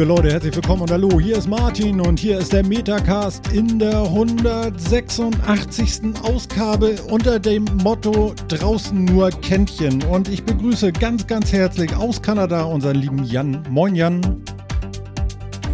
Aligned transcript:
Liebe 0.00 0.14
Leute, 0.14 0.32
herzlich 0.32 0.56
willkommen 0.56 0.80
und 0.80 0.90
hallo, 0.90 1.20
hier 1.20 1.36
ist 1.36 1.46
Martin 1.46 2.00
und 2.00 2.18
hier 2.18 2.38
ist 2.38 2.54
der 2.54 2.64
Metacast 2.64 3.52
in 3.52 3.78
der 3.78 3.98
186. 4.04 6.00
Ausgabe 6.22 6.96
unter 7.10 7.38
dem 7.38 7.66
Motto 7.82 8.34
draußen 8.48 9.04
nur 9.04 9.28
Kännchen. 9.28 10.02
Und 10.04 10.30
ich 10.30 10.42
begrüße 10.42 10.90
ganz, 10.92 11.26
ganz 11.26 11.52
herzlich 11.52 11.94
aus 11.94 12.22
Kanada 12.22 12.62
unseren 12.62 12.96
lieben 12.96 13.24
Jan. 13.24 13.62
Moin 13.68 13.94
Jan. 13.94 14.22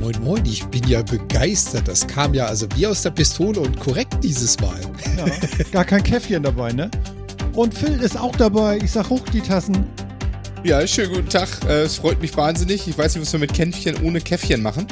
Moin 0.00 0.16
Moin, 0.24 0.44
ich 0.44 0.66
bin 0.66 0.82
ja 0.88 1.02
begeistert. 1.02 1.86
Das 1.86 2.04
kam 2.04 2.34
ja 2.34 2.46
also 2.46 2.66
wie 2.74 2.88
aus 2.88 3.02
der 3.02 3.10
Pistole 3.10 3.60
und 3.60 3.78
korrekt 3.78 4.24
dieses 4.24 4.58
Mal. 4.58 4.80
Ja, 5.16 5.26
gar 5.70 5.84
kein 5.84 6.02
Käffchen 6.02 6.42
dabei, 6.42 6.72
ne? 6.72 6.90
Und 7.54 7.72
Phil 7.72 8.00
ist 8.00 8.18
auch 8.18 8.34
dabei. 8.34 8.78
Ich 8.78 8.90
sag 8.90 9.08
hoch 9.08 9.22
die 9.32 9.40
Tassen. 9.40 9.86
Ja, 10.66 10.84
schönen 10.84 11.12
guten 11.12 11.28
Tag. 11.28 11.48
Äh, 11.68 11.82
es 11.82 11.98
freut 11.98 12.20
mich 12.20 12.36
wahnsinnig. 12.36 12.88
Ich 12.88 12.98
weiß 12.98 13.14
nicht, 13.14 13.22
was 13.22 13.32
wir 13.32 13.38
mit 13.38 13.54
Kännchen 13.54 14.02
ohne 14.02 14.20
Käffchen 14.20 14.62
machen. 14.62 14.84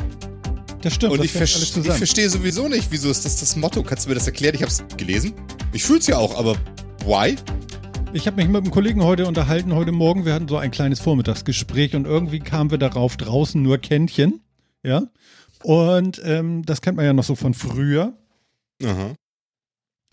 Das 0.83 0.95
stimmt. 0.95 1.15
Und 1.15 1.19
das 1.19 1.27
ich, 1.27 1.33
ver 1.33 1.43
ich 1.43 1.99
verstehe 1.99 2.31
sowieso 2.31 2.69
nicht, 2.69 2.93
wieso 2.93 3.11
ist 3.11 3.25
das 3.25 3.41
das 3.41 3.57
Motto? 3.57 3.83
Kannst 3.83 4.05
du 4.05 4.11
mir 4.11 4.15
das 4.15 4.25
erklären? 4.25 4.55
Ich 4.55 4.63
habe 4.63 4.71
es 4.71 4.85
gelesen. 4.97 5.35
Ich 5.73 5.83
fühle 5.83 5.99
es 5.99 6.07
ja 6.07 6.17
auch, 6.17 6.39
aber 6.39 6.55
why? 7.05 7.35
Ich 8.13 8.29
habe 8.29 8.37
mich 8.37 8.47
mit 8.47 8.63
einem 8.63 8.71
Kollegen 8.71 9.03
heute 9.03 9.27
unterhalten, 9.27 9.75
heute 9.75 9.91
Morgen. 9.91 10.25
Wir 10.25 10.35
hatten 10.35 10.47
so 10.47 10.59
ein 10.59 10.71
kleines 10.71 11.01
Vormittagsgespräch 11.01 11.97
und 11.97 12.05
irgendwie 12.05 12.39
kamen 12.39 12.71
wir 12.71 12.79
darauf, 12.79 13.17
draußen 13.17 13.61
nur 13.61 13.79
Kännchen. 13.79 14.43
Ja. 14.85 15.09
Und 15.65 16.23
ähm, 16.25 16.65
das 16.65 16.83
kennt 16.83 16.99
man 16.99 17.05
ja 17.05 17.13
noch 17.13 17.25
so 17.25 17.35
von 17.35 17.53
früher. 17.53 18.17
Aha. 18.81 19.17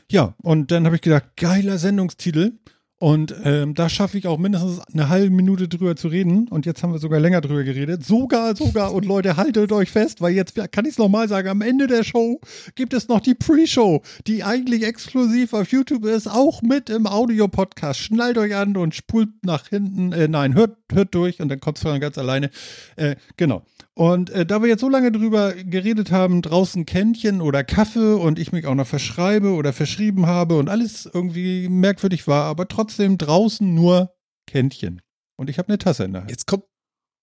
Ja, 0.10 0.34
und 0.42 0.72
dann 0.72 0.86
habe 0.86 0.96
ich 0.96 1.04
gedacht, 1.04 1.38
geiler 1.38 1.78
Sendungstitel. 1.78 2.54
Und 3.02 3.34
ähm, 3.44 3.74
da 3.74 3.90
schaffe 3.90 4.20
ich 4.20 4.28
auch 4.28 4.38
mindestens 4.38 4.80
eine 4.94 5.10
halbe 5.10 5.32
Minute 5.32 5.68
drüber 5.68 5.96
zu 5.96 6.08
reden. 6.08 6.48
Und 6.50 6.68
jetzt 6.68 6.84
haben 6.84 6.94
wir 6.94 7.00
sogar 7.00 7.20
länger 7.20 7.42
drüber 7.42 7.64
geredet. 7.64 8.06
Sogar, 8.06 8.56
sogar. 8.56 8.94
Und 8.94 9.06
Leute, 9.06 9.38
haltet 9.38 9.72
euch 9.72 9.90
fest, 9.90 10.22
weil 10.22 10.36
jetzt 10.36 10.54
kann 10.72 10.86
ich 10.86 10.92
es 10.92 10.98
nochmal 11.00 11.28
sagen. 11.28 11.48
Am 11.48 11.62
Ende 11.62 11.88
der 11.88 12.04
Show 12.04 12.40
gibt 12.76 12.94
es 12.94 13.08
noch 13.08 13.20
die 13.20 13.34
Pre-Show, 13.34 14.04
die 14.28 14.44
eigentlich 14.44 14.84
exklusiv 14.84 15.54
auf 15.54 15.72
YouTube 15.72 16.06
ist, 16.06 16.28
auch 16.28 16.62
mit 16.62 16.92
im 16.92 17.08
Audio-Podcast. 17.08 18.00
Schnallt 18.00 18.38
euch 18.38 18.56
an 18.56 18.78
und 18.78 18.94
spult 18.94 19.30
nach 19.44 19.70
hinten. 19.70 20.12
Äh, 20.12 20.28
nein, 20.28 20.54
hört, 20.54 20.78
hört 20.94 21.16
durch 21.16 21.42
und 21.42 21.50
dann 21.50 21.60
kommt 21.60 21.78
es 21.78 21.82
von 21.82 22.00
ganz 22.00 22.20
alleine. 22.20 22.52
Äh, 22.98 23.16
genau. 23.36 23.64
Und 23.94 24.30
äh, 24.30 24.46
da 24.46 24.62
wir 24.62 24.70
jetzt 24.70 24.80
so 24.82 24.90
lange 24.90 25.12
drüber 25.12 25.54
geredet 25.54 26.12
haben, 26.12 26.42
draußen 26.42 26.86
Kännchen 26.86 27.42
oder 27.42 27.64
Kaffee 27.64 28.16
und 28.16 28.40
ich 28.40 28.52
mich 28.52 28.66
auch 28.66 28.76
noch 28.76 28.88
verschreibe 28.88 29.52
oder 29.54 29.74
verschrieben 29.74 30.28
habe 30.28 30.58
und 30.58 30.70
alles 30.70 31.10
irgendwie 31.12 31.68
merkwürdig 31.68 32.26
war, 32.26 32.46
aber 32.46 32.68
trotzdem 32.68 33.18
draußen 33.18 33.74
nur 33.74 34.14
Kännchen. 34.48 35.02
Und 35.38 35.50
ich 35.50 35.58
habe 35.58 35.68
eine 35.70 35.78
Tasse 35.78 36.06
in 36.06 36.14
der 36.14 36.22
Hand. 36.22 36.32
Jetzt 36.32 36.48
kommt, 36.48 36.64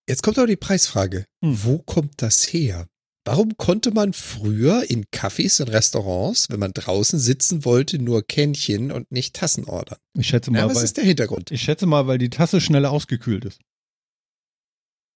jetzt 0.08 0.22
kommt 0.22 0.38
aber 0.38 0.46
die 0.46 0.56
Preisfrage. 0.56 1.24
Hm. 1.42 1.58
Wo 1.64 1.78
kommt 1.78 2.20
das 2.20 2.52
her? 2.52 2.86
Warum 3.24 3.56
konnte 3.58 3.90
man 3.90 4.12
früher 4.14 4.88
in 4.88 5.04
Cafés 5.06 5.60
und 5.60 5.68
Restaurants, 5.68 6.48
wenn 6.48 6.60
man 6.60 6.72
draußen 6.72 7.18
sitzen 7.18 7.64
wollte, 7.66 7.98
nur 7.98 8.26
Kännchen 8.26 8.90
und 8.90 9.10
nicht 9.12 9.36
Tassen 9.36 9.64
ordern? 9.64 9.98
Ich 10.18 10.28
schätze 10.28 10.50
mal, 10.50 10.60
Ja, 10.60 10.66
was 10.68 10.76
weil, 10.76 10.84
ist 10.84 10.96
der 10.96 11.04
Hintergrund? 11.04 11.50
ich 11.50 11.60
schätze 11.62 11.86
mal, 11.86 12.06
weil 12.06 12.18
die 12.18 12.30
Tasse 12.30 12.60
schneller 12.60 12.90
ausgekühlt 12.90 13.44
ist. 13.44 13.60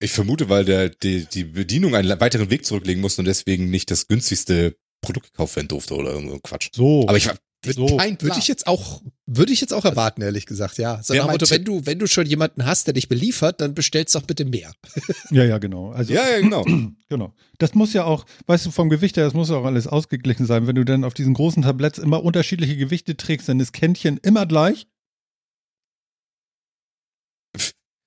Ich 0.03 0.11
vermute, 0.13 0.49
weil 0.49 0.65
der, 0.65 0.89
die, 0.89 1.27
die 1.27 1.45
Bedienung 1.45 1.95
einen 1.95 2.19
weiteren 2.21 2.51
Weg 2.51 2.67
zurücklegen 2.67 3.01
musste 3.01 3.21
und 3.21 3.27
deswegen 3.27 3.71
nicht 3.71 3.91
das 3.91 4.09
günstigste 4.09 4.77
Produkt 5.01 5.33
gekauft 5.33 5.55
werden 5.55 5.69
durfte 5.69 5.95
oder 5.95 6.13
irgendein 6.13 6.43
Quatsch. 6.43 6.71
So. 6.75 7.07
Aber 7.07 7.17
ich 7.17 7.29
habe 7.29 7.39
So. 7.65 7.97
kein 7.97 8.21
Würde 8.21 8.39
ich 8.41 8.49
jetzt 8.49 8.67
auch, 8.67 9.01
würde 9.27 9.53
ich 9.53 9.61
jetzt 9.61 9.73
auch 9.73 9.85
erwarten, 9.85 10.21
ehrlich 10.23 10.47
gesagt, 10.47 10.79
ja. 10.79 11.01
So 11.05 11.15
mein 11.15 11.27
Motto, 11.27 11.49
wenn 11.51 11.65
du, 11.65 11.87
wenn 11.87 12.01
du 12.01 12.09
schon 12.09 12.27
jemanden 12.27 12.67
hast, 12.67 12.89
der 12.89 12.95
dich 12.95 13.09
beliefert, 13.09 13.61
dann 13.61 13.75
bestellst 13.75 14.17
doch 14.17 14.23
bitte 14.23 14.45
mehr. 14.45 14.73
ja, 15.31 15.45
ja, 15.45 15.59
genau. 15.59 15.93
Also, 15.93 16.13
Ja, 16.13 16.29
ja, 16.29 16.41
genau. 16.41 16.65
Genau. 17.09 17.35
Das 17.59 17.75
muss 17.75 17.93
ja 17.93 18.05
auch, 18.05 18.25
weißt 18.47 18.65
du, 18.67 18.71
vom 18.71 18.89
Gewicht 18.89 19.19
her, 19.19 19.25
das 19.25 19.35
muss 19.35 19.51
ja 19.51 19.57
auch 19.57 19.67
alles 19.67 19.87
ausgeglichen 19.87 20.47
sein. 20.47 20.67
Wenn 20.67 20.77
du 20.77 20.85
dann 20.85 21.05
auf 21.05 21.13
diesen 21.13 21.35
großen 21.35 21.63
Tabletts 21.63 21.99
immer 21.99 22.25
unterschiedliche 22.25 22.77
Gewichte 22.77 23.19
trägst, 23.19 23.49
dann 23.51 23.61
ist 23.61 23.73
Kännchen 23.73 24.17
immer 24.17 24.47
gleich. 24.47 24.87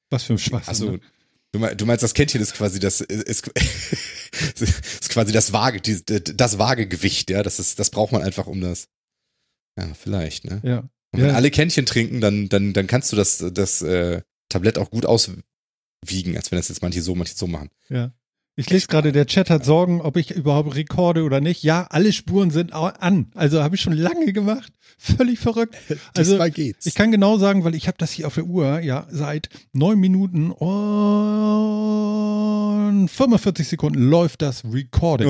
Was 0.10 0.24
für 0.24 0.34
ein 0.34 0.40
Schwachsinn. 0.40 0.70
Also, 0.70 0.92
ne? 0.92 1.00
Du 1.54 1.86
meinst, 1.86 2.04
das 2.04 2.14
Kännchen 2.14 2.42
ist 2.42 2.54
quasi 2.54 2.80
das, 2.80 3.02
ist, 3.02 3.50
ist 3.50 5.10
quasi 5.10 5.32
das 5.32 5.54
Waage, 5.54 5.82
die, 5.82 6.04
das 6.04 6.58
Waagegewicht, 6.58 7.30
ja. 7.30 7.44
Das 7.44 7.60
ist, 7.60 7.80
das 7.80 7.90
braucht 7.90 8.12
man 8.12 8.22
einfach 8.22 8.48
um 8.48 8.62
das. 8.62 8.88
Ja, 9.78 9.94
vielleicht, 9.94 10.46
ne? 10.46 10.62
Ja. 10.64 10.80
Und 11.12 11.22
wenn 11.22 11.30
Ja. 11.30 11.36
alle 11.36 11.52
Kännchen 11.52 11.86
trinken, 11.86 12.20
dann, 12.22 12.50
dann, 12.50 12.74
dann 12.74 12.88
kannst 12.88 13.12
du 13.12 13.16
das, 13.16 13.44
das 13.54 13.82
äh, 13.82 14.22
Tablett 14.50 14.78
auch 14.78 14.90
gut 14.92 15.06
auswiegen, 15.06 16.36
als 16.36 16.52
wenn 16.52 16.58
das 16.58 16.68
jetzt 16.70 16.82
manche 16.82 17.02
so, 17.02 17.16
manche 17.16 17.36
so 17.36 17.48
machen. 17.48 17.70
Ja. 17.90 18.14
Ich 18.58 18.70
lese 18.70 18.88
gerade, 18.88 19.12
der 19.12 19.26
Chat 19.26 19.50
hat 19.50 19.66
Sorgen, 19.66 20.00
ob 20.00 20.16
ich 20.16 20.32
überhaupt 20.32 20.76
rekorde 20.76 21.24
oder 21.24 21.42
nicht. 21.42 21.62
Ja, 21.64 21.88
alle 21.90 22.14
Spuren 22.14 22.52
sind 22.52 22.72
an. 22.72 23.28
Also 23.36 23.62
habe 23.62 23.76
ich 23.76 23.82
schon 23.82 23.92
lange 23.92 24.32
gemacht. 24.32 24.72
Völlig 24.98 25.40
verrückt. 25.40 25.76
Also 26.16 26.32
Diesmal 26.32 26.52
geht's. 26.52 26.86
ich 26.86 26.96
kann 26.96 27.12
genau 27.12 27.38
sagen, 27.38 27.66
weil 27.66 27.76
ich 27.76 27.88
habe 27.88 27.98
das 27.98 28.12
hier 28.12 28.28
auf 28.28 28.36
der 28.36 28.46
Uhr, 28.46 28.80
ja, 28.80 29.06
seit 29.10 29.50
neun 29.74 30.00
Minuten 30.00 30.52
und 32.92 33.10
45 33.10 33.68
Sekunden 33.68 34.10
läuft 34.10 34.42
das 34.42 34.64
Recording. 34.64 35.28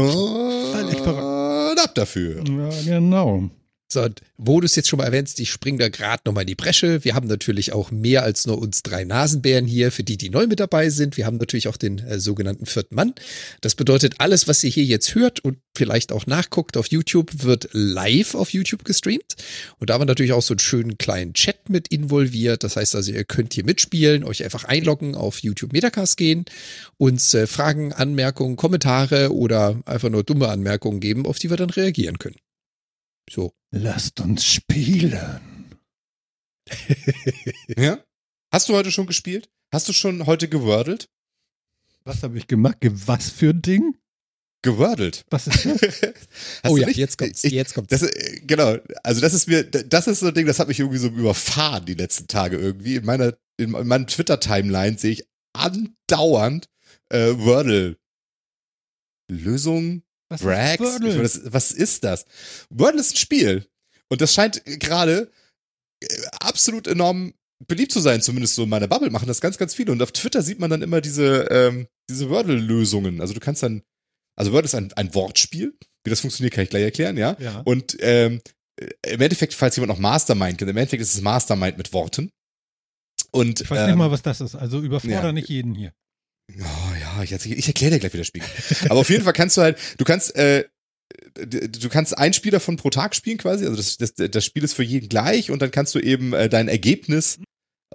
Völlig 0.72 1.00
verrückt. 1.00 1.72
Und 1.72 1.80
ab 1.84 1.96
dafür. 1.96 2.44
Ja, 2.48 2.70
genau. 2.86 3.50
So, 3.88 4.08
wo 4.38 4.60
du 4.60 4.66
es 4.66 4.76
jetzt 4.76 4.90
schon 4.90 4.98
mal 4.98 5.06
erwähnst, 5.06 5.40
ich 5.40 5.52
springe 5.52 5.78
da 5.78 5.90
gerade 5.90 6.24
nochmal 6.26 6.42
in 6.42 6.48
die 6.48 6.56
Bresche. 6.56 7.04
Wir 7.04 7.14
haben 7.14 7.28
natürlich 7.28 7.72
auch 7.72 7.92
mehr 7.92 8.24
als 8.24 8.48
nur 8.48 8.58
uns 8.58 8.82
drei 8.82 9.04
Nasenbären 9.04 9.68
hier, 9.68 9.92
für 9.92 10.04
die, 10.04 10.18
die 10.18 10.32
neu 10.32 10.48
mit 10.48 10.60
dabei 10.60 10.90
sind. 10.90 11.18
Wir 11.18 11.28
haben 11.28 11.38
natürlich 11.38 11.68
auch 11.68 11.78
den 11.78 12.00
äh, 12.00 12.20
sogenannten 12.20 12.66
vierten 12.66 12.96
Mann. 12.96 13.14
Das 13.62 13.76
bedeutet, 13.76 14.16
alles, 14.18 14.48
was 14.48 14.64
ihr 14.64 14.72
hier 14.72 14.86
jetzt 14.86 15.14
hört 15.14 15.40
und 15.40 15.60
vielleicht 15.76 16.12
auch 16.12 16.26
nachguckt 16.26 16.78
auf 16.78 16.88
YouTube, 16.88 17.44
wird 17.44 17.70
live 17.74 18.34
auf 18.34 18.54
YouTube 18.54 18.86
gestreamt. 18.86 19.36
Und 19.78 19.90
da 19.90 19.94
haben 19.94 20.02
wir 20.02 20.06
natürlich 20.06 20.34
auch 20.34 20.42
so 20.42 20.56
einen 20.56 20.60
schönen 20.60 20.98
kleinen 20.98 21.36
Chat 21.36 21.70
mit 21.70 21.90
involviert. 21.90 22.64
Das 22.64 22.78
heißt 22.78 22.96
also, 22.96 23.12
ihr 23.12 23.24
könnt 23.24 23.54
hier 23.54 23.66
mitspielen, 23.66 24.24
euch 24.24 24.44
einfach 24.44 24.64
einloggen, 24.64 25.14
auf 25.14 25.40
YouTube 25.40 25.74
Metacast 25.74 26.18
gehen, 26.18 26.46
uns 26.98 27.36
äh, 27.36 27.46
Fragen, 27.46 27.94
Anmerkungen, 27.94 28.56
Kommentare 28.56 29.32
oder 29.32 29.80
einfach 29.86 30.10
nur 30.10 30.24
dumme 30.24 30.48
Anmerkungen 30.48 31.00
geben, 31.00 31.28
auf 31.28 31.38
die 31.38 31.52
wir 31.52 31.58
dann 31.58 31.70
reagieren 31.70 32.18
können. 32.18 32.38
So. 33.30 33.54
Lasst 33.78 34.20
uns 34.22 34.46
spielen. 34.46 35.42
Ja? 37.78 38.04
Hast 38.52 38.70
du 38.70 38.74
heute 38.74 38.92
schon 38.92 39.06
gespielt? 39.06 39.50
Hast 39.74 39.88
du 39.90 39.94
schon 39.94 40.26
heute 40.26 40.48
gewordelt? 40.48 41.10
Was 42.06 42.24
habe 42.24 42.38
ich 42.38 42.48
gemacht? 42.48 42.80
Ge- 42.80 42.92
Was 42.94 43.30
für 43.30 43.50
ein 43.50 43.62
Ding? 43.62 43.98
Gewordelt. 44.64 45.26
Was 45.30 45.48
ist 45.48 45.66
das? 45.66 46.14
Oh 46.64 46.78
ja, 46.78 46.88
nicht? 46.88 46.98
jetzt 46.98 47.18
kommt's, 47.18 47.44
jetzt 47.44 47.74
kommt's. 47.76 47.90
Das, 47.90 48.02
äh, 48.04 48.40
genau, 48.46 48.78
also 49.04 49.22
das 49.22 49.34
ist 49.34 49.48
mir, 49.48 49.64
das 49.64 50.08
ist 50.08 50.22
so 50.22 50.28
ein 50.28 50.34
Ding, 50.34 50.48
das 50.48 50.58
hat 50.60 50.68
mich 50.70 50.80
irgendwie 50.80 50.98
so 50.98 51.08
überfahren 51.08 51.86
die 51.86 51.94
letzten 51.96 52.28
Tage 52.28 52.58
irgendwie. 52.58 52.96
In 52.96 53.06
meiner, 53.06 53.38
in 53.58 53.72
meinen 53.72 54.08
Twitter-Timeline 54.08 54.98
sehe 54.98 55.12
ich 55.12 55.28
andauernd 55.54 56.70
äh, 57.10 57.34
Wordle. 57.38 57.98
Lösung, 59.30 60.02
Was 60.30 60.42
Brags. 60.42 60.74
Ich 60.74 60.80
Wordle? 60.80 61.22
das, 61.22 61.42
was 61.46 61.72
ist 61.72 62.04
das? 62.04 62.26
Wordle 62.70 63.00
ist 63.00 63.14
ein 63.14 63.18
Spiel. 63.18 63.68
Und 64.10 64.22
das 64.22 64.34
scheint 64.34 64.64
gerade 64.66 65.32
äh, 66.02 66.08
absolut 66.40 66.88
enorm 66.88 67.34
beliebt 67.68 67.92
zu 67.92 68.00
sein, 68.00 68.22
zumindest 68.22 68.56
so 68.56 68.64
in 68.64 68.70
meiner 68.70 68.88
Bubble 68.88 69.10
machen 69.10 69.28
das 69.28 69.42
ganz, 69.42 69.58
ganz 69.58 69.74
viele. 69.74 69.92
Und 69.92 70.02
auf 70.02 70.12
Twitter 70.12 70.42
sieht 70.42 70.60
man 70.60 70.70
dann 70.70 70.82
immer 70.82 71.02
diese, 71.02 71.48
ähm, 71.50 71.88
diese 72.10 72.30
Wordle-Lösungen. 72.30 73.22
Also 73.22 73.34
du 73.34 73.40
kannst 73.40 73.64
dann, 73.64 73.84
also 74.36 74.52
Wordle 74.52 74.66
ist 74.66 74.76
ein, 74.76 74.92
ein 74.94 75.14
Wortspiel. 75.14 75.74
Wie 76.04 76.10
das 76.10 76.22
funktioniert, 76.22 76.54
kann 76.54 76.64
ich 76.64 76.70
gleich 76.70 76.84
erklären, 76.84 77.18
ja. 77.18 77.36
Ja. 77.40 77.62
Und 77.62 77.98
ähm, 78.00 78.42
im 78.78 79.22
Endeffekt, 79.22 79.54
falls 79.54 79.76
jemand 79.76 79.90
noch 79.90 80.00
Mastermind 80.00 80.58
kennt, 80.58 80.70
im 80.70 80.78
Endeffekt 80.78 81.02
ist 81.02 81.16
es 81.16 81.22
Mastermind 81.22 81.78
mit 81.78 81.94
Worten. 81.94 82.30
Und, 83.32 83.62
Ich 83.62 83.70
weiß 83.70 83.80
ähm, 83.80 83.86
nicht 83.88 83.96
mal, 83.96 84.12
was 84.12 84.22
das 84.22 84.42
ist. 84.42 84.56
Also 84.56 84.82
überfordere 84.82 85.28
ja. 85.28 85.32
nicht 85.32 85.50
jeden 85.50 85.74
hier. 85.74 85.94
Oh 86.52 86.94
ja, 87.00 87.24
ich, 87.24 87.32
ich 87.32 87.68
erkläre 87.68 87.94
dir 87.94 88.00
gleich, 88.00 88.14
wie 88.14 88.18
das 88.18 88.28
Spiel 88.28 88.44
geht. 88.44 88.92
Aber 88.92 89.00
auf 89.00 89.10
jeden 89.10 89.24
Fall 89.24 89.34
kannst 89.34 89.58
du 89.58 89.62
halt, 89.62 89.78
du 89.98 90.06
kannst, 90.06 90.36
äh, 90.36 90.66
du 91.36 91.90
kannst 91.90 92.18
ein 92.18 92.34
Spiel 92.34 92.52
davon 92.52 92.78
pro 92.78 92.90
Tag 92.90 93.16
spielen 93.16 93.38
quasi. 93.38 93.66
Also 93.66 93.78
das, 93.78 93.98
das, 93.98 94.14
das 94.14 94.46
Spiel 94.46 94.64
ist 94.64 94.74
für 94.74 94.84
jeden 94.84 95.10
gleich 95.10 95.52
und 95.52 95.62
dann 95.62 95.72
kannst 95.72 95.96
du 95.96 96.00
eben 96.00 96.34
äh, 96.34 96.50
dein 96.50 96.68
Ergebnis 96.68 97.40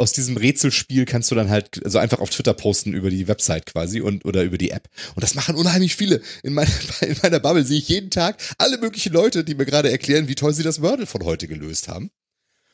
aus 0.01 0.13
diesem 0.13 0.37
Rätselspiel 0.37 1.05
kannst 1.05 1.31
du 1.31 1.35
dann 1.35 1.51
halt 1.51 1.81
so 1.85 1.99
einfach 1.99 2.21
auf 2.21 2.31
Twitter 2.31 2.55
posten 2.55 2.95
über 2.95 3.11
die 3.11 3.29
Website 3.29 3.67
quasi 3.67 4.01
und 4.01 4.25
oder 4.25 4.45
über 4.45 4.57
die 4.57 4.71
App. 4.71 4.89
Und 5.15 5.23
das 5.23 5.35
machen 5.35 5.57
unheimlich 5.57 5.95
viele. 5.95 6.23
In 6.43 6.55
meiner, 6.55 6.71
in 7.03 7.17
meiner 7.23 7.41
Bubble 7.41 7.65
sehe 7.65 7.79
ich 7.79 7.89
jeden 7.89 8.11
Tag 8.11 8.41
alle 8.59 8.79
möglichen 8.79 9.13
Leute, 9.13 9.45
die 9.45 9.55
mir 9.55 9.67
gerade 9.67 9.91
erklären, 9.91 10.29
wie 10.29 10.35
toll 10.35 10.55
sie 10.55 10.63
das 10.63 10.81
Wordle 10.81 11.07
von 11.07 11.25
heute 11.25 11.49
gelöst 11.49 11.89
haben. 11.89 12.11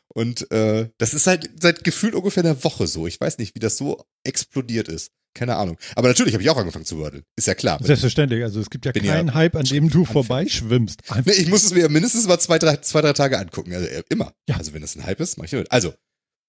Und 0.08 0.50
äh, 0.52 0.88
das 0.98 1.14
ist 1.14 1.26
halt 1.26 1.50
seit 1.60 1.84
gefühlt 1.84 2.14
ungefähr 2.14 2.44
einer 2.44 2.62
Woche 2.62 2.86
so. 2.86 3.06
Ich 3.06 3.20
weiß 3.20 3.38
nicht, 3.38 3.54
wie 3.54 3.60
das 3.60 3.76
so 3.76 4.04
explodiert 4.24 4.88
ist. 4.88 5.10
Keine 5.36 5.56
Ahnung. 5.56 5.76
Aber 5.94 6.08
natürlich 6.08 6.32
habe 6.32 6.42
ich 6.42 6.48
auch 6.48 6.56
angefangen 6.56 6.86
zu 6.86 6.96
wordle. 6.96 7.22
Ist 7.36 7.46
ja 7.46 7.54
klar. 7.54 7.78
Selbstverständlich. 7.82 8.42
Also 8.42 8.58
es 8.58 8.70
gibt 8.70 8.86
ja 8.86 8.92
Bin 8.92 9.04
ja 9.04 9.16
keinen 9.16 9.34
Hype, 9.34 9.54
an 9.54 9.66
dem 9.66 9.90
du 9.90 10.06
vorbeischwimmst. 10.06 11.02
Nee, 11.26 11.32
ich 11.32 11.48
muss 11.48 11.62
es 11.62 11.74
mir 11.74 11.90
mindestens 11.90 12.26
mal 12.26 12.38
zwei, 12.38 12.58
drei, 12.58 12.78
zwei, 12.78 13.02
drei 13.02 13.12
Tage 13.12 13.38
angucken. 13.38 13.74
Also 13.74 13.86
äh, 13.86 14.02
immer. 14.08 14.32
Ja. 14.48 14.56
Also 14.56 14.72
wenn 14.72 14.80
das 14.80 14.96
ein 14.96 15.04
Hype 15.04 15.20
ist, 15.20 15.36
mach 15.36 15.44
ich 15.44 15.50
damit. 15.50 15.70
Also, 15.70 15.92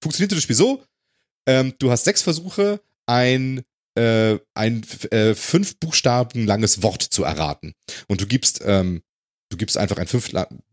funktioniert 0.01 0.31
das 0.31 0.41
Spiel 0.41 0.55
so, 0.55 0.85
ähm, 1.47 1.73
du 1.79 1.91
hast 1.91 2.05
sechs 2.05 2.21
Versuche, 2.21 2.79
ein 3.07 3.61
äh, 3.95 4.39
ein 4.53 4.85
äh, 5.11 5.35
fünf 5.35 5.79
Buchstaben 5.79 6.45
langes 6.45 6.81
Wort 6.81 7.01
zu 7.01 7.25
erraten. 7.25 7.73
Und 8.07 8.21
du 8.21 8.25
gibst, 8.25 8.61
ähm, 8.63 9.01
du 9.49 9.57
gibst 9.57 9.77
einfach 9.77 9.97
ein 9.97 10.07
fünf, 10.07 10.31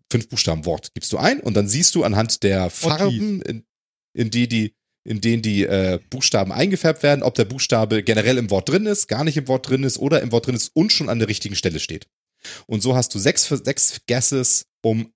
fünf 0.09 0.29
Buchstaben 0.29 0.67
Wort, 0.67 0.95
gibst 0.95 1.13
du 1.13 1.19
ein 1.19 1.41
und 1.41 1.55
dann 1.55 1.67
siehst 1.67 1.97
du 1.97 2.05
anhand 2.05 2.45
der 2.45 2.71
Farben, 2.71 3.43
in, 3.43 3.65
in 4.13 4.31
die 4.31 4.47
die 4.47 4.77
in 5.05 5.21
denen 5.21 5.43
die 5.43 5.65
äh, 5.65 6.01
Buchstaben 6.11 6.53
eingefärbt 6.53 7.03
werden, 7.03 7.23
ob 7.23 7.35
der 7.35 7.45
Buchstabe 7.45 8.03
generell 8.03 8.39
im 8.39 8.51
Wort 8.51 8.69
drin 8.69 8.87
ist, 8.87 9.06
gar 9.06 9.25
nicht 9.25 9.37
im 9.37 9.49
Wort 9.49 9.69
drin 9.69 9.85
ist 9.85 9.99
oder 9.99 10.23
im 10.23 10.33
Wort 10.33 10.47
drin 10.47 10.56
ist 10.56 10.71
und 10.75 10.93
schon 10.93 11.09
an 11.09 11.19
der 11.19 11.29
richtigen 11.29 11.55
Stelle 11.55 11.79
steht. 11.79 12.06
Und 12.67 12.83
so 12.83 12.97
hast 12.97 13.15
du 13.15 13.19
sechs, 13.19 13.47
sechs 13.49 14.01
Guesses, 14.06 14.67
um 14.83 15.12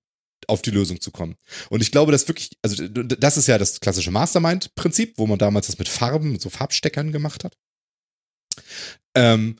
auf 0.47 0.61
die 0.61 0.71
Lösung 0.71 1.01
zu 1.01 1.11
kommen. 1.11 1.35
Und 1.69 1.81
ich 1.81 1.91
glaube, 1.91 2.11
das 2.11 2.27
wirklich, 2.27 2.51
also 2.61 2.87
das 2.87 3.37
ist 3.37 3.47
ja 3.47 3.57
das 3.57 3.79
klassische 3.79 4.11
Mastermind-Prinzip, 4.11 5.17
wo 5.17 5.27
man 5.27 5.37
damals 5.37 5.67
das 5.67 5.77
mit 5.77 5.89
Farben, 5.89 6.31
mit 6.31 6.41
so 6.41 6.49
Farbsteckern 6.49 7.11
gemacht 7.11 7.43
hat. 7.43 7.57
Ähm, 9.15 9.57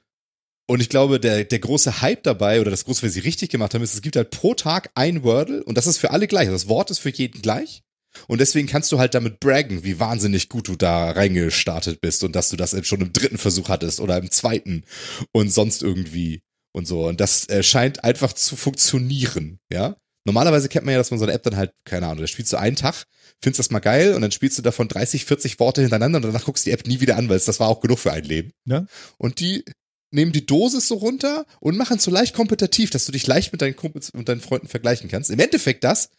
und 0.68 0.81
ich 0.81 0.90
glaube, 0.90 1.20
der, 1.20 1.46
der 1.46 1.60
große 1.60 2.02
Hype 2.02 2.24
dabei 2.24 2.62
oder 2.62 2.70
das 2.70 2.86
große, 2.86 3.06
was 3.06 3.14
sie 3.14 3.22
richtig 3.22 3.50
gemacht 3.50 3.74
haben, 3.74 3.81
ist, 3.81 3.96
es 3.96 4.02
gibt 4.02 4.16
halt 4.16 4.30
pro 4.30 4.54
Tag 4.54 4.92
ein 4.94 5.24
Wordle 5.24 5.64
und 5.64 5.78
das 5.78 5.88
ist 5.88 5.98
für 5.98 6.12
alle 6.12 6.28
gleich. 6.28 6.48
Also 6.48 6.54
das 6.54 6.68
Wort 6.68 6.92
ist 6.92 7.00
für 7.00 7.10
jeden 7.10 7.42
gleich. 7.42 7.84
Und 8.28 8.40
deswegen 8.42 8.68
kannst 8.68 8.92
du 8.92 9.00
halt 9.00 9.14
damit 9.14 9.40
braggen, 9.40 9.84
wie 9.84 10.00
wahnsinnig 10.00 10.50
gut 10.50 10.68
du 10.68 10.76
da 10.76 11.12
reingestartet 11.12 12.02
bist 12.02 12.24
und 12.24 12.36
dass 12.36 12.50
du 12.50 12.58
das 12.58 12.76
schon 12.86 13.02
im 13.02 13.14
dritten 13.14 13.38
Versuch 13.38 13.70
hattest 13.70 14.00
oder 14.00 14.18
im 14.18 14.32
zweiten 14.32 14.84
und 15.32 15.52
sonst 15.52 15.84
irgendwie 15.84 16.42
und 16.74 16.88
so. 16.88 17.08
Und 17.08 17.20
das 17.20 17.48
äh, 17.50 17.64
scheint 17.64 18.04
einfach 18.04 18.34
zu 18.34 18.56
funktionieren, 18.56 19.60
ja. 19.72 19.96
Normalerweise 20.26 20.70
kennt 20.70 20.86
man 20.86 20.92
ja, 20.92 20.98
dass 20.98 21.12
man 21.12 21.20
so 21.20 21.26
eine 21.26 21.34
App 21.34 21.44
dann 21.44 21.56
halt, 21.56 21.72
keine 21.86 22.06
Ahnung, 22.06 22.20
da 22.20 22.28
spielst 22.28 22.52
du 22.52 22.58
einen 22.58 22.76
Tag, 22.76 23.06
findest 23.42 23.60
das 23.60 23.72
mal 23.72 23.80
geil 23.80 24.14
und 24.14 24.22
dann 24.22 24.32
spielst 24.32 24.58
du 24.58 24.62
davon 24.62 24.88
30, 24.88 25.26
40 25.26 25.60
Worte 25.60 25.82
hintereinander 25.82 26.18
und 26.18 26.24
danach 26.24 26.44
guckst 26.44 26.66
du 26.66 26.70
die 26.70 26.74
App 26.74 26.86
nie 26.86 27.00
wieder 27.00 27.16
an, 27.16 27.30
weil 27.30 27.40
das 27.40 27.60
war 27.60 27.70
auch 27.70 27.80
genug 27.80 28.00
für 28.00 28.12
ein 28.12 28.26
Leben. 28.26 28.52
Ja. 28.66 28.86
Und 29.18 29.40
die 29.40 29.64
nehmen 30.12 30.32
die 30.32 30.46
Dosis 30.46 30.88
so 30.88 30.96
runter 30.96 31.46
und 31.60 31.78
machen 31.78 31.98
es 31.98 32.04
so 32.04 32.12
leicht 32.12 32.36
kompetitiv, 32.36 32.90
dass 32.90 33.06
du 33.06 33.12
dich 33.12 33.28
leicht 33.28 33.52
mit 33.52 33.62
deinen 33.62 33.76
Kumpels 33.76 34.10
und 34.10 34.28
deinen 34.28 34.42
Freunden 34.42 34.68
vergleichen 34.68 35.10
kannst. 35.10 35.30
Im 35.30 35.40
Endeffekt 35.40 35.84
das, 35.84 36.10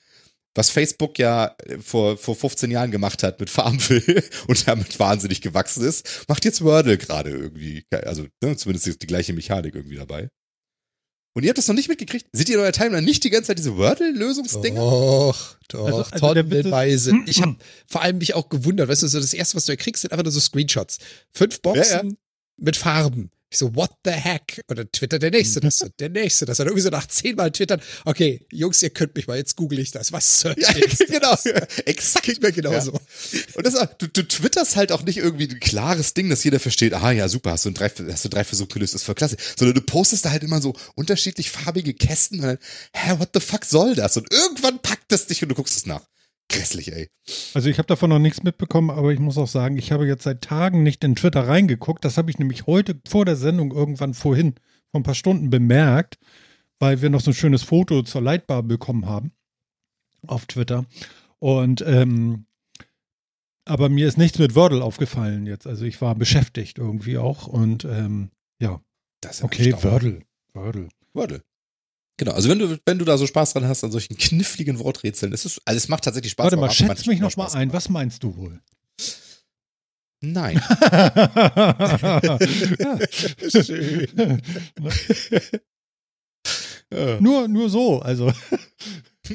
was 0.55 0.71
Facebook 0.71 1.19
ja 1.19 1.55
vor, 1.81 2.17
vor 2.17 2.35
15 2.35 2.71
Jahren 2.71 2.91
gemacht 2.91 3.23
hat 3.23 3.39
mit 3.41 3.51
Farmville 3.51 4.23
und 4.49 4.67
damit 4.67 4.99
wahnsinnig 4.99 5.41
gewachsen 5.41 5.85
ist, 5.85 6.25
macht 6.29 6.45
jetzt 6.45 6.63
Wordle 6.63 6.99
gerade 6.99 7.31
irgendwie. 7.31 7.85
Also 8.05 8.27
ne, 8.43 8.57
zumindest 8.57 9.01
die 9.03 9.07
gleiche 9.07 9.33
Mechanik 9.33 9.75
irgendwie 9.75 9.97
dabei. 9.97 10.29
Und 11.37 11.45
ihr 11.45 11.51
habt 11.51 11.59
das 11.59 11.69
noch 11.69 11.77
nicht 11.77 11.89
mitgekriegt? 11.89 12.27
Seht 12.33 12.49
ihr 12.49 12.57
in 12.57 12.61
eurer 12.63 12.73
Timeline 12.73 13.03
nicht 13.07 13.23
die 13.23 13.31
ganze 13.31 13.49
Zeit 13.49 13.59
diese 13.59 13.77
Wordle-Lösungsdinger? 13.77 14.81
Doch, 14.81 15.57
doch, 15.69 15.87
Also- 15.87 15.99
also 15.99 16.11
ist- 16.15 16.19
tonnenweise. 16.21 17.13
Ich 17.27 17.41
habe 17.41 17.57
vor 17.87 18.03
allem 18.03 18.19
mich 18.19 18.35
auch 18.35 18.49
gewundert, 18.49 18.89
weißt 18.89 19.05
du, 19.05 19.07
so 19.07 19.21
das 19.21 19.33
erste, 19.33 19.57
was 19.57 19.67
du 19.67 19.77
kriegst, 19.77 20.03
sind 20.03 20.13
einfach 20.13 20.25
nur 20.25 20.33
so 20.33 20.41
Screenshots. 20.41 20.99
Fünf 21.33 21.63
Boxen 21.63 22.09
Ja, 22.11 22.17
mit 22.57 22.77
Farben. 22.77 23.31
Ich 23.53 23.59
so, 23.59 23.75
what 23.75 23.91
the 24.05 24.13
heck? 24.13 24.63
Und 24.69 24.79
dann 24.79 24.93
twittert 24.93 25.23
der 25.23 25.33
Nächste 25.33 25.59
das 25.59 25.83
und 25.83 25.99
der 25.99 26.09
Nächste 26.09 26.47
das. 26.47 26.61
Und 26.61 26.67
irgendwie 26.67 26.83
so 26.83 26.91
nach 26.91 27.07
zehnmal 27.07 27.51
twittern, 27.51 27.83
okay, 28.05 28.47
Jungs, 28.53 28.81
ihr 28.81 28.91
könnt 28.91 29.17
mich 29.17 29.27
mal, 29.27 29.37
jetzt 29.37 29.57
google 29.57 29.81
ich 29.81 29.91
das. 29.91 30.13
Was 30.13 30.41
Search 30.41 30.59
Ja, 30.59 30.73
genau. 31.07 31.31
das? 31.31 31.47
Exakt. 31.85 32.25
Klingt 32.25 32.43
mir 32.43 32.53
genauso. 32.53 32.93
Und 33.55 33.67
das, 33.67 33.75
du, 33.99 34.07
du 34.07 34.23
twitterst 34.23 34.77
halt 34.77 34.93
auch 34.93 35.03
nicht 35.03 35.19
irgendwie 35.19 35.49
ein 35.49 35.59
klares 35.59 36.15
Ding, 36.15 36.31
dass 36.31 36.45
jeder 36.45 36.61
versteht, 36.61 36.95
ah 36.95 37.11
ja, 37.11 37.29
super, 37.29 37.51
hast 37.51 37.65
du, 37.65 37.71
drei, 37.73 37.89
hast 37.89 38.25
du 38.25 38.29
drei 38.29 38.45
Versuche 38.45 38.69
gelöst, 38.69 38.95
ist 38.95 39.03
voll 39.03 39.17
klasse. 39.17 39.37
Sondern 39.59 39.75
du 39.75 39.81
postest 39.81 40.25
da 40.25 40.31
halt 40.31 40.45
immer 40.45 40.61
so 40.61 40.75
unterschiedlich 40.95 41.51
farbige 41.51 41.93
Kästen 41.93 42.39
und 42.39 42.47
dann, 42.47 42.59
hä, 42.95 43.19
what 43.19 43.31
the 43.35 43.41
fuck 43.41 43.65
soll 43.65 43.97
das? 43.97 44.17
Und 44.17 44.33
irgendwann 44.33 44.81
packt 44.81 45.13
es 45.13 45.27
dich 45.27 45.43
und 45.43 45.49
du 45.49 45.57
guckst 45.57 45.77
es 45.77 45.87
nach. 45.87 46.03
Grässlich, 46.51 46.93
ey. 46.93 47.09
Also 47.55 47.71
ich 47.71 47.79
habe 47.79 47.87
davon 47.87 48.11
noch 48.11 48.19
nichts 48.19 48.43
mitbekommen, 48.43 48.91
aber 48.91 49.13
ich 49.13 49.21
muss 49.21 49.39
auch 49.39 49.47
sagen, 49.47 49.79
ich 49.79 49.93
habe 49.93 50.07
jetzt 50.07 50.25
seit 50.25 50.43
Tagen 50.43 50.83
nicht 50.83 51.03
in 51.05 51.15
Twitter 51.15 51.47
reingeguckt. 51.47 52.05
Das 52.05 52.19
habe 52.19 52.31
ich 52.31 52.39
nämlich 52.39 52.67
heute 52.67 53.01
vor 53.09 53.25
der 53.25 53.37
Sendung 53.37 53.73
irgendwann 53.73 54.15
vorhin, 54.15 54.55
vor 54.91 55.01
ein 55.01 55.05
paar 55.05 55.15
Stunden 55.15 55.49
bemerkt, 55.49 56.19
weil 56.81 57.03
wir 57.03 57.11
noch 57.11 57.21
so 57.21 57.31
ein 57.31 57.35
schönes 57.35 57.63
Foto 57.63 58.03
zur 58.03 58.21
Leitbar 58.21 58.63
bekommen 58.65 59.07
haben 59.07 59.33
auf 60.27 60.47
Twitter. 60.47 60.87
Und 61.39 61.83
ähm, 61.87 62.47
aber 63.65 63.89
mir 63.89 64.09
ist 64.09 64.19
nichts 64.19 64.39
mit 64.39 64.57
Wordle 64.57 64.83
aufgefallen 64.83 65.47
jetzt. 65.47 65.67
Also 65.67 65.85
ich 65.85 66.01
war 66.01 66.15
beschäftigt 66.17 66.79
irgendwie 66.79 67.19
auch 67.19 67.47
und 67.47 67.85
ähm, 67.85 68.31
ja, 68.61 68.81
Das 69.21 69.37
ist 69.37 69.41
ja 69.41 69.45
okay. 69.47 69.73
Wordle, 69.85 70.23
Wordle. 70.53 70.89
Wordle. 71.13 71.43
Genau, 72.21 72.33
also 72.33 72.51
wenn 72.51 72.59
du, 72.59 72.79
wenn 72.85 72.99
du 72.99 73.07
da 73.07 73.17
so 73.17 73.27
Spaß 73.27 73.55
dran 73.55 73.67
hast 73.67 73.83
an 73.83 73.91
solchen 73.93 74.15
kniffligen 74.19 74.79
Worträtseln, 74.79 75.33
ist 75.33 75.47
es, 75.47 75.59
also 75.65 75.79
es 75.79 75.89
macht 75.89 76.05
tatsächlich 76.05 76.33
Spaß. 76.33 76.45
Warte 76.45 76.57
aber 76.57 76.61
mal, 76.61 76.67
macht 76.67 76.77
schätz 76.77 76.89
manchmal 76.89 77.15
mich 77.15 77.21
noch 77.23 77.35
mal 77.39 77.45
Spaß. 77.45 77.55
ein. 77.55 77.73
Was 77.73 77.89
meinst 77.89 78.23
du 78.23 78.37
wohl? 78.37 78.61
Nein. 80.21 80.61
Schön. 83.49 84.43
nur, 87.21 87.49
nur 87.49 87.71
so, 87.71 88.01
also. 88.01 88.31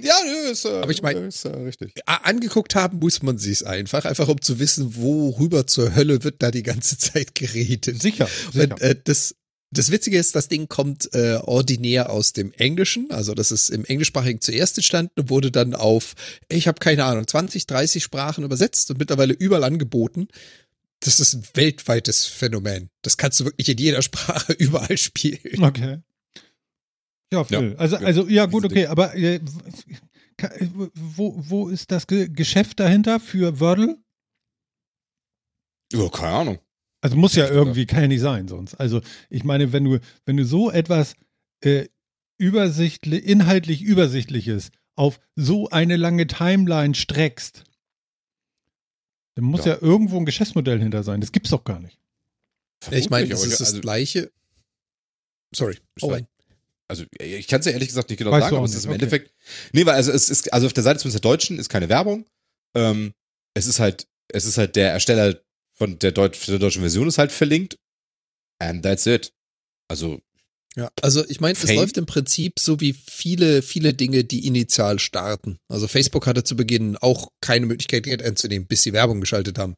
Ja, 0.02 0.14
nö, 0.26 0.52
ist, 0.52 0.66
äh, 0.66 0.82
Aber 0.82 0.92
ich 0.92 1.02
mein- 1.02 1.16
ist 1.30 1.46
äh, 1.46 1.50
richtig. 1.56 1.94
Angeguckt 2.06 2.76
haben 2.76 3.00
muss 3.00 3.24
man 3.24 3.38
sich's 3.38 3.64
einfach, 3.64 4.04
einfach 4.04 4.28
um 4.28 4.42
zu 4.42 4.60
wissen, 4.60 4.98
worüber 4.98 5.68
zur 5.68 5.96
Hölle 5.96 6.22
wird 6.26 6.44
da 6.44 6.52
die 6.52 6.64
ganze 6.64 6.98
Zeit 6.98 7.34
geredet. 7.34 8.02
Sicher, 8.02 8.28
sicher. 8.52 8.74
Und, 8.74 8.82
äh, 8.82 8.96
das, 9.02 9.36
das 9.78 9.92
Witzige 9.92 10.18
ist, 10.18 10.36
das 10.36 10.48
Ding 10.48 10.68
kommt 10.68 11.14
äh, 11.14 11.36
ordinär 11.44 12.10
aus 12.10 12.34
dem 12.34 12.52
Englischen, 12.54 13.12
also 13.12 13.34
das 13.34 13.52
ist 13.52 13.70
im 13.70 13.86
Englischsprachigen 13.86 14.42
zuerst 14.42 14.78
entstanden 14.78 15.20
und 15.20 15.30
wurde 15.30 15.52
dann 15.52 15.76
auf, 15.76 16.16
ich 16.50 16.68
habe 16.68 16.80
keine 16.80 17.06
Ahnung, 17.06 17.28
20, 17.28 17.68
30 17.68 18.04
Sprachen 18.04 18.44
übersetzt 18.44 18.90
und 18.92 19.00
mittlerweile 19.00 19.34
überall 19.34 19.64
angeboten. 19.64 20.28
Das 21.02 21.20
ist 21.20 21.34
ein 21.34 21.44
weltweites 21.54 22.26
Phänomen. 22.26 22.90
Das 23.02 23.18
kannst 23.18 23.40
du 23.40 23.46
wirklich 23.46 23.70
in 23.70 23.78
jeder 23.78 24.02
Sprache 24.04 24.54
überall 24.54 24.98
spielen. 24.98 25.64
Okay. 25.64 26.00
Ja, 27.34 27.44
Phil. 27.44 27.76
also, 27.78 27.98
also, 27.98 28.28
ja, 28.28 28.46
gut, 28.46 28.66
okay, 28.66 28.86
aber 28.86 29.16
äh, 29.16 29.36
äh, 30.38 30.70
wo, 30.94 31.36
wo 31.38 31.70
ist 31.70 31.92
das 31.92 32.08
Ge 32.08 32.30
Geschäft 32.30 32.80
dahinter 32.80 33.20
für 33.20 33.60
Wordle? 33.60 33.98
Ja, 35.92 36.08
keine 36.10 36.36
Ahnung. 36.36 36.60
Also 37.06 37.18
muss 37.18 37.36
ja 37.36 37.46
Ja. 37.46 37.52
irgendwie, 37.52 37.86
kann 37.86 38.02
ja 38.02 38.08
nicht 38.08 38.22
sein 38.22 38.48
sonst. 38.48 38.74
Also, 38.74 39.00
ich 39.30 39.44
meine, 39.44 39.72
wenn 39.72 39.84
du, 39.84 40.00
wenn 40.26 40.38
du 40.38 40.44
so 40.44 40.72
etwas 40.72 41.16
äh, 41.62 41.86
übersichtlich, 42.40 43.24
inhaltlich 43.26 43.84
übersichtliches 43.84 44.72
auf 44.96 45.20
so 45.36 45.70
eine 45.70 45.98
lange 45.98 46.26
Timeline 46.26 46.96
streckst, 46.96 47.64
dann 49.36 49.46
muss 49.46 49.66
ja, 49.66 49.74
Ja. 49.76 49.82
irgendwo 49.84 50.18
ein 50.18 50.26
Geschäftsmodell 50.26 50.80
hinter 50.80 51.04
sein. 51.04 51.22
Das 51.22 51.32
gibt's 51.32 51.52
doch 51.52 51.64
gar 51.64 51.80
nicht. 51.80 52.00
ich 52.90 53.12
meine, 53.12 53.26
aber 53.32 53.36
ist 53.36 53.60
das 53.60 53.68
also- 53.70 53.82
gleiche. 53.82 54.32
Sorry. 55.54 55.78
Oh. 56.02 56.18
Also 56.88 57.06
ich 57.20 57.48
kann 57.48 57.60
es 57.60 57.68
ja 57.68 57.72
ehrlich 57.72 57.90
gesagt 57.90 58.10
nicht 58.10 58.18
genau 58.18 58.32
Weißt 58.32 58.46
sagen, 58.46 58.56
aber 58.58 58.66
es 58.66 58.74
ist 58.74 58.86
im 58.86 58.90
okay. 58.90 58.96
Endeffekt. 58.96 59.32
Nee, 59.74 59.86
weil 59.86 59.94
also 59.94 60.12
es 60.12 60.32
ist, 60.32 60.52
also 60.52 60.66
auf 60.66 60.74
der 60.74 60.84
Seite 60.84 61.00
zumindest 61.02 61.24
der 61.24 61.30
Deutschen 61.30 61.60
ist 61.60 61.70
keine 61.70 61.88
Werbung. 61.88 62.26
Ähm, 62.74 63.14
es 63.54 63.68
ist 63.68 63.80
halt, 63.80 64.08
es 64.30 64.46
ist 64.46 64.58
halt 64.58 64.76
der 64.76 64.92
Ersteller 64.92 65.40
von 65.78 66.00
der, 66.00 66.12
Deut 66.12 66.48
der 66.48 66.60
deutschen 66.60 66.82
Version 66.82 67.08
ist 67.08 67.18
halt 67.18 67.32
verlinkt. 67.32 67.78
And 68.60 68.84
that's 68.84 69.06
it. 69.06 69.34
Also, 69.90 70.22
Ja, 70.76 70.90
also 71.02 71.24
ich 71.30 71.40
meine, 71.40 71.54
es 71.58 71.72
läuft 71.74 71.98
im 71.98 72.06
Prinzip 72.06 72.60
so 72.60 72.82
wie 72.82 72.94
viele, 72.94 73.62
viele 73.62 73.94
Dinge, 73.94 74.26
die 74.26 74.46
initial 74.46 75.00
starten. 75.00 75.58
Also 75.70 75.88
Facebook 75.88 76.28
hatte 76.28 76.44
zu 76.44 76.58
Beginn 76.58 76.98
auch 76.98 77.30
keine 77.40 77.66
Möglichkeit, 77.66 78.04
Geld 78.04 78.22
einzunehmen, 78.22 78.68
bis 78.68 78.84
sie 78.84 78.92
Werbung 78.92 79.22
geschaltet 79.22 79.58
haben. 79.58 79.76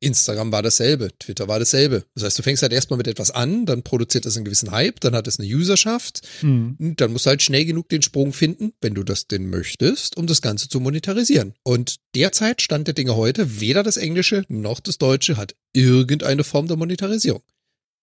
Instagram 0.00 0.50
war 0.50 0.62
dasselbe, 0.62 1.10
Twitter 1.20 1.46
war 1.46 1.60
dasselbe. 1.60 2.04
Das 2.14 2.24
heißt, 2.24 2.38
du 2.38 2.42
fängst 2.42 2.62
halt 2.62 2.72
erstmal 2.72 2.96
mit 2.96 3.06
etwas 3.06 3.30
an, 3.30 3.64
dann 3.64 3.84
produziert 3.84 4.24
das 4.26 4.34
einen 4.36 4.44
gewissen 4.44 4.72
Hype, 4.72 4.98
dann 5.00 5.14
hat 5.14 5.28
es 5.28 5.38
eine 5.38 5.48
Userschaft, 5.48 6.26
Hm. 6.40 6.76
und 6.80 7.00
dann 7.00 7.12
musst 7.12 7.26
du 7.26 7.30
halt 7.30 7.42
schnell 7.42 7.64
genug 7.64 7.88
den 7.88 8.02
Sprung 8.02 8.32
finden, 8.32 8.72
wenn 8.80 8.94
du 8.94 9.04
das 9.04 9.28
denn 9.28 9.50
möchtest, 9.50 10.16
um 10.16 10.26
das 10.26 10.42
Ganze 10.42 10.68
zu 10.68 10.80
monetarisieren. 10.80 11.54
Und 11.62 11.96
derzeit 12.16 12.60
stand 12.60 12.88
der 12.88 12.94
Dinge 12.94 13.14
heute, 13.14 13.60
weder 13.60 13.82
das 13.84 13.96
Englische 13.96 14.44
noch 14.48 14.80
das 14.80 14.98
Deutsche 14.98 15.36
hat 15.36 15.54
irgendeine 15.72 16.42
Form 16.42 16.66
der 16.66 16.76
Monetarisierung. 16.76 17.42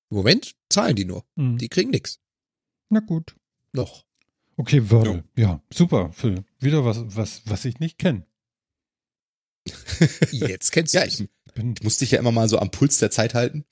Im 0.09 0.17
Moment 0.17 0.53
zahlen 0.69 0.95
die 0.95 1.03
nur. 1.03 1.25
Hm. 1.35 1.57
Die 1.57 1.67
kriegen 1.67 1.89
nichts. 1.91 2.19
Na 2.89 2.99
gut. 2.99 3.35
Noch. 3.73 4.05
Okay, 4.55 4.89
Wordle. 4.89 5.23
Ja, 5.35 5.61
super, 5.71 6.11
Phil. 6.13 6.43
Wieder 6.59 6.83
was, 6.83 7.15
was, 7.15 7.41
was 7.45 7.65
ich 7.65 7.79
nicht 7.79 7.99
kenne. 7.99 8.25
Jetzt 10.31 10.71
kennst 10.71 10.93
ja, 10.93 11.01
du 11.01 11.07
ich, 11.07 11.19
es. 11.19 11.27
Bin 11.53 11.73
ich 11.77 11.83
muss 11.83 11.97
dich 11.97 12.11
ja 12.11 12.19
immer 12.19 12.31
mal 12.31 12.47
so 12.47 12.59
am 12.59 12.71
Puls 12.71 12.99
der 12.99 13.11
Zeit 13.11 13.33
halten. 13.33 13.65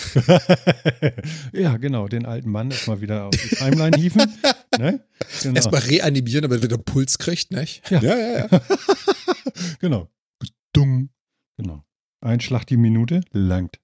ja, 1.54 1.78
genau, 1.78 2.08
den 2.08 2.26
alten 2.26 2.50
Mann 2.50 2.72
erstmal 2.72 3.02
wieder 3.02 3.26
auf 3.26 3.36
die 3.36 3.56
Timeline 3.56 3.98
hieven. 3.98 4.22
ne? 4.80 5.06
genau. 5.44 5.56
Erstmal 5.56 5.82
reanimieren, 5.82 6.44
damit 6.44 6.60
er 6.60 6.64
wieder 6.64 6.78
Puls 6.78 7.18
kriegt, 7.18 7.52
nicht? 7.52 7.90
Ja. 7.90 8.02
Ja, 8.02 8.18
ja, 8.18 8.48
ja. 8.52 8.62
genau. 9.80 10.10
Dumm. 10.74 11.10
Genau. 11.58 11.84
Ein 12.22 12.42
Schlag 12.42 12.66
die 12.66 12.78
Minute 12.78 13.22
langt. 13.32 13.80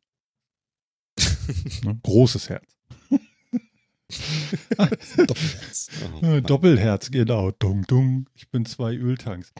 ne? 1.83 1.99
Großes 2.03 2.49
Herz. 2.49 2.65
Doppelherz. 4.77 5.87
Oh, 6.21 6.25
Äh. 6.25 6.41
Doppelherz, 6.41 7.11
genau. 7.11 7.51
Dung, 7.51 7.83
dung. 7.87 8.25
Ich 8.35 8.49
bin 8.49 8.65
zwei 8.65 8.95
Öltanks. 8.95 9.53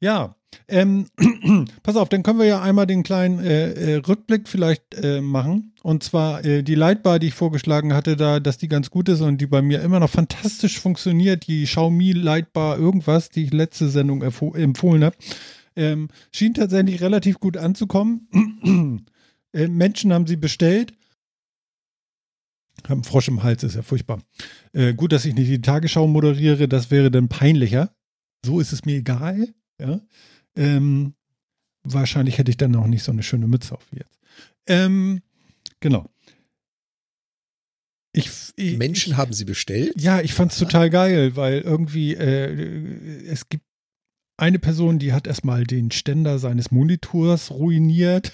Ja, 0.00 0.36
ähm, 0.68 1.06
pass 1.82 1.96
auf, 1.96 2.08
dann 2.08 2.22
können 2.22 2.38
wir 2.38 2.46
ja 2.46 2.60
einmal 2.60 2.86
den 2.86 3.02
kleinen 3.02 3.38
äh, 3.40 3.72
äh, 3.72 3.94
Rückblick 3.96 4.48
vielleicht 4.48 4.94
äh, 4.94 5.20
machen. 5.20 5.72
Und 5.82 6.02
zwar 6.02 6.44
äh, 6.44 6.62
die 6.62 6.74
Lightbar, 6.74 7.18
die 7.18 7.28
ich 7.28 7.34
vorgeschlagen 7.34 7.94
hatte, 7.94 8.16
da, 8.16 8.40
dass 8.40 8.58
die 8.58 8.68
ganz 8.68 8.90
gut 8.90 9.08
ist 9.08 9.20
und 9.20 9.40
die 9.40 9.46
bei 9.46 9.62
mir 9.62 9.80
immer 9.82 10.00
noch 10.00 10.10
fantastisch 10.10 10.80
funktioniert. 10.80 11.46
Die 11.46 11.64
Xiaomi 11.64 12.12
Lightbar 12.12 12.78
irgendwas, 12.78 13.30
die 13.30 13.44
ich 13.44 13.52
letzte 13.52 13.88
Sendung 13.88 14.22
empfohlen 14.22 15.04
habe, 15.04 15.16
ähm, 15.76 16.08
schien 16.32 16.54
tatsächlich 16.54 17.00
relativ 17.00 17.38
gut 17.38 17.56
anzukommen. 17.56 18.28
Menschen 19.52 20.12
haben 20.12 20.26
sie 20.26 20.36
bestellt. 20.36 20.92
Haben 22.88 23.04
Frosch 23.04 23.28
im 23.28 23.42
Hals, 23.42 23.62
ist 23.62 23.74
ja 23.74 23.82
furchtbar. 23.82 24.22
Äh, 24.72 24.94
gut, 24.94 25.12
dass 25.12 25.24
ich 25.24 25.34
nicht 25.34 25.48
die 25.48 25.60
Tagesschau 25.60 26.06
moderiere, 26.06 26.68
das 26.68 26.90
wäre 26.90 27.10
dann 27.10 27.28
peinlicher. 27.28 27.94
So 28.44 28.60
ist 28.60 28.72
es 28.72 28.84
mir 28.84 28.96
egal. 28.96 29.48
Ja. 29.80 30.00
Ähm, 30.56 31.14
wahrscheinlich 31.82 32.38
hätte 32.38 32.50
ich 32.50 32.56
dann 32.56 32.76
auch 32.76 32.86
nicht 32.86 33.02
so 33.02 33.12
eine 33.12 33.22
schöne 33.22 33.48
Mütze 33.48 33.74
auf 33.74 33.86
wie 33.90 33.98
jetzt. 33.98 34.18
Ähm, 34.66 35.22
genau. 35.80 36.08
Ich, 38.12 38.30
ich, 38.56 38.78
Menschen 38.78 39.12
ich, 39.12 39.18
haben 39.18 39.32
sie 39.32 39.44
bestellt? 39.44 40.00
Ja, 40.00 40.20
ich 40.20 40.32
fand 40.32 40.52
es 40.52 40.58
total 40.58 40.88
geil, 40.88 41.36
weil 41.36 41.60
irgendwie 41.60 42.14
äh, 42.14 43.24
es 43.26 43.48
gibt 43.48 43.64
eine 44.38 44.58
Person, 44.58 44.98
die 44.98 45.12
hat 45.12 45.26
erstmal 45.26 45.64
den 45.64 45.90
Ständer 45.90 46.38
seines 46.38 46.70
Monitors 46.70 47.50
ruiniert 47.50 48.32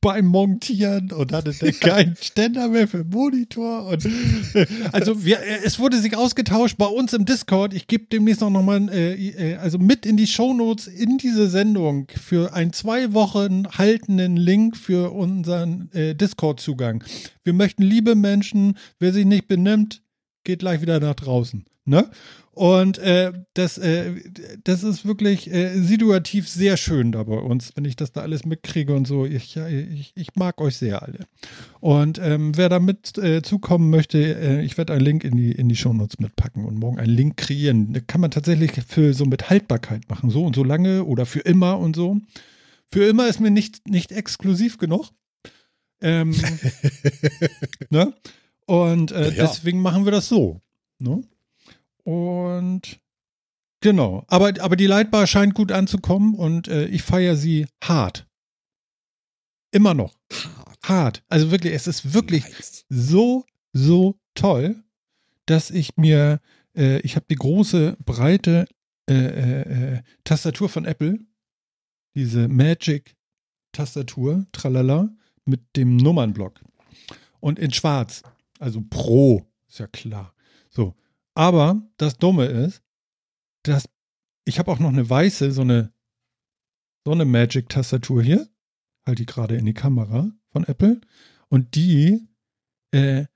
beim 0.00 0.26
Montieren 0.26 1.12
und 1.12 1.32
hatte 1.32 1.52
dann 1.52 1.80
keinen 1.80 2.16
Ständer 2.16 2.68
mehr 2.68 2.88
für 2.88 3.04
Monitor. 3.04 3.86
Und, 3.86 4.08
also 4.92 5.24
wir, 5.24 5.38
es 5.64 5.78
wurde 5.78 5.98
sich 5.98 6.16
ausgetauscht 6.16 6.76
bei 6.78 6.86
uns 6.86 7.12
im 7.12 7.24
Discord. 7.24 7.74
Ich 7.74 7.86
gebe 7.86 8.04
demnächst 8.04 8.40
noch 8.40 8.50
mal 8.50 8.88
äh, 8.90 9.14
äh, 9.14 9.56
also 9.56 9.78
mit 9.78 10.06
in 10.06 10.16
die 10.16 10.26
Shownotes 10.26 10.86
in 10.86 11.18
diese 11.18 11.48
Sendung 11.48 12.08
für 12.22 12.54
einen 12.54 12.72
zwei 12.72 13.12
Wochen 13.12 13.66
haltenden 13.68 14.36
Link 14.36 14.76
für 14.76 15.12
unseren 15.12 15.90
äh, 15.92 16.14
Discord-Zugang. 16.14 17.04
Wir 17.44 17.52
möchten 17.52 17.82
liebe 17.82 18.14
Menschen, 18.14 18.76
wer 18.98 19.12
sich 19.12 19.24
nicht 19.24 19.48
benimmt, 19.48 20.02
geht 20.44 20.60
gleich 20.60 20.80
wieder 20.80 21.00
nach 21.00 21.14
draußen. 21.14 21.64
Ne? 21.84 22.10
Und 22.56 22.96
äh, 22.96 23.34
das, 23.52 23.76
äh, 23.76 24.14
das 24.64 24.82
ist 24.82 25.04
wirklich 25.04 25.52
äh, 25.52 25.78
situativ 25.78 26.48
sehr 26.48 26.78
schön 26.78 27.12
da 27.12 27.22
bei 27.22 27.36
uns, 27.36 27.72
wenn 27.74 27.84
ich 27.84 27.96
das 27.96 28.12
da 28.12 28.22
alles 28.22 28.46
mitkriege 28.46 28.94
und 28.94 29.06
so. 29.06 29.26
Ich, 29.26 29.58
ich, 29.58 30.14
ich 30.16 30.36
mag 30.36 30.58
euch 30.62 30.78
sehr 30.78 31.02
alle. 31.02 31.26
Und 31.80 32.18
ähm, 32.18 32.56
wer 32.56 32.70
da 32.70 32.78
mit 32.78 33.18
äh, 33.18 33.42
zukommen 33.42 33.90
möchte, 33.90 34.18
äh, 34.18 34.64
ich 34.64 34.78
werde 34.78 34.94
einen 34.94 35.04
Link 35.04 35.22
in 35.22 35.36
die, 35.36 35.52
in 35.52 35.68
die 35.68 35.76
Shownotes 35.76 36.18
mitpacken 36.18 36.64
und 36.64 36.78
morgen 36.78 36.98
einen 36.98 37.12
Link 37.12 37.36
kreieren. 37.36 37.92
Da 37.92 38.00
kann 38.00 38.22
man 38.22 38.30
tatsächlich 38.30 38.72
für 38.88 39.12
so 39.12 39.26
mit 39.26 39.50
Haltbarkeit 39.50 40.08
machen, 40.08 40.30
so 40.30 40.42
und 40.42 40.56
so 40.56 40.64
lange 40.64 41.04
oder 41.04 41.26
für 41.26 41.40
immer 41.40 41.78
und 41.78 41.94
so. 41.94 42.16
Für 42.90 43.04
immer 43.04 43.28
ist 43.28 43.38
mir 43.38 43.50
nicht, 43.50 43.86
nicht 43.86 44.12
exklusiv 44.12 44.78
genug. 44.78 45.10
Ähm, 46.00 46.34
ne? 47.90 48.14
Und 48.64 49.12
äh, 49.12 49.34
ja. 49.34 49.46
deswegen 49.46 49.82
machen 49.82 50.06
wir 50.06 50.12
das 50.12 50.26
so. 50.26 50.62
Ne? 50.98 51.22
Und 52.06 53.00
genau, 53.80 54.24
aber, 54.28 54.52
aber 54.60 54.76
die 54.76 54.86
Leitbar 54.86 55.26
scheint 55.26 55.54
gut 55.54 55.72
anzukommen 55.72 56.36
und 56.36 56.68
äh, 56.68 56.86
ich 56.86 57.02
feiere 57.02 57.34
sie 57.34 57.66
hart. 57.82 58.28
Immer 59.72 59.92
noch. 59.92 60.14
Hart. 60.30 60.78
hart. 60.84 61.24
Also 61.28 61.50
wirklich, 61.50 61.74
es 61.74 61.88
ist 61.88 62.14
wirklich 62.14 62.44
nice. 62.44 62.84
so, 62.88 63.44
so 63.72 64.20
toll, 64.34 64.84
dass 65.46 65.72
ich 65.72 65.96
mir, 65.96 66.40
äh, 66.76 67.00
ich 67.00 67.16
habe 67.16 67.26
die 67.28 67.34
große, 67.34 67.96
breite 68.04 68.68
äh, 69.10 69.14
äh, 69.14 69.94
äh 69.96 70.02
Tastatur 70.22 70.68
von 70.68 70.84
Apple, 70.84 71.18
diese 72.14 72.46
Magic-Tastatur, 72.46 74.46
tralala, 74.52 75.10
mit 75.44 75.74
dem 75.74 75.96
Nummernblock. 75.96 76.60
Und 77.40 77.58
in 77.58 77.72
schwarz, 77.72 78.22
also 78.60 78.80
Pro, 78.88 79.44
ist 79.66 79.80
ja 79.80 79.88
klar. 79.88 80.35
Aber 81.36 81.82
das 81.98 82.16
Dumme 82.16 82.46
ist, 82.46 82.82
dass 83.62 83.88
ich 84.46 84.58
habe 84.58 84.70
auch 84.70 84.78
noch 84.78 84.88
eine 84.88 85.08
weiße, 85.08 85.52
so 85.52 85.60
eine, 85.62 85.92
so 87.04 87.12
eine 87.12 87.24
Magic-Tastatur 87.24 88.22
hier. 88.22 88.48
Halt 89.04 89.18
die 89.18 89.26
gerade 89.26 89.56
in 89.56 89.66
die 89.66 89.74
Kamera 89.74 90.32
von 90.50 90.64
Apple. 90.64 91.00
Und 91.48 91.74
die, 91.74 92.26
äh, 92.92 93.26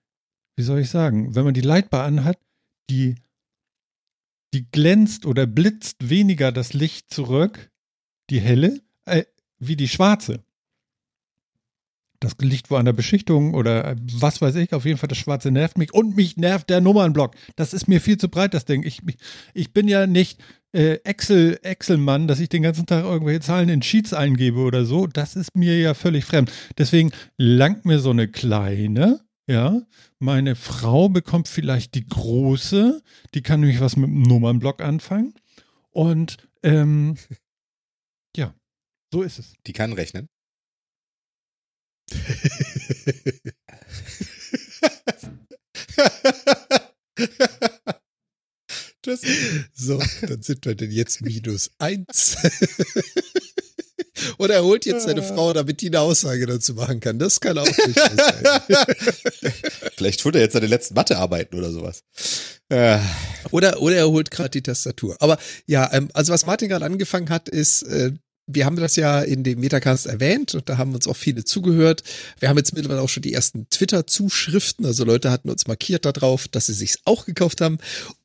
wie 0.57 0.63
soll 0.63 0.81
ich 0.81 0.91
sagen, 0.91 1.35
wenn 1.35 1.45
man 1.45 1.55
die 1.55 1.61
Lightbar 1.61 2.05
anhat, 2.05 2.39
die, 2.89 3.17
die 4.55 4.69
glänzt 4.71 5.27
oder 5.27 5.47
blitzt 5.47 6.09
weniger 6.09 6.53
das 6.53 6.73
Licht 6.73 7.13
zurück, 7.13 7.71
die 8.31 8.41
helle, 8.41 8.81
äh, 9.05 9.25
wie 9.59 9.77
die 9.77 9.89
schwarze 9.89 10.43
das 12.21 12.37
liegt 12.41 12.71
wo 12.71 12.77
an 12.77 12.85
der 12.85 12.93
Beschichtung 12.93 13.55
oder 13.55 13.85
äh, 13.85 13.97
was 14.19 14.41
weiß 14.41 14.55
ich. 14.57 14.75
Auf 14.75 14.85
jeden 14.85 14.99
Fall, 14.99 15.09
das 15.09 15.19
Schwarze 15.19 15.51
nervt 15.51 15.79
mich 15.79 15.93
und 15.93 16.17
mich 16.17 16.37
nervt 16.37 16.69
der 16.69 16.81
Nummernblock. 16.81 17.35
Das 17.57 17.73
ist 17.73 17.89
mir 17.89 18.01
viel 18.01 18.19
zu 18.19 18.29
breit, 18.29 18.53
das 18.53 18.67
Ding. 18.67 18.83
Ich, 18.83 19.01
ich 19.55 19.73
bin 19.73 19.89
ja 19.89 20.07
nicht 20.07 20.39
äh, 20.73 20.99
Excel, 21.05 21.59
Excel-Mann, 21.63 22.29
dass 22.29 22.39
ich 22.39 22.51
den 22.51 22.63
ganzen 22.63 22.87
Tag 22.87 23.05
irgendwelche 23.05 23.41
Zahlen 23.41 23.71
in 23.71 23.83
Sheets 23.83 24.13
eingebe 24.13 24.61
oder 24.61 24.85
so. 24.85 25.07
Das 25.07 25.35
ist 25.35 25.57
mir 25.57 25.79
ja 25.79 25.95
völlig 25.95 26.27
fremd. 26.27 26.53
Deswegen 26.77 27.11
langt 27.39 27.87
mir 27.87 27.99
so 27.99 28.11
eine 28.11 28.29
kleine. 28.29 29.21
Ja, 29.47 29.83
meine 30.21 30.55
Frau 30.55 31.09
bekommt 31.09 31.49
vielleicht 31.49 31.95
die 31.95 32.07
große. 32.07 33.03
Die 33.35 33.43
kann 33.43 33.61
nämlich 33.61 33.81
was 33.81 33.97
mit 33.97 34.09
dem 34.09 34.23
Nummernblock 34.23 34.81
anfangen. 34.83 35.35
Und 35.91 36.37
ähm, 36.63 37.17
ja, 38.37 38.55
so 39.11 39.23
ist 39.23 39.39
es. 39.39 39.55
Die 39.67 39.73
kann 39.73 39.95
rechnen. 39.95 40.29
Das, 49.03 49.23
so, 49.75 49.99
dann 50.27 50.43
sind 50.43 50.67
wir 50.67 50.75
denn 50.75 50.91
jetzt 50.91 51.23
minus 51.23 51.71
eins. 51.79 52.37
Oder 54.39 54.57
er 54.57 54.65
holt 54.65 54.85
jetzt 54.85 55.05
seine 55.05 55.23
Frau, 55.23 55.55
damit 55.55 55.81
die 55.81 55.87
eine 55.87 56.01
Aussage 56.01 56.45
dazu 56.45 56.75
machen 56.75 57.01
kann. 57.01 57.19
Das 57.19 57.41
kann 57.41 57.57
auch 57.57 57.65
nicht 57.65 57.99
sein. 57.99 58.61
Vielleicht 59.97 60.23
holt 60.25 60.35
er 60.35 60.43
jetzt 60.43 60.53
seine 60.53 60.67
letzten 60.67 60.95
Mathearbeiten 60.95 61.59
oder 61.59 61.71
sowas. 61.73 62.03
Oder, 63.51 63.81
oder 63.81 63.97
er 63.97 64.09
holt 64.09 64.31
gerade 64.31 64.51
die 64.51 64.63
Tastatur. 64.63 65.17
Aber 65.21 65.39
ja, 65.67 65.91
ähm, 65.93 66.11
also 66.13 66.33
was 66.33 66.45
Martin 66.45 66.69
gerade 66.69 66.85
angefangen 66.85 67.31
hat, 67.31 67.49
ist 67.49 67.83
äh, 67.83 68.13
wir 68.47 68.67
haben 68.67 68.77
das 68.77 68.97
ja 68.97 69.21
in 69.21 69.45
dem 69.45 69.61
Metacast 69.61 70.07
erwähnt 70.07 70.55
und 70.55 70.69
da 70.69 70.79
haben 70.79 70.95
uns 70.95 71.07
auch 71.07 71.17
viele 71.17 71.45
zugehört. 71.45 72.03
Wir 72.39 72.49
haben 72.49 72.57
jetzt 72.57 72.75
mittlerweile 72.75 73.01
auch 73.01 73.09
schon 73.09 73.23
die 73.23 73.33
ersten 73.33 73.69
Twitter-Zuschriften, 73.71 74.85
also 74.87 75.05
Leute 75.05 75.31
hatten 75.31 75.51
uns 75.51 75.67
markiert 75.67 76.05
darauf, 76.05 76.49
dass 76.49 76.67
sie 76.67 76.75
sich's 76.75 76.99
auch 77.05 77.27
gekauft 77.27 77.61
haben. 77.61 77.79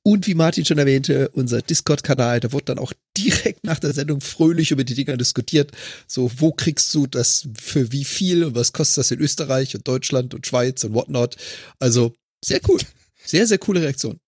Und 0.03 0.27
wie 0.27 0.35
Martin 0.35 0.65
schon 0.65 0.77
erwähnte, 0.77 1.29
unser 1.29 1.61
Discord-Kanal, 1.61 2.39
da 2.39 2.51
wurde 2.51 2.65
dann 2.65 2.79
auch 2.79 2.93
direkt 3.17 3.63
nach 3.63 3.79
der 3.79 3.93
Sendung 3.93 4.21
fröhlich 4.21 4.71
über 4.71 4.83
die 4.83 4.93
Dinger 4.93 5.17
diskutiert. 5.17 5.71
So, 6.07 6.31
wo 6.37 6.51
kriegst 6.51 6.93
du 6.93 7.07
das 7.07 7.47
für 7.59 7.91
wie 7.91 8.05
viel 8.05 8.43
und 8.43 8.55
was 8.55 8.73
kostet 8.73 8.97
das 8.99 9.11
in 9.11 9.19
Österreich 9.19 9.75
und 9.75 9.87
Deutschland 9.87 10.33
und 10.33 10.45
Schweiz 10.45 10.83
und 10.83 10.93
whatnot? 10.93 11.37
Also, 11.79 12.13
sehr 12.43 12.61
cool. 12.67 12.79
Sehr, 13.25 13.47
sehr 13.47 13.57
coole 13.57 13.81
Reaktion. 13.81 14.19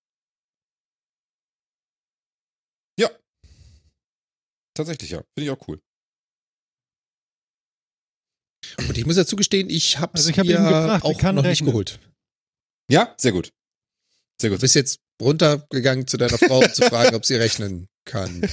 Ja. 2.98 3.10
Tatsächlich, 4.78 5.10
ja. 5.10 5.24
Finde 5.34 5.46
ich 5.46 5.50
auch 5.50 5.68
cool. 5.68 5.82
Und 8.78 8.96
ich 8.96 9.06
muss 9.08 9.16
dazu 9.16 9.36
gestehen, 9.36 9.72
ich 9.72 9.98
habe 9.98 10.16
es 10.16 10.28
also 10.28 10.38
hab 10.38 10.46
mir 10.46 10.58
gefragt, 10.58 11.04
auch 11.04 11.14
noch 11.14 11.44
rechnen. 11.44 11.50
nicht 11.50 11.66
geholt. 11.66 12.00
Ja, 12.92 13.16
sehr 13.18 13.32
gut. 13.32 13.52
Sehr 14.40 14.52
gut. 14.52 14.60
Du 14.60 14.62
bist 14.62 14.76
jetzt 14.76 15.00
runtergegangen 15.20 16.06
zu 16.06 16.18
deiner 16.18 16.38
Frau, 16.38 16.60
um 16.60 16.72
zu 16.72 16.84
fragen, 16.84 17.16
ob 17.16 17.26
sie 17.26 17.34
rechnen 17.38 17.88
kann. 18.06 18.42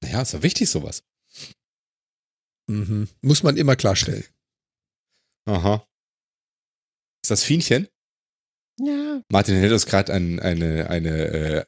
naja, 0.00 0.22
ist 0.22 0.34
ja 0.34 0.42
wichtig, 0.44 0.70
sowas. 0.70 1.02
Mhm. 2.70 3.08
Muss 3.22 3.42
man 3.42 3.56
immer 3.56 3.74
klarstellen. 3.74 4.24
Aha. 5.46 5.84
Ist 7.24 7.30
das 7.30 7.42
Fienchen? 7.42 7.88
Ja. 8.78 9.20
Martin 9.32 9.56
hält 9.56 9.72
uns 9.72 9.86
gerade 9.86 10.12
ein, 10.14 10.38
eine, 10.38 10.88
eine 10.88 11.10
äh, 11.10 11.66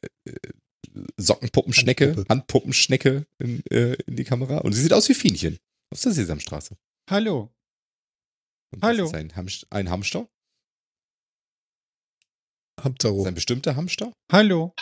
Sockenpuppenschnecke, 1.16 2.06
Handpuppe. 2.06 2.28
Handpuppenschnecke 2.28 3.26
in, 3.38 3.64
äh, 3.70 3.94
in 4.06 4.16
die 4.16 4.24
Kamera. 4.24 4.58
Und 4.58 4.72
sie 4.72 4.82
sieht 4.82 4.92
aus 4.92 5.08
wie 5.08 5.14
Fienchen 5.14 5.58
auf 5.90 6.00
der 6.00 6.12
Sesamstraße. 6.12 6.76
Hallo. 7.08 7.52
Und 8.72 8.82
Hallo. 8.82 9.06
Ist 9.06 9.14
ein, 9.14 9.34
Hamst 9.36 9.66
ein 9.70 9.90
Hamster? 9.90 10.28
Hamster. 12.80 13.10
ein 13.26 13.34
bestimmter 13.34 13.76
Hamster? 13.76 14.12
Hallo. 14.30 14.74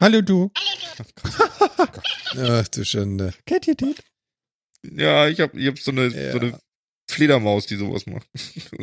Hallo 0.00 0.20
du. 0.22 0.50
Ach 2.38 2.68
du 2.68 2.84
Schande. 2.84 3.34
Kennt 3.44 3.68
ihr 3.68 3.74
den? 3.74 3.94
Ja, 4.82 5.28
ich 5.28 5.40
hab, 5.40 5.54
ich 5.54 5.66
hab 5.66 5.78
so, 5.78 5.90
eine, 5.90 6.08
ja. 6.08 6.32
so 6.32 6.38
eine 6.38 6.58
Fledermaus, 7.08 7.66
die 7.66 7.76
sowas 7.76 8.06
macht. 8.06 8.26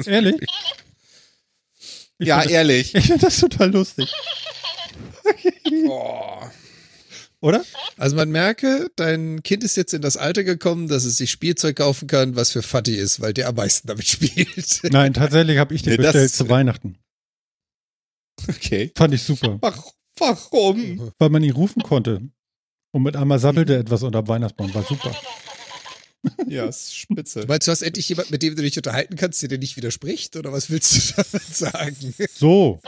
Ehrlich? 0.06 0.36
ja, 2.20 2.44
ehrlich. 2.44 2.96
Ich 2.96 3.06
finde 3.06 3.25
das 3.25 3.40
total 3.40 3.72
lustig. 3.72 4.12
Oh. 5.88 6.41
oder? 7.41 7.63
Also 7.97 8.15
man 8.15 8.29
merke, 8.29 8.89
dein 8.95 9.43
Kind 9.43 9.63
ist 9.63 9.75
jetzt 9.75 9.93
in 9.93 10.01
das 10.01 10.17
Alter 10.17 10.43
gekommen, 10.43 10.88
dass 10.88 11.03
es 11.03 11.17
sich 11.17 11.29
Spielzeug 11.31 11.75
kaufen 11.75 12.07
kann, 12.07 12.35
was 12.35 12.51
für 12.51 12.62
Fatty 12.62 12.95
ist, 12.95 13.19
weil 13.19 13.33
der 13.33 13.50
am 13.50 13.55
meisten 13.55 13.88
damit 13.88 14.07
spielt. 14.07 14.81
Nein, 14.91 15.13
tatsächlich 15.13 15.57
habe 15.57 15.75
ich 15.75 15.83
den 15.83 15.91
Nee, 15.91 15.97
bestellt 15.97 16.31
zu 16.31 16.50
Weihnachten. 16.50 16.97
Okay. 18.47 18.91
Fand 18.95 19.13
ich 19.13 19.23
super. 19.23 19.59
Warum? 20.17 21.12
Weil 21.17 21.29
man 21.29 21.43
ihn 21.43 21.53
rufen 21.53 21.83
konnte. 21.83 22.21
Und 22.91 23.03
mit 23.03 23.15
einmal 23.15 23.39
sappelte 23.39 23.75
etwas 23.75 24.03
unter 24.03 24.21
dem 24.21 24.27
Weihnachtsbaum. 24.27 24.73
War 24.73 24.83
super. 24.83 25.15
Ja, 26.47 26.65
ist 26.65 26.95
spitze. 26.95 27.41
Du 27.41 27.47
meinst, 27.47 27.67
du 27.67 27.71
hast 27.71 27.81
endlich 27.81 28.07
jemanden, 28.07 28.31
mit 28.31 28.41
dem 28.43 28.55
du 28.55 28.62
dich 28.62 28.77
unterhalten 28.77 29.15
kannst, 29.15 29.41
der 29.41 29.50
dir 29.50 29.57
nicht 29.57 29.75
widerspricht? 29.75 30.35
Oder 30.35 30.51
was 30.51 30.69
willst 30.69 30.95
du 30.95 31.23
damit 31.31 31.55
sagen? 31.55 32.15
So, 32.33 32.79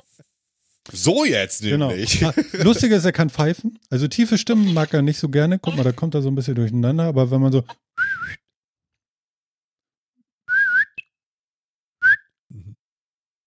So 0.91 1.25
jetzt 1.25 1.61
genau. 1.61 1.89
nämlich. 1.89 2.23
Ah, 2.25 2.33
Lustiger 2.53 2.97
ist, 2.97 3.05
er 3.05 3.11
kann 3.11 3.29
pfeifen. 3.29 3.79
Also 3.89 4.07
tiefe 4.07 4.37
Stimmen 4.37 4.73
mag 4.73 4.93
er 4.93 5.01
nicht 5.01 5.17
so 5.17 5.29
gerne. 5.29 5.57
Guck 5.59 5.75
mal, 5.75 5.83
da 5.83 5.91
kommt 5.91 6.13
er 6.13 6.21
so 6.21 6.29
ein 6.29 6.35
bisschen 6.35 6.55
durcheinander. 6.55 7.05
Aber 7.05 7.31
wenn 7.31 7.41
man 7.41 7.51
so. 7.51 7.63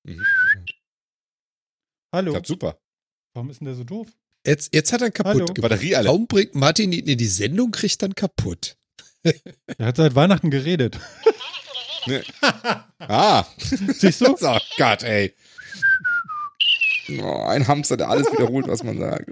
Mhm. 0.04 0.26
Hallo. 2.12 2.32
Klappt 2.32 2.46
super. 2.46 2.78
Warum 3.34 3.50
ist 3.50 3.60
denn 3.60 3.66
der 3.66 3.74
so 3.74 3.84
doof? 3.84 4.08
Jetzt, 4.46 4.74
jetzt 4.74 4.92
hat 4.92 5.02
er 5.02 5.10
kaputt 5.10 5.34
Hallo. 5.34 5.46
gemacht. 5.46 5.60
Batterie 5.70 5.94
alle. 5.94 6.08
Warum 6.08 6.26
bringt 6.26 6.54
Martin 6.54 6.92
ihn 6.92 7.06
in 7.06 7.18
die 7.18 7.26
Sendung, 7.26 7.70
kriegt 7.70 8.00
dann 8.02 8.14
kaputt? 8.14 8.76
Er 9.22 9.86
hat 9.86 9.96
seit 9.96 10.14
Weihnachten 10.14 10.50
geredet. 10.50 10.98
Ah. 12.98 13.44
Siehst 13.58 14.22
du? 14.22 14.36
Oh 14.40 14.58
Gott, 14.78 15.02
ey. 15.02 15.34
Oh, 17.22 17.42
ein 17.46 17.66
Hamster, 17.68 17.96
der 17.96 18.08
alles 18.10 18.30
wiederholt, 18.32 18.68
was 18.68 18.82
man 18.82 18.98
sagt. 18.98 19.30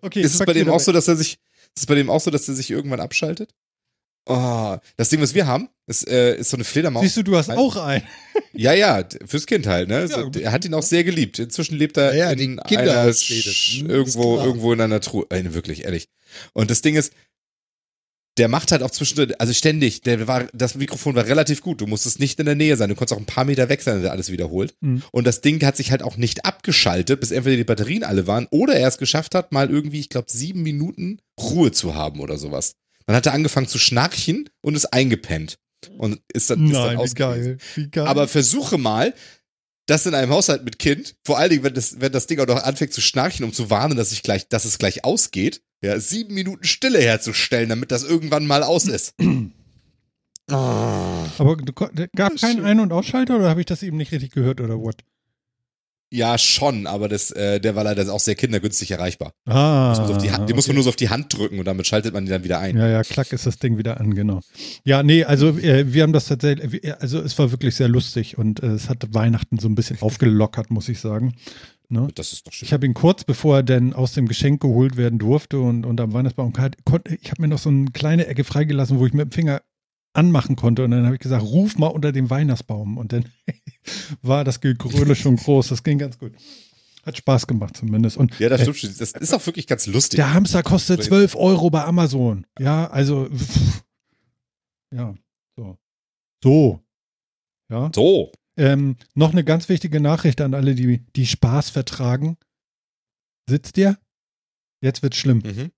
Okay, 0.00 0.20
Ist 0.22 0.34
es 0.34 0.44
bei 0.46 0.52
dem 0.52 0.68
auch 0.68 0.74
weg. 0.74 0.80
so, 0.82 0.92
dass 0.92 1.08
er 1.08 1.16
sich, 1.16 1.34
ist 1.74 1.80
es 1.80 1.86
bei 1.86 1.94
dem 1.94 2.10
auch 2.10 2.20
so, 2.20 2.30
dass 2.30 2.48
er 2.48 2.54
sich 2.54 2.70
irgendwann 2.70 3.00
abschaltet? 3.00 3.50
Oh, 4.28 4.76
das 4.96 5.08
Ding, 5.08 5.20
was 5.20 5.34
wir 5.34 5.46
haben, 5.46 5.68
ist, 5.86 6.08
äh, 6.08 6.36
ist 6.36 6.50
so 6.50 6.56
eine 6.56 6.64
Fledermaus. 6.64 7.04
Siehst 7.04 7.16
du, 7.18 7.22
du 7.22 7.36
hast 7.36 7.46
Nein. 7.46 7.58
auch 7.58 7.76
einen. 7.76 8.02
Ja, 8.52 8.72
ja, 8.72 9.04
fürs 9.24 9.46
Kind 9.46 9.68
halt, 9.68 9.88
ne? 9.88 10.08
So, 10.08 10.30
Ja. 10.34 10.40
er 10.40 10.52
hat 10.52 10.64
ihn 10.64 10.74
auch 10.74 10.82
sehr 10.82 11.04
geliebt. 11.04 11.38
Inzwischen 11.38 11.76
lebt 11.78 11.96
er 11.96 12.12
Ja, 12.16 12.26
ja, 12.26 12.30
in 12.32 12.58
einer 12.58 13.06
irgendwo, 13.06 14.40
irgendwo 14.40 14.72
in 14.72 14.80
einer 14.80 15.00
Truhe. 15.00 15.26
Äh, 15.30 15.54
wirklich, 15.54 15.84
ehrlich. 15.84 16.08
Und 16.54 16.70
das 16.72 16.82
Ding 16.82 16.96
ist, 16.96 17.12
der 18.38 18.48
macht 18.48 18.72
halt 18.72 18.82
auch 18.82 18.90
zwischendrin, 18.90 19.34
also 19.38 19.52
ständig, 19.52 20.02
der 20.02 20.26
war, 20.28 20.46
das 20.52 20.74
Mikrofon 20.74 21.14
war 21.14 21.26
relativ 21.26 21.62
gut. 21.62 21.80
Du 21.80 21.86
musstest 21.86 22.20
nicht 22.20 22.38
in 22.38 22.46
der 22.46 22.54
Nähe 22.54 22.76
sein. 22.76 22.88
Du 22.88 22.94
konntest 22.94 23.16
auch 23.16 23.22
ein 23.22 23.26
paar 23.26 23.44
Meter 23.44 23.68
weg 23.68 23.82
sein, 23.82 23.98
wenn 23.98 24.04
er 24.04 24.12
alles 24.12 24.30
wiederholt. 24.30 24.74
Mhm. 24.80 25.02
Und 25.10 25.26
das 25.26 25.40
Ding 25.40 25.64
hat 25.64 25.76
sich 25.76 25.90
halt 25.90 26.02
auch 26.02 26.16
nicht 26.16 26.44
abgeschaltet, 26.44 27.20
bis 27.20 27.30
entweder 27.30 27.56
die 27.56 27.64
Batterien 27.64 28.04
alle 28.04 28.26
waren 28.26 28.46
oder 28.50 28.74
er 28.74 28.88
es 28.88 28.98
geschafft 28.98 29.34
hat, 29.34 29.52
mal 29.52 29.70
irgendwie, 29.70 30.00
ich 30.00 30.10
glaube, 30.10 30.30
sieben 30.30 30.62
Minuten 30.62 31.18
Ruhe 31.40 31.72
zu 31.72 31.94
haben 31.94 32.20
oder 32.20 32.36
sowas. 32.36 32.74
Dann 33.06 33.16
hat 33.16 33.26
er 33.26 33.32
angefangen 33.32 33.68
zu 33.68 33.78
schnarchen 33.78 34.50
und 34.60 34.74
ist 34.74 34.86
eingepennt. 34.86 35.58
Und 35.96 36.20
ist 36.32 36.50
dann, 36.50 36.66
ist 36.66 36.74
dann 36.74 36.96
Nein, 36.96 36.98
wie 36.98 37.14
geil. 37.14 37.58
Wie 37.74 37.90
geil. 37.90 38.06
Aber 38.06 38.28
versuche 38.28 38.76
mal, 38.76 39.14
das 39.86 40.04
in 40.04 40.14
einem 40.14 40.32
Haushalt 40.32 40.64
mit 40.64 40.78
Kind, 40.78 41.14
vor 41.24 41.38
allen 41.38 41.50
Dingen, 41.50 41.62
wenn 41.62 41.74
das, 41.74 42.00
wenn 42.00 42.12
das 42.12 42.26
Ding 42.26 42.40
auch 42.40 42.46
noch 42.46 42.62
anfängt 42.62 42.92
zu 42.92 43.00
schnarchen, 43.00 43.44
um 43.44 43.52
zu 43.52 43.70
warnen, 43.70 43.96
dass, 43.96 44.12
ich 44.12 44.22
gleich, 44.22 44.48
dass 44.48 44.64
es 44.64 44.78
gleich 44.78 45.04
ausgeht, 45.04 45.62
ja, 45.82 45.98
sieben 46.00 46.34
Minuten 46.34 46.64
Stille 46.64 46.98
herzustellen, 47.00 47.68
damit 47.68 47.90
das 47.90 48.02
irgendwann 48.04 48.46
mal 48.46 48.62
aus 48.62 48.84
ist. 48.88 49.14
Ah. 50.48 51.26
Aber 51.38 51.56
gab 52.14 52.32
ist 52.34 52.40
keinen. 52.40 52.64
Ein- 52.64 52.80
und 52.80 52.92
Ausschalter 52.92 53.36
oder 53.36 53.48
habe 53.48 53.60
ich 53.60 53.66
das 53.66 53.82
eben 53.82 53.96
nicht 53.96 54.12
richtig 54.12 54.30
gehört 54.32 54.60
oder 54.60 54.78
what? 54.78 54.96
Ja, 56.08 56.38
schon, 56.38 56.86
aber 56.86 57.08
das, 57.08 57.32
äh, 57.32 57.58
der 57.60 57.74
war 57.74 57.82
leider 57.82 58.10
auch 58.12 58.20
sehr 58.20 58.36
kindergünstig 58.36 58.92
erreichbar. 58.92 59.32
Ah. 59.44 59.88
Muss 59.88 59.98
man 59.98 60.06
so 60.06 60.14
auf 60.14 60.22
die 60.22 60.30
Hand, 60.30 60.48
Den 60.48 60.54
muss 60.54 60.68
man 60.68 60.74
okay. 60.74 60.76
nur 60.76 60.82
so 60.84 60.90
auf 60.90 60.96
die 60.96 61.08
Hand 61.08 61.36
drücken 61.36 61.58
und 61.58 61.64
damit 61.64 61.84
schaltet 61.88 62.14
man 62.14 62.24
ihn 62.24 62.30
dann 62.30 62.44
wieder 62.44 62.60
ein. 62.60 62.76
Ja, 62.76 62.86
ja, 62.86 63.02
klack 63.02 63.32
ist 63.32 63.44
das 63.44 63.58
Ding 63.58 63.76
wieder 63.76 63.98
an, 64.00 64.14
genau. 64.14 64.38
Ja, 64.84 65.02
nee, 65.02 65.24
also 65.24 65.58
äh, 65.58 65.92
wir 65.92 66.04
haben 66.04 66.12
das 66.12 66.26
tatsächlich, 66.26 66.70
wir- 66.80 67.02
also 67.02 67.20
es 67.20 67.36
war 67.40 67.50
wirklich 67.50 67.74
sehr 67.74 67.88
lustig 67.88 68.38
und 68.38 68.62
äh, 68.62 68.66
es 68.68 68.88
hat 68.88 69.12
Weihnachten 69.14 69.58
so 69.58 69.68
ein 69.68 69.74
bisschen 69.74 70.00
aufgelockert, 70.00 70.70
muss 70.70 70.88
ich 70.88 71.00
sagen. 71.00 71.34
Ne? 71.88 72.08
Das 72.14 72.32
ist 72.32 72.46
doch 72.46 72.52
schön. 72.52 72.66
Ich 72.66 72.72
habe 72.72 72.86
ihn 72.86 72.94
kurz 72.94 73.24
bevor 73.24 73.56
er 73.56 73.62
denn 73.62 73.92
aus 73.92 74.12
dem 74.12 74.26
Geschenk 74.28 74.60
geholt 74.60 74.96
werden 74.96 75.18
durfte 75.18 75.60
und, 75.60 75.84
und 75.86 76.00
am 76.00 76.12
Weihnachtsbaum 76.12 76.52
konnte, 76.52 77.14
ich 77.14 77.30
habe 77.30 77.42
mir 77.42 77.48
noch 77.48 77.58
so 77.58 77.68
eine 77.68 77.90
kleine 77.90 78.26
Ecke 78.26 78.44
freigelassen, 78.44 78.98
wo 78.98 79.06
ich 79.06 79.12
mit 79.12 79.30
dem 79.30 79.32
Finger 79.32 79.62
anmachen 80.12 80.56
konnte 80.56 80.84
und 80.84 80.90
dann 80.90 81.04
habe 81.04 81.14
ich 81.16 81.20
gesagt, 81.20 81.44
ruf 81.44 81.76
mal 81.78 81.88
unter 81.88 82.10
dem 82.12 82.30
Weihnachtsbaum 82.30 82.96
und 82.96 83.12
dann 83.12 83.26
war 84.22 84.44
das 84.44 84.60
Gegröle 84.60 85.14
schon 85.14 85.36
groß, 85.36 85.68
das 85.68 85.82
ging 85.82 85.98
ganz 85.98 86.18
gut. 86.18 86.32
Hat 87.04 87.16
Spaß 87.16 87.46
gemacht 87.46 87.76
zumindest 87.76 88.16
und 88.16 88.36
Ja, 88.40 88.48
das 88.48 88.62
äh, 88.62 88.64
stimmt 88.64 88.78
schon. 88.78 88.94
Das 88.98 89.12
ist 89.12 89.32
auch 89.32 89.46
wirklich 89.46 89.66
ganz 89.66 89.86
lustig. 89.86 90.16
der 90.16 90.34
Hamster 90.34 90.62
kostet 90.62 91.04
12 91.04 91.36
Euro 91.36 91.70
bei 91.70 91.84
Amazon. 91.84 92.46
Ja, 92.58 92.88
also 92.88 93.28
pff, 93.28 93.82
ja, 94.92 95.14
so. 95.56 95.76
So. 96.42 96.80
Ja. 97.68 97.90
So. 97.94 98.32
Ähm, 98.56 98.96
noch 99.14 99.32
eine 99.32 99.44
ganz 99.44 99.68
wichtige 99.68 100.00
Nachricht 100.00 100.40
an 100.40 100.54
alle, 100.54 100.74
die, 100.74 101.04
die 101.14 101.26
Spaß 101.26 101.70
vertragen. 101.70 102.36
Sitzt 103.48 103.76
ihr? 103.78 103.98
Jetzt 104.80 105.02
wird's 105.02 105.16
schlimm. 105.16 105.38
Mhm. 105.44 105.72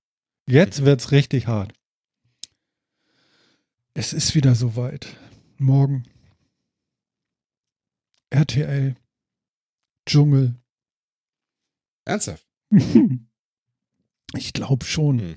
Jetzt 0.47 0.85
wird's 0.85 1.13
richtig 1.13 1.47
hart. 1.47 1.73
Es 3.95 4.13
ist 4.13 4.35
wieder 4.35 4.55
soweit. 4.55 5.17
Morgen. 5.59 6.05
RTL. 8.31 8.95
Dschungel. 10.07 10.55
Ernsthaft. 12.05 12.47
Ich 14.35 14.53
glaube 14.53 14.85
schon. 14.85 15.21
Hm. 15.21 15.35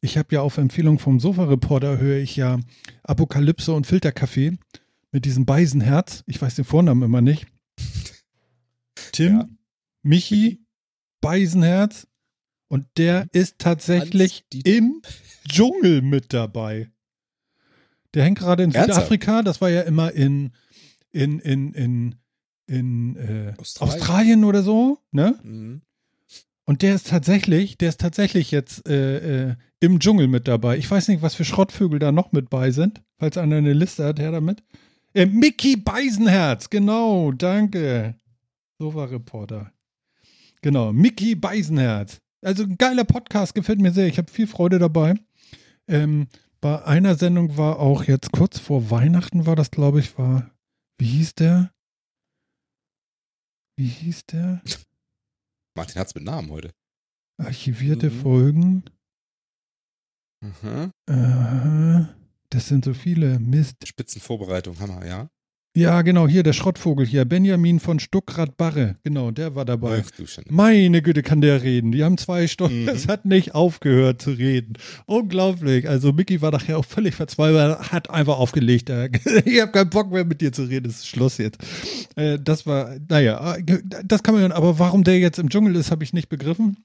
Ich 0.00 0.18
habe 0.18 0.34
ja 0.34 0.42
auf 0.42 0.58
Empfehlung 0.58 0.98
vom 0.98 1.18
Sofa-Reporter 1.18 1.98
höre 1.98 2.18
ich 2.18 2.36
ja 2.36 2.60
Apokalypse 3.02 3.72
und 3.72 3.86
Filterkaffee 3.86 4.58
mit 5.14 5.24
diesem 5.24 5.46
Beisenherz. 5.46 6.24
Ich 6.26 6.42
weiß 6.42 6.56
den 6.56 6.64
Vornamen 6.64 7.04
immer 7.04 7.20
nicht. 7.20 7.46
Tim, 9.12 9.38
Ja. 9.38 9.48
Michi, 10.02 10.66
Beisenherz. 11.20 12.08
Und 12.66 12.86
der 12.96 13.28
ist 13.30 13.60
tatsächlich 13.60 14.44
im 14.64 15.02
Dschungel 15.48 16.02
mit 16.02 16.32
dabei. 16.32 16.90
Der 18.12 18.24
hängt 18.24 18.40
gerade 18.40 18.64
in? 18.64 18.72
Südafrika. 18.72 19.42
Das 19.42 19.60
war 19.60 19.70
ja 19.70 19.82
immer 19.82 20.10
in, 20.12 20.50
in, 21.12 21.38
in, 21.38 21.72
in, 21.74 22.16
in 22.66 23.16
äh, 23.16 23.54
Australien. 23.56 23.94
Australien 24.00 24.44
oder 24.44 24.62
so, 24.64 24.98
ne? 25.12 25.38
Mhm. 25.44 25.82
Und 26.64 26.82
der 26.82 26.96
ist 26.96 27.06
tatsächlich, 27.08 27.78
der 27.78 27.90
ist 27.90 28.00
tatsächlich 28.00 28.50
jetzt 28.50 28.88
äh, 28.88 29.50
äh, 29.50 29.54
im 29.78 30.00
Dschungel 30.00 30.26
mit 30.26 30.48
dabei. 30.48 30.76
Ich 30.76 30.90
weiß 30.90 31.06
nicht, 31.06 31.22
was 31.22 31.36
für 31.36 31.44
Schrottvögel 31.44 32.00
da 32.00 32.10
noch 32.10 32.32
mit 32.32 32.50
bei 32.50 32.72
sind. 32.72 33.02
Falls 33.18 33.36
einer 33.38 33.58
eine 33.58 33.74
Liste 33.74 34.04
hat, 34.04 34.18
her 34.18 34.32
damit. 34.32 34.64
Äh, 35.14 35.26
Mickey 35.26 35.76
Beisenherz, 35.76 36.68
genau, 36.68 37.32
danke. 37.32 38.18
Sofa-Reporter. 38.78 39.72
Genau, 40.60 40.92
Mickey 40.92 41.34
Beisenherz. 41.34 42.20
Also 42.42 42.64
ein 42.64 42.76
geiler 42.76 43.04
Podcast, 43.04 43.54
gefällt 43.54 43.80
mir 43.80 43.92
sehr. 43.92 44.06
Ich 44.06 44.18
habe 44.18 44.30
viel 44.30 44.46
Freude 44.46 44.78
dabei. 44.78 45.14
Ähm, 45.88 46.28
bei 46.60 46.84
einer 46.84 47.14
Sendung 47.14 47.56
war 47.56 47.78
auch 47.78 48.04
jetzt 48.04 48.32
kurz 48.32 48.58
vor 48.58 48.90
Weihnachten 48.90 49.46
war 49.46 49.54
das, 49.56 49.70
glaube 49.70 50.00
ich, 50.00 50.18
war, 50.18 50.50
wie 50.98 51.06
hieß 51.06 51.34
der? 51.34 51.72
Wie 53.76 53.86
hieß 53.88 54.26
der? 54.26 54.62
Martin 55.76 56.00
hat's 56.00 56.14
mit 56.14 56.24
Namen 56.24 56.50
heute. 56.50 56.70
Archivierte 57.38 58.10
Mhm. 58.10 58.20
Folgen. 58.20 58.84
Mhm. 60.40 60.90
Äh, 61.06 62.04
das 62.54 62.68
sind 62.68 62.84
so 62.84 62.94
viele. 62.94 63.38
Mist. 63.40 63.86
Spitzenvorbereitung, 63.86 64.78
Hammer, 64.78 65.04
ja. 65.04 65.28
Ja, 65.76 66.02
genau, 66.02 66.28
hier 66.28 66.44
der 66.44 66.52
Schrottvogel 66.52 67.04
hier. 67.04 67.24
Benjamin 67.24 67.80
von 67.80 67.98
Stuckrad-Barre. 67.98 68.96
Genau, 69.02 69.32
der 69.32 69.56
war 69.56 69.64
dabei. 69.64 70.04
Meine 70.48 71.02
Güte, 71.02 71.22
kann 71.24 71.40
der 71.40 71.64
reden. 71.64 71.90
Die 71.90 72.04
haben 72.04 72.16
zwei 72.16 72.46
Stunden. 72.46 72.82
Mhm. 72.82 72.88
Es 72.90 73.08
hat 73.08 73.24
nicht 73.24 73.56
aufgehört 73.56 74.22
zu 74.22 74.30
reden. 74.30 74.74
Unglaublich. 75.06 75.88
Also 75.88 76.12
Mickey 76.12 76.40
war 76.40 76.52
nachher 76.52 76.78
auch 76.78 76.84
völlig 76.84 77.16
verzweifelt, 77.16 77.90
hat 77.90 78.08
einfach 78.08 78.38
aufgelegt. 78.38 78.88
Ich 79.44 79.60
habe 79.60 79.72
keinen 79.72 79.90
Bock 79.90 80.12
mehr 80.12 80.24
mit 80.24 80.40
dir 80.40 80.52
zu 80.52 80.62
reden. 80.62 80.88
Es 80.88 80.98
ist 80.98 81.08
Schluss 81.08 81.38
jetzt. 81.38 81.58
Äh, 82.14 82.38
Das 82.38 82.66
war, 82.66 82.96
naja, 83.08 83.56
das 84.04 84.22
kann 84.22 84.36
man, 84.36 84.52
aber 84.52 84.78
warum 84.78 85.02
der 85.02 85.18
jetzt 85.18 85.40
im 85.40 85.48
Dschungel 85.48 85.74
ist, 85.74 85.90
habe 85.90 86.04
ich 86.04 86.12
nicht 86.12 86.28
begriffen. 86.28 86.84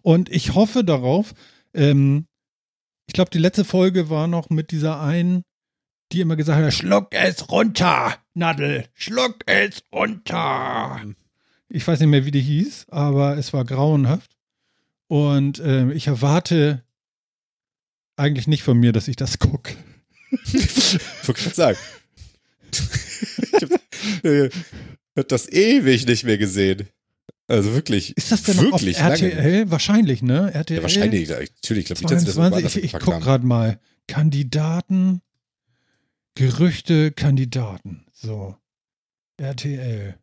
Und 0.00 0.30
ich 0.30 0.54
hoffe 0.54 0.84
darauf, 0.84 1.34
ähm, 1.74 2.24
ich 3.06 3.14
glaube, 3.14 3.30
die 3.30 3.38
letzte 3.38 3.64
Folge 3.64 4.10
war 4.10 4.26
noch 4.26 4.50
mit 4.50 4.70
dieser 4.70 5.00
einen, 5.00 5.42
die 6.12 6.20
immer 6.20 6.36
gesagt 6.36 6.62
hat, 6.62 6.72
schluck 6.72 7.08
es 7.10 7.50
runter, 7.50 8.16
Nadel, 8.34 8.86
schluck 8.94 9.38
es 9.46 9.82
runter. 9.92 11.00
Ich 11.68 11.86
weiß 11.86 12.00
nicht 12.00 12.08
mehr, 12.08 12.24
wie 12.24 12.30
die 12.30 12.40
hieß, 12.40 12.86
aber 12.90 13.36
es 13.36 13.52
war 13.52 13.64
grauenhaft. 13.64 14.30
Und 15.08 15.60
ähm, 15.64 15.90
ich 15.90 16.06
erwarte 16.06 16.82
eigentlich 18.16 18.46
nicht 18.46 18.62
von 18.62 18.78
mir, 18.78 18.92
dass 18.92 19.08
ich 19.08 19.16
das 19.16 19.38
gucke. 19.38 19.74
Wollte 21.24 21.48
ich 21.48 21.54
sagen. 21.54 21.78
ich 22.72 23.62
hab, 23.62 24.24
äh, 24.24 24.50
das 25.28 25.48
ewig 25.48 26.06
nicht 26.06 26.24
mehr 26.24 26.38
gesehen. 26.38 26.88
Also 27.46 27.74
wirklich. 27.74 28.16
Ist 28.16 28.32
das 28.32 28.42
denn 28.42 28.56
noch 28.56 28.72
auf 28.72 28.80
wirklich 28.80 28.98
lange 28.98 29.32
RTL? 29.32 29.70
Wahrscheinlich, 29.70 30.22
ne? 30.22 30.52
RTL. 30.52 30.78
Ja, 30.78 30.82
wahrscheinlich, 30.82 31.28
natürlich. 31.28 31.90
Ich 31.90 32.00
das 32.00 32.00
22, 32.00 32.36
woanders 32.36 32.76
ich, 32.76 32.84
ich 32.84 32.92
gepackt 32.92 33.04
guck 33.04 33.14
haben. 33.14 33.22
gerade 33.22 33.46
mal. 33.46 33.80
Kandidaten, 34.06 35.20
Gerüchte, 36.34 37.12
Kandidaten. 37.12 38.06
So. 38.12 38.56
RTL. 39.36 40.16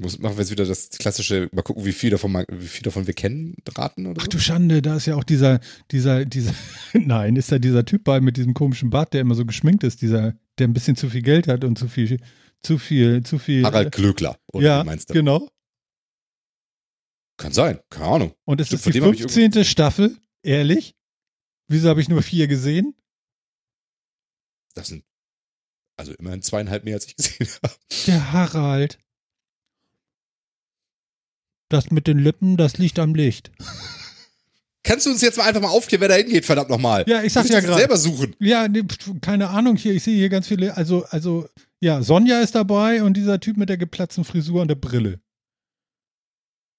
Muss, 0.00 0.18
machen 0.18 0.36
wir 0.36 0.42
jetzt 0.42 0.50
wieder 0.50 0.64
das 0.64 0.90
klassische, 0.90 1.48
mal 1.52 1.62
gucken, 1.62 1.84
wie 1.84 1.92
viel 1.92 2.10
davon, 2.10 2.44
wie 2.50 2.66
viel 2.66 2.82
davon 2.82 3.06
wir 3.06 3.14
kennen, 3.14 3.54
raten 3.76 4.06
oder 4.06 4.20
Ach 4.20 4.24
so? 4.24 4.30
du 4.30 4.38
Schande, 4.38 4.80
da 4.80 4.96
ist 4.96 5.06
ja 5.06 5.16
auch 5.16 5.24
dieser, 5.24 5.60
dieser, 5.90 6.24
dieser, 6.24 6.54
nein, 6.94 7.36
ist 7.36 7.52
da 7.52 7.58
dieser 7.58 7.84
Typ 7.84 8.02
bei 8.04 8.20
mit 8.20 8.36
diesem 8.36 8.54
komischen 8.54 8.90
Bart, 8.90 9.12
der 9.12 9.20
immer 9.20 9.34
so 9.34 9.44
geschminkt 9.44 9.84
ist, 9.84 10.00
dieser, 10.00 10.34
der 10.58 10.68
ein 10.68 10.72
bisschen 10.72 10.96
zu 10.96 11.10
viel 11.10 11.22
Geld 11.22 11.46
hat 11.46 11.62
und 11.62 11.78
zu 11.78 11.88
viel, 11.88 12.18
zu 12.62 12.78
viel, 12.78 13.22
zu 13.22 13.38
viel. 13.38 13.64
Harald 13.64 13.92
Glöckler. 13.92 14.38
Oder 14.52 14.66
ja, 14.66 14.84
meinst 14.84 15.10
du? 15.10 15.14
genau. 15.14 15.48
Kann 17.42 17.52
sein, 17.52 17.80
keine 17.90 18.06
Ahnung. 18.06 18.34
Und 18.44 18.60
es 18.60 18.68
Stimmt, 18.68 18.86
ist 18.86 18.86
die 18.86 18.92
dem 19.00 19.04
hab 19.04 19.14
ich 19.14 19.22
15. 19.22 19.64
Staffel, 19.64 20.16
ehrlich. 20.44 20.94
Wieso 21.66 21.88
habe 21.88 22.00
ich 22.00 22.08
nur 22.08 22.22
vier 22.22 22.46
gesehen? 22.46 22.94
Das 24.74 24.86
sind 24.86 25.02
also 25.96 26.12
immerhin 26.12 26.40
zweieinhalb 26.40 26.84
mehr, 26.84 26.94
als 26.94 27.06
ich 27.06 27.16
gesehen 27.16 27.48
habe. 27.64 27.74
Der 28.06 28.32
Harald. 28.32 29.00
Das 31.68 31.90
mit 31.90 32.06
den 32.06 32.20
Lippen, 32.20 32.56
das 32.56 32.78
liegt 32.78 33.00
am 33.00 33.16
Licht. 33.16 33.50
Kannst 34.84 35.06
du 35.06 35.10
uns 35.10 35.20
jetzt 35.20 35.36
mal 35.36 35.44
einfach 35.48 35.60
mal 35.60 35.68
aufklären, 35.70 36.00
wer 36.00 36.08
da 36.10 36.14
hingeht, 36.14 36.44
verdammt 36.44 36.70
nochmal? 36.70 37.04
Ja, 37.08 37.24
ich 37.24 37.32
sag 37.32 37.42
Muss 37.42 37.50
ja 37.52 37.58
gerade. 37.58 37.78
selber 37.78 37.96
suchen. 37.96 38.36
Ja, 38.38 38.68
nee, 38.68 38.84
keine 39.20 39.48
Ahnung 39.50 39.74
hier. 39.76 39.94
Ich 39.94 40.04
sehe 40.04 40.14
hier 40.16 40.28
ganz 40.28 40.46
viele. 40.46 40.76
Also, 40.76 41.04
also, 41.06 41.48
ja, 41.80 42.02
Sonja 42.02 42.40
ist 42.40 42.54
dabei 42.54 43.02
und 43.02 43.16
dieser 43.16 43.40
Typ 43.40 43.56
mit 43.56 43.68
der 43.68 43.78
geplatzten 43.78 44.24
Frisur 44.24 44.62
und 44.62 44.68
der 44.68 44.76
Brille. 44.76 45.20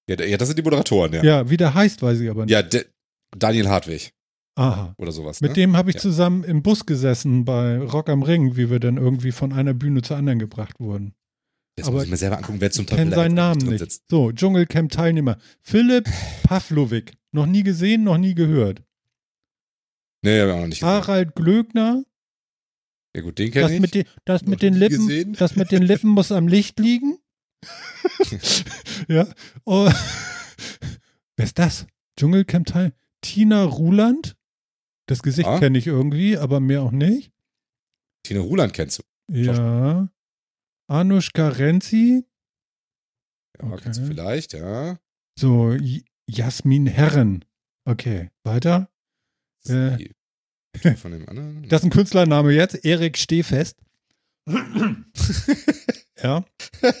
Ja, 0.08 0.22
ja 0.22 0.36
das 0.36 0.48
sind 0.48 0.58
die 0.58 0.62
Moderatoren, 0.62 1.12
ja. 1.14 1.22
Ja, 1.24 1.50
wie 1.50 1.56
der 1.56 1.74
heißt, 1.74 2.02
weiß 2.02 2.20
ich 2.20 2.30
aber 2.30 2.46
nicht. 2.46 2.52
Ja, 2.52 2.62
Daniel 3.36 3.68
Hartwig 3.68 4.12
Aha. 4.56 4.94
oder 4.98 5.12
sowas. 5.12 5.40
Mit 5.40 5.52
ne? 5.52 5.54
dem 5.54 5.76
habe 5.76 5.90
ich 5.90 5.96
Ja. 5.96 6.02
zusammen 6.02 6.44
im 6.44 6.62
Bus 6.62 6.86
gesessen 6.86 7.44
bei 7.44 7.78
Rock 7.78 8.08
am 8.08 8.22
Ring, 8.22 8.56
wie 8.56 8.70
wir 8.70 8.80
dann 8.80 8.96
irgendwie 8.96 9.32
von 9.32 9.52
einer 9.52 9.74
Bühne 9.74 10.02
zur 10.02 10.16
anderen 10.16 10.38
gebracht 10.38 10.78
wurden. 10.78 11.14
Jetzt 11.76 11.86
aber 11.88 11.96
muss 11.96 12.04
ich 12.04 12.10
mir 12.10 12.16
selber 12.16 12.38
angucken, 12.38 12.60
wer 12.60 12.70
zum 12.70 12.86
Teufel 12.86 12.98
kenne 12.98 13.10
da 13.10 13.16
seinen 13.16 13.34
Namen 13.34 13.66
nicht. 13.66 13.80
sitzt. 13.80 14.04
So, 14.08 14.30
Dschungelcamp-Teilnehmer. 14.30 15.38
Philipp 15.60 16.08
Pavlovic. 16.44 17.14
Noch 17.32 17.46
nie 17.46 17.64
gesehen, 17.64 18.04
noch 18.04 18.18
nie 18.18 18.34
gehört. 18.34 18.82
Nee, 20.22 20.40
hab 20.40 20.46
ich 20.48 20.52
auch 20.54 20.60
noch 20.60 20.66
nicht 20.68 20.80
gesehen. 20.80 20.88
Harald 20.94 21.34
Glöckner. 21.34 22.04
Ja 23.16 23.22
gut, 23.22 23.38
den 23.38 23.50
kenne 23.50 23.74
ich. 23.74 23.80
mit, 23.80 23.94
den, 23.94 24.04
das, 24.24 24.42
Noch 24.42 24.48
mit 24.50 24.62
den 24.62 24.74
Lippen, 24.74 25.06
gesehen. 25.08 25.32
das 25.38 25.56
mit 25.56 25.72
den 25.72 25.82
Lippen 25.82 26.10
muss 26.10 26.30
am 26.32 26.46
Licht 26.48 26.78
liegen. 26.78 27.18
ja. 29.08 29.26
Oh. 29.64 29.90
Wer 31.36 31.44
ist 31.44 31.58
das? 31.58 31.86
Dschungelcamp-Teil. 32.18 32.92
Tina 33.20 33.64
Ruland. 33.64 34.36
Das 35.06 35.22
Gesicht 35.22 35.48
Ah. 35.48 35.58
kenne 35.58 35.78
ich 35.78 35.86
irgendwie, 35.86 36.36
aber 36.38 36.60
mehr 36.60 36.82
auch 36.82 36.90
nicht. 36.92 37.32
Tina 38.22 38.40
Ruland 38.40 38.72
kennst 38.72 38.98
du. 39.00 39.02
Ja. 39.32 40.08
Anushka 40.88 41.48
Renzi. 41.48 42.24
Ja, 43.60 43.68
Okay. 43.70 43.82
kennst 43.84 44.00
du 44.00 44.06
vielleicht, 44.06 44.52
ja. 44.52 44.98
So, 45.38 45.72
J- 45.72 46.04
Jasmin 46.28 46.86
Herren. 46.86 47.44
Okay, 47.84 48.30
weiter. 48.44 48.88
Äh. 49.66 49.96
Die- 49.96 50.12
die 50.82 50.96
Von 50.96 51.12
dem 51.12 51.28
anderen. 51.28 51.68
Das 51.68 51.80
ist 51.82 51.84
ein 51.86 51.90
Künstlername 51.90 52.52
jetzt. 52.52 52.84
Erik 52.84 53.16
Stehfest. 53.18 53.78
ja. 56.22 56.44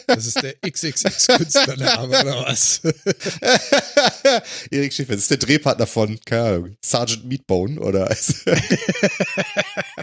Das 0.06 0.26
ist 0.26 0.42
der 0.42 0.54
XXX-Künstlername 0.62 2.20
oder 2.20 2.44
was? 2.46 2.80
Erik 4.70 4.92
Schäfer, 4.92 5.12
das 5.12 5.22
ist 5.22 5.30
der 5.30 5.38
Drehpartner 5.38 5.86
von, 5.86 6.18
keine 6.24 6.42
Ahnung, 6.42 6.76
Sergeant 6.84 7.24
Meatbone 7.24 7.80
oder 7.80 8.08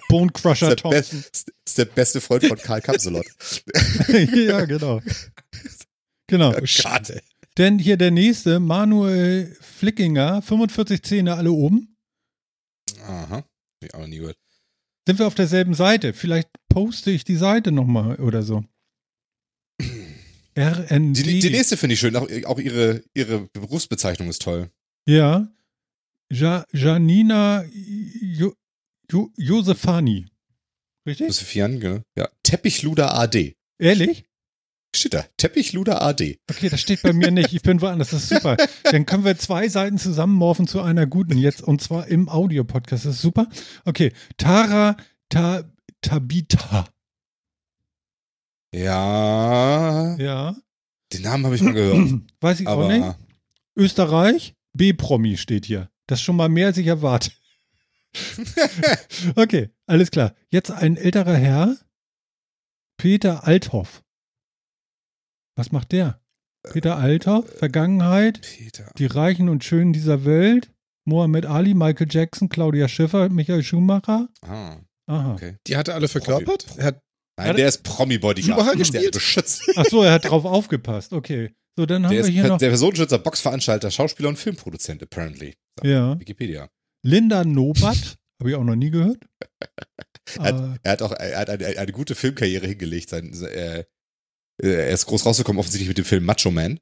Bone 0.10 0.32
Crusher 0.32 0.76
Thompson. 0.76 1.21
Be 1.21 1.28
ist 1.65 1.78
der 1.78 1.86
beste 1.86 2.21
Freund 2.21 2.45
von 2.45 2.58
Karl 2.58 2.82
Kapselot. 2.82 3.26
ja, 4.34 4.65
genau. 4.65 5.02
Genau. 6.28 6.54
Oh, 6.56 6.65
schade. 6.65 7.21
Denn 7.58 7.80
hier 7.80 7.97
der 7.97 8.12
nächste, 8.12 8.60
Manuel 8.60 9.56
Flickinger, 9.60 10.41
45 10.41 11.04
Zähne 11.04 11.36
alle 11.36 11.52
oben. 11.52 11.97
Aha. 13.06 13.43
Ich 13.84 13.93
auch 13.93 14.08
nie 14.08 14.17
gehört. 14.17 14.38
Sind 15.08 15.19
wir 15.19 15.28
auf 15.28 15.36
derselben 15.36 15.74
Seite? 15.74 16.13
Vielleicht 16.13 16.50
poste 16.69 17.12
ich 17.12 17.24
die 17.24 17.36
Seite 17.36 17.71
nochmal 17.71 18.15
oder 18.17 18.43
so. 18.43 18.63
RND. 20.58 21.18
Die, 21.18 21.40
die 21.40 21.50
nächste 21.50 21.78
finde 21.78 21.94
ich 21.94 22.00
schön, 22.00 22.16
auch, 22.16 22.28
auch 22.46 22.60
ihre, 22.60 23.04
ihre 23.14 23.48
Berufsbezeichnung 23.54 24.30
ist 24.30 24.42
toll. 24.42 24.70
Ja. 25.08 25.48
Ja, 26.32 26.66
Janina 26.72 27.64
jo, 27.66 28.54
jo, 29.12 29.32
Josefani. 29.36 30.28
Richtig? 31.06 31.28
Josefian, 31.28 31.80
genau. 31.80 32.02
Ja. 32.16 32.30
Teppichluder 32.44 33.16
AD. 33.16 33.56
Ehrlich? 33.80 34.26
Steht 34.96 35.14
da. 35.14 35.26
Teppichluder 35.38 36.02
AD. 36.02 36.40
Okay, 36.50 36.70
das 36.70 36.82
steht 36.82 37.02
bei 37.02 37.14
mir 37.14 37.32
nicht. 37.32 37.54
Ich 37.54 37.62
bin 37.62 37.82
woanders. 37.82 38.12
Das 38.12 38.24
ist 38.24 38.30
super. 38.30 38.58
Dann 38.84 39.06
können 39.06 39.24
wir 39.24 39.38
zwei 39.38 39.70
Seiten 39.70 39.98
zusammenmorphen 39.98 40.68
zu 40.68 40.82
einer 40.82 41.08
guten 41.08 41.38
jetzt 41.38 41.62
und 41.62 41.82
zwar 41.82 42.08
im 42.08 42.28
Audio-Podcast. 42.28 43.06
Das 43.06 43.16
ist 43.16 43.22
super. 43.22 43.48
Okay. 43.86 44.12
Tara 44.38 44.98
Ta, 45.30 45.64
Tabita. 46.02 46.88
Ja. 48.73 50.15
Ja. 50.17 50.55
Den 51.13 51.21
Namen 51.23 51.45
habe 51.45 51.55
ich 51.55 51.62
mal 51.62 51.73
gehört. 51.73 52.21
Weiß 52.41 52.60
ich 52.60 52.67
auch 52.67 52.88
nicht. 52.88 53.03
aber 53.03 53.17
Österreich, 53.75 54.55
B-Promi 54.73 55.38
steht 55.38 55.65
hier. 55.65 55.89
Das 56.07 56.19
ist 56.19 56.23
schon 56.23 56.36
mal 56.36 56.49
mehr, 56.49 56.67
als 56.67 56.77
ich 56.77 56.88
erwarte. 56.88 57.31
okay, 59.36 59.69
alles 59.88 60.12
klar. 60.12 60.36
Jetzt 60.49 60.71
ein 60.71 60.97
älterer 60.97 61.36
Herr, 61.36 61.77
Peter 62.97 63.45
Althoff. 63.47 64.03
Was 65.55 65.71
macht 65.71 65.91
der? 65.91 66.21
Peter 66.63 66.97
Althoff, 66.97 67.49
Vergangenheit, 67.57 68.41
Peter. 68.41 68.91
die 68.97 69.05
Reichen 69.05 69.49
und 69.49 69.63
Schönen 69.63 69.93
dieser 69.93 70.25
Welt, 70.25 70.71
Mohammed 71.05 71.45
Ali, 71.45 71.73
Michael 71.73 72.07
Jackson, 72.10 72.49
Claudia 72.49 72.88
Schiffer, 72.88 73.29
Michael 73.29 73.63
Schumacher. 73.63 74.29
Ah, 74.41 74.77
Aha. 75.07 75.34
okay. 75.34 75.57
Die 75.67 75.75
hat 75.77 75.88
er 75.88 75.95
alle 75.95 76.07
verkörpert? 76.07 76.67
Er 76.77 76.86
hat, 76.86 77.01
Nein, 77.47 77.56
der 77.58 77.67
ist 77.67 77.84
Promi-Bodyguard. 77.84 78.60
Schumacher 78.60 78.75
gespielt? 78.77 79.12
beschützt. 79.13 79.63
Ach 79.75 79.86
so, 79.86 80.04
er 80.04 80.13
hat 80.13 80.25
drauf 80.25 80.45
aufgepasst. 80.45 81.13
Okay. 81.13 81.54
So, 81.77 81.86
dann 81.86 82.04
haben 82.04 82.12
Der 82.12 82.23
wir 82.23 82.27
ist 82.30 82.34
hier 82.34 82.47
noch 82.47 82.58
der 82.58 82.69
Personenschützer, 82.69 83.17
Boxveranstalter, 83.19 83.91
Schauspieler 83.91 84.30
und 84.30 84.38
Filmproduzent, 84.38 85.01
apparently. 85.04 85.56
Sagt 85.77 85.88
Ja. 85.88 86.19
Wikipedia. 86.19 86.69
Linda 87.04 87.43
Nobat. 87.43 88.17
Habe 88.41 88.49
ich 88.49 88.56
auch 88.56 88.63
noch 88.63 88.75
nie 88.75 88.89
gehört. 88.89 89.23
Er 90.36 90.43
hat, 90.43 90.80
er 90.84 90.91
hat 90.91 91.01
auch 91.04 91.12
er 91.12 91.38
hat 91.39 91.49
eine, 91.49 91.65
eine 91.65 91.91
gute 91.91 92.15
Filmkarriere 92.15 92.65
hingelegt. 92.67 93.10
Sein, 93.10 93.32
äh, 93.43 93.84
er 94.62 94.89
ist 94.89 95.06
groß 95.06 95.25
rausgekommen, 95.25 95.60
offensichtlich 95.60 95.88
mit 95.88 95.97
dem 95.97 96.06
Film 96.06 96.25
Macho 96.25 96.51
Man. 96.51 96.80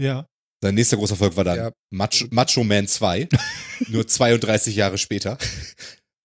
ja. 0.00 0.26
Sein 0.62 0.74
nächster 0.74 0.98
großer 0.98 1.14
Erfolg 1.14 1.36
war 1.36 1.44
dann 1.44 1.56
Ja. 1.56 1.72
Macho, 1.90 2.26
Macho 2.30 2.62
Man 2.64 2.86
2, 2.86 3.28
nur 3.88 4.06
32 4.06 4.76
Jahre 4.76 4.98
später. 4.98 5.38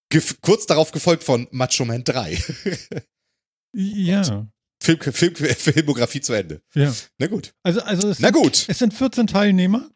Gef 0.10 0.42
kurz 0.42 0.66
darauf 0.66 0.92
gefolgt 0.92 1.24
von 1.24 1.48
Macho 1.52 1.86
Man 1.86 2.04
3. 2.04 2.38
Ja. 3.76 4.48
Film, 4.82 5.00
Film, 5.00 5.36
Filmografie 5.36 6.22
zu 6.22 6.34
Ende. 6.34 6.62
Ja. 6.74 6.94
Na 7.18 7.28
gut. 7.28 7.54
Also, 7.64 7.82
also 7.82 8.10
es, 8.10 8.20
Na 8.20 8.28
sind, 8.32 8.36
gut. 8.42 8.66
es 8.70 8.80
sind 8.80 8.94
14 8.94 9.28
Teilnehmer. 9.28 9.90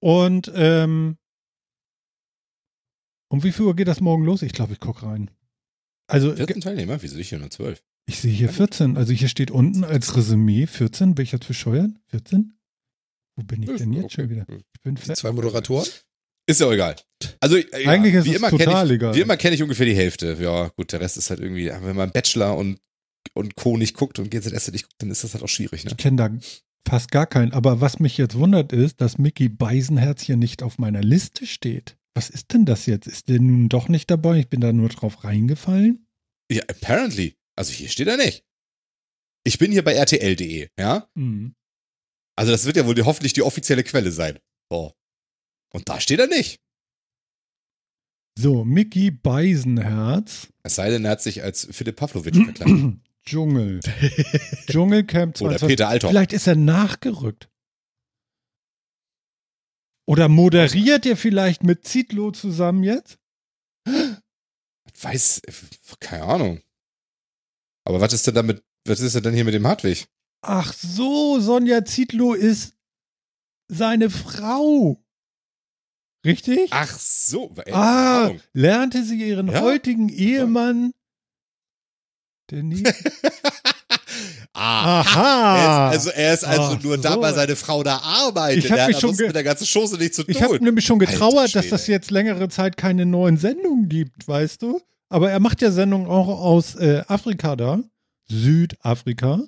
Und, 0.00 0.50
ähm, 0.54 1.16
um 3.28 3.42
wie 3.42 3.52
viel 3.52 3.64
Uhr 3.66 3.76
geht 3.76 3.88
das 3.88 4.00
morgen 4.00 4.24
los? 4.24 4.42
Ich 4.42 4.52
glaube, 4.52 4.72
ich 4.74 4.80
gucke 4.80 5.06
rein. 5.06 5.30
Also, 6.06 6.34
14 6.34 6.60
Teilnehmer? 6.60 7.00
Wieso 7.02 7.16
nicht 7.16 7.28
hier 7.28 7.38
nur 7.38 7.50
12? 7.50 7.82
ich 8.06 8.20
sehe 8.20 8.32
hier 8.32 8.50
14. 8.50 8.96
Also, 8.98 9.12
hier 9.12 9.28
steht 9.28 9.50
unten 9.50 9.82
als 9.84 10.16
Resümee 10.16 10.66
14. 10.66 11.14
Bin 11.14 11.22
ich 11.22 11.32
jetzt 11.32 11.48
bescheuert? 11.48 11.90
14? 12.08 12.52
Wo 13.36 13.44
bin 13.44 13.62
ich 13.62 13.76
denn 13.78 13.92
jetzt 13.92 14.12
schon 14.12 14.28
wieder? 14.28 14.46
Ich 14.48 14.80
bin 14.82 14.96
zwei 14.96 15.32
Moderatoren? 15.32 15.88
Ist 16.46 16.60
ja 16.60 16.66
auch 16.66 16.72
egal. 16.72 16.96
Also, 17.40 17.56
äh, 17.56 17.84
ja, 17.84 17.90
Eigentlich 17.90 18.14
ist 18.14 18.24
wie 18.26 18.30
es 18.30 18.36
immer 18.36 18.50
total 18.50 18.86
ich, 18.86 18.92
egal. 18.92 19.14
Wie 19.14 19.20
immer 19.20 19.36
kenne 19.36 19.54
ich 19.54 19.62
ungefähr 19.62 19.86
die 19.86 19.96
Hälfte. 19.96 20.36
Ja, 20.40 20.68
gut, 20.68 20.92
der 20.92 21.00
Rest 21.00 21.16
ist 21.16 21.30
halt 21.30 21.40
irgendwie, 21.40 21.70
wenn 21.70 21.96
man 21.96 22.10
Bachelor 22.10 22.56
und, 22.56 22.80
und 23.32 23.56
Co. 23.56 23.76
nicht 23.76 23.96
guckt 23.96 24.18
und 24.18 24.30
GZS 24.30 24.72
nicht 24.72 24.84
guckt, 24.84 24.96
dann 24.98 25.10
ist 25.10 25.24
das 25.24 25.32
halt 25.34 25.42
auch 25.42 25.48
schwierig, 25.48 25.84
ne? 25.84 25.90
Ich 25.90 25.96
kenne 25.96 26.16
da 26.16 26.30
fast 26.86 27.10
gar 27.10 27.26
keinen. 27.26 27.52
Aber 27.52 27.80
was 27.80 27.98
mich 27.98 28.18
jetzt 28.18 28.36
wundert 28.36 28.72
ist, 28.72 29.00
dass 29.00 29.16
Mickey 29.18 29.48
Beisenherz 29.48 30.22
hier 30.22 30.36
nicht 30.36 30.62
auf 30.62 30.78
meiner 30.78 31.00
Liste 31.00 31.46
steht. 31.46 31.96
Was 32.14 32.30
ist 32.30 32.52
denn 32.52 32.64
das 32.64 32.86
jetzt? 32.86 33.06
Ist 33.06 33.28
der 33.28 33.40
nun 33.40 33.68
doch 33.68 33.88
nicht 33.88 34.10
dabei? 34.10 34.38
Ich 34.38 34.48
bin 34.48 34.60
da 34.60 34.72
nur 34.72 34.88
drauf 34.88 35.24
reingefallen. 35.24 36.06
Ja, 36.50 36.62
apparently. 36.68 37.36
Also 37.56 37.72
hier 37.72 37.88
steht 37.88 38.08
er 38.08 38.16
nicht. 38.16 38.44
Ich 39.44 39.58
bin 39.58 39.72
hier 39.72 39.82
bei 39.82 39.94
RTL.de, 39.94 40.68
ja? 40.78 41.08
Mhm. 41.14 41.54
Also 42.36 42.52
das 42.52 42.64
wird 42.64 42.76
ja 42.76 42.86
wohl 42.86 42.94
die, 42.94 43.02
hoffentlich 43.02 43.32
die 43.32 43.42
offizielle 43.42 43.84
Quelle 43.84 44.10
sein. 44.10 44.38
So. 44.70 44.92
Und 45.74 45.88
da 45.88 46.00
steht 46.00 46.20
er 46.20 46.28
nicht. 46.28 46.60
So, 48.38 48.64
Mickey 48.64 49.10
Beisenherz. 49.10 50.48
Es 50.62 50.76
sei 50.76 50.88
denn, 50.90 51.04
er 51.04 51.12
hat 51.12 51.22
sich 51.22 51.42
als 51.42 51.68
Philipp 51.70 51.96
Pavlovic 51.96 52.36
verkleidet. 52.36 52.96
Dschungel. 53.26 53.80
Dschungelcamp 54.66 55.40
Oder 55.40 55.58
22. 55.58 55.68
Peter 55.68 55.88
Althoff. 55.88 56.10
Vielleicht 56.10 56.32
ist 56.32 56.46
er 56.46 56.56
nachgerückt. 56.56 57.48
Oder 60.06 60.28
moderiert 60.28 61.06
er 61.06 61.16
vielleicht 61.16 61.64
mit 61.64 61.86
Zitlo 61.86 62.30
zusammen 62.30 62.84
jetzt? 62.84 63.18
Weiß, 65.00 65.42
keine 66.00 66.24
Ahnung. 66.24 66.60
Aber 67.84 68.00
was 68.00 68.12
ist 68.12 68.26
denn 68.26 68.34
damit, 68.34 68.62
was 68.86 69.00
ist 69.00 69.14
denn 69.14 69.34
hier 69.34 69.44
mit 69.44 69.54
dem 69.54 69.66
Hartwig? 69.66 70.06
Ach 70.42 70.72
so, 70.72 71.40
Sonja 71.40 71.84
Zitlo 71.84 72.34
ist 72.34 72.76
seine 73.68 74.10
Frau. 74.10 75.03
Richtig? 76.24 76.68
Ach 76.70 76.98
so. 76.98 77.50
Ey, 77.56 77.72
keine 77.72 77.76
ah, 77.76 78.24
Ahnung. 78.24 78.40
lernte 78.52 79.04
sie 79.04 79.16
ihren 79.22 79.48
Ja? 79.48 79.60
heutigen 79.60 80.08
Ehemann. 80.08 80.92
Der 82.50 82.62
nie 82.62 82.82
ah, 84.52 85.00
Aha. 85.00 85.90
Er 85.90 85.96
ist, 85.96 86.06
also 86.06 86.10
er 86.10 86.34
ist 86.34 86.44
also 86.44 86.62
Ach 86.76 86.82
nur 86.82 86.98
da, 86.98 87.12
so. 87.14 87.20
weil 87.22 87.34
seine 87.34 87.56
Frau 87.56 87.82
da 87.82 87.98
arbeitet. 87.98 88.64
Ich 88.64 88.70
hab 88.72 88.86
mich 88.86 88.96
hat 88.96 89.00
schon 89.00 89.16
mit 89.16 89.34
der 89.34 89.44
ganzen 89.44 89.66
Chose 89.66 89.96
nichts 89.96 90.16
zu 90.16 90.24
tun. 90.24 90.34
Ich 90.34 90.42
habe 90.42 90.62
nämlich 90.62 90.84
schon 90.84 90.98
getrauert, 90.98 91.54
dass 91.54 91.68
das 91.68 91.86
jetzt 91.86 92.10
längere 92.10 92.48
Zeit 92.48 92.76
keine 92.76 93.06
neuen 93.06 93.36
Sendungen 93.36 93.88
gibt, 93.88 94.26
weißt 94.28 94.62
du? 94.62 94.80
Aber 95.08 95.30
er 95.30 95.40
macht 95.40 95.62
ja 95.62 95.70
Sendungen 95.70 96.06
auch 96.06 96.28
aus 96.28 96.74
äh, 96.76 97.02
Afrika 97.08 97.56
da. 97.56 97.80
Südafrika. 98.26 99.42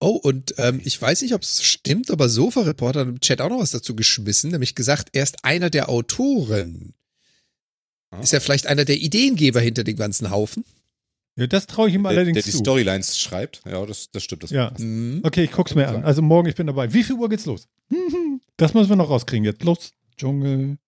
Oh, 0.00 0.10
und 0.10 0.54
ähm, 0.58 0.80
ich 0.84 1.00
weiß 1.00 1.22
nicht, 1.22 1.34
ob 1.34 1.42
es 1.42 1.62
stimmt, 1.64 2.10
aber 2.10 2.28
Sofa-Reporter 2.28 3.00
hat 3.00 3.08
im 3.08 3.20
Chat 3.20 3.40
auch 3.40 3.48
noch 3.48 3.58
was 3.58 3.72
dazu 3.72 3.96
geschmissen, 3.96 4.50
nämlich 4.52 4.74
gesagt, 4.74 5.08
er 5.12 5.24
ist 5.24 5.44
einer 5.44 5.70
der 5.70 5.88
Autoren. 5.88 6.94
Ah. 8.10 8.20
Ist 8.20 8.32
er 8.32 8.40
vielleicht 8.40 8.66
einer 8.68 8.84
der 8.84 8.96
Ideengeber 8.96 9.60
hinter 9.60 9.84
dem 9.84 9.96
ganzen 9.96 10.30
Haufen? 10.30 10.64
Ja, 11.36 11.46
das 11.46 11.66
traue 11.66 11.88
ich 11.88 11.94
ihm 11.94 12.02
der, 12.02 12.10
allerdings 12.10 12.34
der 12.34 12.42
die 12.44 12.50
zu. 12.50 12.58
Storylines 12.58 13.18
schreibt. 13.18 13.62
Ja, 13.64 13.84
das, 13.86 14.10
das 14.10 14.22
stimmt. 14.24 14.42
Das 14.44 14.50
Ja. 14.50 14.72
Mhm. 14.78 15.20
Okay, 15.24 15.44
ich 15.44 15.52
guck's 15.52 15.74
mir 15.74 15.88
an. 15.88 16.04
Also 16.04 16.22
morgen, 16.22 16.48
ich 16.48 16.56
bin 16.56 16.66
dabei. 16.66 16.92
Wie 16.92 17.02
viel 17.04 17.16
Uhr 17.16 17.28
geht's 17.28 17.46
los? 17.46 17.68
Das 18.56 18.74
müssen 18.74 18.88
wir 18.88 18.96
noch 18.96 19.08
rauskriegen 19.08 19.44
jetzt. 19.44 19.62
Los, 19.62 19.92
Dschungel. 20.16 20.78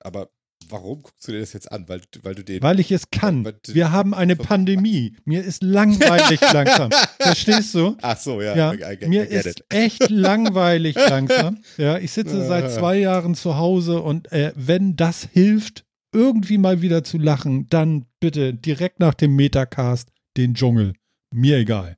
Aber 0.00 0.30
warum 0.70 1.02
guckst 1.02 1.26
du 1.26 1.32
dir 1.32 1.40
das 1.40 1.52
jetzt 1.52 1.70
an? 1.70 1.88
Weil, 1.88 2.00
weil 2.22 2.34
du 2.34 2.44
den. 2.44 2.62
Weil 2.62 2.80
ich 2.80 2.92
es 2.92 3.10
kann. 3.10 3.46
Wir 3.66 3.92
haben 3.92 4.14
eine 4.14 4.36
Pandemie. 4.36 5.16
Mir 5.24 5.44
ist 5.44 5.62
langweilig 5.62 6.40
langsam. 6.52 6.90
Verstehst 7.18 7.74
du? 7.74 7.96
Ach 8.02 8.18
so, 8.18 8.40
ja. 8.40 8.54
Ja, 8.56 8.72
I, 8.72 8.94
I, 8.94 9.04
I 9.04 9.08
mir 9.08 9.28
ist 9.28 9.46
it. 9.46 9.64
echt 9.68 10.10
langweilig 10.10 10.94
langsam. 11.08 11.58
Ja, 11.76 11.98
ich 11.98 12.12
sitze 12.12 12.46
seit 12.46 12.72
zwei 12.72 12.98
Jahren 12.98 13.34
zu 13.34 13.56
Hause 13.56 14.00
und 14.00 14.30
äh, 14.32 14.52
wenn 14.56 14.96
das 14.96 15.28
hilft, 15.32 15.84
irgendwie 16.12 16.58
mal 16.58 16.82
wieder 16.82 17.04
zu 17.04 17.18
lachen, 17.18 17.66
dann 17.68 18.06
bitte 18.18 18.54
direkt 18.54 19.00
nach 19.00 19.14
dem 19.14 19.36
Metacast 19.36 20.10
den 20.36 20.54
Dschungel. 20.54 20.94
Mir 21.32 21.58
egal. 21.58 21.96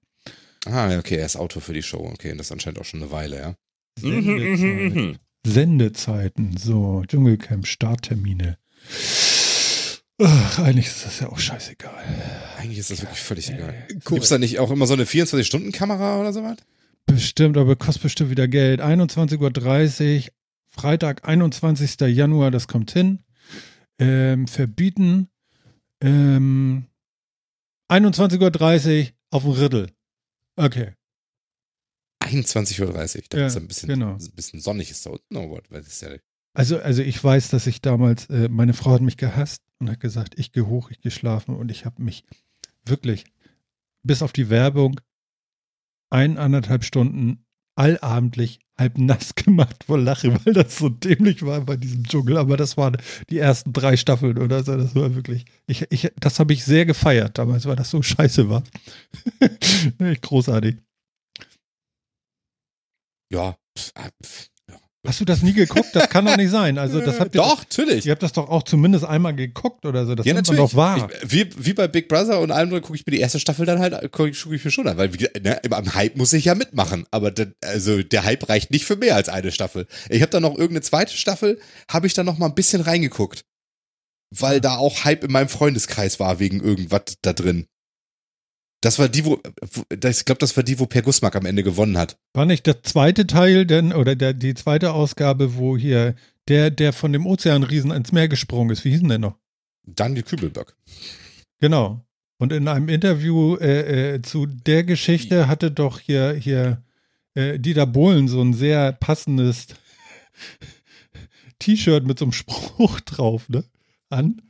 Ah, 0.66 0.96
okay, 0.98 1.16
er 1.16 1.26
ist 1.26 1.36
Autor 1.36 1.62
für 1.62 1.72
die 1.72 1.82
Show. 1.82 2.08
Okay, 2.12 2.30
und 2.32 2.38
das 2.38 2.46
ist 2.48 2.52
anscheinend 2.52 2.78
auch 2.80 2.84
schon 2.84 3.02
eine 3.02 3.10
Weile, 3.10 3.36
ja. 3.38 3.54
Sendezeiten. 3.98 5.18
Sendezeiten. 5.46 6.56
So, 6.56 7.02
Dschungelcamp, 7.06 7.66
Starttermine. 7.66 8.58
Ach, 10.18 10.58
eigentlich 10.60 10.86
ist 10.86 11.04
das 11.04 11.20
ja 11.20 11.28
auch 11.28 11.38
scheißegal. 11.38 12.04
Eigentlich 12.58 12.78
ist 12.78 12.90
das 12.90 13.00
wirklich 13.02 13.20
völlig 13.20 13.50
egal. 13.50 13.72
Korrekt. 13.88 14.04
Gibt's 14.06 14.28
da 14.28 14.38
nicht 14.38 14.58
auch 14.58 14.70
immer 14.70 14.86
so 14.86 14.94
eine 14.94 15.04
24-Stunden-Kamera 15.04 16.20
oder 16.20 16.32
sowas? 16.32 16.58
Bestimmt, 17.06 17.56
aber 17.56 17.74
kostet 17.76 18.02
bestimmt 18.04 18.30
wieder 18.30 18.46
Geld. 18.46 18.80
21.30 18.80 20.26
Uhr, 20.26 20.32
Freitag, 20.66 21.26
21. 21.28 22.00
Januar, 22.00 22.50
das 22.50 22.68
kommt 22.68 22.92
hin. 22.92 23.24
Ähm, 23.98 24.46
verbieten. 24.46 25.28
Ähm, 26.00 26.86
21.30 27.90 29.00
Uhr 29.02 29.08
auf 29.30 29.42
dem 29.42 29.52
Riddle. 29.52 29.88
Okay, 30.56 30.92
21.30 32.22 32.80
Uhr. 32.80 33.22
Da 33.30 33.38
Ja, 33.38 33.46
ist 33.46 33.56
ein 33.56 33.66
bisschen, 33.68 33.88
genau. 33.88 34.14
ein 34.14 34.30
bisschen 34.34 34.60
sonnig 34.60 34.90
ist 34.90 35.04
da 35.06 35.10
unten. 35.10 35.36
Oh, 35.36 35.50
what, 35.50 35.64
das 35.70 35.86
ist 35.86 36.02
ja, 36.02 36.10
also, 36.54 36.78
also 36.78 37.02
ich 37.02 37.22
weiß, 37.22 37.48
dass 37.48 37.66
ich 37.66 37.80
damals, 37.80 38.26
äh, 38.26 38.48
meine 38.48 38.74
Frau 38.74 38.92
hat 38.92 39.00
mich 39.02 39.16
gehasst 39.16 39.62
und 39.78 39.90
hat 39.90 40.00
gesagt, 40.00 40.38
ich 40.38 40.52
gehe 40.52 40.66
hoch, 40.66 40.90
ich 40.90 41.00
gehe 41.00 41.12
schlafen 41.12 41.56
und 41.56 41.70
ich 41.70 41.84
habe 41.84 42.02
mich 42.02 42.24
wirklich 42.84 43.24
bis 44.02 44.22
auf 44.22 44.32
die 44.32 44.50
Werbung 44.50 45.00
eineinhalb 46.10 46.84
Stunden 46.84 47.44
allabendlich 47.74 48.60
halb 48.78 48.98
nass 48.98 49.34
gemacht 49.36 49.84
vor 49.84 49.98
Lache, 49.98 50.34
weil 50.44 50.52
das 50.52 50.76
so 50.76 50.88
dämlich 50.88 51.42
war 51.42 51.60
bei 51.62 51.76
diesem 51.76 52.04
Dschungel. 52.04 52.36
Aber 52.36 52.56
das 52.56 52.76
waren 52.76 52.96
die 53.30 53.38
ersten 53.38 53.72
drei 53.72 53.96
Staffeln 53.96 54.38
oder 54.38 54.62
so. 54.62 54.76
Das 54.76 54.94
war 54.94 55.14
wirklich, 55.14 55.44
ich, 55.66 55.86
ich, 55.90 56.12
das 56.20 56.38
habe 56.38 56.52
ich 56.52 56.64
sehr 56.64 56.86
gefeiert 56.86 57.38
damals, 57.38 57.66
weil 57.66 57.76
das 57.76 57.90
so 57.90 58.02
scheiße 58.02 58.48
war. 58.48 58.62
Großartig. 60.20 60.76
ja. 63.30 63.56
Hast 65.04 65.20
du 65.20 65.24
das 65.24 65.42
nie 65.42 65.52
geguckt? 65.52 65.88
Das 65.94 66.08
kann 66.08 66.24
doch 66.24 66.36
nicht 66.36 66.50
sein. 66.50 66.78
Also 66.78 67.00
das 67.00 67.18
habt 67.18 67.34
ihr 67.34 67.40
Doch, 67.40 67.58
natürlich. 67.58 68.06
Ihr 68.06 68.12
habt 68.12 68.22
das 68.22 68.32
doch 68.32 68.48
auch 68.48 68.62
zumindest 68.62 69.04
einmal 69.04 69.34
geguckt 69.34 69.84
oder 69.84 70.06
so. 70.06 70.14
Das 70.14 70.24
ja, 70.24 70.32
nimmt 70.32 70.46
man 70.46 70.56
natürlich. 70.56 70.70
doch 70.70 70.76
wahr. 70.76 71.10
Ich, 71.22 71.32
wie, 71.32 71.66
wie 71.66 71.72
bei 71.72 71.88
Big 71.88 72.06
Brother 72.06 72.38
und 72.38 72.52
allem 72.52 72.70
gucke 72.70 72.94
ich 72.94 73.04
mir 73.04 73.10
die 73.10 73.18
erste 73.18 73.40
Staffel 73.40 73.66
dann 73.66 73.80
halt, 73.80 74.12
gucke 74.12 74.30
ich, 74.30 74.46
mir 74.46 74.70
schon 74.70 74.86
an, 74.86 74.96
weil 74.98 75.10
ne, 75.42 75.60
am 75.72 75.94
Hype 75.94 76.16
muss 76.16 76.32
ich 76.32 76.44
ja 76.44 76.54
mitmachen, 76.54 77.04
aber 77.10 77.32
dann, 77.32 77.52
also 77.62 78.00
der 78.00 78.22
Hype 78.22 78.48
reicht 78.48 78.70
nicht 78.70 78.84
für 78.84 78.94
mehr 78.94 79.16
als 79.16 79.28
eine 79.28 79.50
Staffel. 79.50 79.88
Ich 80.08 80.22
habe 80.22 80.30
dann 80.30 80.42
noch 80.42 80.52
irgendeine 80.52 80.82
zweite 80.82 81.16
Staffel, 81.16 81.58
habe 81.90 82.06
ich 82.06 82.14
dann 82.14 82.26
noch 82.26 82.38
mal 82.38 82.46
ein 82.46 82.54
bisschen 82.54 82.80
reingeguckt, 82.80 83.42
weil 84.30 84.60
da 84.60 84.76
auch 84.76 85.04
Hype 85.04 85.24
in 85.24 85.32
meinem 85.32 85.48
Freundeskreis 85.48 86.20
war 86.20 86.38
wegen 86.38 86.60
irgendwas 86.60 87.16
da 87.22 87.32
drin. 87.32 87.66
Das 88.82 88.98
war 88.98 89.08
die, 89.08 89.24
wo, 89.24 89.40
ich 89.90 90.24
glaube, 90.24 90.40
das 90.40 90.56
war 90.56 90.64
die, 90.64 90.78
wo 90.80 90.86
Per 90.86 91.02
Gusmak 91.02 91.36
am 91.36 91.46
Ende 91.46 91.62
gewonnen 91.62 91.96
hat. 91.96 92.18
War 92.34 92.46
nicht 92.46 92.66
der 92.66 92.82
zweite 92.82 93.28
Teil 93.28 93.64
denn, 93.64 93.92
oder 93.92 94.16
der, 94.16 94.34
die 94.34 94.54
zweite 94.54 94.92
Ausgabe, 94.92 95.54
wo 95.54 95.76
hier 95.76 96.16
der, 96.48 96.70
der 96.72 96.92
von 96.92 97.12
dem 97.12 97.24
Ozeanriesen 97.24 97.92
ins 97.92 98.10
Meer 98.10 98.26
gesprungen 98.26 98.70
ist, 98.70 98.84
wie 98.84 98.90
hieß 98.90 99.00
denn 99.00 99.08
der 99.08 99.18
noch? 99.18 99.38
Daniel 99.84 100.24
Kübelberg. 100.24 100.76
Genau. 101.60 102.04
Und 102.38 102.52
in 102.52 102.66
einem 102.66 102.88
Interview 102.88 103.54
äh, 103.56 104.14
äh, 104.14 104.22
zu 104.22 104.46
der 104.46 104.82
Geschichte 104.82 105.46
hatte 105.46 105.70
doch 105.70 106.00
hier, 106.00 106.32
hier 106.32 106.82
äh, 107.34 107.60
Dieter 107.60 107.86
Bohlen 107.86 108.26
so 108.26 108.42
ein 108.42 108.52
sehr 108.52 108.90
passendes 108.90 109.68
T-Shirt 111.60 112.04
mit 112.04 112.18
so 112.18 112.24
einem 112.24 112.32
Spruch 112.32 113.00
drauf, 113.00 113.48
ne? 113.48 113.62
An. 114.10 114.42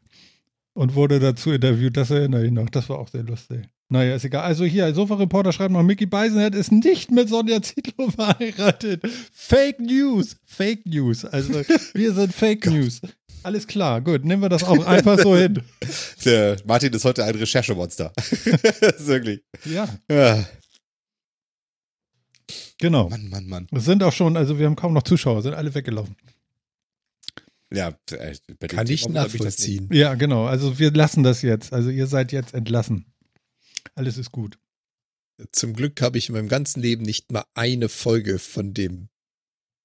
Und 0.73 0.95
wurde 0.95 1.21
dazu 1.21 1.53
interviewt, 1.53 1.99
das 1.99 2.11
erinnere 2.11 2.47
ich 2.47 2.51
noch. 2.51 2.71
Das 2.71 2.89
war 2.89 2.99
auch 2.99 3.09
sehr 3.09 3.25
lustig. 3.25 3.69
Naja, 3.93 4.15
ist 4.15 4.25
egal. 4.25 4.43
Also 4.45 4.65
hier, 4.65 4.95
Sofa-Reporter 4.95 5.53
schreibt 5.53 5.71
noch, 5.71 5.83
Mickey 5.83 6.07
Beisenherz 6.07 6.57
ist 6.57 6.73
nicht 6.73 7.11
mit 7.11 7.29
Sonja 7.29 7.61
Zietlow 7.61 8.11
verheiratet. 8.17 9.03
Fake 9.31 9.81
News. 9.81 10.37
Fake 10.47 10.87
News. 10.87 11.27
Also, 11.27 11.53
wir 11.93 12.15
sind 12.15 12.33
Fake 12.35 12.65
News. 12.71 13.03
Alles 13.43 13.67
klar, 13.67 14.01
gut. 14.01 14.25
Nehmen 14.25 14.41
wir 14.41 14.49
das 14.49 14.65
auch 14.65 14.87
einfach 14.87 15.19
so 15.19 15.37
hin. 15.37 15.61
Der 16.25 16.57
Martin 16.65 16.91
ist 16.95 17.05
heute 17.05 17.23
ein 17.23 17.35
Recherchemonster. 17.35 18.13
Das 18.17 18.33
ist 19.01 19.07
wirklich. 19.09 19.43
Ja, 19.67 19.87
Ja. 20.11 20.43
genau. 22.79 23.11
Mann, 23.11 23.29
Mann, 23.29 23.47
Mann. 23.47 23.67
Es 23.73 23.85
sind 23.85 24.03
auch 24.03 24.13
schon, 24.13 24.39
also 24.39 24.59
wir 24.59 24.65
haben 24.65 24.77
kaum 24.77 24.95
noch 24.95 25.03
Zuschauer, 25.03 25.43
sind 25.43 25.53
alle 25.53 25.75
weggelaufen. 25.75 26.17
Ja, 27.71 27.89
äh, 28.11 28.35
bei 28.59 28.69
Kann 28.69 28.87
ich 28.89 29.07
nachvollziehen. 29.07 29.91
Ja, 29.93 30.15
genau. 30.15 30.47
Also 30.47 30.79
wir 30.79 30.93
lassen 30.93 31.23
das 31.23 31.43
jetzt. 31.43 31.75
Also 31.75 31.91
ihr 31.91 32.07
seid 32.07 32.33
jetzt 32.33 32.55
entlassen. 32.55 33.05
Alles 33.95 34.19
ist 34.19 34.33
gut. 34.33 34.59
Zum 35.53 35.75
Glück 35.75 36.01
habe 36.03 36.19
ich 36.19 36.29
in 36.29 36.35
meinem 36.35 36.49
ganzen 36.49 36.81
Leben 36.81 37.05
nicht 37.05 37.33
mal 37.33 37.45
eine 37.55 37.89
Folge 37.89 38.39
von 38.39 38.75
dem 38.75 39.09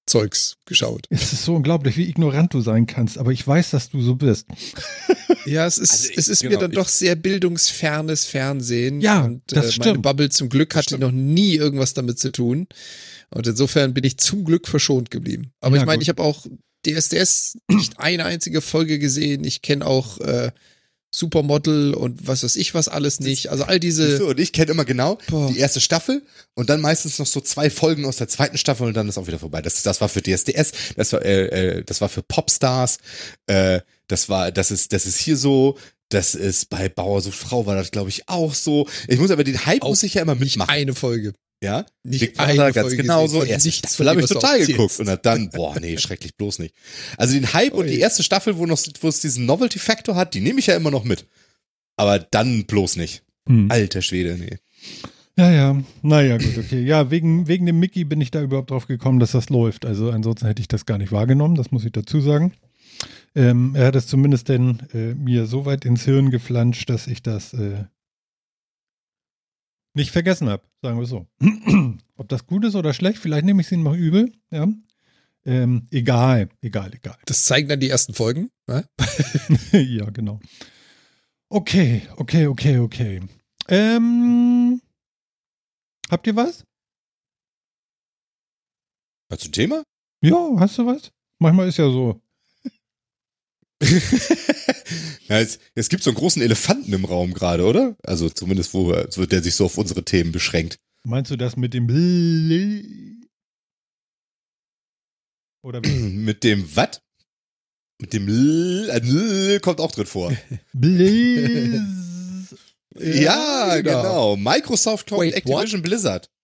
Zeugs 0.06 0.56
geschaut. 0.64 1.06
Es 1.10 1.32
ist 1.34 1.44
so 1.44 1.54
unglaublich, 1.56 1.96
wie 1.98 2.08
ignorant 2.08 2.54
du 2.54 2.60
sein 2.62 2.86
kannst, 2.86 3.18
aber 3.18 3.32
ich 3.32 3.46
weiß, 3.46 3.70
dass 3.70 3.90
du 3.90 4.00
so 4.02 4.14
bist. 4.14 4.46
Ja, 5.44 5.66
es 5.66 5.78
ist, 5.78 5.92
Also 5.92 6.10
ich- 6.10 6.18
es 6.18 6.28
ist 6.28 6.40
genau, 6.42 6.54
mir 6.54 6.58
dann 6.58 6.70
ich- 6.72 6.76
doch 6.76 6.88
sehr 6.88 7.14
bildungsfernes 7.16 8.24
Fernsehen. 8.26 9.00
Ja, 9.00 9.24
und, 9.24 9.42
das 9.46 9.56
äh, 9.56 9.60
Meine 9.60 9.72
stimmt. 9.72 10.02
Bubble 10.02 10.28
zum 10.30 10.48
Glück 10.50 10.74
hatte 10.74 10.98
noch 10.98 11.10
nie 11.12 11.54
irgendwas 11.54 11.94
damit 11.94 12.18
zu 12.18 12.32
tun. 12.32 12.66
Und 13.30 13.46
insofern 13.46 13.94
bin 13.94 14.04
ich 14.04 14.18
zum 14.18 14.44
Glück 14.44 14.68
verschont 14.68 15.10
geblieben. 15.10 15.52
Aber 15.60 15.76
Ja, 15.76 15.82
ich 15.82 15.86
meine, 15.86 16.02
ich 16.02 16.08
habe 16.10 16.22
auch 16.22 16.46
DSDS 16.86 17.58
nicht 17.70 17.98
eine 17.98 18.24
einzige 18.26 18.60
Folge 18.60 18.98
gesehen. 18.98 19.44
Ich 19.44 19.62
kenne 19.62 19.86
auch 19.86 20.18
äh, 20.20 20.50
Supermodel 21.18 21.94
und 21.94 22.26
was 22.26 22.44
weiß 22.44 22.56
ich 22.56 22.74
was 22.74 22.88
alles 22.88 23.20
nicht. 23.20 23.50
Also 23.50 23.64
all 23.64 23.80
diese. 23.80 24.24
Und 24.24 24.38
ich 24.38 24.52
kenne 24.52 24.70
immer 24.70 24.84
genau 24.84 25.18
Boah. 25.28 25.50
die 25.50 25.58
erste 25.58 25.80
Staffel 25.80 26.22
und 26.54 26.70
dann 26.70 26.80
meistens 26.80 27.18
noch 27.18 27.26
so 27.26 27.40
zwei 27.40 27.70
Folgen 27.70 28.04
aus 28.04 28.16
der 28.16 28.28
zweiten 28.28 28.56
Staffel 28.56 28.86
und 28.86 28.94
dann 28.94 29.08
ist 29.08 29.18
auch 29.18 29.26
wieder 29.26 29.38
vorbei. 29.38 29.60
Das, 29.62 29.82
das 29.82 30.00
war 30.00 30.08
für 30.08 30.22
DSDS, 30.22 30.72
das 30.96 31.12
war, 31.12 31.24
äh, 31.24 31.78
äh, 31.78 31.84
das 31.84 32.00
war 32.00 32.08
für 32.08 32.22
Popstars, 32.22 32.98
äh, 33.46 33.80
das 34.06 34.28
war, 34.28 34.52
das 34.52 34.70
ist, 34.70 34.92
das 34.92 35.06
ist 35.06 35.18
hier 35.18 35.36
so, 35.36 35.76
das 36.08 36.34
ist 36.34 36.70
bei 36.70 36.88
Bauer 36.88 37.20
sucht 37.20 37.36
Frau 37.36 37.66
war 37.66 37.74
das, 37.74 37.90
glaube 37.90 38.08
ich, 38.08 38.28
auch 38.28 38.54
so. 38.54 38.88
Ich 39.08 39.18
muss 39.18 39.30
aber 39.30 39.44
den 39.44 39.66
Hype 39.66 39.82
Auch 39.82 39.88
muss 39.88 40.02
ich 40.02 40.14
ja 40.14 40.22
immer 40.22 40.34
mitmachen. 40.34 40.70
eine 40.70 40.94
Folge. 40.94 41.34
Ja, 41.60 41.86
Nicht 42.04 42.20
Big 42.20 42.34
Brother 42.36 42.72
ganz 42.72 42.96
genauso. 42.96 43.42
Erste 43.42 43.72
Staffel 43.72 44.08
habe 44.08 44.20
ich 44.20 44.26
total 44.26 44.64
geguckt 44.64 45.00
und 45.00 45.26
dann, 45.26 45.50
boah, 45.50 45.78
nee, 45.80 45.98
schrecklich 45.98 46.36
bloß 46.36 46.60
nicht. 46.60 46.74
Also 47.16 47.34
den 47.34 47.52
Hype 47.52 47.74
und 47.74 47.86
die 47.86 47.98
erste 47.98 48.22
Staffel, 48.22 48.58
wo 48.58 48.66
noch, 48.66 48.78
wo 49.00 49.08
es 49.08 49.20
diesen 49.20 49.44
Novelty-Faktor 49.46 50.14
hat, 50.14 50.34
die 50.34 50.40
nehme 50.40 50.60
ich 50.60 50.66
ja 50.66 50.76
immer 50.76 50.92
noch 50.92 51.02
mit. 51.02 51.26
Aber 51.96 52.20
dann 52.20 52.64
bloß 52.64 52.96
nicht. 52.96 53.24
Hm. 53.48 53.70
Alter 53.70 54.02
Schwede, 54.02 54.36
nee. 54.36 54.58
Ja, 55.36 55.50
ja. 55.50 55.82
Naja, 56.02 56.36
gut, 56.38 56.58
okay. 56.58 56.82
Ja, 56.82 57.10
wegen, 57.10 57.48
wegen 57.48 57.66
dem 57.66 57.80
Mickey 57.80 58.04
bin 58.04 58.20
ich 58.20 58.30
da 58.30 58.40
überhaupt 58.40 58.70
drauf 58.70 58.86
gekommen, 58.86 59.18
dass 59.18 59.32
das 59.32 59.50
läuft. 59.50 59.84
Also 59.84 60.10
ansonsten 60.10 60.46
hätte 60.46 60.60
ich 60.60 60.68
das 60.68 60.86
gar 60.86 60.98
nicht 60.98 61.10
wahrgenommen, 61.10 61.56
das 61.56 61.72
muss 61.72 61.84
ich 61.84 61.92
dazu 61.92 62.20
sagen. 62.20 62.52
Ähm, 63.34 63.74
er 63.74 63.86
hat 63.86 63.96
es 63.96 64.06
zumindest 64.06 64.48
denn 64.48 64.80
äh, 64.92 65.14
mir 65.14 65.46
so 65.46 65.64
weit 65.64 65.84
ins 65.84 66.04
Hirn 66.04 66.30
geflanscht, 66.30 66.88
dass 66.90 67.06
ich 67.06 67.22
das 67.22 67.52
äh, 67.52 67.84
nicht 69.98 70.10
vergessen 70.10 70.48
habe, 70.48 70.62
sagen 70.80 70.98
wir 70.98 71.06
so. 71.06 71.26
Ob 72.16 72.28
das 72.28 72.46
gut 72.46 72.64
ist 72.64 72.74
oder 72.74 72.94
schlecht, 72.94 73.18
vielleicht 73.18 73.44
nehme 73.44 73.60
ich 73.60 73.66
es 73.66 73.72
ihnen 73.72 73.82
mal 73.82 73.96
übel, 73.96 74.32
ja. 74.50 74.66
Ähm, 75.44 75.86
egal, 75.90 76.48
egal, 76.60 76.94
egal. 76.94 77.16
Das 77.26 77.44
zeigen 77.44 77.68
dann 77.68 77.80
die 77.80 77.88
ersten 77.88 78.14
Folgen. 78.14 78.50
Ne? 78.66 78.88
ja, 79.72 80.10
genau. 80.10 80.40
Okay, 81.48 82.02
okay, 82.16 82.46
okay, 82.46 82.78
okay. 82.78 83.20
Ähm, 83.68 84.80
habt 86.10 86.26
ihr 86.26 86.36
was? 86.36 86.64
Was 89.30 89.40
zum 89.40 89.52
Thema? 89.52 89.82
Ja, 90.22 90.36
hast 90.58 90.78
du 90.78 90.86
was? 90.86 91.12
Manchmal 91.38 91.68
ist 91.68 91.78
ja 91.78 91.90
so. 91.90 92.20
Ja, 93.80 95.38
es, 95.38 95.58
es 95.74 95.88
gibt 95.88 96.02
so 96.02 96.10
einen 96.10 96.16
großen 96.16 96.42
Elefanten 96.42 96.92
im 96.92 97.04
Raum 97.04 97.32
gerade, 97.32 97.64
oder? 97.64 97.96
Also 98.02 98.28
zumindest, 98.28 98.74
wo 98.74 98.94
so 99.08 99.24
der 99.26 99.42
sich 99.42 99.54
so 99.54 99.66
auf 99.66 99.78
unsere 99.78 100.04
Themen 100.04 100.32
beschränkt. 100.32 100.78
Meinst 101.04 101.30
du 101.30 101.36
das 101.36 101.56
mit 101.56 101.74
dem 101.74 101.86
Oder 105.62 105.82
wie? 105.84 105.88
mit 106.00 106.44
dem 106.44 106.68
was? 106.74 107.00
Mit 108.00 108.12
dem 108.12 108.28
L, 108.28 109.60
kommt 109.60 109.80
auch 109.80 109.92
drin 109.92 110.06
vor. 110.06 110.32
Blizz. 110.72 111.80
ja, 112.98 113.68
Ja, 113.68 113.80
genau. 113.80 114.36
Microsoft 114.36 115.08
kauft 115.08 115.22
Wait, 115.22 115.34
Activision 115.34 115.82
Blizzard. 115.82 116.30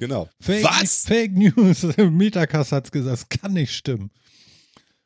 Genau. 0.00 0.28
Fake, 0.40 0.64
Was? 0.64 1.04
Fake 1.06 1.32
News. 1.32 1.82
Metacast 1.96 2.72
hat's 2.72 2.90
gesagt. 2.90 3.12
Das 3.12 3.28
kann 3.28 3.52
nicht 3.52 3.72
stimmen. 3.74 4.10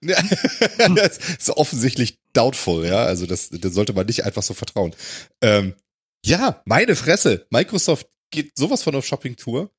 Ja, 0.05 0.89
das 0.95 1.19
ist 1.19 1.51
offensichtlich 1.51 2.19
doubtful, 2.33 2.87
ja. 2.87 3.05
Also 3.05 3.27
das, 3.27 3.49
das 3.51 3.75
sollte 3.75 3.93
man 3.93 4.07
nicht 4.07 4.25
einfach 4.25 4.43
so 4.43 4.55
vertrauen. 4.55 4.95
Ähm, 5.41 5.75
ja, 6.25 6.63
meine 6.65 6.97
Fresse. 6.97 7.47
Microsoft 7.51 8.09
geht 8.31 8.57
sowas 8.57 8.83
von 8.83 8.95
auf 8.95 9.07
Shopping-Tour. 9.07 9.71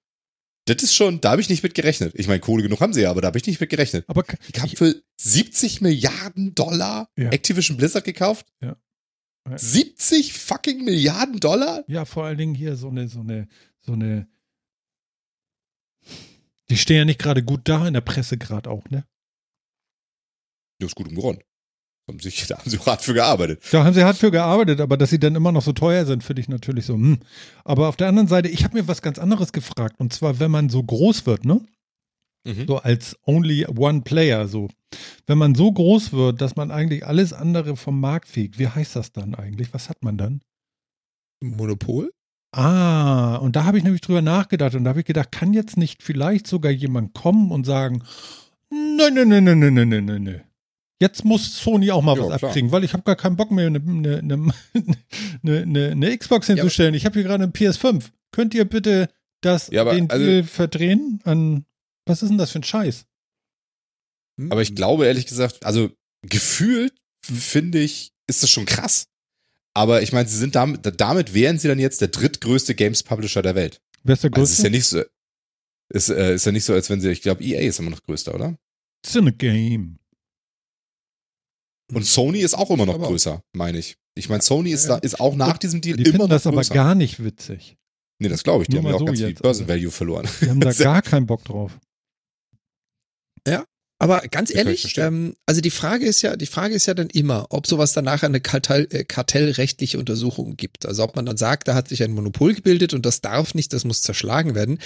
Das 0.67 0.81
ist 0.81 0.95
schon, 0.95 1.21
da 1.21 1.31
habe 1.31 1.41
ich 1.41 1.49
nicht 1.49 1.61
mit 1.61 1.75
gerechnet. 1.75 2.13
Ich 2.15 2.27
meine, 2.27 2.39
Kohle 2.39 2.63
genug 2.63 2.81
haben 2.81 2.93
sie 2.93 3.01
ja, 3.01 3.11
aber 3.11 3.21
da 3.21 3.27
habe 3.27 3.37
ich 3.37 3.45
nicht 3.45 3.59
mit 3.61 3.69
gerechnet. 3.69 4.03
Aber 4.07 4.23
Die 4.23 4.59
haben 4.61 4.69
für 4.69 4.95
70 5.17 5.81
Milliarden 5.81 6.55
Dollar 6.55 7.09
Ja. 7.17 7.29
Activision 7.29 7.77
Blizzard 7.77 8.03
gekauft. 8.03 8.47
Ja. 8.61 8.75
70 9.55 10.33
fucking 10.33 10.83
Milliarden 10.83 11.39
Dollar? 11.39 11.83
ja, 11.87 12.05
vor 12.05 12.25
allen 12.25 12.39
Dingen 12.39 12.55
hier 12.55 12.75
so 12.75 12.89
eine, 12.89 13.07
so 13.07 13.19
eine, 13.19 13.47
so 13.81 13.93
eine. 13.93 14.27
Die 16.69 16.77
stehen 16.77 16.97
ja 16.97 17.05
nicht 17.05 17.19
gerade 17.19 17.43
gut 17.43 17.61
da 17.65 17.87
in 17.87 17.93
der 17.93 18.01
Presse 18.01 18.37
gerade 18.37 18.69
auch, 18.71 18.89
ne? 18.89 19.05
Ja, 20.79 20.87
ist 20.87 20.95
gut 20.95 21.07
um 21.07 21.15
Grund. 21.15 21.41
Haben 22.07 22.19
sich, 22.19 22.45
da 22.47 22.57
haben 22.57 22.69
sie 22.69 22.79
hart 22.79 23.01
für 23.01 23.13
gearbeitet. 23.13 23.63
Da 23.71 23.83
haben 23.83 23.93
sie 23.93 24.03
hart 24.03 24.17
für 24.17 24.31
gearbeitet, 24.31 24.81
aber 24.81 24.97
dass 24.97 25.09
sie 25.09 25.19
dann 25.19 25.35
immer 25.35 25.51
noch 25.51 25.61
so 25.61 25.73
teuer 25.73 26.05
sind, 26.05 26.23
finde 26.23 26.41
ich 26.41 26.49
natürlich 26.49 26.85
so. 26.85 26.95
Hm. 26.95 27.19
Aber 27.63 27.89
auf 27.89 27.95
der 27.95 28.07
anderen 28.07 28.27
Seite, 28.27 28.49
ich 28.49 28.63
habe 28.63 28.77
mir 28.77 28.87
was 28.87 29.01
ganz 29.01 29.19
anderes 29.19 29.51
gefragt. 29.51 29.99
Und 29.99 30.13
zwar, 30.13 30.39
wenn 30.39 30.51
man 30.51 30.69
so 30.69 30.83
groß 30.83 31.25
wird, 31.25 31.45
ne? 31.45 31.61
Mhm. 32.45 32.67
So 32.67 32.77
als 32.77 33.17
only 33.25 33.65
one 33.65 34.01
player, 34.01 34.47
so. 34.47 34.69
Wenn 35.25 35.39
man 35.39 35.55
so 35.55 35.71
groß 35.71 36.13
wird, 36.13 36.41
dass 36.41 36.55
man 36.55 36.71
eigentlich 36.71 37.05
alles 37.05 37.33
andere 37.33 37.75
vom 37.75 37.99
Markt 37.99 38.29
fegt, 38.29 38.59
wie 38.59 38.67
heißt 38.67 38.95
das 38.95 39.11
dann 39.11 39.33
eigentlich? 39.33 39.73
Was 39.73 39.89
hat 39.89 40.03
man 40.03 40.17
dann? 40.17 40.41
Monopol? 41.41 42.11
Ah, 42.55 43.35
und 43.37 43.55
da 43.55 43.65
habe 43.65 43.77
ich 43.77 43.83
nämlich 43.83 44.01
drüber 44.01 44.21
nachgedacht 44.21 44.75
und 44.75 44.85
da 44.85 44.91
habe 44.91 45.01
ich 45.01 45.05
gedacht, 45.05 45.31
kann 45.31 45.53
jetzt 45.53 45.75
nicht 45.75 46.03
vielleicht 46.03 46.47
sogar 46.47 46.71
jemand 46.71 47.13
kommen 47.13 47.51
und 47.51 47.65
sagen, 47.65 48.03
nein, 48.69 49.13
nein, 49.13 49.27
nein, 49.27 49.43
nein, 49.43 49.59
nein, 49.59 49.73
nein, 49.73 49.89
nein, 49.89 50.05
nein, 50.05 50.23
nein. 50.23 50.44
Jetzt 51.01 51.25
muss 51.25 51.57
Sony 51.57 51.91
auch 51.91 52.01
mal 52.01 52.15
Ja, 52.17 52.23
was 52.29 52.37
klar. 52.37 52.49
abkriegen, 52.49 52.71
weil 52.71 52.83
ich 52.85 52.93
habe 52.93 53.03
gar 53.03 53.15
keinen 53.17 53.35
Bock 53.35 53.51
mehr, 53.51 53.67
eine, 53.67 53.79
eine, 53.79 54.17
eine, 54.19 54.53
eine, 55.43 55.87
eine 55.91 56.17
Xbox 56.17 56.47
hinzustellen. 56.47 56.93
ich 56.93 57.05
habe 57.05 57.13
hier 57.15 57.23
gerade 57.23 57.43
eine 57.43 57.51
PS5. 57.51 58.05
Könnt 58.31 58.53
ihr 58.53 58.65
bitte 58.65 59.09
das, 59.41 59.69
Ja, 59.71 59.81
aber 59.81 59.93
den 59.93 60.09
also- 60.09 60.23
Deal 60.25 60.43
verdrehen 60.43 61.19
an, 61.25 61.65
was 62.05 62.21
ist 62.23 62.29
denn 62.29 62.37
das 62.37 62.51
für 62.51 62.59
ein 62.59 62.63
Scheiß? 62.63 63.05
Hm. 64.39 64.51
Aber 64.51 64.61
ich 64.61 64.75
glaube 64.75 65.05
ehrlich 65.05 65.25
gesagt, 65.25 65.65
also 65.65 65.89
gefühlt 66.21 66.93
finde 67.23 67.79
ich, 67.79 68.11
ist 68.27 68.43
das 68.43 68.49
schon 68.49 68.65
krass. 68.65 69.07
Aber 69.73 70.01
ich 70.01 70.13
meine, 70.13 70.29
sie 70.29 70.37
sind 70.37 70.55
damit, 70.55 70.81
damit 71.01 71.33
wären 71.33 71.57
sie 71.59 71.67
dann 71.67 71.79
jetzt 71.79 71.99
der 71.99 72.07
drittgrößte 72.07 72.73
Games 72.75 73.03
Publisher 73.03 73.41
der 73.41 73.55
Welt. 73.55 73.81
Wer 74.03 74.13
ist 74.13 74.23
der 74.23 74.31
Also 74.31 74.43
es 74.43 74.51
ist 74.51 74.55
größte? 74.63 74.67
ja 74.67 74.69
nicht 74.71 74.85
so, 74.87 75.03
ist, 75.89 76.09
äh, 76.09 76.35
ist 76.35 76.45
ja 76.45 76.51
nicht 76.53 76.63
so, 76.63 76.73
als 76.73 76.89
wenn 76.89 77.01
sie, 77.01 77.09
ich 77.11 77.21
glaube, 77.21 77.43
EA 77.43 77.59
ist 77.61 77.79
immer 77.79 77.89
noch 77.89 78.01
größter, 78.03 78.33
oder? 78.33 78.57
Cinegame. 79.05 79.97
Und 81.93 82.05
Sony 82.05 82.39
ist 82.39 82.55
auch 82.55 82.71
immer 82.71 82.85
noch 82.85 82.95
Aber 82.95 83.07
größer, 83.07 83.41
meine 83.53 83.77
ich. 83.77 83.97
Ich 84.15 84.29
meine, 84.29 84.41
Sony 84.41 84.71
ist 84.71 84.87
da, 84.87 84.97
ist 84.97 85.19
auch 85.19 85.35
nach 85.35 85.57
diesem 85.57 85.81
Deal 85.81 85.97
Die 85.97 86.03
immer 86.03 86.11
finden 86.11 86.23
noch 86.23 86.29
das 86.29 86.47
aber 86.47 86.63
gar 86.63 86.95
nicht 86.95 87.23
witzig. 87.23 87.77
nee, 88.19 88.29
das 88.29 88.43
glaube 88.43 88.63
ich. 88.63 88.69
Die 88.69 88.75
Nur 88.75 88.83
haben 88.83 88.89
ja 88.89 88.95
auch 88.95 88.99
so 88.99 89.05
ganz 89.05 89.19
viel 89.19 89.29
jetzt, 89.29 89.41
Börsen 89.41 89.63
also. 89.63 89.73
Value 89.73 89.91
verloren. 89.91 90.27
Die 90.41 90.49
haben 90.49 90.59
da 90.59 90.71
gar 90.73 91.01
keinen 91.01 91.25
Bock 91.25 91.43
drauf. 91.43 91.77
Aber 93.97 94.19
ganz 94.27 94.53
ehrlich, 94.53 94.97
ähm, 94.97 95.35
also 95.45 95.61
die 95.61 95.69
Frage 95.71 96.05
ist 96.05 96.21
ja, 96.21 96.35
die 96.35 96.45
Frage 96.45 96.75
ist 96.75 96.85
ja 96.85 96.93
dann 96.93 97.09
immer, 97.09 97.47
ob 97.49 97.65
sowas 97.65 97.93
danach 97.93 98.23
eine 98.23 98.41
Kartell, 98.41 98.87
äh, 98.91 99.05
kartellrechtliche 99.05 99.97
Untersuchung 99.97 100.57
gibt. 100.57 100.85
Also 100.85 101.03
ob 101.03 101.15
man 101.15 101.25
dann 101.25 101.37
sagt, 101.37 101.67
da 101.67 101.75
hat 101.75 101.87
sich 101.87 102.03
ein 102.03 102.11
Monopol 102.11 102.53
gebildet 102.53 102.93
und 102.93 103.05
das 103.05 103.21
darf 103.21 103.55
nicht, 103.55 103.71
das 103.71 103.85
muss 103.85 104.01
zerschlagen 104.01 104.53
werden. 104.53 104.79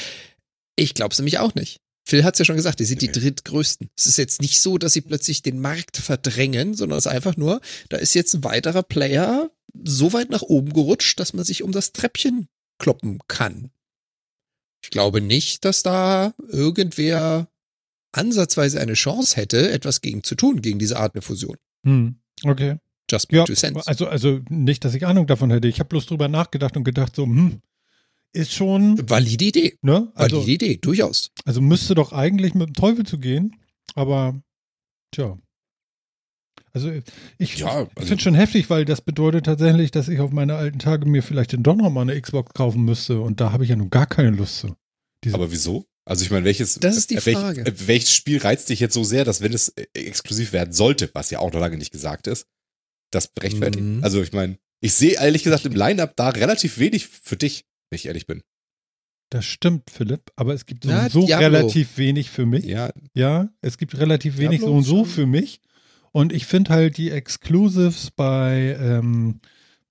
Ich 0.75 0.93
glaube 0.93 1.13
es 1.13 1.19
nämlich 1.19 1.39
auch 1.39 1.55
nicht. 1.55 1.81
Phil 2.09 2.23
hat 2.23 2.33
es 2.33 2.39
ja 2.39 2.45
schon 2.45 2.55
gesagt, 2.55 2.79
die 2.79 2.85
sind 2.85 3.03
die 3.03 3.11
drittgrößten. 3.11 3.87
Es 3.95 4.07
ist 4.07 4.17
jetzt 4.17 4.41
nicht 4.41 4.61
so, 4.61 4.79
dass 4.79 4.93
sie 4.93 5.01
plötzlich 5.01 5.43
den 5.43 5.61
Markt 5.61 5.97
verdrängen, 5.97 6.73
sondern 6.73 6.97
es 6.97 7.05
ist 7.05 7.11
einfach 7.11 7.37
nur, 7.37 7.61
da 7.89 7.97
ist 7.97 8.15
jetzt 8.15 8.33
ein 8.33 8.43
weiterer 8.43 8.81
Player 8.81 9.51
so 9.83 10.11
weit 10.11 10.31
nach 10.31 10.41
oben 10.41 10.73
gerutscht, 10.73 11.19
dass 11.19 11.33
man 11.33 11.45
sich 11.45 11.61
um 11.61 11.71
das 11.71 11.93
Treppchen 11.93 12.47
kloppen 12.79 13.19
kann. 13.27 13.69
Ich 14.83 14.89
glaube 14.89 15.21
nicht, 15.21 15.65
dass 15.65 15.83
da 15.83 16.33
irgendwer 16.47 17.47
ansatzweise 18.11 18.81
eine 18.81 18.93
Chance 18.93 19.35
hätte, 19.35 19.69
etwas 19.69 20.01
gegen 20.01 20.23
zu 20.23 20.33
tun, 20.33 20.63
gegen 20.63 20.79
diese 20.79 20.97
Art 20.97 21.13
der 21.13 21.21
Fusion. 21.21 21.57
Hm. 21.85 22.15
Okay. 22.43 22.77
Just 23.07 23.31
Ja, 23.31 23.43
two 23.43 23.53
cents. 23.53 23.85
also, 23.87 24.07
also 24.07 24.39
nicht, 24.49 24.83
dass 24.83 24.95
ich 24.95 25.05
Ahnung 25.05 25.27
davon 25.27 25.51
hätte. 25.51 25.67
Ich 25.67 25.79
habe 25.79 25.89
bloß 25.89 26.07
drüber 26.07 26.27
nachgedacht 26.27 26.75
und 26.75 26.85
gedacht, 26.85 27.15
so, 27.15 27.25
hm, 27.25 27.61
ist 28.33 28.53
schon, 28.53 29.09
Valide 29.09 29.45
Idee. 29.45 29.77
ne? 29.81 30.11
Also, 30.15 30.41
Valide 30.41 30.65
Idee, 30.65 30.77
durchaus. 30.77 31.31
also 31.45 31.61
müsste 31.61 31.95
doch 31.95 32.13
eigentlich 32.13 32.53
mit 32.53 32.67
dem 32.69 32.73
Teufel 32.73 33.05
zu 33.05 33.17
gehen, 33.19 33.55
aber 33.95 34.41
tja. 35.11 35.37
Also 36.71 36.91
ich, 36.91 37.57
Ja, 37.57 37.83
ich 37.83 37.97
also- 37.97 38.07
finde 38.07 38.23
schon 38.23 38.35
heftig, 38.35 38.69
weil 38.69 38.85
das 38.85 39.01
bedeutet 39.01 39.45
tatsächlich, 39.45 39.91
dass 39.91 40.07
ich 40.07 40.19
auf 40.19 40.31
meine 40.31 40.55
alten 40.55 40.77
Tage 40.79 41.07
mir 41.07 41.23
vielleicht 41.23 41.53
dann 41.53 41.63
doch 41.63 41.75
noch 41.75 41.89
mal 41.89 42.01
eine 42.01 42.19
Xbox 42.19 42.53
kaufen 42.53 42.85
müsste 42.85 43.19
und 43.21 43.41
da 43.41 43.51
habe 43.51 43.63
ich 43.63 43.69
ja 43.71 43.75
nun 43.75 43.89
gar 43.89 44.05
keine 44.05 44.29
Lust 44.29 44.59
zu. 44.59 44.75
Diese, 45.23 45.35
Aber 45.35 45.51
wieso? 45.51 45.85
Also 46.05 46.23
ich 46.23 46.31
meine, 46.31 46.45
welches, 46.45 46.75
Das 46.75 46.95
ist 46.95 47.09
die 47.09 47.15
äh, 47.15 47.25
welch- 47.25 47.37
Frage. 47.37 47.65
äh, 47.65 47.73
welches 47.87 48.13
Spiel 48.13 48.37
reizt 48.39 48.69
dich 48.69 48.79
jetzt 48.79 48.93
so 48.93 49.03
sehr, 49.03 49.25
dass 49.25 49.41
wenn 49.41 49.53
es 49.53 49.69
äh, 49.69 49.85
exklusiv 49.93 50.53
werden 50.53 50.71
sollte, 50.73 51.09
was 51.13 51.29
ja 51.31 51.39
auch 51.39 51.51
noch 51.51 51.59
lange 51.59 51.77
nicht 51.77 51.91
gesagt 51.91 52.27
ist, 52.27 52.45
das 53.11 53.31
rechtfertigt? 53.39 53.83
Mhm. 53.83 54.03
Also 54.03 54.21
ich 54.21 54.31
meine, 54.31 54.57
ich 54.81 54.93
sehe 54.93 55.13
ehrlich 55.19 55.43
gesagt 55.43 55.65
im 55.65 55.73
Line-Up 55.73 56.15
da 56.15 56.29
relativ 56.29 56.77
wenig 56.77 57.07
für 57.07 57.35
dich, 57.35 57.65
wenn 57.89 57.97
ich 57.97 58.05
ehrlich 58.05 58.27
bin. 58.27 58.41
das 59.31 59.45
stimmt, 59.45 59.89
Philipp, 59.91 60.31
aber 60.35 60.53
es 60.53 60.65
gibt 60.65 60.85
so, 60.85 60.89
Ja, 60.89 61.09
so 61.09 61.25
relativ 61.25 61.97
wenig 61.97 62.29
für 62.31 62.45
mich. 62.45 62.65
Ja, 62.65 62.89
Ja, 63.13 63.49
es 63.61 63.77
gibt 63.77 63.97
relativ 63.97 64.37
wenig 64.37 64.59
Diablo 64.59 64.67
so 64.67 64.77
und 64.77 64.83
so 64.83 65.05
für 65.05 65.25
mich. 65.25 65.61
Und 66.11 66.33
ich 66.33 66.45
finde 66.47 66.71
halt 66.71 66.97
die 66.97 67.11
Exclusives 67.11 68.09
bei, 68.11 68.75
ähm, 68.81 69.39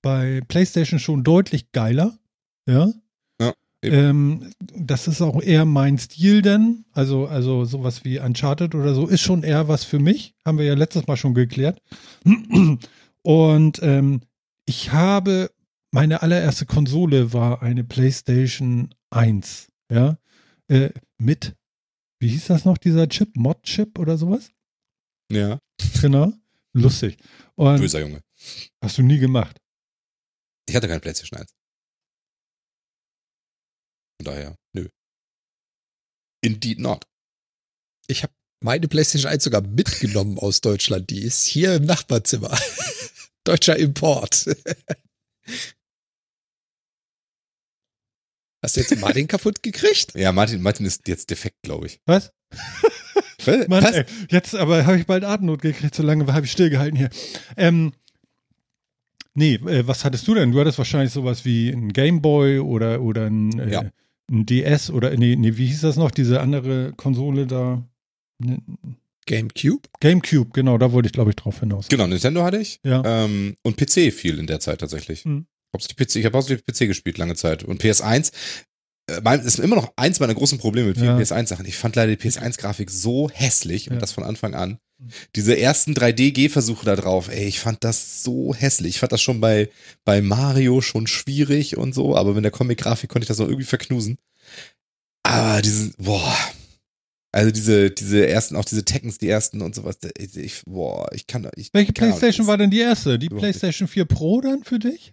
bei 0.02 0.40
PlayStation 0.48 0.98
schon 0.98 1.22
deutlich 1.22 1.70
geiler. 1.70 2.18
Ja. 2.66 2.92
Ja. 3.40 3.52
Ähm, 3.82 4.52
das 4.58 5.06
ist 5.06 5.22
auch 5.22 5.40
eher 5.40 5.64
mein 5.64 5.98
Stil 5.98 6.42
denn. 6.42 6.84
Also, 6.92 7.28
also 7.28 7.64
sowas 7.64 8.04
wie 8.04 8.18
Uncharted 8.18 8.74
oder 8.74 8.94
so 8.94 9.06
ist 9.06 9.20
schon 9.20 9.44
eher 9.44 9.68
was 9.68 9.84
für 9.84 10.00
mich. 10.00 10.34
Haben 10.44 10.58
wir 10.58 10.64
ja 10.64 10.74
letztes 10.74 11.06
Mal 11.06 11.16
schon 11.16 11.34
geklärt. 11.34 11.80
Und 13.22 13.80
ähm, 13.82 14.22
ich 14.66 14.92
habe, 14.92 15.50
meine 15.90 16.22
allererste 16.22 16.66
Konsole 16.66 17.32
war 17.32 17.62
eine 17.62 17.84
PlayStation 17.84 18.94
1. 19.10 19.68
Ja. 19.90 20.18
Äh, 20.68 20.90
mit, 21.18 21.56
wie 22.20 22.28
hieß 22.28 22.46
das 22.48 22.64
noch, 22.64 22.78
dieser 22.78 23.08
Chip? 23.08 23.36
Mod-Chip 23.36 23.98
oder 23.98 24.18
sowas? 24.18 24.50
ja, 25.30 25.58
Genau. 26.00 26.32
Lustig. 26.74 27.18
Und 27.54 27.78
böser 27.80 28.00
Junge. 28.00 28.22
hast 28.82 28.98
du 28.98 29.02
nie 29.02 29.18
gemacht. 29.18 29.58
Ich 30.68 30.76
hatte 30.76 30.86
keine 30.86 31.00
PlayStation 31.00 31.40
1. 31.40 31.50
Von 34.20 34.24
daher, 34.24 34.56
nö. 34.74 34.88
Indeed 36.42 36.78
not. 36.78 37.06
Ich 38.06 38.22
habe 38.22 38.32
meine 38.62 38.86
PlayStation 38.86 39.30
1 39.30 39.44
sogar 39.44 39.62
mitgenommen 39.62 40.38
aus 40.38 40.60
Deutschland. 40.60 41.10
Die 41.10 41.22
ist 41.22 41.46
hier 41.46 41.76
im 41.76 41.84
Nachbarzimmer. 41.84 42.56
Deutscher 43.44 43.76
Import. 43.76 44.46
Hast 48.62 48.76
du 48.76 48.80
jetzt 48.80 48.98
Martin 49.00 49.26
kaputt 49.28 49.62
gekriegt? 49.62 50.14
Ja, 50.14 50.32
Martin, 50.32 50.60
Martin 50.62 50.84
ist 50.86 51.06
jetzt 51.08 51.30
defekt, 51.30 51.62
glaube 51.62 51.86
ich. 51.86 52.00
Was? 52.06 52.32
Was? 53.44 53.68
Mann, 53.68 53.84
Was? 53.84 53.92
ey, 53.92 54.04
jetzt 54.30 54.54
aber 54.54 54.84
habe 54.84 54.98
ich 54.98 55.06
bald 55.06 55.24
Atemnot 55.24 55.62
gekriegt, 55.62 55.94
so 55.94 56.02
lange 56.02 56.26
habe 56.32 56.44
ich 56.46 56.52
stillgehalten 56.52 56.96
hier. 56.98 57.10
Ähm, 57.56 57.92
nee, 59.34 59.54
äh, 59.54 59.86
was 59.86 60.04
hattest 60.04 60.26
du 60.26 60.34
denn? 60.34 60.50
Du 60.52 60.60
hattest 60.60 60.78
wahrscheinlich 60.78 61.12
sowas 61.12 61.44
wie 61.44 61.70
ein 61.70 61.92
Gameboy 61.92 62.58
oder, 62.58 63.00
oder 63.00 63.26
ein, 63.26 63.58
äh, 63.58 63.72
Ja. 63.72 63.82
ein 64.30 64.44
DS 64.46 64.90
oder, 64.90 65.16
nee, 65.16 65.36
nee, 65.36 65.56
wie 65.56 65.66
hieß 65.66 65.82
das 65.82 65.96
noch, 65.96 66.10
diese 66.10 66.40
andere 66.40 66.92
Konsole 66.96 67.46
da? 67.46 67.82
Ne- 68.38 68.60
GameCube? 69.26 69.82
Gamecube, 70.00 70.50
genau, 70.54 70.78
da 70.78 70.90
wollte 70.92 71.06
ich, 71.06 71.12
glaube 71.12 71.30
ich, 71.30 71.36
drauf 71.36 71.60
hinaus. 71.60 71.88
Genau, 71.88 72.06
Nintendo 72.06 72.42
hatte 72.44 72.56
ich. 72.58 72.80
Ja. 72.82 73.02
Ähm, 73.04 73.56
und 73.62 73.76
PC 73.76 74.10
viel 74.10 74.38
in 74.38 74.46
der 74.46 74.58
Zeit 74.58 74.80
tatsächlich. 74.80 75.24
Hauptsächlich 75.78 76.08
PC, 76.08 76.16
ich 76.16 76.24
habe 76.26 76.36
hauptsächlich 76.38 76.64
PC 76.66 76.88
gespielt 76.88 77.18
lange 77.18 77.34
Zeit. 77.34 77.62
Und 77.64 77.82
PS1 77.82 78.32
äh, 79.10 79.20
mein, 79.22 79.40
ist 79.40 79.58
immer 79.58 79.76
noch 79.76 79.92
eins 79.96 80.20
meiner 80.20 80.34
großen 80.34 80.58
Probleme 80.58 80.88
mit 80.88 80.98
vielen 80.98 81.18
Ja. 81.18 81.22
PS1-Sachen. 81.22 81.66
Ich 81.66 81.76
fand 81.76 81.96
leider 81.96 82.14
die 82.14 82.22
PS1-Grafik 82.28 82.90
so 82.90 83.30
hässlich 83.30 83.88
und 83.88 83.94
Ja. 83.96 84.00
das 84.00 84.12
von 84.12 84.24
Anfang 84.24 84.54
an. 84.54 84.78
Diese 85.36 85.56
ersten 85.56 85.94
3D-G-Versuche 85.94 86.84
da 86.84 86.96
drauf, 86.96 87.28
ey, 87.28 87.44
ich 87.46 87.60
fand 87.60 87.84
das 87.84 88.24
so 88.24 88.52
hässlich. 88.52 88.96
Ich 88.96 88.98
fand 89.00 89.12
das 89.12 89.22
schon 89.22 89.40
bei, 89.40 89.70
bei 90.04 90.20
Mario 90.20 90.80
schon 90.80 91.06
schwierig 91.06 91.76
und 91.76 91.94
so, 91.94 92.16
aber 92.16 92.34
mit 92.34 92.42
der 92.42 92.50
Comic-Grafik 92.50 93.08
konnte 93.08 93.22
ich 93.24 93.28
das 93.28 93.38
noch 93.38 93.46
irgendwie 93.46 93.64
verknusen. 93.64 94.18
Aber 95.22 95.62
diesen, 95.62 95.94
boah. 95.98 96.36
Also 97.30 97.50
diese, 97.52 97.90
diese 97.90 98.26
ersten, 98.26 98.56
auch 98.56 98.64
diese 98.64 98.84
Tekkens, 98.84 99.18
die 99.18 99.28
ersten 99.28 99.60
und 99.60 99.74
sowas, 99.74 99.98
ich, 100.18 100.62
boah, 100.66 101.08
ich 101.12 101.26
kann 101.26 101.42
da, 101.44 101.50
ich. 101.54 101.70
Welche 101.74 101.90
Ahnung, 101.90 102.10
Playstation 102.18 102.46
war 102.46 102.56
denn 102.56 102.70
die 102.70 102.80
erste? 102.80 103.18
Die 103.18 103.28
nicht. 103.28 103.38
Playstation 103.38 103.86
4 103.86 104.06
Pro 104.06 104.40
dann 104.40 104.64
für 104.64 104.78
dich? 104.78 105.12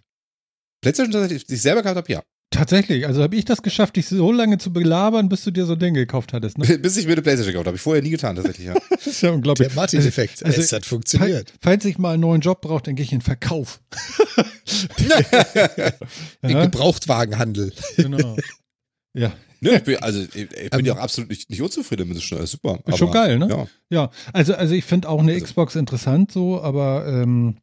Playstation 0.86 1.12
tatsächlich, 1.12 1.46
die 1.46 1.54
ich 1.54 1.62
selber 1.62 1.82
gehabt 1.82 1.96
habe, 1.96 2.12
ja. 2.12 2.22
Tatsächlich, 2.50 3.06
also 3.06 3.22
habe 3.22 3.34
ich 3.36 3.44
das 3.44 3.60
geschafft, 3.60 3.96
dich 3.96 4.06
so 4.06 4.30
lange 4.30 4.56
zu 4.58 4.72
belabern, 4.72 5.28
bis 5.28 5.42
du 5.42 5.50
dir 5.50 5.66
so 5.66 5.72
ein 5.72 5.78
Ding 5.80 5.94
gekauft 5.94 6.32
hattest. 6.32 6.56
Ne? 6.58 6.78
Bis 6.82 6.96
ich 6.96 7.04
mir 7.06 7.12
eine 7.12 7.22
Playstation 7.22 7.52
gekauft 7.52 7.66
habe. 7.66 7.76
Ich 7.76 7.82
vorher 7.82 8.02
nie 8.02 8.10
getan, 8.10 8.36
tatsächlich, 8.36 8.68
ja. 8.68 8.74
Das 8.90 9.06
ist 9.06 9.20
ja 9.20 9.30
unglaublich. 9.30 9.66
Der 9.68 9.74
Martin-Effekt. 9.74 10.44
Also- 10.44 10.60
es 10.60 10.72
hat 10.72 10.86
funktioniert. 10.86 11.52
Falls 11.60 11.84
ich 11.84 11.98
mal 11.98 12.12
einen 12.12 12.20
neuen 12.22 12.40
Job 12.40 12.60
brauche, 12.60 12.82
dann 12.84 12.94
gehe 12.94 13.04
ich 13.04 13.12
in 13.12 13.18
den 13.18 13.24
Verkauf. 13.24 13.80
Den 16.42 16.60
Gebrauchtwagenhandel. 16.62 17.72
genau. 17.96 18.36
Ja, 19.14 19.32
Ne, 19.60 19.76
ich 19.76 19.84
bin, 19.84 19.96
also 19.96 20.20
ich, 20.20 20.34
ich 20.36 20.48
bin 20.70 20.80
Ähm, 20.80 20.84
ja 20.84 20.92
auch 20.92 20.98
absolut 20.98 21.30
nicht, 21.30 21.48
nicht 21.48 21.62
unzufrieden 21.62 22.06
mit, 22.08 22.32
alles 22.32 22.50
super. 22.50 22.78
Ist 22.86 22.98
schon 22.98 23.10
geil, 23.10 23.38
ne? 23.38 23.48
Ja. 23.48 23.66
ja. 23.90 24.10
Also, 24.34 24.54
also 24.54 24.74
ich 24.74 24.84
finde 24.84 25.08
auch 25.08 25.18
eine 25.20 25.32
Also- 25.32 25.44
Xbox 25.46 25.74
interessant 25.76 26.30
so, 26.30 26.60
aber 26.60 27.06
ähm, 27.08 27.56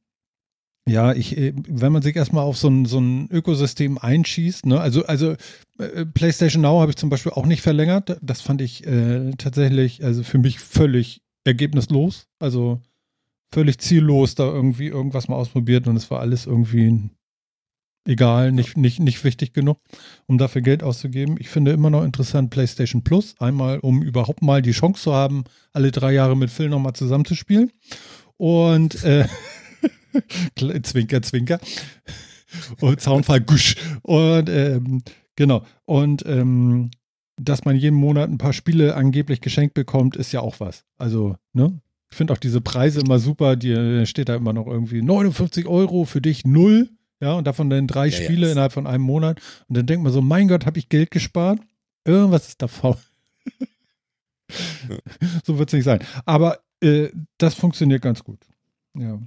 ja, 0.87 1.13
ich, 1.13 1.37
äh, 1.37 1.53
wenn 1.67 1.93
man 1.93 2.01
sich 2.01 2.15
erstmal 2.15 2.43
auf 2.43 2.57
so 2.57 2.67
ein, 2.67 2.85
so 2.85 2.99
ein 2.99 3.29
Ökosystem 3.31 3.97
einschießt, 3.97 4.65
ne, 4.65 4.79
also, 4.79 5.05
also 5.05 5.35
äh, 5.79 6.05
PlayStation 6.05 6.61
Now 6.61 6.81
habe 6.81 6.91
ich 6.91 6.97
zum 6.97 7.09
Beispiel 7.09 7.31
auch 7.31 7.45
nicht 7.45 7.61
verlängert. 7.61 8.17
Das 8.21 8.41
fand 8.41 8.61
ich 8.61 8.85
äh, 8.85 9.31
tatsächlich, 9.37 10.03
also 10.03 10.23
für 10.23 10.39
mich 10.39 10.59
völlig 10.59 11.21
ergebnislos. 11.45 12.27
Also 12.39 12.81
völlig 13.53 13.77
ziellos 13.77 14.35
da 14.35 14.45
irgendwie 14.45 14.87
irgendwas 14.87 15.27
mal 15.27 15.35
ausprobiert 15.35 15.87
und 15.87 15.95
es 15.95 16.09
war 16.09 16.19
alles 16.19 16.47
irgendwie 16.47 17.09
egal, 18.05 18.51
nicht, 18.51 18.75
nicht, 18.75 18.99
nicht 18.99 19.23
wichtig 19.23 19.53
genug, 19.53 19.79
um 20.25 20.37
dafür 20.37 20.61
Geld 20.61 20.83
auszugeben. 20.83 21.37
Ich 21.39 21.49
finde 21.49 21.71
immer 21.71 21.89
noch 21.89 22.03
interessant 22.03 22.49
PlayStation 22.49 23.03
Plus, 23.03 23.35
einmal 23.39 23.79
um 23.79 24.01
überhaupt 24.01 24.41
mal 24.41 24.61
die 24.61 24.71
Chance 24.71 25.03
zu 25.03 25.13
haben, 25.13 25.45
alle 25.71 25.91
drei 25.91 26.11
Jahre 26.11 26.35
mit 26.35 26.49
Phil 26.49 26.67
nochmal 26.67 26.93
zusammenzuspielen. 26.93 27.71
Und 28.37 29.03
äh, 29.05 29.27
Zwinker, 30.83 31.21
Zwinker. 31.21 31.59
Und 32.81 33.01
Zaunfall, 33.01 33.41
gusch. 33.41 33.75
Und 34.03 34.49
ähm, 34.49 35.01
genau. 35.35 35.65
Und 35.85 36.25
ähm, 36.25 36.91
dass 37.41 37.65
man 37.65 37.75
jeden 37.75 37.97
Monat 37.97 38.29
ein 38.29 38.37
paar 38.37 38.53
Spiele 38.53 38.95
angeblich 38.95 39.41
geschenkt 39.41 39.73
bekommt, 39.73 40.15
ist 40.15 40.31
ja 40.31 40.41
auch 40.41 40.59
was. 40.59 40.85
Also, 40.97 41.35
ne? 41.53 41.79
Ich 42.11 42.17
finde 42.17 42.31
auch 42.33 42.37
diese 42.37 42.61
Preise 42.61 42.99
immer 43.01 43.17
super. 43.17 43.55
Die 43.55 44.05
steht 44.05 44.29
da 44.29 44.35
immer 44.35 44.53
noch 44.53 44.67
irgendwie 44.67 45.01
59 45.01 45.65
Euro 45.65 46.05
für 46.05 46.21
dich, 46.21 46.45
null. 46.45 46.89
Ja, 47.19 47.33
und 47.33 47.47
davon 47.47 47.69
dann 47.71 47.87
drei 47.87 48.07
Ja, 48.07 48.11
Spiele 48.21 48.41
das- 48.41 48.51
innerhalb 48.51 48.71
von 48.73 48.85
einem 48.85 49.03
Monat. 49.03 49.41
Und 49.67 49.77
dann 49.77 49.87
denkt 49.87 50.03
man 50.03 50.13
so, 50.13 50.21
mein 50.21 50.47
Gott, 50.47 50.65
habe 50.67 50.77
ich 50.77 50.89
Geld 50.89 51.09
gespart? 51.09 51.59
Irgendwas 52.05 52.49
ist 52.49 52.61
da 52.61 52.67
faul. 52.67 52.97
so 55.43 55.57
wird 55.57 55.69
es 55.69 55.73
nicht 55.73 55.85
sein. 55.85 55.99
Aber 56.25 56.59
äh, 56.81 57.09
das 57.37 57.55
funktioniert 57.55 58.01
ganz 58.01 58.23
gut. 58.23 58.39
Ja. 58.97 59.19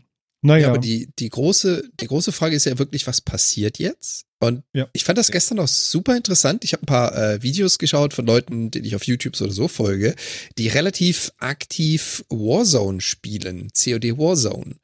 Naja. 0.46 0.62
Ja, 0.62 0.68
aber 0.68 0.78
die, 0.78 1.08
die, 1.18 1.28
große, 1.28 1.90
die 2.00 2.06
große 2.06 2.32
Frage 2.32 2.54
ist 2.56 2.66
ja 2.66 2.78
wirklich, 2.78 3.06
was 3.06 3.20
passiert 3.20 3.78
jetzt? 3.78 4.24
Und 4.38 4.62
Ja. 4.74 4.86
ich 4.92 5.04
fand 5.04 5.18
das 5.18 5.30
gestern 5.30 5.58
auch 5.60 5.68
super 5.68 6.16
interessant. 6.16 6.62
Ich 6.64 6.72
habe 6.72 6.82
ein 6.82 6.86
paar 6.86 7.16
äh, 7.16 7.42
Videos 7.42 7.78
geschaut 7.78 8.12
von 8.14 8.26
Leuten, 8.26 8.70
denen 8.70 8.84
ich 8.84 8.94
auf 8.94 9.04
YouTube 9.04 9.34
so 9.34 9.46
oder 9.46 9.54
so 9.54 9.66
folge, 9.66 10.14
die 10.58 10.68
relativ 10.68 11.32
aktiv 11.38 12.24
Warzone 12.28 13.00
spielen, 13.00 13.70
COD 13.74 14.18
Warzone. 14.18 14.76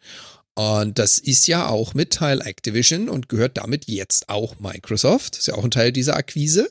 Und 0.55 0.99
das 0.99 1.19
ist 1.19 1.47
ja 1.47 1.67
auch 1.67 1.95
mit 1.95 2.13
Teil 2.13 2.43
Activision 2.43 3.09
und 3.09 3.31
gehört 3.31 3.57
damit 3.57 3.87
jetzt 3.87 4.29
auch 4.29 4.59
Microsoft. 4.59 5.39
Ist 5.39 5.47
ja 5.47 5.55
auch 5.55 5.65
ein 5.65 5.71
Teil 5.71 5.93
dieser 5.93 6.15
Akquise. 6.15 6.69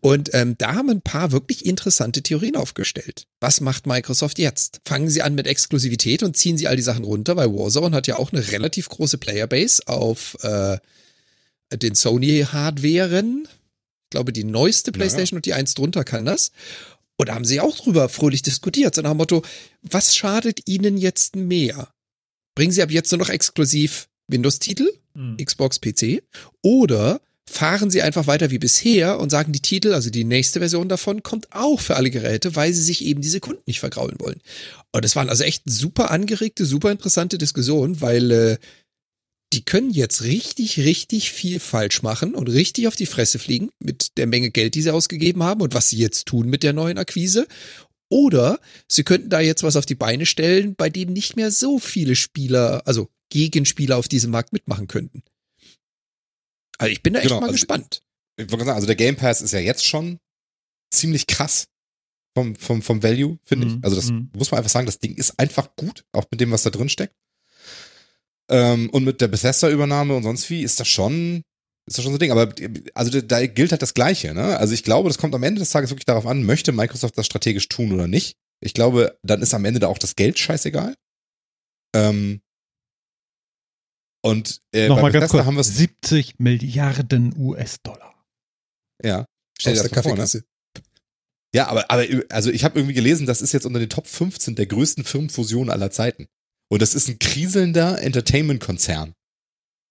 Und 0.00 0.30
ähm, 0.34 0.56
da 0.58 0.74
haben 0.74 0.90
ein 0.90 1.02
paar 1.02 1.30
wirklich 1.30 1.64
interessante 1.64 2.22
Theorien 2.22 2.56
aufgestellt. 2.56 3.26
Was 3.38 3.60
macht 3.60 3.86
Microsoft 3.86 4.40
jetzt? 4.40 4.80
Fangen 4.84 5.08
sie 5.08 5.22
an 5.22 5.36
mit 5.36 5.46
Exklusivität 5.46 6.24
und 6.24 6.36
ziehen 6.36 6.58
sie 6.58 6.66
all 6.66 6.74
die 6.74 6.82
Sachen 6.82 7.04
runter, 7.04 7.36
weil 7.36 7.52
Warzone 7.52 7.94
hat 7.94 8.08
ja 8.08 8.16
auch 8.18 8.32
eine 8.32 8.50
relativ 8.50 8.88
große 8.88 9.18
Playerbase 9.18 9.86
auf 9.86 10.36
äh, 10.42 10.78
den 11.72 11.94
Sony-Hardwaren. 11.94 13.46
Ich 13.46 14.10
glaube, 14.10 14.32
die 14.32 14.42
neueste 14.42 14.90
PlayStation 14.90 15.36
und 15.36 15.46
die 15.46 15.54
eins 15.54 15.74
drunter 15.74 16.02
kann 16.02 16.24
das. 16.24 16.50
Und 17.16 17.28
da 17.28 17.34
haben 17.34 17.44
sie 17.44 17.60
auch 17.60 17.76
drüber 17.76 18.08
fröhlich 18.08 18.42
diskutiert, 18.42 18.96
so 18.96 19.02
nach 19.02 19.12
dem 19.12 19.18
Motto, 19.18 19.44
was 19.82 20.16
schadet 20.16 20.66
ihnen 20.66 20.96
jetzt 20.96 21.36
mehr? 21.36 21.92
Bringen 22.54 22.72
sie 22.72 22.82
ab 22.82 22.90
jetzt 22.90 23.10
nur 23.12 23.18
noch 23.18 23.28
exklusiv 23.28 24.08
Windows-Titel, 24.28 24.88
Hm. 25.14 25.36
Xbox, 25.38 25.80
PC, 25.80 26.22
oder 26.62 27.20
fahren 27.48 27.90
sie 27.90 28.02
einfach 28.02 28.28
weiter 28.28 28.50
wie 28.50 28.58
bisher 28.58 29.18
und 29.18 29.30
sagen, 29.30 29.52
die 29.52 29.60
Titel, 29.60 29.92
also 29.92 30.08
die 30.08 30.22
nächste 30.22 30.60
Version 30.60 30.88
davon, 30.88 31.24
kommt 31.24 31.48
auch 31.50 31.80
für 31.80 31.96
alle 31.96 32.10
Geräte, 32.10 32.54
weil 32.54 32.72
sie 32.72 32.82
sich 32.82 33.04
eben 33.04 33.20
diese 33.20 33.40
Kunden 33.40 33.62
nicht 33.66 33.80
vergraulen 33.80 34.16
wollen. 34.20 34.40
Und 34.92 35.04
das 35.04 35.16
waren 35.16 35.28
also 35.28 35.42
echt 35.42 35.64
super 35.66 36.12
angeregte, 36.12 36.64
super 36.64 36.92
interessante 36.92 37.38
Diskussionen, 37.38 38.00
weil 38.00 38.30
äh, 38.30 38.58
die 39.52 39.64
können 39.64 39.90
jetzt 39.90 40.22
richtig, 40.22 40.78
richtig 40.78 41.32
viel 41.32 41.58
falsch 41.58 42.02
machen 42.02 42.36
und 42.36 42.48
richtig 42.48 42.86
auf 42.86 42.94
die 42.94 43.06
Fresse 43.06 43.40
fliegen 43.40 43.70
mit 43.80 44.16
der 44.16 44.28
Menge 44.28 44.52
Geld, 44.52 44.76
die 44.76 44.82
sie 44.82 44.94
ausgegeben 44.94 45.42
haben 45.42 45.60
und 45.60 45.74
was 45.74 45.88
sie 45.88 45.98
jetzt 45.98 46.26
tun 46.26 46.48
mit 46.48 46.62
der 46.62 46.72
neuen 46.72 46.98
Akquise. 46.98 47.48
Oder 48.10 48.58
sie 48.88 49.04
könnten 49.04 49.30
da 49.30 49.40
jetzt 49.40 49.62
was 49.62 49.76
auf 49.76 49.86
die 49.86 49.94
Beine 49.94 50.26
stellen, 50.26 50.74
bei 50.74 50.90
dem 50.90 51.12
nicht 51.12 51.36
mehr 51.36 51.50
so 51.50 51.78
viele 51.78 52.16
Spieler, 52.16 52.82
also 52.86 53.08
Gegenspieler 53.30 53.96
auf 53.96 54.08
diesem 54.08 54.32
Markt 54.32 54.52
mitmachen 54.52 54.88
könnten. 54.88 55.22
Also 56.78 56.90
ich 56.92 57.02
bin 57.02 57.12
da 57.14 57.20
echt 57.20 57.28
Genau, 57.28 57.40
mal 57.40 57.46
also- 57.46 57.54
gespannt. 57.54 58.02
Ich 58.36 58.50
wollte 58.50 58.64
sagen, 58.64 58.74
also 58.76 58.86
der 58.86 58.96
Game 58.96 59.16
Pass 59.16 59.42
ist 59.42 59.52
ja 59.52 59.60
jetzt 59.60 59.84
schon 59.86 60.18
ziemlich 60.92 61.26
krass 61.26 61.68
vom, 62.34 62.56
vom, 62.56 62.80
vom 62.82 63.02
Value, 63.02 63.38
finde 63.44 63.66
Mhm, 63.66 63.76
ich. 63.78 63.84
Also 63.84 63.96
das 63.96 64.06
mhm. 64.10 64.30
muss 64.34 64.50
man 64.50 64.58
einfach 64.58 64.70
sagen, 64.70 64.86
das 64.86 64.98
Ding 64.98 65.14
ist 65.14 65.38
einfach 65.38 65.76
gut, 65.76 66.04
auch 66.12 66.24
mit 66.30 66.40
dem, 66.40 66.50
was 66.50 66.62
da 66.62 66.70
drin 66.70 66.88
steckt. 66.88 67.14
Ähm, 68.48 68.90
und 68.90 69.04
mit 69.04 69.20
der 69.20 69.28
Bethesda-Übernahme 69.28 70.16
und 70.16 70.22
sonst 70.24 70.48
wie 70.50 70.62
ist 70.62 70.80
das 70.80 70.88
schon, 70.88 71.42
ist 71.90 71.98
das 71.98 72.04
schon 72.04 72.12
so 72.12 72.16
ein 72.16 72.20
Ding. 72.20 72.30
Aber 72.30 72.54
also 72.94 73.20
da, 73.20 73.46
gilt 73.46 73.72
halt 73.72 73.82
das 73.82 73.94
Gleiche. 73.94 74.32
Ne? 74.32 74.56
Also 74.56 74.72
ich 74.72 74.84
glaube, 74.84 75.08
das 75.08 75.18
kommt 75.18 75.34
am 75.34 75.42
Ende 75.42 75.58
des 75.58 75.70
Tages 75.70 75.90
wirklich 75.90 76.04
darauf 76.06 76.24
an, 76.24 76.44
möchte 76.44 76.70
Microsoft 76.70 77.18
das 77.18 77.26
strategisch 77.26 77.68
tun 77.68 77.92
oder 77.92 78.06
nicht. 78.06 78.36
Ich 78.60 78.74
glaube, 78.74 79.18
dann 79.22 79.42
ist 79.42 79.54
am 79.54 79.64
Ende 79.64 79.80
da 79.80 79.88
auch 79.88 79.98
das 79.98 80.14
Geld 80.14 80.38
scheißegal. 80.38 80.94
Ähm, 81.94 82.40
und 84.22 84.60
äh, 84.72 84.86
Nochmal 84.86 85.10
ganz 85.10 85.30
kurz. 85.30 85.44
haben 85.44 85.56
wir 85.56 85.62
es 85.62 85.76
70 85.76 86.38
Milliarden 86.38 87.34
US-Dollar. 87.36 88.14
Ja. 89.02 89.26
Stell 89.58 89.74
dir 89.74 89.82
das 89.82 89.90
mal 89.90 90.02
vor, 90.02 90.16
ne? 90.16 90.44
Ja, 91.52 91.66
aber, 91.66 91.90
aber 91.90 92.06
also 92.28 92.50
ich 92.50 92.62
habe 92.62 92.78
irgendwie 92.78 92.94
gelesen, 92.94 93.26
das 93.26 93.42
ist 93.42 93.52
jetzt 93.52 93.66
unter 93.66 93.80
den 93.80 93.88
Top 93.88 94.06
15 94.06 94.54
der 94.54 94.66
größten 94.66 95.02
Firmenfusionen 95.02 95.70
aller 95.70 95.90
Zeiten. 95.90 96.28
Und 96.70 96.82
das 96.82 96.94
ist 96.94 97.08
ein 97.08 97.18
kriselnder 97.18 98.00
Entertainment-Konzern. 98.00 99.14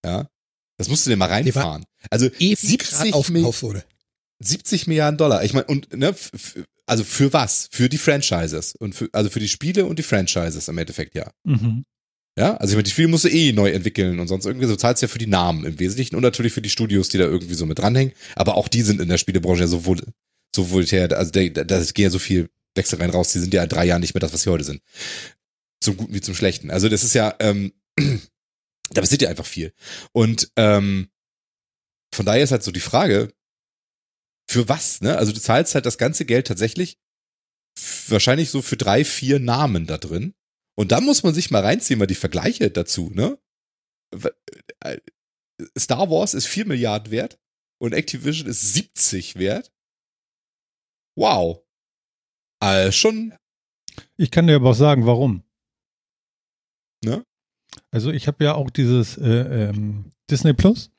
Ja. 0.05 0.29
Das 0.77 0.87
musst 0.87 1.05
du 1.05 1.09
dir 1.09 1.17
mal 1.17 1.27
reinfahren. 1.27 1.83
Also 2.09 2.27
Eben 2.39 2.55
70 2.55 2.79
gerade 2.79 3.13
aufgekauft 3.13 3.63
wurde. 3.63 3.83
70 4.39 4.87
Milliarden 4.87 5.17
Dollar. 5.17 5.43
Ich 5.43 5.53
meine, 5.53 5.65
und 5.65 5.93
ne, 5.95 6.15
also 6.85 7.03
für 7.03 7.33
was? 7.33 7.67
Für 7.71 7.89
die 7.89 7.97
Franchises. 7.97 8.75
Und 8.75 8.95
für, 8.95 9.09
also 9.11 9.29
für 9.29 9.39
die 9.39 9.49
Spiele 9.49 9.85
und 9.85 9.99
die 9.99 10.03
Franchises 10.03 10.67
im 10.67 10.77
Endeffekt, 10.77 11.15
ja. 11.15 11.31
Mhm. 11.43 11.85
Ja, 12.37 12.55
also 12.55 12.71
ich 12.71 12.75
meine, 12.75 12.83
die 12.83 12.91
Spiele 12.91 13.09
musst 13.09 13.25
du 13.25 13.29
eh 13.29 13.51
neu 13.51 13.69
entwickeln 13.69 14.19
und 14.19 14.29
sonst 14.29 14.45
irgendwie 14.45 14.67
so 14.67 14.75
zahlst 14.75 15.01
du 15.01 15.07
ja 15.07 15.09
für 15.09 15.19
die 15.19 15.27
Namen 15.27 15.65
im 15.65 15.77
Wesentlichen 15.77 16.15
und 16.15 16.21
natürlich 16.21 16.53
für 16.53 16.61
die 16.61 16.69
Studios, 16.69 17.09
die 17.09 17.17
da 17.17 17.25
irgendwie 17.25 17.53
so 17.53 17.65
mit 17.65 17.79
dranhängen. 17.79 18.13
Aber 18.35 18.55
auch 18.55 18.69
die 18.69 18.81
sind 18.81 19.01
in 19.01 19.09
der 19.09 19.17
Spielebranche 19.17 19.61
ja 19.61 19.67
so, 19.67 19.85
vul 19.85 20.01
so 20.55 20.69
vultär, 20.69 21.11
also 21.17 21.31
da 21.31 21.43
geht 21.43 21.97
ja 21.97 22.09
so 22.09 22.19
viel 22.19 22.49
Wechsel 22.75 22.99
rein 22.99 23.09
raus, 23.09 23.33
die 23.33 23.39
sind 23.39 23.53
ja 23.53 23.63
in 23.63 23.69
drei 23.69 23.85
Jahren 23.85 24.01
nicht 24.01 24.13
mehr 24.13 24.21
das, 24.21 24.33
was 24.33 24.43
sie 24.43 24.49
heute 24.49 24.63
sind. 24.63 24.81
Zum 25.81 25.97
Guten 25.97 26.13
wie 26.13 26.21
zum 26.21 26.33
Schlechten. 26.33 26.71
Also 26.71 26.87
das 26.87 27.03
ist 27.03 27.13
ja, 27.13 27.35
ähm, 27.39 27.73
da 27.97 29.01
passiert 29.01 29.21
ja 29.21 29.29
einfach 29.29 29.45
viel. 29.45 29.73
Und 30.13 30.49
ähm, 30.55 31.09
von 32.13 32.25
daher 32.25 32.43
ist 32.43 32.51
halt 32.51 32.63
so 32.63 32.71
die 32.71 32.79
Frage, 32.79 33.33
für 34.49 34.67
was, 34.67 35.01
ne? 35.01 35.17
Also 35.17 35.31
du 35.31 35.39
zahlst 35.39 35.75
halt 35.75 35.85
das 35.85 35.97
ganze 35.97 36.25
Geld 36.25 36.47
tatsächlich 36.47 36.97
wahrscheinlich 38.07 38.49
so 38.49 38.61
für 38.61 38.77
drei, 38.77 39.05
vier 39.05 39.39
Namen 39.39 39.85
da 39.85 39.97
drin. 39.97 40.33
Und 40.77 40.91
dann 40.91 41.03
muss 41.03 41.23
man 41.23 41.33
sich 41.33 41.51
mal 41.51 41.61
reinziehen, 41.61 41.99
mal 41.99 42.07
die 42.07 42.15
Vergleiche 42.15 42.71
dazu, 42.71 43.09
ne? 43.13 43.37
W- 44.15 44.29
äh, 44.79 44.99
Star 45.77 46.09
Wars 46.09 46.33
ist 46.33 46.47
4 46.47 46.65
Milliarden 46.65 47.11
wert 47.11 47.37
und 47.81 47.93
Activision 47.93 48.47
ist 48.47 48.73
70 48.73 49.35
wert. 49.35 49.71
Wow. 51.17 51.63
Äh, 52.63 52.91
schon, 52.91 53.33
Ich 54.17 54.31
kann 54.31 54.47
dir 54.47 54.55
aber 54.55 54.71
auch 54.71 54.75
sagen, 54.75 55.05
warum. 55.05 55.43
Ne? 57.03 57.25
Also 57.91 58.11
ich 58.11 58.27
habe 58.27 58.43
ja 58.43 58.55
auch 58.55 58.69
dieses 58.69 59.17
äh, 59.17 59.69
ähm, 59.69 60.11
Disney 60.29 60.53
Plus. 60.53 60.91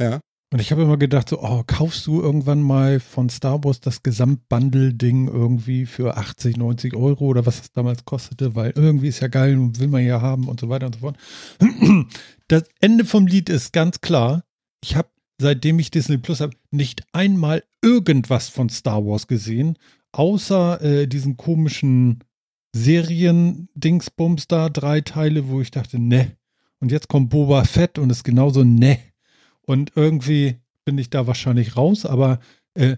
Ja. 0.00 0.20
Und 0.52 0.60
ich 0.60 0.70
habe 0.70 0.82
immer 0.82 0.96
gedacht, 0.96 1.28
so, 1.28 1.42
oh, 1.42 1.64
kaufst 1.66 2.06
du 2.06 2.20
irgendwann 2.22 2.62
mal 2.62 3.00
von 3.00 3.28
Star 3.28 3.62
Wars 3.64 3.80
das 3.80 4.04
Gesamtbundle-Ding 4.04 5.26
irgendwie 5.26 5.86
für 5.86 6.16
80, 6.16 6.56
90 6.56 6.94
Euro 6.94 7.26
oder 7.26 7.46
was 7.46 7.58
das 7.58 7.72
damals 7.72 8.04
kostete, 8.04 8.54
weil 8.54 8.72
irgendwie 8.76 9.08
ist 9.08 9.20
ja 9.20 9.26
geil 9.26 9.58
und 9.58 9.80
will 9.80 9.88
man 9.88 10.04
ja 10.04 10.20
haben 10.20 10.48
und 10.48 10.60
so 10.60 10.68
weiter 10.68 10.86
und 10.86 10.94
so 10.94 11.00
fort. 11.00 11.16
Das 12.48 12.62
Ende 12.80 13.04
vom 13.04 13.26
Lied 13.26 13.48
ist 13.48 13.72
ganz 13.72 14.00
klar. 14.00 14.44
Ich 14.80 14.94
habe, 14.94 15.08
seitdem 15.40 15.80
ich 15.80 15.90
Disney 15.90 16.16
Plus 16.16 16.40
habe, 16.40 16.56
nicht 16.70 17.02
einmal 17.12 17.64
irgendwas 17.82 18.48
von 18.48 18.68
Star 18.68 19.04
Wars 19.04 19.26
gesehen, 19.26 19.76
außer 20.12 20.80
äh, 20.80 21.06
diesen 21.08 21.36
komischen 21.36 22.20
Serien-Dingsbums 22.72 24.46
da, 24.46 24.68
drei 24.68 25.00
Teile, 25.00 25.48
wo 25.48 25.60
ich 25.60 25.72
dachte, 25.72 25.98
ne. 25.98 26.36
Und 26.78 26.92
jetzt 26.92 27.08
kommt 27.08 27.30
Boba 27.30 27.64
Fett 27.64 27.98
und 27.98 28.10
ist 28.10 28.22
genauso 28.22 28.62
ne. 28.62 29.00
Und 29.66 29.92
irgendwie 29.96 30.58
bin 30.84 30.96
ich 30.98 31.10
da 31.10 31.26
wahrscheinlich 31.26 31.76
raus, 31.76 32.06
aber 32.06 32.40
äh, 32.74 32.96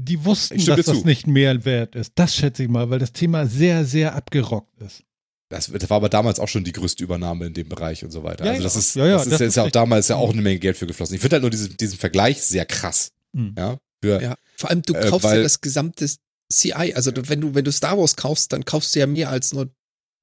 die 0.00 0.24
wussten, 0.24 0.56
dass 0.64 0.86
das 0.86 0.98
zu. 1.00 1.04
nicht 1.06 1.26
mehr 1.26 1.64
wert 1.64 1.94
ist. 1.94 2.12
Das 2.16 2.34
schätze 2.34 2.64
ich 2.64 2.68
mal, 2.68 2.90
weil 2.90 2.98
das 2.98 3.12
Thema 3.12 3.46
sehr, 3.46 3.84
sehr 3.84 4.14
abgerockt 4.14 4.80
ist. 4.82 5.04
das, 5.50 5.66
das 5.68 5.88
war 5.88 5.98
aber 5.98 6.08
damals 6.08 6.40
auch 6.40 6.48
schon 6.48 6.64
die 6.64 6.72
größte 6.72 7.04
Übernahme 7.04 7.46
in 7.46 7.54
dem 7.54 7.68
Bereich 7.68 8.02
und 8.04 8.10
so 8.10 8.24
weiter. 8.24 8.44
Ja, 8.44 8.52
also 8.52 8.64
das 8.64 8.74
ja. 8.74 8.80
ist, 8.80 8.94
Ja, 8.96 9.06
ja, 9.06 9.16
das 9.18 9.26
ist, 9.26 9.32
das 9.32 9.40
ist 9.42 9.54
ja 9.56 9.62
auch 9.64 9.70
damals 9.70 10.08
ja 10.08 10.16
auch 10.16 10.32
eine 10.32 10.42
Menge 10.42 10.58
Geld 10.58 10.76
für 10.76 10.86
geflossen. 10.86 11.14
Ich 11.14 11.20
finde 11.20 11.34
halt 11.36 11.42
nur 11.42 11.50
diesen, 11.50 11.76
diesen 11.76 11.98
Vergleich 11.98 12.42
sehr 12.42 12.66
krass. 12.66 13.12
Hm. 13.36 13.54
Ja. 13.56 13.78
Für, 14.02 14.20
Ja, 14.20 14.36
vor 14.56 14.70
allem 14.70 14.82
du 14.82 14.94
Äh, 14.94 15.08
kaufst 15.08 15.24
weil- 15.24 15.36
ja 15.38 15.42
das 15.44 15.60
gesamte 15.60 16.08
CI. 16.52 16.94
Also 16.94 17.10
du, 17.12 17.28
wenn 17.28 17.40
du 17.40 17.54
wenn 17.54 17.64
du 17.64 17.70
Star 17.72 17.96
Wars 17.96 18.16
kaufst, 18.16 18.52
dann 18.52 18.64
kaufst 18.64 18.94
du 18.94 18.98
ja 18.98 19.06
mehr 19.06 19.30
als 19.30 19.52
nur 19.52 19.70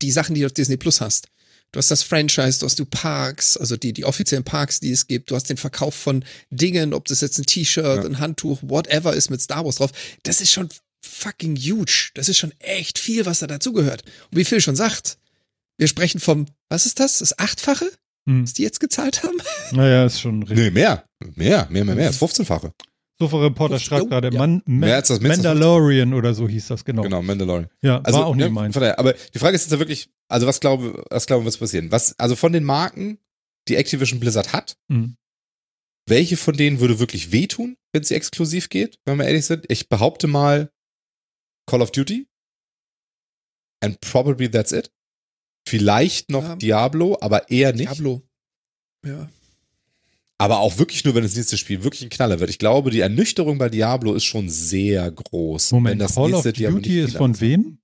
die 0.02 0.12
Sachen, 0.12 0.36
die 0.36 0.42
du 0.42 0.48
auf 0.48 0.54
Disney 0.54 0.78
Plus 0.78 1.00
hast. 1.02 1.28
Du 1.72 1.78
hast 1.78 1.90
das 1.90 2.04
Franchise, 2.04 2.60
du 2.60 2.66
hast 2.66 2.80
du 2.80 2.86
Parks, 2.86 3.56
also 3.56 3.78
die 3.78 3.94
die 3.94 4.04
offiziellen 4.06 4.44
Parks, 4.44 4.80
die 4.82 4.92
es 4.92 5.08
gibt. 5.08 5.32
Du 5.32 5.36
hast 5.36 5.50
den 5.50 5.58
Verkauf 5.58 5.96
von 5.96 6.26
Dingen, 6.50 6.94
ob 6.94 7.06
das 7.06 7.22
jetzt 7.22 7.38
ein 7.40 7.46
T-Shirt, 7.46 7.84
Ja. 8.04 8.04
ein 8.04 8.20
Handtuch, 8.20 8.60
whatever 8.62 9.14
ist 9.14 9.30
mit 9.30 9.42
Star 9.42 9.64
Wars 9.64 9.78
drauf. 9.78 9.92
Das 10.24 10.42
ist 10.42 10.52
schon 10.52 10.68
fucking 11.04 11.56
huge. 11.56 12.10
Das 12.14 12.28
ist 12.30 12.38
schon 12.38 12.54
echt 12.60 13.00
viel, 13.00 13.26
was 13.26 13.40
da 13.40 13.48
dazugehört. 13.48 14.04
Und 14.32 14.38
wie 14.38 14.44
Phil 14.44 14.60
schon 14.62 14.76
sagt, 14.76 15.18
wir 15.78 15.88
sprechen 15.88 16.20
vom, 16.20 16.46
was 16.70 16.86
ist 16.86 17.00
das? 17.00 17.20
Das 17.20 17.40
Achtfache, 17.40 17.90
Hm. 18.28 18.44
was 18.44 18.54
die 18.54 18.64
jetzt 18.64 18.80
gezahlt 18.82 19.24
haben? 19.24 19.38
Naja, 19.72 20.06
ist 20.06 20.20
schon 20.20 20.44
richtig. 20.44 20.58
nee, 20.58 20.70
mehr. 20.72 21.06
Mehr, 21.36 21.68
mehr, 21.70 21.86
mehr, 21.86 21.96
mehr. 21.96 22.08
Das 22.08 22.22
15-fache. 22.22 22.72
Sofa-Reporter 23.26 23.80
schreibt 23.80 24.04
jo, 24.04 24.10
gerade, 24.10 24.30
ja. 24.34 24.38
Man, 24.40 24.62
Man 24.66 24.90
das 24.90 25.22
Mandalorian 25.22 26.14
oder 26.14 26.34
so 26.34 26.48
hieß 26.48 26.68
das, 26.68 26.84
genau. 26.84 27.04
Genau, 27.04 27.22
Mandalorian. 27.22 27.70
Ja, 27.82 28.02
Also, 28.02 28.20
war 28.20 28.26
auch 28.28 28.36
ne, 28.36 28.46
nicht 28.46 28.54
meins. 28.54 28.74
von 28.74 28.82
daher, 28.82 29.00
aber 29.00 29.14
die 29.14 29.40
Frage 29.40 29.56
ist 29.56 29.62
jetzt 29.64 29.72
ja 29.72 29.80
wirklich, 29.80 30.10
also 30.28 30.48
was 30.48 30.60
glaube, 30.60 31.04
was 31.10 31.26
glauben, 31.28 31.46
was 31.46 31.58
passieren? 31.58 31.92
Was, 31.92 32.18
also 32.20 32.36
von 32.36 32.52
den 32.54 32.64
Marken, 32.64 33.18
die 33.68 33.76
Activision 33.76 34.20
Blizzard 34.20 34.54
hat, 34.54 34.78
Hm. 34.92 35.16
welche 36.08 36.36
von 36.38 36.56
denen 36.58 36.80
würde 36.80 37.00
wirklich 37.00 37.32
wehtun, 37.32 37.78
wenn 37.94 38.04
sie 38.04 38.16
exklusiv 38.16 38.70
geht, 38.70 39.00
wenn 39.06 39.18
wir 39.18 39.26
ehrlich 39.26 39.46
sind? 39.46 39.66
Ich 39.70 39.88
behaupte 39.90 40.28
mal 40.28 40.72
Call 41.70 41.82
of 41.82 41.92
Duty. 41.92 42.28
And 43.84 44.00
probably 44.02 44.50
that's 44.50 44.72
it. 44.72 44.92
Vielleicht 45.68 46.30
noch 46.30 46.44
Ja. 46.44 46.56
Diablo, 46.56 47.18
aber 47.22 47.50
eher 47.50 47.72
nicht. 47.74 47.90
Diablo. 47.90 48.22
Ja. 49.06 49.30
Aber 50.42 50.58
auch 50.58 50.80
wirklich 50.80 51.06
nur, 51.06 51.14
wenn 51.14 51.22
das 51.22 51.36
nächste 51.36 51.56
Spiel 51.56 51.84
wirklich 51.84 52.02
ein 52.02 52.10
Knaller 52.10 52.40
wird. 52.40 52.50
Ich 52.50 52.58
glaube, 52.58 52.90
die 52.90 53.02
Ernüchterung 53.02 53.60
bei 53.60 53.70
Diablo 53.70 54.16
ist 54.16 54.24
schon 54.24 54.50
sehr 54.50 55.12
groß. 55.12 55.72
Moment, 55.72 55.92
wenn 55.92 56.00
das 56.00 56.16
Call 56.16 56.34
of 56.34 56.44
Duty 56.44 57.02
ist 57.02 57.16
von 57.16 57.40
wem? 57.40 57.78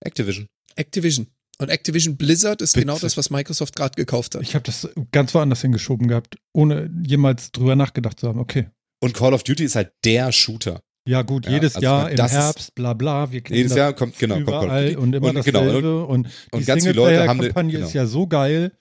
Activision. 0.00 0.46
Activision. 0.74 1.28
Und 1.58 1.70
Activision 1.70 2.18
Blizzard 2.18 2.60
ist 2.60 2.74
Bitte. 2.74 2.84
genau 2.84 2.98
das, 2.98 3.16
was 3.16 3.30
Microsoft 3.30 3.74
gerade 3.74 3.94
gekauft 3.94 4.34
hat. 4.34 4.42
Ich 4.42 4.54
habe 4.54 4.62
das 4.64 4.90
ganz 5.10 5.32
woanders 5.34 5.62
hingeschoben 5.62 6.06
gehabt, 6.06 6.36
ohne 6.52 6.90
jemals 7.02 7.50
drüber 7.50 7.76
nachgedacht 7.76 8.20
zu 8.20 8.28
haben. 8.28 8.40
Okay. 8.40 8.66
Und 9.00 9.14
Call 9.14 9.32
of 9.32 9.42
Duty 9.42 9.64
ist 9.64 9.74
halt 9.76 9.92
der 10.04 10.32
Shooter. 10.32 10.82
Ja, 11.08 11.22
gut, 11.22 11.46
Ja, 11.46 11.52
jedes 11.52 11.76
also 11.76 11.84
Jahr 11.84 12.10
im 12.10 12.18
Herbst, 12.18 12.74
bla 12.74 12.92
bla. 12.92 13.32
Wir 13.32 13.40
kennen 13.40 13.56
Jedes 13.56 13.70
das 13.70 13.78
Jahr 13.78 13.92
kommt, 13.94 14.18
genau, 14.18 14.34
kommt 14.34 14.48
Call 14.48 14.58
of 14.58 14.64
überall 14.64 14.84
Duty. 14.88 14.96
und 14.96 15.14
immer 15.14 15.28
Und 15.28 15.44
genau, 15.46 15.64
dasselbe. 15.64 16.04
und, 16.04 16.26
die 16.26 16.56
und 16.56 16.66
ganz 16.66 16.82
viele 16.82 16.94
Leute 16.94 17.20
haben 17.20 17.40
Singleplayer-Kampagne 17.40 17.72
genau. 17.72 17.86
ist 17.86 17.94
ja 17.94 18.04
so 18.04 18.26
geil. 18.26 18.72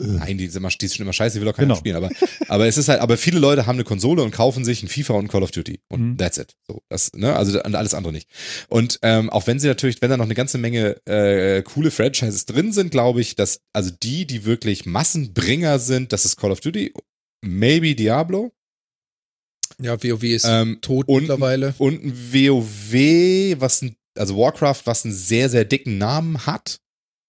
Äh, 0.00 0.06
Nein, 0.06 0.38
die 0.38 0.46
ist, 0.46 0.56
immer, 0.56 0.68
die 0.70 0.86
ist 0.86 0.96
schon 0.96 1.04
immer 1.04 1.12
scheiße, 1.12 1.38
die 1.38 1.40
will 1.42 1.48
auch 1.48 1.54
keiner 1.56 1.68
Genau. 1.68 1.78
spielen. 1.78 1.96
Aber, 1.96 2.10
aber 2.48 2.66
es 2.66 2.76
ist 2.78 2.88
halt, 2.88 3.00
aber 3.00 3.16
viele 3.16 3.38
Leute 3.38 3.66
haben 3.66 3.76
eine 3.76 3.84
Konsole 3.84 4.22
und 4.22 4.32
kaufen 4.32 4.64
sich 4.64 4.82
ein 4.82 4.88
FIFA 4.88 5.14
und 5.14 5.28
Call 5.28 5.42
of 5.42 5.50
Duty. 5.52 5.80
Und 5.88 6.00
Mhm. 6.02 6.16
that's 6.18 6.38
it. 6.38 6.56
So, 6.66 6.82
das, 6.88 7.12
ne, 7.14 7.34
also 7.36 7.62
und 7.62 7.74
alles 7.76 7.94
andere 7.94 8.12
nicht. 8.12 8.28
Und 8.68 8.98
ähm, 9.02 9.30
auch 9.30 9.46
wenn 9.46 9.58
sie 9.60 9.68
natürlich, 9.68 10.02
wenn 10.02 10.10
da 10.10 10.16
noch 10.16 10.24
eine 10.24 10.34
ganze 10.34 10.58
Menge 10.58 10.96
äh, 11.06 11.62
coole 11.62 11.90
Franchises 11.92 12.44
drin 12.46 12.72
sind, 12.72 12.90
glaube 12.90 13.20
ich, 13.20 13.36
dass, 13.36 13.60
also 13.72 13.90
die, 14.02 14.26
die 14.26 14.44
wirklich 14.44 14.84
Massenbringer 14.86 15.78
sind, 15.78 16.12
das 16.12 16.24
ist 16.24 16.36
Call 16.36 16.50
of 16.50 16.60
Duty, 16.60 16.92
maybe 17.44 17.94
Diablo. 17.94 18.52
Ja, 19.80 20.00
WoW 20.02 20.22
ist 20.24 20.44
Ähm, 20.48 20.78
tot 20.82 21.08
und- 21.08 21.22
mittlerweile. 21.22 21.74
und 21.78 22.04
ein 22.04 22.12
WoW, 22.32 23.60
was 23.60 23.82
ein, 23.82 23.96
also 24.16 24.36
Warcraft, 24.36 24.82
was 24.84 25.04
einen 25.04 25.14
sehr, 25.14 25.48
sehr 25.48 25.64
dicken 25.64 25.98
Namen 25.98 26.46
hat, 26.46 26.80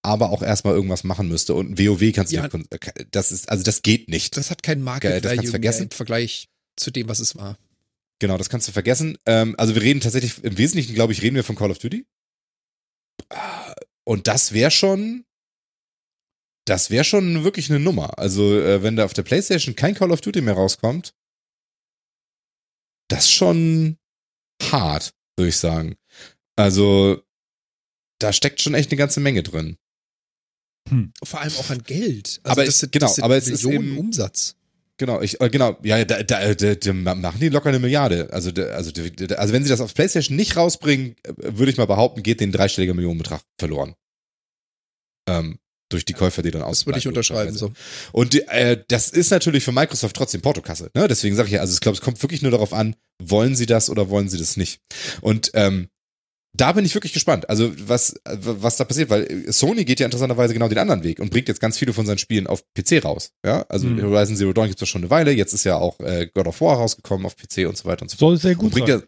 aber 0.06 0.30
auch 0.30 0.41
erstmal 0.41 0.74
irgendwas 0.76 1.03
machen 1.03 1.28
müsste. 1.28 1.53
Und 1.53 1.72
ein 1.72 1.78
WoW 1.78 2.14
kannst 2.14 2.32
du 2.32 2.38
Ja. 2.38 2.47
dir, 2.47 2.64
das 3.12 3.32
ist, 3.32 3.49
also 3.49 3.64
das 3.64 3.82
geht 3.82 4.08
nicht. 4.10 4.38
Das 4.38 4.49
hat 4.51 4.64
kein 4.64 4.82
Market 4.82 5.24
das 5.24 5.32
kannst 5.34 5.47
du 5.47 5.51
vergessen. 5.51 5.84
im 5.84 5.91
Vergleich 5.91 6.47
zu 6.78 6.91
dem, 6.91 7.10
was 7.10 7.20
es 7.20 7.36
war. 7.36 7.58
Genau, 8.20 8.38
das 8.38 8.49
kannst 8.49 8.68
du 8.68 8.72
vergessen. 8.72 9.18
Ähm, 9.26 9.56
also 9.58 9.76
wir 9.76 9.82
reden 9.82 9.99
tatsächlich, 9.99 10.41
im 10.43 10.58
Wesentlichen, 10.58 10.93
glaube 10.95 11.12
ich, 11.14 11.22
reden 11.22 11.36
wir 11.36 11.43
von 11.43 11.56
Call 11.58 11.72
of 11.72 11.80
Duty. 11.80 12.06
Und 14.06 14.28
das 14.28 14.53
wäre 14.53 14.72
schon, 14.72 15.26
das 16.66 16.89
wäre 16.91 17.03
schon 17.03 17.43
wirklich 17.43 17.70
eine 17.70 17.80
Nummer. 17.80 18.18
Also 18.18 18.60
äh, 18.60 18.84
wenn 18.84 18.95
da 18.95 19.06
auf 19.06 19.14
der 19.14 19.24
Playstation 19.24 19.76
kein 19.76 19.95
Call 19.95 20.12
of 20.12 20.22
Duty 20.22 20.41
mehr 20.41 20.53
rauskommt, 20.53 21.14
das 23.10 23.26
ist 23.26 23.32
schon 23.32 23.97
hart, 24.64 25.14
würde 25.38 25.49
ich 25.49 25.58
sagen. 25.58 25.95
Also 26.56 27.22
da 28.20 28.32
steckt 28.32 28.62
schon 28.62 28.74
echt 28.74 28.91
eine 28.91 28.97
ganze 28.97 29.20
Menge 29.20 29.43
drin. 29.43 29.78
Vor 31.23 31.41
allem 31.41 31.53
auch 31.57 31.69
an 31.69 31.81
Geld. 31.83 32.39
Also 32.43 32.51
Aber 32.51 32.65
das 32.65 32.79
sind, 32.79 32.91
genau, 32.91 33.05
das 33.07 33.15
sind 33.15 33.23
aber 33.23 33.38
es 33.38 33.47
ist 33.47 33.63
Millionen 33.63 33.88
eben- 33.88 33.97
Umsatz. 33.97 34.55
Genau, 34.97 35.21
ich, 35.21 35.41
äh, 35.41 35.49
genau, 35.49 35.77
ja, 35.83 36.05
da, 36.05 36.23
da, 36.23 36.53
da, 36.53 36.75
da 36.75 36.93
machen 36.93 37.39
die 37.41 37.49
locker 37.49 37.67
eine 37.69 37.79
Milliarde. 37.79 38.29
Also, 38.31 38.49
also, 38.51 38.91
also 39.36 39.53
wenn 39.53 39.63
sie 39.63 39.69
das 39.69 39.81
auf 39.81 39.93
PlayStation 39.93 40.38
nicht 40.38 40.55
rausbringen, 40.55 41.15
äh, 41.23 41.33
würde 41.38 41.71
ich 41.71 41.77
mal 41.77 41.86
behaupten, 41.86 42.23
geht 42.23 42.39
den 42.39 42.51
dreistelliger 42.53 42.93
Millionenbetrag 42.93 43.41
verloren. 43.59 43.95
Ähm, 45.27 45.59
durch 45.89 46.05
die 46.05 46.13
Käufer, 46.13 46.41
die 46.41 46.51
dann 46.51 46.61
aus. 46.61 46.79
Das 46.79 46.86
würde 46.88 46.99
ich 46.99 47.07
unterschreiben. 47.07 47.55
So. 47.55 47.71
Und 48.11 48.36
äh, 48.49 48.83
das 48.88 49.09
ist 49.09 49.31
natürlich 49.31 49.63
für 49.63 49.71
Microsoft 49.71 50.15
trotzdem 50.15 50.41
Portokasse. 50.41 50.89
Ne? 50.95 51.07
Deswegen 51.07 51.36
sage 51.36 51.47
ich 51.47 51.53
ja, 51.53 51.61
also 51.61 51.73
ich 51.73 51.81
glaube, 51.81 51.95
es 51.95 52.01
kommt 52.01 52.21
wirklich 52.23 52.41
nur 52.41 52.51
darauf 52.51 52.73
an, 52.73 52.95
wollen 53.21 53.55
sie 53.55 53.65
das 53.65 53.89
oder 53.89 54.09
wollen 54.09 54.29
sie 54.29 54.38
das 54.38 54.55
nicht. 54.57 54.79
Und 55.21 55.51
ähm, 55.53 55.89
da 56.56 56.72
bin 56.72 56.86
ich 56.86 56.93
wirklich 56.95 57.14
gespannt. 57.14 57.49
Also 57.49 57.72
was, 57.88 58.16
was 58.26 58.78
da 58.78 58.84
passiert, 58.86 59.10
weil 59.10 59.51
Sony 59.51 59.84
geht 59.86 59.99
ja 59.99 60.06
interessanterweise 60.06 60.53
genau 60.53 60.68
den 60.68 60.78
anderen 60.78 61.03
Weg 61.03 61.20
und 61.20 61.30
bringt 61.32 61.47
jetzt 61.47 61.60
ganz 61.60 61.78
viele 61.78 61.91
von 61.93 62.06
seinen 62.06 62.18
Spielen 62.18 62.47
auf 62.47 62.64
PC 62.74 63.03
raus. 63.03 63.32
Ja, 63.45 63.64
also 63.70 63.88
Mhm. 63.88 64.01
Horizon 64.01 64.36
Zero 64.36 64.53
Dawn 64.53 64.68
gibt 64.68 64.82
es 64.82 64.88
schon 64.89 65.01
eine 65.01 65.10
Weile. 65.10 65.32
Jetzt 65.32 65.53
ist 65.53 65.64
ja 65.64 65.78
auch 65.78 65.99
äh, 65.99 66.30
God 66.34 66.47
of 66.47 66.62
War 66.62 66.78
rausgekommen 66.78 67.26
auf 67.26 67.36
PC 67.36 67.68
und 67.68 67.78
so 67.78 67.86
weiter 67.86 68.03
und 68.03 68.10
so 68.10 68.18
fort. 68.18 68.32
soll 68.32 68.38
sehr 68.38 68.56
gut 68.56 68.74
sein. 68.74 68.88
ja, 68.88 69.01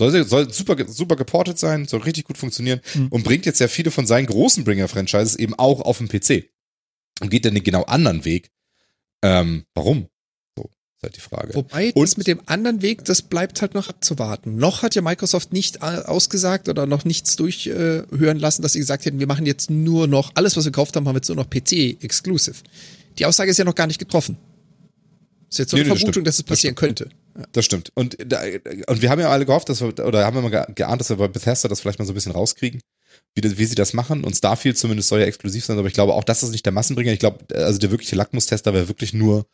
soll, 0.00 0.24
soll 0.24 0.52
super, 0.52 0.76
super 0.88 1.16
geportet 1.16 1.58
sein, 1.58 1.86
soll 1.86 2.00
richtig 2.02 2.24
gut 2.24 2.38
funktionieren 2.38 2.80
Mhm. 2.94 3.08
und 3.08 3.24
bringt 3.24 3.46
jetzt 3.46 3.60
ja 3.60 3.68
viele 3.68 3.90
von 3.90 4.06
seinen 4.06 4.26
großen 4.26 4.64
Bringer-Franchises 4.64 5.36
eben 5.36 5.54
auch 5.54 5.80
auf 5.80 5.98
den 5.98 6.08
PC. 6.08 6.50
Und 7.20 7.30
geht 7.30 7.44
dann 7.44 7.54
den 7.54 7.64
genau 7.64 7.82
anderen 7.84 8.24
Weg. 8.24 8.50
Ähm, 9.22 9.64
warum? 9.74 10.08
Ist 10.98 11.02
halt 11.04 11.16
die 11.16 11.20
Frage. 11.20 11.54
Wobei, 11.54 11.92
Und- 11.94 12.02
das 12.08 12.16
mit 12.16 12.26
dem 12.26 12.40
anderen 12.46 12.82
Weg, 12.82 13.04
das 13.04 13.22
bleibt 13.22 13.62
halt 13.62 13.74
noch 13.74 13.88
abzuwarten. 13.88 14.56
Noch 14.56 14.82
hat 14.82 14.96
ja 14.96 15.02
Microsoft 15.02 15.52
nicht 15.52 15.80
ausgesagt 15.80 16.68
oder 16.68 16.86
noch 16.86 17.04
nichts 17.04 17.36
durchhören 17.36 18.38
lassen, 18.38 18.62
dass 18.62 18.72
sie 18.72 18.80
gesagt 18.80 19.04
hätten, 19.04 19.20
wir 19.20 19.28
machen 19.28 19.46
jetzt 19.46 19.70
nur 19.70 20.08
noch, 20.08 20.32
alles, 20.34 20.56
was 20.56 20.64
wir 20.64 20.72
gekauft 20.72 20.96
haben, 20.96 21.06
haben 21.06 21.14
wir 21.14 21.18
jetzt 21.20 21.28
nur 21.28 21.36
noch 21.36 21.48
PC-exclusive. 21.48 22.56
Die 23.18 23.26
Aussage 23.26 23.50
ist 23.50 23.58
ja 23.58 23.64
noch 23.64 23.76
gar 23.76 23.86
nicht 23.86 24.00
getroffen. 24.00 24.38
Ist 25.48 25.58
jetzt 25.60 25.70
so 25.70 25.76
eine 25.76 25.84
nee, 25.84 25.88
das 25.90 25.98
Vermutung, 25.98 26.12
stimmt. 26.14 26.26
dass 26.26 26.34
es 26.34 26.44
Das 26.44 26.46
passieren 26.48 26.74
könnte. 26.74 27.08
Das 27.52 27.64
stimmt. 27.64 27.92
Und, 27.94 28.16
und 28.20 29.00
wir 29.02 29.08
haben 29.10 29.20
ja 29.20 29.30
alle 29.30 29.46
gehofft, 29.46 29.68
dass 29.68 29.80
wir, 29.80 29.96
oder 30.04 30.26
haben 30.26 30.34
wir 30.36 30.42
mal 30.42 30.50
ge- 30.50 30.74
geahnt, 30.74 31.00
dass 31.00 31.08
wir 31.10 31.16
bei 31.16 31.28
Bethesda 31.28 31.68
das 31.68 31.80
vielleicht 31.80 32.00
mal 32.00 32.04
so 32.06 32.12
ein 32.12 32.14
bisschen 32.16 32.32
rauskriegen, 32.32 32.80
wie, 33.36 33.40
das, 33.40 33.56
wie 33.56 33.64
sie 33.64 33.76
das 33.76 33.92
machen. 33.92 34.24
Und 34.24 34.34
Starfield 34.36 34.76
zumindest 34.76 35.08
soll 35.08 35.20
ja 35.20 35.26
exklusiv 35.26 35.64
sein, 35.64 35.78
aber 35.78 35.86
ich 35.86 35.94
glaube 35.94 36.14
auch, 36.14 36.24
das 36.24 36.42
ist 36.42 36.50
nicht 36.50 36.66
der 36.66 36.72
Massenbringer. 36.72 37.12
Ich 37.12 37.20
glaube, 37.20 37.44
also 37.54 37.78
der 37.78 37.92
wirkliche 37.92 38.16
Lackmustester 38.16 38.74
wäre 38.74 38.88
wirklich 38.88 39.14
nur 39.14 39.46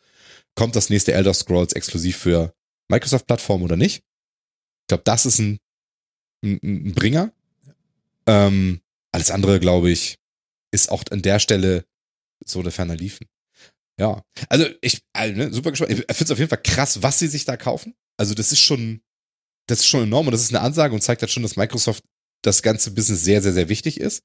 kommt 0.55 0.75
das 0.75 0.89
nächste 0.89 1.13
Elder 1.13 1.33
Scrolls 1.33 1.73
exklusiv 1.73 2.17
für 2.17 2.53
Microsoft-Plattform 2.89 3.63
oder 3.63 3.75
nicht. 3.75 3.97
Ich 3.97 4.87
glaube, 4.87 5.03
das 5.03 5.25
ist 5.25 5.39
ein, 5.39 5.59
ein, 6.43 6.59
ein 6.63 6.93
Bringer. 6.93 7.31
Ähm, 8.27 8.81
alles 9.11 9.31
andere, 9.31 9.59
glaube 9.59 9.91
ich, 9.91 10.17
ist 10.71 10.89
auch 10.89 11.03
an 11.11 11.21
der 11.21 11.39
Stelle 11.39 11.85
so 12.45 12.59
eine 12.59 12.71
ferner 12.71 12.95
Liefen. 12.95 13.27
Ja, 13.99 14.23
also 14.49 14.65
ich, 14.81 15.01
also, 15.13 15.35
ne, 15.35 15.53
super 15.53 15.71
gespannt. 15.71 15.91
Ich 15.91 15.97
finde 15.97 16.23
es 16.23 16.31
auf 16.31 16.39
jeden 16.39 16.49
Fall 16.49 16.61
krass, 16.61 17.01
was 17.01 17.19
sie 17.19 17.27
sich 17.27 17.45
da 17.45 17.55
kaufen. 17.55 17.95
Also 18.17 18.33
das 18.33 18.51
ist 18.51 18.59
schon, 18.59 19.01
das 19.67 19.79
ist 19.79 19.87
schon 19.87 20.03
enorm 20.03 20.27
und 20.27 20.31
das 20.31 20.41
ist 20.41 20.53
eine 20.53 20.61
Ansage 20.61 20.93
und 20.93 21.01
zeigt 21.01 21.21
halt 21.21 21.31
schon, 21.31 21.43
dass 21.43 21.55
Microsoft 21.55 22.03
das 22.41 22.61
ganze 22.61 22.91
Business 22.91 23.23
sehr, 23.23 23.41
sehr, 23.41 23.53
sehr 23.53 23.69
wichtig 23.69 23.99
ist. 23.99 24.23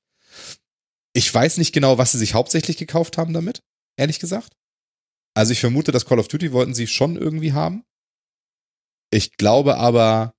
Ich 1.13 1.33
weiß 1.33 1.59
nicht 1.59 1.73
genau, 1.73 1.99
was 1.99 2.13
sie 2.13 2.19
sich 2.19 2.35
hauptsächlich 2.35 2.77
gekauft 2.77 3.17
haben 3.17 3.33
damit, 3.33 3.63
ehrlich 3.97 4.19
gesagt. 4.19 4.53
Also 5.35 5.53
ich 5.53 5.61
vermute, 5.61 5.93
dass 5.93 6.07
Call 6.07 6.19
of 6.19 6.29
Duty 6.29 6.53
wollten 6.53 6.75
sie 6.75 6.87
schon 6.87 7.17
irgendwie 7.17 7.53
haben. 7.53 7.85
Ich 9.13 9.37
glaube 9.37 9.77
aber, 9.77 10.35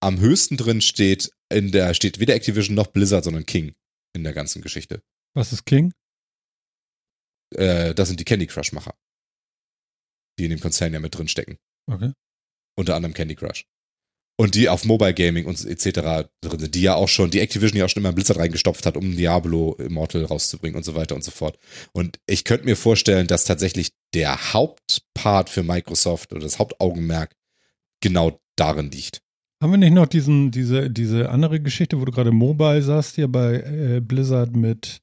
am 0.00 0.20
höchsten 0.20 0.56
drin 0.56 0.80
steht 0.80 1.30
in 1.50 1.72
der, 1.72 1.94
steht 1.94 2.18
weder 2.18 2.34
Activision 2.34 2.74
noch 2.74 2.88
Blizzard, 2.88 3.24
sondern 3.24 3.46
King 3.46 3.74
in 4.14 4.24
der 4.24 4.32
ganzen 4.32 4.62
Geschichte. 4.62 5.02
Was 5.34 5.52
ist 5.52 5.64
King? 5.64 5.92
Äh, 7.54 7.94
das 7.94 8.08
sind 8.08 8.20
die 8.20 8.24
Candy 8.24 8.46
Crush-Macher. 8.46 8.94
Die 10.38 10.44
in 10.44 10.50
dem 10.50 10.60
Konzern 10.60 10.92
ja 10.92 11.00
mit 11.00 11.16
drin 11.16 11.28
stecken. 11.28 11.58
Okay. 11.86 12.12
Unter 12.76 12.96
anderem 12.96 13.14
Candy 13.14 13.34
Crush. 13.34 13.64
Und 14.36 14.56
die 14.56 14.68
auf 14.68 14.84
Mobile 14.84 15.14
Gaming 15.14 15.46
und 15.46 15.64
etc. 15.64 16.28
drin 16.40 16.58
sind, 16.58 16.74
die 16.74 16.82
ja 16.82 16.96
auch 16.96 17.08
schon, 17.08 17.30
die 17.30 17.38
Activision 17.38 17.78
ja 17.78 17.84
auch 17.84 17.88
schon 17.88 18.02
immer 18.02 18.08
in 18.08 18.16
Blizzard 18.16 18.38
reingestopft 18.38 18.84
hat, 18.84 18.96
um 18.96 19.16
Diablo 19.16 19.74
Immortal 19.74 20.24
rauszubringen 20.24 20.76
und 20.76 20.82
so 20.84 20.96
weiter 20.96 21.14
und 21.14 21.22
so 21.22 21.30
fort. 21.30 21.56
Und 21.92 22.18
ich 22.26 22.44
könnte 22.44 22.64
mir 22.64 22.76
vorstellen, 22.76 23.28
dass 23.28 23.44
tatsächlich 23.44 23.92
der 24.12 24.52
Hauptpart 24.52 25.50
für 25.50 25.62
Microsoft 25.62 26.32
oder 26.32 26.42
das 26.42 26.58
Hauptaugenmerk 26.58 27.36
genau 28.00 28.40
darin 28.56 28.90
liegt. 28.90 29.20
Haben 29.62 29.70
wir 29.70 29.78
nicht 29.78 29.94
noch 29.94 30.06
diesen, 30.06 30.50
diese, 30.50 30.90
diese 30.90 31.30
andere 31.30 31.60
Geschichte, 31.60 32.00
wo 32.00 32.04
du 32.04 32.12
gerade 32.12 32.32
Mobile 32.32 32.82
sagst, 32.82 33.14
hier 33.14 33.28
bei 33.28 33.54
äh, 33.54 34.00
Blizzard 34.00 34.54
mit 34.56 35.00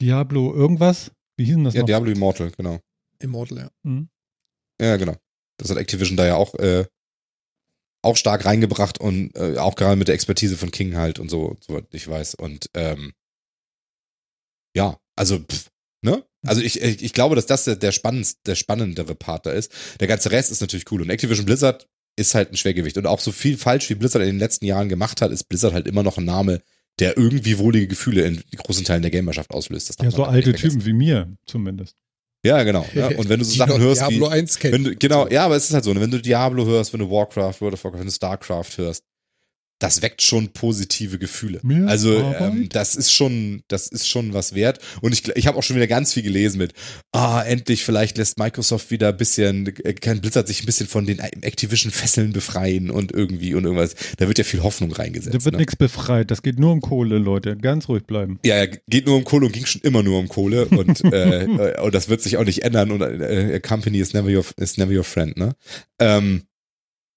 Diablo 0.00 0.54
irgendwas? 0.54 1.10
Wie 1.36 1.44
hieß 1.44 1.56
denn 1.56 1.64
das 1.64 1.74
Ja, 1.74 1.80
noch? 1.80 1.86
Diablo 1.86 2.10
Immortal, 2.12 2.50
genau. 2.56 2.78
Immortal, 3.18 3.58
ja. 3.58 3.70
Mhm. 3.82 4.08
Ja, 4.80 4.96
genau. 4.96 5.16
Das 5.58 5.70
hat 5.70 5.76
Activision 5.76 6.16
da 6.16 6.24
ja 6.24 6.36
auch, 6.36 6.54
äh, 6.54 6.86
auch 8.02 8.16
stark 8.16 8.44
reingebracht 8.44 8.98
und 8.98 9.36
äh, 9.36 9.58
auch 9.58 9.76
gerade 9.76 9.96
mit 9.96 10.08
der 10.08 10.14
Expertise 10.14 10.56
von 10.56 10.70
King 10.70 10.96
halt 10.96 11.18
und 11.18 11.30
so, 11.30 11.56
soweit 11.60 11.86
ich 11.92 12.08
weiß. 12.08 12.34
Und 12.34 12.70
ähm, 12.74 13.12
ja, 14.74 14.98
also, 15.16 15.38
pff, 15.38 15.70
ne? 16.02 16.24
Also 16.46 16.62
ich, 16.62 16.80
ich, 16.80 17.02
ich 17.02 17.12
glaube, 17.12 17.34
dass 17.34 17.46
das 17.46 17.64
der, 17.64 17.76
der, 17.76 17.92
spannendste, 17.92 18.40
der 18.46 18.54
spannendere 18.54 19.14
Part 19.14 19.46
da 19.46 19.50
ist. 19.50 19.72
Der 20.00 20.08
ganze 20.08 20.30
Rest 20.30 20.50
ist 20.50 20.62
natürlich 20.62 20.90
cool. 20.90 21.02
Und 21.02 21.10
Activision 21.10 21.44
Blizzard 21.44 21.86
ist 22.16 22.34
halt 22.34 22.50
ein 22.50 22.56
Schwergewicht. 22.56 22.96
Und 22.96 23.06
auch 23.06 23.20
so 23.20 23.32
viel 23.32 23.58
falsch, 23.58 23.90
wie 23.90 23.94
Blizzard 23.94 24.22
in 24.22 24.28
den 24.28 24.38
letzten 24.38 24.64
Jahren 24.64 24.88
gemacht 24.88 25.20
hat, 25.20 25.32
ist 25.32 25.44
Blizzard 25.44 25.74
halt 25.74 25.86
immer 25.86 26.02
noch 26.02 26.16
ein 26.16 26.24
Name, 26.24 26.62
der 26.98 27.16
irgendwie 27.16 27.58
wohlige 27.58 27.88
Gefühle 27.88 28.22
in 28.26 28.42
großen 28.56 28.84
Teilen 28.84 29.02
der 29.02 29.10
Gamerschaft 29.10 29.50
auslöst. 29.50 29.94
Ja, 30.00 30.10
so 30.10 30.24
alte. 30.24 30.54
Typen 30.54 30.84
wie 30.86 30.92
mir 30.92 31.36
zumindest. 31.46 31.96
Ja, 32.44 32.62
genau. 32.62 32.86
Ja. 32.94 33.08
Und 33.08 33.28
wenn 33.28 33.38
du 33.38 33.44
so 33.44 33.52
Die 33.52 33.58
Sachen 33.58 33.80
hörst 33.80 34.02
wie, 34.02 34.08
Diablo 34.08 34.28
1 34.28 34.58
kennen. 34.58 34.74
wenn 34.74 34.84
du, 34.84 34.96
genau, 34.96 35.28
ja, 35.28 35.44
aber 35.44 35.56
es 35.56 35.64
ist 35.68 35.74
halt 35.74 35.84
so, 35.84 35.92
ne, 35.92 36.00
wenn 36.00 36.10
du 36.10 36.20
Diablo 36.20 36.64
hörst, 36.66 36.92
wenn 36.92 37.00
du 37.00 37.10
Warcraft, 37.10 37.60
World 37.60 37.74
of 37.74 37.84
Warcraft, 37.84 38.00
wenn 38.00 38.06
du 38.06 38.12
StarCraft 38.12 38.78
hörst, 38.78 39.04
das 39.80 40.02
weckt 40.02 40.22
schon 40.22 40.48
positive 40.50 41.18
Gefühle. 41.18 41.58
Mehr 41.62 41.88
also 41.88 42.18
ähm, 42.18 42.68
das 42.68 42.94
ist 42.94 43.12
schon, 43.12 43.62
das 43.68 43.88
ist 43.88 44.06
schon 44.06 44.34
was 44.34 44.54
wert. 44.54 44.78
Und 45.00 45.12
ich, 45.12 45.26
ich 45.34 45.46
habe 45.46 45.58
auch 45.58 45.62
schon 45.62 45.74
wieder 45.74 45.86
ganz 45.86 46.12
viel 46.12 46.22
gelesen 46.22 46.58
mit, 46.58 46.74
ah, 47.12 47.42
endlich 47.42 47.82
vielleicht 47.82 48.18
lässt 48.18 48.38
Microsoft 48.38 48.90
wieder 48.90 49.08
ein 49.08 49.16
bisschen, 49.16 49.66
äh, 49.84 49.94
kann 49.94 50.20
Blizzard 50.20 50.46
sich 50.46 50.62
ein 50.62 50.66
bisschen 50.66 50.86
von 50.86 51.06
den 51.06 51.18
Activision-Fesseln 51.18 52.32
befreien 52.32 52.90
und 52.90 53.12
irgendwie 53.12 53.54
und 53.54 53.64
irgendwas. 53.64 53.96
Da 54.18 54.28
wird 54.28 54.36
ja 54.36 54.44
viel 54.44 54.62
Hoffnung 54.62 54.92
reingesetzt. 54.92 55.34
Da 55.34 55.44
wird 55.44 55.54
ne? 55.54 55.60
nichts 55.60 55.76
befreit. 55.76 56.30
Das 56.30 56.42
geht 56.42 56.58
nur 56.58 56.72
um 56.72 56.82
Kohle, 56.82 57.16
Leute. 57.16 57.56
Ganz 57.56 57.88
ruhig 57.88 58.04
bleiben. 58.04 58.38
Ja, 58.44 58.66
geht 58.66 59.06
nur 59.06 59.16
um 59.16 59.24
Kohle 59.24 59.46
und 59.46 59.52
ging 59.52 59.64
schon 59.64 59.80
immer 59.80 60.02
nur 60.02 60.18
um 60.18 60.28
Kohle 60.28 60.66
und, 60.66 61.02
äh, 61.12 61.44
äh, 61.44 61.80
und 61.80 61.94
das 61.94 62.10
wird 62.10 62.20
sich 62.20 62.36
auch 62.36 62.44
nicht 62.44 62.64
ändern 62.64 62.90
und 62.90 63.00
äh, 63.00 63.60
company 63.60 63.98
is 63.98 64.12
never 64.12 64.28
your, 64.28 64.44
is 64.58 64.76
never 64.76 64.92
your 64.92 65.04
friend, 65.04 65.38
ne? 65.38 65.56
Ähm, 65.98 66.42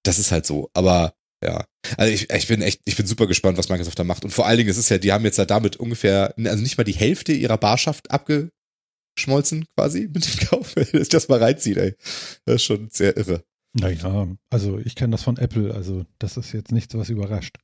das 0.04 0.18
ist 0.18 0.32
halt 0.32 0.46
so, 0.46 0.70
aber 0.74 1.14
ja. 1.44 1.66
Also 1.98 2.14
ich, 2.14 2.30
ich 2.30 2.48
bin 2.48 2.62
echt, 2.62 2.82
ich 2.86 2.96
bin 2.96 3.06
super 3.06 3.28
gespannt, 3.28 3.58
was 3.58 3.70
Microsoft 3.70 4.00
da 4.00 4.04
macht 4.04 4.24
und 4.24 4.32
vor 4.32 4.48
allen 4.48 4.58
Dingen, 4.58 4.70
es 4.70 4.78
ist 4.78 4.90
ja, 4.90 4.98
die 4.98 5.12
haben 5.12 5.26
jetzt 5.26 5.38
ja 5.38 5.46
damit 5.46 5.78
ungefähr, 5.78 6.34
also 6.38 6.62
nicht 6.64 6.78
mal 6.78 6.84
die 6.84 6.94
Hälfte 6.94 7.34
ihrer 7.34 7.58
Barschaft 7.58 8.10
abgeschmolzen 8.12 9.66
quasi 9.76 10.10
mit 10.14 10.26
dem 10.26 10.48
Kauf, 10.48 10.76
wenn 10.76 10.88
das 10.94 11.10
das 11.10 11.28
mal 11.28 11.40
reinzieht, 11.40 11.78
ey. 11.78 11.96
Das 12.46 12.56
ist 12.56 12.64
schon 12.64 12.90
sehr 12.92 13.18
irre. 13.18 13.44
Naja, 13.74 14.28
also 14.52 14.80
ich 14.80 14.96
kenne 14.96 15.12
das 15.12 15.24
von 15.24 15.38
Apple. 15.38 15.74
Also 15.74 16.06
das 16.20 16.38
ist 16.38 16.54
jetzt 16.54 16.72
nichts, 16.72 16.94
was 16.96 17.10
überrascht. 17.10 17.58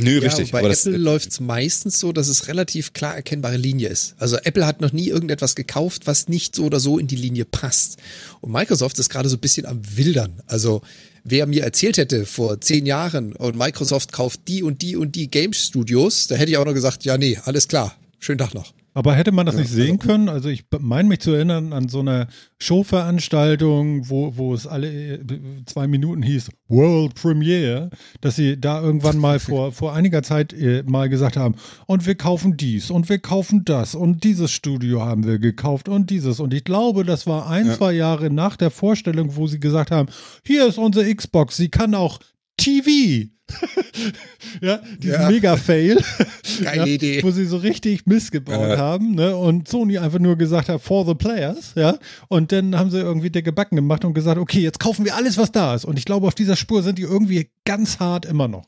Nö, 0.00 0.16
Ja, 0.16 0.22
richtig. 0.22 0.50
Bei 0.50 0.62
das, 0.62 0.86
Apple 0.86 0.98
läuft 0.98 1.30
es 1.30 1.40
meistens 1.40 2.00
so, 2.00 2.12
dass 2.12 2.28
es 2.28 2.48
relativ 2.48 2.94
klar 2.94 3.14
erkennbare 3.14 3.56
Linie 3.56 3.88
ist. 3.88 4.14
Also 4.18 4.36
Apple 4.38 4.66
hat 4.66 4.80
noch 4.80 4.92
nie 4.92 5.08
irgendetwas 5.08 5.54
gekauft, 5.54 6.06
was 6.06 6.28
nicht 6.28 6.56
so 6.56 6.64
oder 6.64 6.80
so 6.80 6.98
in 6.98 7.06
die 7.06 7.16
Linie 7.16 7.44
passt. 7.44 7.98
Und 8.40 8.50
Microsoft 8.50 8.98
ist 8.98 9.08
gerade 9.08 9.28
so 9.28 9.36
ein 9.36 9.40
bisschen 9.40 9.66
am 9.66 9.80
Wildern. 9.96 10.42
Also 10.46 10.82
wer 11.24 11.46
mir 11.46 11.64
erzählt 11.64 11.96
hätte 11.96 12.26
vor 12.26 12.60
zehn 12.60 12.86
Jahren 12.86 13.34
und 13.34 13.56
Microsoft 13.56 14.12
kauft 14.12 14.40
die 14.46 14.62
und 14.62 14.82
die 14.82 14.96
und 14.96 15.16
die 15.16 15.28
Game 15.30 15.52
Studios, 15.52 16.26
da 16.28 16.36
hätte 16.36 16.50
ich 16.50 16.58
auch 16.58 16.64
noch 16.64 16.74
gesagt, 16.74 17.04
ja 17.04 17.18
nee, 17.18 17.38
alles 17.44 17.66
klar, 17.66 17.96
schönen 18.20 18.38
Tag 18.38 18.54
noch. 18.54 18.72
Aber 18.96 19.14
hätte 19.14 19.32
man 19.32 19.44
das 19.44 19.56
Ja, 19.56 19.62
nicht 19.62 19.70
sehen 19.70 19.96
also- 20.00 20.06
können? 20.08 20.28
Also 20.28 20.48
ich 20.48 20.64
meine 20.80 21.08
mich 21.08 21.18
zu 21.20 21.32
erinnern 21.32 21.72
an 21.72 21.88
so 21.88 21.98
eine 22.00 22.28
Showveranstaltung, 22.58 24.08
wo, 24.08 24.36
wo 24.36 24.54
es 24.54 24.66
alle 24.66 24.88
äh, 25.14 25.18
zwei 25.66 25.86
Minuten 25.86 26.22
hieß 26.22 26.50
World 26.68 27.14
Premiere, 27.14 27.90
dass 28.20 28.36
sie 28.36 28.58
da 28.60 28.80
irgendwann 28.80 29.18
mal 29.18 29.38
vor, 29.40 29.72
vor 29.72 29.92
einiger 29.94 30.22
Zeit 30.22 30.52
äh, 30.52 30.82
mal 30.86 31.08
gesagt 31.08 31.36
haben, 31.36 31.56
und 31.86 32.06
wir 32.06 32.14
kaufen 32.14 32.56
dies 32.56 32.90
und 32.90 33.08
wir 33.08 33.18
kaufen 33.18 33.64
das 33.64 33.94
und 33.94 34.24
dieses 34.24 34.50
Studio 34.52 35.02
haben 35.02 35.24
wir 35.26 35.38
gekauft 35.38 35.88
und 35.88 36.10
dieses. 36.10 36.40
Und 36.40 36.54
ich 36.54 36.64
glaube, 36.64 37.04
das 37.04 37.26
war 37.26 37.48
ein, 37.48 37.66
Ja. 37.66 37.74
zwei 37.76 37.92
Jahre 37.92 38.30
nach 38.30 38.56
der 38.56 38.70
Vorstellung, 38.70 39.36
wo 39.36 39.46
sie 39.46 39.60
gesagt 39.60 39.90
haben, 39.90 40.08
hier 40.46 40.66
ist 40.66 40.78
unsere 40.78 41.12
Xbox, 41.14 41.56
sie 41.56 41.68
kann 41.68 41.94
auch 41.94 42.20
TV. 42.56 43.28
ja, 44.62 44.78
diesen 44.98 45.20
Ja. 45.20 45.28
Mega-Fail. 45.30 46.02
Geile 46.62 46.76
ja, 46.78 46.86
Idee. 46.86 47.22
Wo 47.22 47.30
sie 47.30 47.44
so 47.44 47.58
richtig 47.58 48.06
Mist 48.06 48.32
gebaut 48.32 48.70
Ja. 48.70 48.78
haben, 48.78 49.14
ne? 49.14 49.36
Und 49.36 49.68
Sony 49.68 49.98
einfach 49.98 50.18
nur 50.18 50.36
gesagt 50.36 50.68
hat, 50.68 50.80
for 50.80 51.04
the 51.06 51.14
players, 51.14 51.72
ja. 51.76 51.98
Und 52.28 52.52
dann 52.52 52.78
haben 52.78 52.90
sie 52.90 52.98
irgendwie 53.00 53.30
dicke 53.30 53.52
Backen 53.52 53.76
gemacht 53.76 54.04
und 54.04 54.14
gesagt, 54.14 54.38
okay, 54.38 54.60
jetzt 54.60 54.80
kaufen 54.80 55.04
wir 55.04 55.14
alles, 55.14 55.36
was 55.36 55.52
da 55.52 55.74
ist. 55.74 55.84
Und 55.84 55.98
ich 55.98 56.04
glaube, 56.04 56.26
auf 56.26 56.34
dieser 56.34 56.56
Spur 56.56 56.82
sind 56.82 56.98
die 56.98 57.02
irgendwie 57.02 57.50
ganz 57.66 57.98
hart 58.00 58.24
immer 58.24 58.48
noch. 58.48 58.66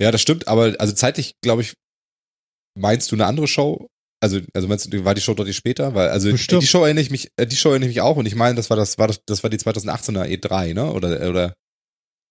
Ja, 0.00 0.12
das 0.12 0.20
stimmt, 0.20 0.46
aber 0.46 0.76
also 0.78 0.92
zeitlich, 0.92 1.34
glaube 1.42 1.62
ich, 1.62 1.74
meinst 2.78 3.10
du 3.10 3.16
eine 3.16 3.26
andere 3.26 3.48
Show? 3.48 3.88
Also, 4.20 4.40
also 4.54 4.68
meinst 4.68 4.92
du, 4.92 5.04
war 5.04 5.14
die 5.14 5.20
Show 5.20 5.34
deutlich 5.34 5.56
später? 5.56 5.94
Weil, 5.94 6.08
also 6.08 6.30
Bestimmt. 6.30 6.62
die 6.62 6.66
Show 6.66 6.84
erinnere 6.84 7.02
ich 7.02 7.10
mich, 7.10 7.30
äh, 7.36 7.46
die 7.46 7.56
Show 7.56 7.70
erinnere 7.70 7.88
ich 7.90 7.96
mich 7.96 8.00
auch 8.02 8.16
und 8.16 8.26
ich 8.26 8.34
meine, 8.36 8.54
das 8.54 8.70
war 8.70 8.76
das, 8.76 8.98
war 8.98 9.06
das, 9.08 9.20
das 9.26 9.42
war 9.42 9.50
die 9.50 9.58
2018er 9.58 10.24
E3, 10.26 10.74
ne? 10.74 10.92
Oder, 10.92 11.28
oder 11.28 11.54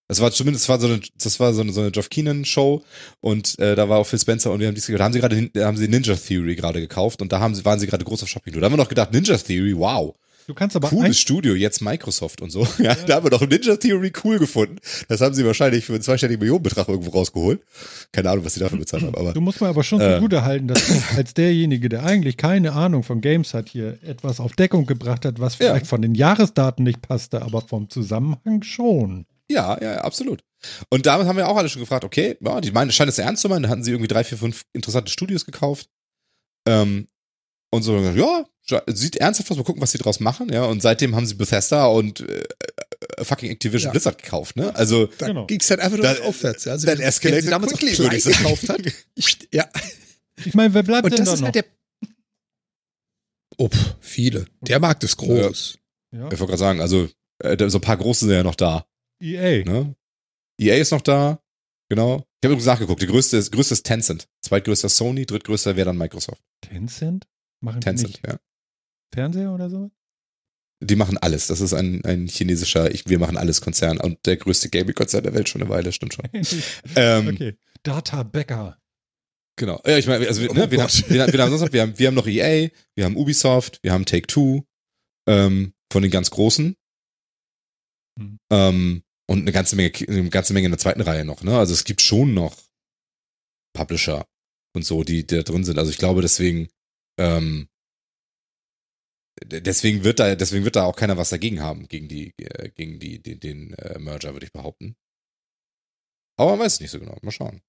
das 0.08 0.22
war 0.22 0.32
zumindest, 0.32 0.64
das 0.66 0.70
war 0.70 0.80
so 0.80 0.88
eine, 0.88 1.00
das 1.22 1.40
war 1.40 1.54
so 1.54 1.62
eine, 1.62 1.72
so 1.74 1.82
eine 1.82 1.92
Geoff 1.92 2.10
Keenan 2.10 2.46
Show 2.46 2.84
und 3.22 3.58
äh, 3.60 3.76
da 3.76 3.90
war 3.90 4.00
auch 4.00 4.06
Phil 4.08 4.20
Spencer 4.20 4.52
und 4.52 4.60
wir 4.60 4.68
haben 4.68 4.76
dies 4.76 4.88
gehört. 4.88 5.02
Da 5.02 5.06
haben 5.06 5.14
sie 5.14 5.20
gerade, 5.20 5.50
haben 5.66 5.78
sie 5.78 5.88
Ninja 5.88 6.16
Theory 6.16 6.56
gerade 6.56 6.80
gekauft 6.80 7.22
und 7.22 7.32
da 7.32 7.40
haben 7.40 7.56
sie, 7.56 7.66
waren 7.66 7.80
sie 7.80 7.88
gerade 7.88 8.06
groß 8.06 8.24
auf 8.24 8.30
Shopping. 8.30 8.54
Da 8.54 8.62
haben 8.62 8.74
wir 8.74 8.78
noch 8.78 8.90
gedacht, 8.90 9.12
Ninja 9.12 9.38
Theory, 9.38 9.76
wow, 9.78 10.16
Du 10.48 10.54
kannst 10.54 10.78
aber 10.78 10.88
cooles 10.88 11.20
Studio, 11.20 11.56
jetzt 11.56 11.82
Microsoft 11.82 12.42
und 12.42 12.52
so. 12.52 12.66
Ja, 12.80 12.96
da 12.96 13.16
haben 13.16 13.26
wir 13.26 13.32
doch 13.32 13.46
Ninja 13.46 13.76
Theory 13.76 14.14
cool 14.24 14.40
gefunden. 14.40 14.78
Das 15.10 15.20
haben 15.20 15.36
sie 15.36 15.46
wahrscheinlich 15.46 15.84
für 15.84 15.92
einen 15.92 16.02
zweistelligen 16.02 16.40
Millionenbetrag 16.40 16.88
irgendwo 16.88 17.10
rausgeholt. 17.12 17.60
Keine 18.14 18.30
Ahnung, 18.30 18.46
was 18.46 18.54
sie 18.54 18.62
dafür 18.62 18.80
bezahlt 18.80 19.04
haben, 19.04 19.14
aber. 19.16 19.34
du 19.34 19.42
musst 19.42 19.60
mir 19.60 19.68
aber 19.68 19.84
schon 19.84 20.00
Äh. 20.00 20.16
zugute 20.16 20.46
halten, 20.46 20.70
dass 20.70 20.88
du 20.88 20.94
als 21.18 21.34
derjenige, 21.34 21.90
der 21.90 22.06
eigentlich 22.06 22.38
keine 22.38 22.72
Ahnung 22.72 23.04
von 23.04 23.20
Games 23.20 23.54
hat, 23.54 23.68
hier 23.68 23.98
etwas 24.04 24.40
auf 24.40 24.54
Deckung 24.54 24.86
gebracht 24.86 25.26
hat, 25.26 25.42
was 25.42 25.60
Ja. 25.60 25.68
vielleicht 25.68 25.88
von 25.88 26.02
den 26.02 26.16
Jahresdaten 26.16 26.86
nicht 26.86 27.02
passte, 27.02 27.42
aber 27.42 27.60
vom 27.60 27.90
Zusammenhang 27.90 28.64
schon. 28.64 29.26
Ja, 29.50 29.82
ja, 29.82 30.02
absolut. 30.02 30.44
Und 30.90 31.06
damit 31.06 31.28
haben 31.28 31.38
wir 31.38 31.48
auch 31.48 31.56
alle 31.58 31.70
schon 31.70 31.82
gefragt, 31.82 32.04
okay, 32.04 32.38
ja, 32.42 32.60
die 32.62 32.72
meinen, 32.72 32.92
scheinen 32.92 33.10
es 33.10 33.18
ernst 33.20 33.42
zu 33.42 33.50
meinen, 33.50 33.64
da 33.64 33.70
hatten 33.70 33.84
sie 33.84 33.92
irgendwie 33.92 34.08
drei, 34.10 34.24
vier, 34.24 34.38
fünf 34.38 34.66
interessante 34.74 35.12
Studios 35.12 35.46
gekauft. 35.46 35.90
Ähm, 36.68 37.08
und 37.72 37.84
so, 37.84 37.98
ja, 37.98 38.46
sieht 38.88 39.18
ernsthaft 39.18 39.52
aus, 39.52 39.58
mal 39.58 39.64
gucken, 39.64 39.82
was 39.82 39.92
sie 39.92 39.98
draus 39.98 40.20
machen, 40.20 40.52
ja. 40.52 40.66
Und 40.66 40.82
seitdem 40.82 41.16
haben 41.16 41.26
sie 41.26 41.36
Bethesda 41.36 41.86
und 41.88 42.22
äh, 42.22 42.44
äh, 43.18 43.24
fucking 43.24 43.50
Activision 43.52 43.88
Ja. 43.90 43.92
Blizzard 43.92 44.22
gekauft, 44.22 44.56
ne? 44.58 44.74
Also, 44.76 45.06
Da 45.18 45.28
Genau. 45.28 45.46
ging 45.46 45.60
es 45.62 45.70
halt 45.70 45.80
einfach 45.80 45.98
nur 45.98 46.08
noch 46.12 46.22
aufwärts. 46.22 46.66
Ja. 46.66 46.74
Also 46.74 46.88
dann 46.88 46.98
wenn- 46.98 47.06
escalated 47.06 47.38
wenn 47.38 47.46
sie 47.46 47.50
damals 47.52 47.74
quickly, 47.74 47.94
auch 47.94 48.00
würde 48.00 48.16
ich 48.18 48.24
sagen. 48.24 48.38
gekauft 48.38 48.70
hat. 48.70 48.82
Ich, 49.16 49.38
ja. 49.54 49.70
Ich 50.44 50.54
meine, 50.54 50.74
wer 50.74 50.84
bleibt 50.84 51.06
Und 51.06 51.12
denn 51.12 51.20
das 51.20 51.28
da 51.30 51.34
ist 51.36 51.40
noch? 51.42 51.46
halt 51.48 51.56
der. 51.56 51.66
Oh, 53.58 53.70
pff, 53.70 53.96
viele. 54.00 54.46
Der 54.62 54.80
Markt 54.80 55.04
ist 55.04 55.18
groß. 55.18 55.78
ja. 56.14 56.18
ich 56.20 56.24
wollte 56.24 56.46
gerade 56.46 56.58
sagen, 56.58 56.82
also, 56.82 57.10
äh, 57.44 57.58
da- 57.58 57.70
so 57.70 57.78
ein 57.80 57.82
paar 57.82 57.98
große 57.98 58.26
sind 58.26 58.34
ja 58.34 58.44
noch 58.44 58.56
da, 58.56 58.86
EA. 59.20 59.64
ne? 59.64 59.96
EA 60.60 60.76
ist 60.76 60.92
noch 60.92 61.02
da, 61.02 61.42
genau. 61.90 62.18
Ich 62.18 62.46
habe 62.46 62.54
übrigens 62.54 62.66
nachgeguckt, 62.66 63.02
die 63.02 63.08
größte 63.08 63.38
ist, 63.38 63.52
größte 63.52 63.74
ist 63.74 63.86
Tencent. 63.86 64.28
Zweitgrößter 64.42 64.90
Sony, 64.90 65.26
drittgrößter 65.26 65.76
wäre 65.76 65.88
dann 65.88 65.98
Microsoft. 65.98 66.42
Tencent? 66.62 67.28
Machen 67.62 67.80
die 67.80 67.86
Tencent, 67.86 68.10
nicht 68.10 68.28
ja. 68.28 68.38
Fernseher 69.14 69.54
oder 69.54 69.70
so? 69.70 69.92
Die 70.80 70.96
machen 70.96 71.18
alles. 71.18 71.48
Das 71.48 71.60
ist 71.60 71.74
ein, 71.74 72.06
ein 72.06 72.28
chinesischer, 72.28 72.94
ich, 72.94 73.08
wir 73.08 73.18
machen 73.18 73.38
alles 73.38 73.62
Konzern 73.62 74.00
und 74.00 74.24
der 74.28 74.38
größte 74.38 74.70
Gaming-Konzern 74.70 75.24
der 75.24 75.34
Welt 75.34 75.50
schon 75.50 75.62
eine 75.62 75.70
Weile, 75.70 75.92
stimmt 75.92 76.14
schon. 76.14 76.26
ähm, 76.96 77.28
okay. 77.30 77.58
Data 77.82 78.22
Becker. 78.24 78.78
Genau. 79.56 79.82
Ja, 79.88 79.98
ich 79.98 80.06
meine, 80.06 80.28
also, 80.28 80.48
Oh 80.48 80.54
ne, 80.54 80.70
wir, 80.70 80.84
haben, 80.84 80.92
wir, 81.08 81.34
wir, 81.34 81.42
haben 81.42 81.50
sonst 81.50 81.62
noch, 81.62 81.74
wir, 81.74 81.82
haben, 81.82 81.98
wir 81.98 82.08
haben 82.08 82.14
noch 82.14 82.28
EA, 82.28 82.70
wir 82.94 83.06
haben 83.06 83.18
Ubisoft, 83.18 83.80
wir 83.82 83.92
haben 83.92 84.06
Take-Two, 84.06 84.64
ähm, 85.28 85.74
von 85.92 86.04
den 86.04 86.12
ganz 86.12 86.30
Großen. 86.30 86.76
Hm. 88.20 88.40
Ähm, 88.52 89.04
und 89.30 89.42
eine 89.42 89.52
ganze 89.52 89.76
Menge, 89.76 89.92
eine 90.08 90.30
ganze 90.30 90.54
Menge 90.54 90.66
in 90.66 90.72
der 90.72 90.80
zweiten 90.80 91.02
Reihe 91.02 91.26
noch, 91.26 91.44
ne? 91.44 91.58
Also 91.58 91.74
es 91.74 91.84
gibt 91.84 92.02
schon 92.02 92.34
noch 92.34 92.56
Publisher 93.74 94.26
und 94.74 94.84
so, 94.84 95.04
die, 95.04 95.28
die 95.28 95.36
da 95.36 95.44
drin 95.44 95.64
sind. 95.64 95.78
Also 95.78 95.92
ich 95.92 95.98
glaube, 95.98 96.22
deswegen, 96.22 96.70
ähm, 97.20 97.68
deswegen 99.44 100.04
wird 100.04 100.20
da, 100.20 100.36
deswegen 100.36 100.66
wird 100.66 100.76
da 100.76 100.86
auch 100.86 100.96
keiner 100.96 101.18
was 101.18 101.30
dagegen 101.30 101.62
haben, 101.62 101.88
gegen 101.88 102.08
die, 102.08 102.34
äh, 102.38 102.70
gegen 102.70 103.00
die, 103.00 103.22
den, 103.22 103.40
den 103.40 103.74
äh, 103.74 104.00
Merger, 104.00 104.34
würde 104.34 104.46
ich 104.46 104.54
behaupten. 104.54 104.96
Aber 106.40 106.52
man 106.52 106.60
weiß 106.60 106.74
es 106.74 106.80
nicht 106.80 106.92
so 106.92 107.00
genau. 107.00 107.18
Mal 107.22 107.32
schauen. 107.32 107.62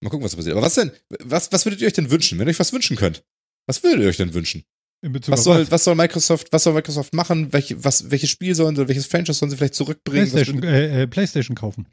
Mal 0.00 0.10
gucken, 0.10 0.24
was 0.24 0.36
passiert. 0.36 0.56
Aber 0.56 0.64
was 0.64 0.74
denn? 0.74 0.92
Was, 1.08 1.52
was 1.52 1.66
würdet 1.66 1.80
ihr 1.80 1.86
euch 1.86 1.92
denn 1.92 2.10
wünschen, 2.10 2.38
wenn 2.38 2.48
ihr 2.48 2.50
euch 2.50 2.58
was 2.58 2.72
wünschen 2.72 2.96
könnt? 2.96 3.24
Was 3.66 3.82
würdet 3.82 4.00
ihr 4.00 4.08
euch 4.08 4.16
denn 4.16 4.34
wünschen? 4.34 4.64
In 5.00 5.12
Bezug 5.12 5.32
Was 5.32 5.40
auf 5.40 5.44
soll, 5.44 5.70
was 5.70 5.84
soll 5.84 5.94
Microsoft, 5.94 6.48
was 6.52 6.62
soll 6.64 6.72
Microsoft 6.74 7.14
machen? 7.14 7.52
Welche, 7.52 7.82
was, 7.84 8.10
welches 8.10 8.30
Spiel 8.30 8.54
sollen 8.54 8.74
sie, 8.74 8.88
welches 8.88 9.06
Franchise 9.06 9.38
sollen 9.38 9.50
sie 9.50 9.56
vielleicht 9.56 9.74
zurückbringen? 9.74 10.28
PlayStation, 10.28 10.62
äh, 10.64 11.02
äh, 11.02 11.06
PlayStation 11.06 11.54
kaufen. 11.56 11.86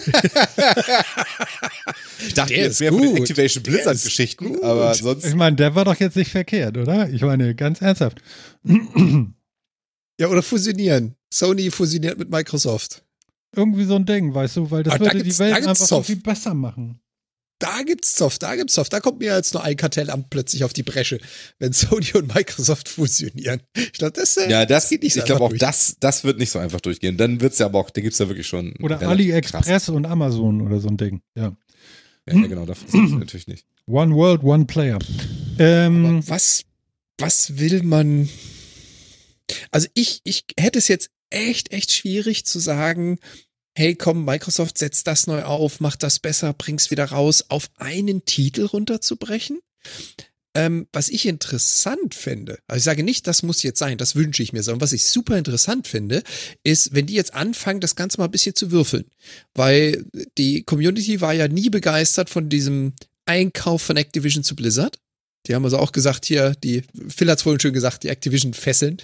ich 2.26 2.32
dachte 2.34 2.54
Der 2.54 2.62
jetzt 2.64 2.72
ist 2.72 2.80
mehr 2.80 2.92
von 2.92 3.02
den 3.02 3.10
gut. 3.10 3.20
Activation 3.20 3.62
Der 3.62 3.70
Blizzard 3.72 3.94
ist 3.96 4.04
Geschichten, 4.04 4.48
gut. 4.54 4.62
aber 4.62 4.94
sonst. 4.94 5.26
Ich 5.26 5.34
meine, 5.34 5.56
der 5.56 5.74
war 5.74 5.84
doch 5.84 5.98
jetzt 6.00 6.16
nicht 6.16 6.30
verkehrt, 6.30 6.76
oder? 6.78 7.08
Ich 7.10 7.20
meine, 7.22 7.54
ganz 7.54 7.80
ernsthaft. 7.82 8.22
Ja, 10.18 10.28
oder 10.28 10.42
fusionieren. 10.42 11.16
Sony 11.32 11.70
fusioniert 11.70 12.18
mit 12.18 12.30
Microsoft. 12.30 13.04
Irgendwie 13.54 13.84
so 13.84 13.96
ein 13.96 14.06
Ding, 14.06 14.32
weißt 14.34 14.56
du, 14.56 14.70
weil 14.70 14.82
das 14.82 14.94
Ah, 14.94 14.98
da 14.98 15.04
würde 15.04 15.18
gibt's- 15.18 15.36
die 15.36 15.42
Welt 15.42 15.52
da 15.52 15.56
einfach 15.58 15.76
so 15.76 16.02
viel 16.02 16.16
besser 16.16 16.54
machen. 16.54 17.00
Da 17.64 17.82
gibt's 17.82 18.14
Zoff, 18.14 18.38
da 18.38 18.56
gibt's 18.56 18.74
Zoff. 18.74 18.90
Da 18.90 19.00
kommt 19.00 19.20
mir 19.20 19.34
jetzt 19.34 19.54
nur 19.54 19.64
ein 19.64 19.74
Kartellamt 19.76 20.28
plötzlich 20.28 20.64
auf 20.64 20.74
die 20.74 20.82
Bresche, 20.82 21.18
wenn 21.58 21.72
Sony 21.72 22.12
und 22.12 22.34
Microsoft 22.34 22.88
fusionieren. 22.90 23.62
Ich 23.74 23.92
glaube, 23.92 24.12
das, 24.12 24.36
äh, 24.36 24.50
Ja, 24.50 24.66
das, 24.66 24.90
geht 24.90 25.02
nicht 25.02 25.14
so 25.14 25.20
ich 25.20 25.24
glaube 25.24 25.44
einfach 25.44 25.46
auch, 25.46 25.50
durch. 25.50 25.60
das, 25.60 25.96
das 25.98 26.24
wird 26.24 26.38
nicht 26.38 26.50
so 26.50 26.58
einfach 26.58 26.82
durchgehen. 26.82 27.16
Dann 27.16 27.40
wird's 27.40 27.58
ja 27.58 27.64
aber 27.64 27.78
auch, 27.78 27.88
da 27.88 28.02
gibt's 28.02 28.18
ja 28.18 28.28
wirklich 28.28 28.46
schon. 28.46 28.74
Oder 28.82 29.00
AliExpress 29.00 29.64
krass. 29.64 29.88
und 29.88 30.04
Amazon 30.04 30.60
oder 30.60 30.78
so 30.78 30.88
ein 30.88 30.98
Ding. 30.98 31.22
Ja. 31.34 31.56
Ja, 32.28 32.34
ja, 32.38 32.46
genau, 32.48 32.66
das 32.66 32.82
ist 32.82 32.92
natürlich 32.92 33.46
nicht. 33.46 33.64
One 33.86 34.14
World, 34.14 34.42
One 34.42 34.66
Player. 34.66 34.98
Ähm, 35.58 36.22
was, 36.28 36.64
was 37.16 37.58
will 37.58 37.82
man? 37.82 38.28
Also 39.70 39.88
ich, 39.94 40.20
ich 40.24 40.44
hätte 40.58 40.78
es 40.78 40.88
jetzt 40.88 41.08
echt, 41.30 41.72
echt 41.72 41.92
schwierig 41.92 42.44
zu 42.44 42.58
sagen, 42.58 43.18
hey 43.76 43.94
komm, 43.94 44.24
Microsoft 44.24 44.78
setzt 44.78 45.06
das 45.06 45.26
neu 45.26 45.42
auf, 45.42 45.80
macht 45.80 46.02
das 46.02 46.18
besser, 46.18 46.52
bring's 46.52 46.90
wieder 46.90 47.06
raus, 47.06 47.44
auf 47.48 47.70
einen 47.76 48.24
Titel 48.24 48.64
runterzubrechen. 48.64 49.60
Ähm, 50.56 50.86
was 50.92 51.08
ich 51.08 51.26
interessant 51.26 52.14
finde, 52.14 52.58
also 52.68 52.78
ich 52.78 52.84
sage 52.84 53.02
nicht, 53.02 53.26
das 53.26 53.42
muss 53.42 53.64
jetzt 53.64 53.80
sein, 53.80 53.98
das 53.98 54.14
wünsche 54.14 54.40
ich 54.40 54.52
mir, 54.52 54.62
sondern 54.62 54.82
was 54.82 54.92
ich 54.92 55.06
super 55.06 55.36
interessant 55.36 55.88
finde, 55.88 56.22
ist, 56.62 56.94
wenn 56.94 57.06
die 57.06 57.14
jetzt 57.14 57.34
anfangen, 57.34 57.80
das 57.80 57.96
Ganze 57.96 58.18
mal 58.18 58.26
ein 58.26 58.30
bisschen 58.30 58.54
zu 58.54 58.70
würfeln. 58.70 59.06
Weil 59.54 60.04
die 60.38 60.62
Community 60.62 61.20
war 61.20 61.32
ja 61.32 61.48
nie 61.48 61.70
begeistert 61.70 62.30
von 62.30 62.48
diesem 62.48 62.92
Einkauf 63.26 63.82
von 63.82 63.96
Activision 63.96 64.44
zu 64.44 64.54
Blizzard. 64.54 65.00
Die 65.46 65.54
haben 65.54 65.64
also 65.64 65.78
auch 65.78 65.92
gesagt 65.92 66.24
hier, 66.24 66.54
die, 66.54 66.82
Phil 67.08 67.30
hat 67.30 67.38
es 67.38 67.42
vorhin 67.42 67.60
schön 67.60 67.74
gesagt, 67.74 68.02
die 68.02 68.08
Activision 68.08 68.54
fesseln. 68.54 68.96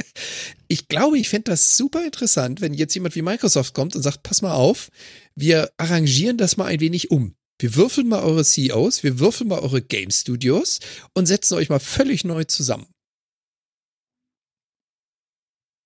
ich 0.68 0.88
glaube, 0.88 1.18
ich 1.18 1.28
fände 1.28 1.52
das 1.52 1.76
super 1.76 2.04
interessant, 2.04 2.60
wenn 2.60 2.74
jetzt 2.74 2.94
jemand 2.94 3.14
wie 3.14 3.22
Microsoft 3.22 3.74
kommt 3.74 3.94
und 3.94 4.02
sagt, 4.02 4.24
pass 4.24 4.42
mal 4.42 4.54
auf, 4.54 4.90
wir 5.36 5.70
arrangieren 5.76 6.36
das 6.36 6.56
mal 6.56 6.66
ein 6.66 6.80
wenig 6.80 7.10
um. 7.10 7.34
Wir 7.60 7.74
würfeln 7.76 8.08
mal 8.08 8.22
eure 8.22 8.44
CEOs, 8.44 9.02
wir 9.02 9.18
würfeln 9.18 9.48
mal 9.48 9.60
eure 9.60 9.82
Game 9.82 10.10
Studios 10.10 10.80
und 11.14 11.26
setzen 11.26 11.54
euch 11.54 11.68
mal 11.68 11.80
völlig 11.80 12.24
neu 12.24 12.44
zusammen. 12.44 12.86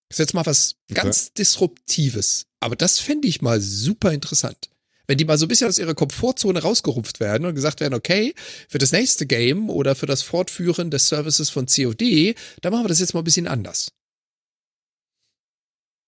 Das 0.09 0.17
ist 0.17 0.19
jetzt 0.19 0.35
mal 0.35 0.45
was 0.45 0.77
Okay. 0.91 1.01
ganz 1.01 1.33
Disruptives. 1.33 2.45
Aber 2.61 2.77
das 2.77 2.99
fände 2.99 3.27
ich 3.29 3.41
mal 3.41 3.61
super 3.61 4.13
interessant. 4.13 4.69
Wenn 5.07 5.19
die 5.19 5.25
mal 5.25 5.37
so 5.39 5.47
ein 5.47 5.49
bisschen 5.49 5.69
aus 5.69 5.79
ihrer 5.79 5.95
Komfortzone 5.95 6.61
rausgerupft 6.63 7.21
werden 7.21 7.45
und 7.47 7.55
gesagt 7.55 7.81
werden, 7.81 7.95
okay, 7.95 8.35
für 8.69 8.79
das 8.79 8.93
nächste 8.93 9.27
Game 9.27 9.69
oder 9.69 9.95
für 9.95 10.07
das 10.07 10.23
Fortführen 10.23 10.91
des 10.91 11.09
Services 11.09 11.51
von 11.51 11.67
COD, 11.67 12.35
da 12.61 12.71
machen 12.71 12.85
wir 12.85 12.89
das 12.89 13.01
jetzt 13.01 13.13
mal 13.15 13.21
ein 13.21 13.25
bisschen 13.25 13.49
anders. 13.49 13.91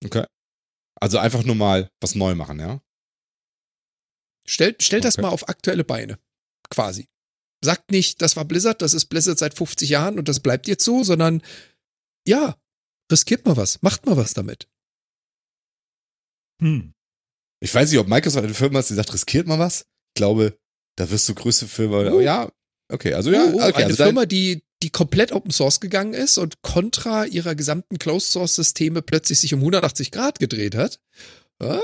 Okay. 0.03 0.25
Also 1.01 1.17
einfach 1.17 1.43
nur 1.43 1.55
mal 1.55 1.89
was 1.99 2.15
neu 2.15 2.35
machen, 2.35 2.59
ja? 2.59 2.81
Stellt, 4.47 4.83
stellt 4.83 5.03
das 5.03 5.15
Okay. 5.15 5.23
mal 5.23 5.29
auf 5.29 5.49
aktuelle 5.49 5.83
Beine. 5.83 6.19
Quasi. 6.69 7.07
Sagt 7.63 7.91
nicht, 7.91 8.21
das 8.21 8.35
war 8.35 8.45
Blizzard, 8.45 8.81
das 8.81 8.93
ist 8.93 9.07
Blizzard 9.07 9.39
seit 9.39 9.55
50 9.55 9.89
Jahren 9.89 10.19
und 10.19 10.27
das 10.29 10.39
bleibt 10.39 10.67
jetzt 10.67 10.85
so, 10.85 11.03
sondern 11.03 11.41
ja, 12.27 12.55
riskiert 13.11 13.45
mal 13.45 13.57
was, 13.57 13.81
macht 13.81 14.05
mal 14.05 14.17
was 14.17 14.33
damit. 14.33 14.67
hm. 16.61 16.94
Ich 17.59 17.73
weiß 17.73 17.89
nicht, 17.89 17.99
ob 17.99 18.07
Microsoft 18.07 18.43
eine 18.45 18.53
Firma 18.53 18.79
ist, 18.79 18.89
die 18.89 18.93
sagt, 18.95 19.13
riskiert 19.13 19.47
mal 19.47 19.59
was. 19.59 19.81
Ich 19.81 20.15
glaube, 20.15 20.57
da 20.95 21.09
wirst 21.09 21.27
du 21.29 21.33
größte 21.35 21.67
Firma. 21.67 22.11
Uh. 22.11 22.19
Ja, 22.21 22.49
okay, 22.91 23.13
also 23.13 23.31
ja, 23.31 23.45
Oh, 23.45 23.51
oh, 23.55 23.61
okay, 23.63 23.75
eine 23.75 23.85
also 23.85 24.03
Firma, 24.03 24.25
die, 24.25 24.63
die 24.83 24.89
komplett 24.89 25.31
Open 25.31 25.51
Source 25.51 25.79
gegangen 25.79 26.13
ist 26.13 26.37
und 26.37 26.61
kontra 26.61 27.25
ihrer 27.25 27.55
gesamten 27.55 27.97
Closed 27.97 28.31
Source 28.31 28.55
Systeme 28.55 29.01
plötzlich 29.01 29.39
sich 29.39 29.53
um 29.53 29.59
180 29.61 30.11
Grad 30.11 30.39
gedreht 30.39 30.75
hat. 30.75 30.99
Ah, 31.59 31.79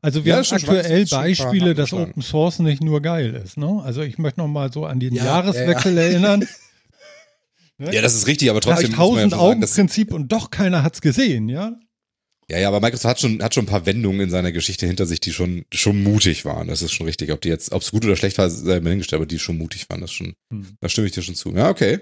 Also 0.00 0.24
wir 0.24 0.30
Ja, 0.30 0.36
haben 0.38 0.44
schon 0.44 0.58
aktuell 0.58 1.04
Beispiele, 1.06 1.74
dass. 1.74 1.92
Open 1.92 2.22
Source 2.22 2.60
nicht 2.60 2.82
nur 2.82 3.02
geil 3.02 3.34
ist. 3.34 3.56
Ne? 3.56 3.82
Also 3.84 4.02
ich 4.02 4.18
möchte 4.18 4.40
noch 4.40 4.48
mal 4.48 4.72
so 4.72 4.86
an 4.86 4.98
den 5.00 5.14
Ja, 5.14 5.24
Jahreswechsel 5.24 5.98
erinnern. 5.98 6.46
Ne? 7.78 7.92
Ja, 7.94 8.02
das 8.02 8.14
ist 8.14 8.26
richtig, 8.28 8.48
aber 8.50 8.60
das 8.60 8.66
trotzdem 8.80 8.90
muss 8.90 8.98
man 8.98 9.06
ja 9.06 9.10
tausend 9.14 9.20
schon 9.22 9.30
sagen, 9.30 9.42
Augen 9.50 9.60
dass, 9.62 9.74
Prinzip 9.74 10.12
und 10.12 10.30
doch 10.30 10.50
keiner 10.50 10.82
hat's 10.84 11.00
gesehen, 11.00 11.48
ja? 11.48 11.72
Ja, 12.50 12.58
ja, 12.58 12.68
aber 12.68 12.80
Microsoft 12.80 13.04
hat 13.10 13.20
schon, 13.20 13.42
hat 13.42 13.54
schon 13.54 13.64
ein 13.64 13.68
paar 13.68 13.86
Wendungen 13.86 14.20
in 14.20 14.30
seiner 14.30 14.52
Geschichte 14.52 14.86
hinter 14.86 15.06
sich, 15.06 15.20
die 15.20 15.32
schon, 15.32 15.64
schon 15.72 16.02
mutig 16.02 16.44
waren. 16.44 16.68
Das 16.68 16.82
ist 16.82 16.92
schon 16.92 17.06
richtig. 17.06 17.30
Ob 17.32 17.40
die 17.40 17.48
jetzt, 17.48 17.72
ob 17.72 17.82
es 17.82 17.90
gut 17.92 18.04
oder 18.04 18.16
schlecht 18.16 18.36
war, 18.38 18.50
sei 18.50 18.80
mir 18.80 18.90
hingestellt, 18.90 19.18
aber 19.20 19.26
die 19.26 19.38
schon 19.38 19.58
mutig 19.58 19.88
waren, 19.88 20.00
das 20.00 20.12
schon, 20.12 20.34
Hm. 20.52 20.76
da 20.80 20.88
stimme 20.88 21.06
ich 21.06 21.12
dir 21.12 21.22
schon 21.22 21.34
zu. 21.34 21.50
Ja, 21.54 21.70
okay. 21.70 22.00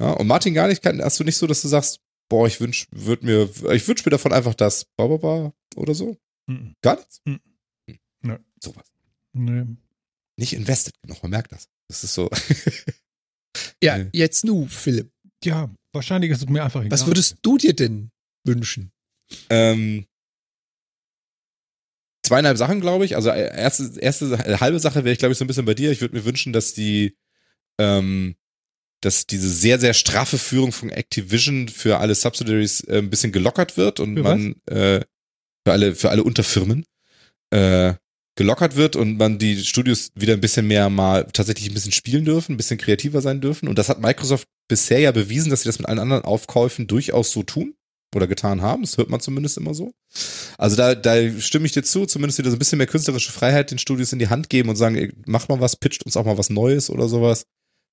Ja, 0.00 0.12
und 0.12 0.26
Martin 0.26 0.54
gar 0.54 0.68
nicht, 0.68 0.84
hast 0.84 1.20
du 1.20 1.24
nicht 1.24 1.36
so, 1.36 1.46
dass 1.46 1.60
du 1.62 1.68
sagst, 1.68 2.00
boah, 2.30 2.46
ich 2.46 2.60
wünsch, 2.60 2.86
würd 2.90 3.22
mir, 3.22 3.50
ich 3.72 3.86
wünsch 3.86 4.04
mir 4.04 4.10
davon 4.10 4.32
einfach 4.32 4.54
das, 4.54 4.86
ba, 4.96 5.06
ba, 5.08 5.16
ba, 5.16 5.52
oder 5.76 5.94
so? 5.94 6.16
Mhm. 6.46 6.74
Gar 6.80 6.96
nichts? 6.96 7.20
Mhm. 7.26 7.40
Hm. 7.88 7.98
Nö. 8.22 8.36
Sowas. 8.62 8.86
Nee. 9.32 9.64
Nicht 10.38 10.52
invested 10.54 10.94
genug, 11.02 11.22
man 11.22 11.30
merkt 11.32 11.52
das. 11.52 11.68
Das 11.88 12.02
ist 12.04 12.14
so. 12.14 12.30
ja, 13.82 13.98
Nee. 13.98 14.08
jetzt 14.12 14.44
nu, 14.44 14.66
Philipp. 14.68 15.10
Ja, 15.44 15.70
wahrscheinlich 15.92 16.30
ist 16.30 16.38
es 16.42 16.48
mir 16.48 16.62
einfach 16.64 16.80
egal. 16.80 16.92
Was 16.92 17.06
würdest 17.06 17.38
du 17.42 17.58
dir 17.58 17.74
denn 17.74 18.10
wünschen? 18.44 18.92
Ähm, 19.48 20.06
zweieinhalb 22.30 22.58
Sachen, 22.58 22.80
glaube 22.80 23.04
ich. 23.04 23.16
Also 23.16 23.30
äh, 23.30 23.56
erste, 23.56 23.90
erste 24.00 24.26
äh, 24.34 24.58
halbe 24.58 24.78
Sache 24.78 25.04
wäre 25.04 25.12
ich, 25.12 25.18
glaube 25.18 25.32
ich, 25.32 25.38
so 25.38 25.44
ein 25.44 25.48
bisschen 25.48 25.64
bei 25.64 25.74
dir. 25.74 25.90
Ich 25.90 26.00
würde 26.00 26.16
mir 26.16 26.24
wünschen, 26.24 26.52
dass 26.52 26.74
die, 26.74 27.16
ähm, 27.78 28.36
dass 29.00 29.26
diese 29.26 29.48
sehr, 29.48 29.78
sehr 29.78 29.94
straffe 29.94 30.38
Führung 30.38 30.72
von 30.72 30.90
Activision 30.90 31.68
für 31.68 31.98
alle 31.98 32.14
Subsidiaries 32.14 32.82
äh, 32.82 32.98
ein 32.98 33.10
bisschen 33.10 33.32
gelockert 33.32 33.76
wird 33.76 34.00
und 34.00 34.16
Für 34.16 34.22
man 34.22 34.54
äh, 34.66 35.00
für 35.66 35.72
alle, 35.72 35.94
für 35.94 36.10
alle 36.10 36.22
Unterfirmen 36.22 36.84
äh, 37.50 37.94
gelockert 38.36 38.76
wird 38.76 38.96
und 38.96 39.18
man 39.18 39.38
die 39.38 39.62
Studios 39.62 40.12
wieder 40.14 40.32
ein 40.32 40.40
bisschen 40.40 40.66
mehr 40.66 40.88
mal 40.88 41.24
tatsächlich 41.32 41.68
ein 41.68 41.74
bisschen 41.74 41.92
spielen 41.92 42.24
dürfen, 42.24 42.54
ein 42.54 42.56
bisschen 42.56 42.78
kreativer 42.78 43.20
sein 43.20 43.40
dürfen. 43.40 43.68
Und 43.68 43.78
das 43.78 43.88
hat 43.88 44.00
Microsoft 44.00 44.48
bisher 44.68 45.00
ja 45.00 45.12
bewiesen, 45.12 45.50
dass 45.50 45.62
sie 45.62 45.68
das 45.68 45.78
mit 45.78 45.88
allen 45.88 45.98
anderen 45.98 46.24
Aufkäufen 46.24 46.86
durchaus 46.86 47.32
so 47.32 47.42
tun 47.42 47.74
oder 48.14 48.26
getan 48.26 48.62
haben. 48.62 48.82
Das 48.82 48.98
hört 48.98 49.08
man 49.08 49.20
zumindest 49.20 49.56
immer 49.58 49.74
so. 49.74 49.92
Also 50.58 50.76
da, 50.76 50.94
da 50.94 51.16
stimme 51.40 51.66
ich 51.66 51.72
dir 51.72 51.82
zu, 51.82 52.06
zumindest 52.06 52.38
wieder 52.38 52.50
so 52.50 52.56
ein 52.56 52.58
bisschen 52.58 52.78
mehr 52.78 52.86
künstlerische 52.86 53.32
Freiheit 53.32 53.70
den 53.70 53.78
Studios 53.78 54.12
in 54.12 54.18
die 54.18 54.28
Hand 54.28 54.50
geben 54.50 54.68
und 54.68 54.76
sagen, 54.76 54.96
ey, 54.96 55.12
macht 55.26 55.48
mal 55.48 55.60
was, 55.60 55.76
pitcht 55.76 56.04
uns 56.04 56.16
auch 56.16 56.24
mal 56.24 56.38
was 56.38 56.50
Neues 56.50 56.90
oder 56.90 57.08
sowas. 57.08 57.46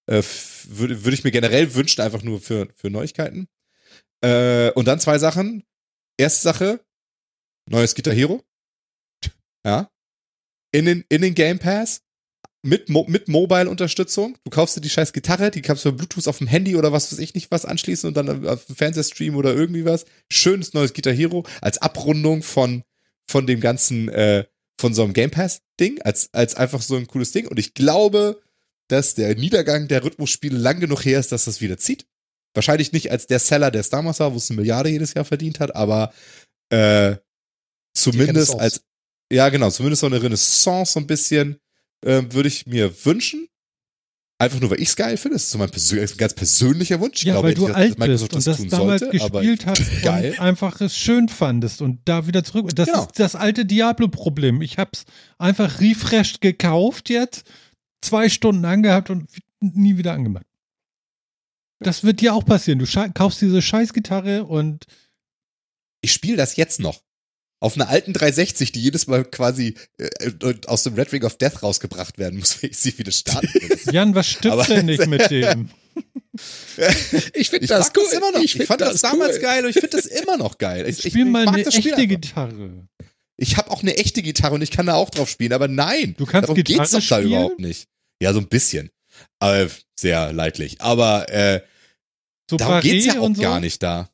Äh, 0.07 0.23
würde, 0.65 1.03
würde 1.03 1.15
ich 1.15 1.23
mir 1.23 1.31
generell 1.31 1.75
wünschen, 1.75 2.01
einfach 2.01 2.23
nur 2.23 2.41
für, 2.41 2.67
für 2.75 2.89
Neuigkeiten. 2.89 3.47
Äh, 4.21 4.71
und 4.71 4.87
dann 4.87 4.99
zwei 4.99 5.19
Sachen. 5.19 5.63
Erste 6.17 6.41
Sache, 6.41 6.79
neues 7.69 7.93
Guitar 7.93 8.13
Hero. 8.13 8.43
Ja. 9.63 9.89
In 10.71 10.85
den, 10.85 11.05
in 11.09 11.21
den 11.21 11.35
Game 11.35 11.59
Pass. 11.59 12.01
Mit, 12.67 12.89
Mo 12.89 13.05
mit 13.07 13.29
Mobile-Unterstützung. 13.29 14.37
Du 14.43 14.49
kaufst 14.49 14.75
dir 14.75 14.81
die 14.81 14.89
scheiß 14.89 15.13
Gitarre, 15.13 15.51
die 15.51 15.61
kannst 15.61 15.85
du 15.85 15.89
per 15.89 15.97
Bluetooth 15.97 16.27
auf 16.27 16.39
dem 16.39 16.47
Handy 16.47 16.75
oder 16.75 16.91
was 16.91 17.11
weiß 17.11 17.19
ich 17.19 17.33
nicht 17.33 17.49
was 17.49 17.63
anschließen 17.63 18.09
und 18.09 18.17
dann 18.17 18.45
auf 18.45 18.65
dem 18.65 18.75
Fernsehstream 18.75 19.37
oder 19.37 19.53
irgendwie 19.53 19.85
was. 19.85 20.03
Schönes 20.29 20.73
neues 20.73 20.93
Guitar 20.93 21.13
Hero 21.13 21.45
als 21.61 21.77
Abrundung 21.77 22.43
von, 22.43 22.83
von 23.25 23.47
dem 23.47 23.61
ganzen, 23.61 24.09
äh, 24.09 24.43
von 24.77 24.93
so 24.93 25.03
einem 25.03 25.13
Game 25.13 25.31
Pass-Ding, 25.31 26.01
als, 26.01 26.33
als 26.33 26.55
einfach 26.55 26.81
so 26.81 26.97
ein 26.97 27.07
cooles 27.07 27.31
Ding. 27.31 27.47
Und 27.47 27.57
ich 27.57 27.73
glaube, 27.73 28.41
dass 28.89 29.15
der 29.15 29.35
Niedergang 29.35 29.87
der 29.87 30.03
Rhythmusspiele 30.03 30.57
lang 30.57 30.81
genug 30.81 31.05
her 31.05 31.21
ist, 31.21 31.31
dass 31.31 31.45
das 31.45 31.61
wieder 31.61 31.77
zieht. 31.77 32.05
Wahrscheinlich 32.53 32.91
nicht 32.91 33.11
als 33.11 33.27
der 33.27 33.39
Seller, 33.39 33.71
der 33.71 33.81
es 33.81 33.89
damals 33.89 34.19
war, 34.19 34.33
wo 34.33 34.37
es 34.37 34.49
eine 34.49 34.59
Milliarde 34.59 34.89
jedes 34.89 35.13
Jahr 35.13 35.25
verdient 35.25 35.61
hat, 35.61 35.73
aber 35.73 36.13
äh, 36.69 37.15
zumindest 37.93 38.59
als, 38.59 38.81
ja 39.31 39.47
genau, 39.47 39.69
zumindest 39.69 40.01
so 40.01 40.07
eine 40.07 40.21
Renaissance 40.21 40.93
so 40.93 40.99
ein 40.99 41.07
bisschen 41.07 41.59
äh, 42.05 42.23
würde 42.29 42.47
ich 42.47 42.65
mir 42.67 43.05
wünschen. 43.05 43.47
Einfach 44.39 44.59
nur, 44.59 44.69
weil 44.69 44.79
ich 44.79 44.89
es 44.89 44.95
geil 44.95 45.17
finde. 45.17 45.35
Das 45.35 45.45
ist 45.45 45.49
so 45.51 45.57
mein 45.57 45.71
persö 45.71 46.05
ganz 46.15 46.35
persönlicher 46.35 46.99
Wunsch. 46.99 47.17
Ich 47.21 47.23
ja, 47.23 47.33
glaube 47.33 47.47
weil 47.47 47.53
du 47.55 47.65
alt 47.67 47.87
bist 47.87 47.99
Microsoft 47.99 48.33
und 48.35 48.45
das 48.45 48.57
tun 48.57 48.69
damals 48.69 48.99
sollte, 49.01 49.17
gespielt 49.17 49.65
hast 49.65 49.81
geil. 50.03 50.31
und 50.33 50.39
einfach 50.39 50.79
es 50.79 50.95
schön 50.95 51.27
fandest 51.27 51.81
und 51.81 52.01
da 52.05 52.27
wieder 52.27 52.43
zurück. 52.43 52.69
Das 52.75 52.87
Genau. 52.87 53.01
ist 53.05 53.17
das 53.19 53.35
alte 53.35 53.65
Diablo-Problem. 53.65 54.61
Ich 54.61 54.77
hab's 54.77 55.05
einfach 55.39 55.79
refreshed 55.81 56.41
gekauft 56.41 57.09
jetzt, 57.09 57.49
zwei 58.01 58.29
Stunden 58.29 58.63
angehabt 58.65 59.09
und 59.09 59.27
nie 59.59 59.97
wieder 59.97 60.13
angemacht. 60.13 60.45
Das 61.79 62.03
wird 62.03 62.21
dir 62.21 62.35
auch 62.35 62.45
passieren. 62.45 62.77
Du 62.77 62.85
kaufst 63.15 63.41
diese 63.41 63.61
Scheißgitarre 63.63 64.45
und 64.45 64.85
ich 66.01 66.13
spiele 66.13 66.37
das 66.37 66.55
jetzt 66.57 66.79
noch. 66.79 67.01
Auf 67.59 67.75
einer 67.75 67.89
alten 67.89 68.13
360, 68.13 68.71
die 68.71 68.81
jedes 68.81 69.07
Mal 69.07 69.25
quasi 69.25 69.73
äh, 69.97 70.09
aus 70.67 70.83
dem 70.83 70.93
Red 70.93 71.11
Ring 71.11 71.23
of 71.23 71.37
Death 71.37 71.63
rausgebracht 71.63 72.17
werden 72.19 72.37
muss, 72.39 72.61
wenn 72.61 72.69
ich 72.69 72.77
sie 72.77 72.95
wieder 72.97 73.11
starten 73.11 73.51
will. 73.53 73.79
Jan, 73.93 74.13
was 74.13 74.27
stimmt 74.27 74.53
Aber- 74.53 74.65
denn 74.65 74.85
nicht 74.85 75.07
mit 75.07 75.29
dem? 75.31 75.69
Ich 77.33 77.49
finde 77.49 77.63
Ich 77.65 77.69
das 77.69 77.91
cool. 77.97 78.03
das 78.03 78.13
immer 78.13 78.31
noch. 78.31 78.41
Ich, 78.43 78.53
find 78.53 78.67
fand 78.67 78.81
das, 78.81 79.01
damals 79.01 79.37
cool. 79.37 79.41
geil 79.41 79.63
und 79.63 79.69
ich 79.71 79.79
finde 79.79 79.97
das 79.97 80.05
immer 80.05 80.37
noch 80.37 80.59
geil. 80.59 80.87
Ich, 80.87 81.03
ich, 81.03 81.11
Spiel 81.13 81.25
mal 81.25 81.45
mag 81.45 81.55
eine 81.55 81.63
das 81.63 81.73
Spiel 81.73 81.93
echte 81.93 82.01
einfach. 82.03 82.21
Gitarre. 82.21 82.87
Ich 83.37 83.57
habe 83.57 83.71
auch 83.71 83.81
eine 83.81 83.97
echte 83.97 84.21
Gitarre 84.21 84.53
und 84.53 84.61
ich 84.61 84.69
kann 84.69 84.85
da 84.85 84.93
auch 84.93 85.09
drauf 85.09 85.27
spielen, 85.27 85.53
aber 85.53 85.67
nein. 85.67 86.13
Du 86.17 86.25
kannst 86.27 86.43
darum 86.49 86.55
Gitarre 86.63 86.79
geht's 86.81 86.91
doch 86.91 86.99
da 86.99 87.01
spielen? 87.17 87.27
überhaupt 87.31 87.59
nicht. 87.59 87.87
Ja, 88.21 88.33
so 88.33 88.39
ein 88.39 88.47
bisschen. 88.47 88.91
Aber 89.39 89.67
sehr 89.99 90.31
leidlich. 90.33 90.79
Aber 90.81 91.27
äh, 91.31 91.61
So 92.47 92.57
darum 92.57 92.81
geht's 92.81 93.07
ja 93.07 93.19
auch 93.19 93.35
so. 93.35 93.41
gar 93.41 93.59
nicht 93.59 93.81
da. 93.81 94.07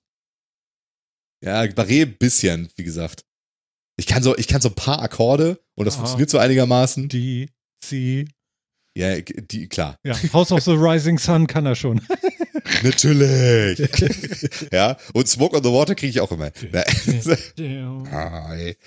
Ja, 1.43 1.63
Barré 1.63 2.03
ein 2.03 2.17
bisschen, 2.17 2.69
wie 2.77 2.85
gesagt. 2.85 3.25
Ich 3.97 4.07
kann 4.07 4.23
so, 4.23 4.35
ich 4.37 4.47
kann 4.47 4.61
so 4.61 4.69
ein 4.69 4.75
paar 4.75 5.01
Akkorde 5.01 5.59
und 5.75 5.85
das 5.85 5.95
Ah. 5.95 5.97
funktioniert 5.99 6.29
so 6.29 6.37
einigermaßen. 6.39 7.09
Die, 7.09 7.49
sie. 7.83 8.27
Ja, 8.97 9.19
die, 9.21 9.67
klar. 9.69 9.97
Ja, 10.03 10.15
House 10.33 10.51
of 10.51 10.61
the 10.63 10.71
Rising 10.73 11.17
Sun 11.19 11.47
kann 11.47 11.65
er 11.65 11.75
schon. 11.75 12.01
Natürlich. 12.83 13.79
ja, 14.71 14.97
und 15.13 15.27
Smoke 15.27 15.57
on 15.57 15.63
the 15.63 15.69
Water 15.71 15.95
kriege 15.95 16.09
ich 16.09 16.21
auch 16.21 16.31
immer. 16.31 16.51
Hi. 18.11 18.77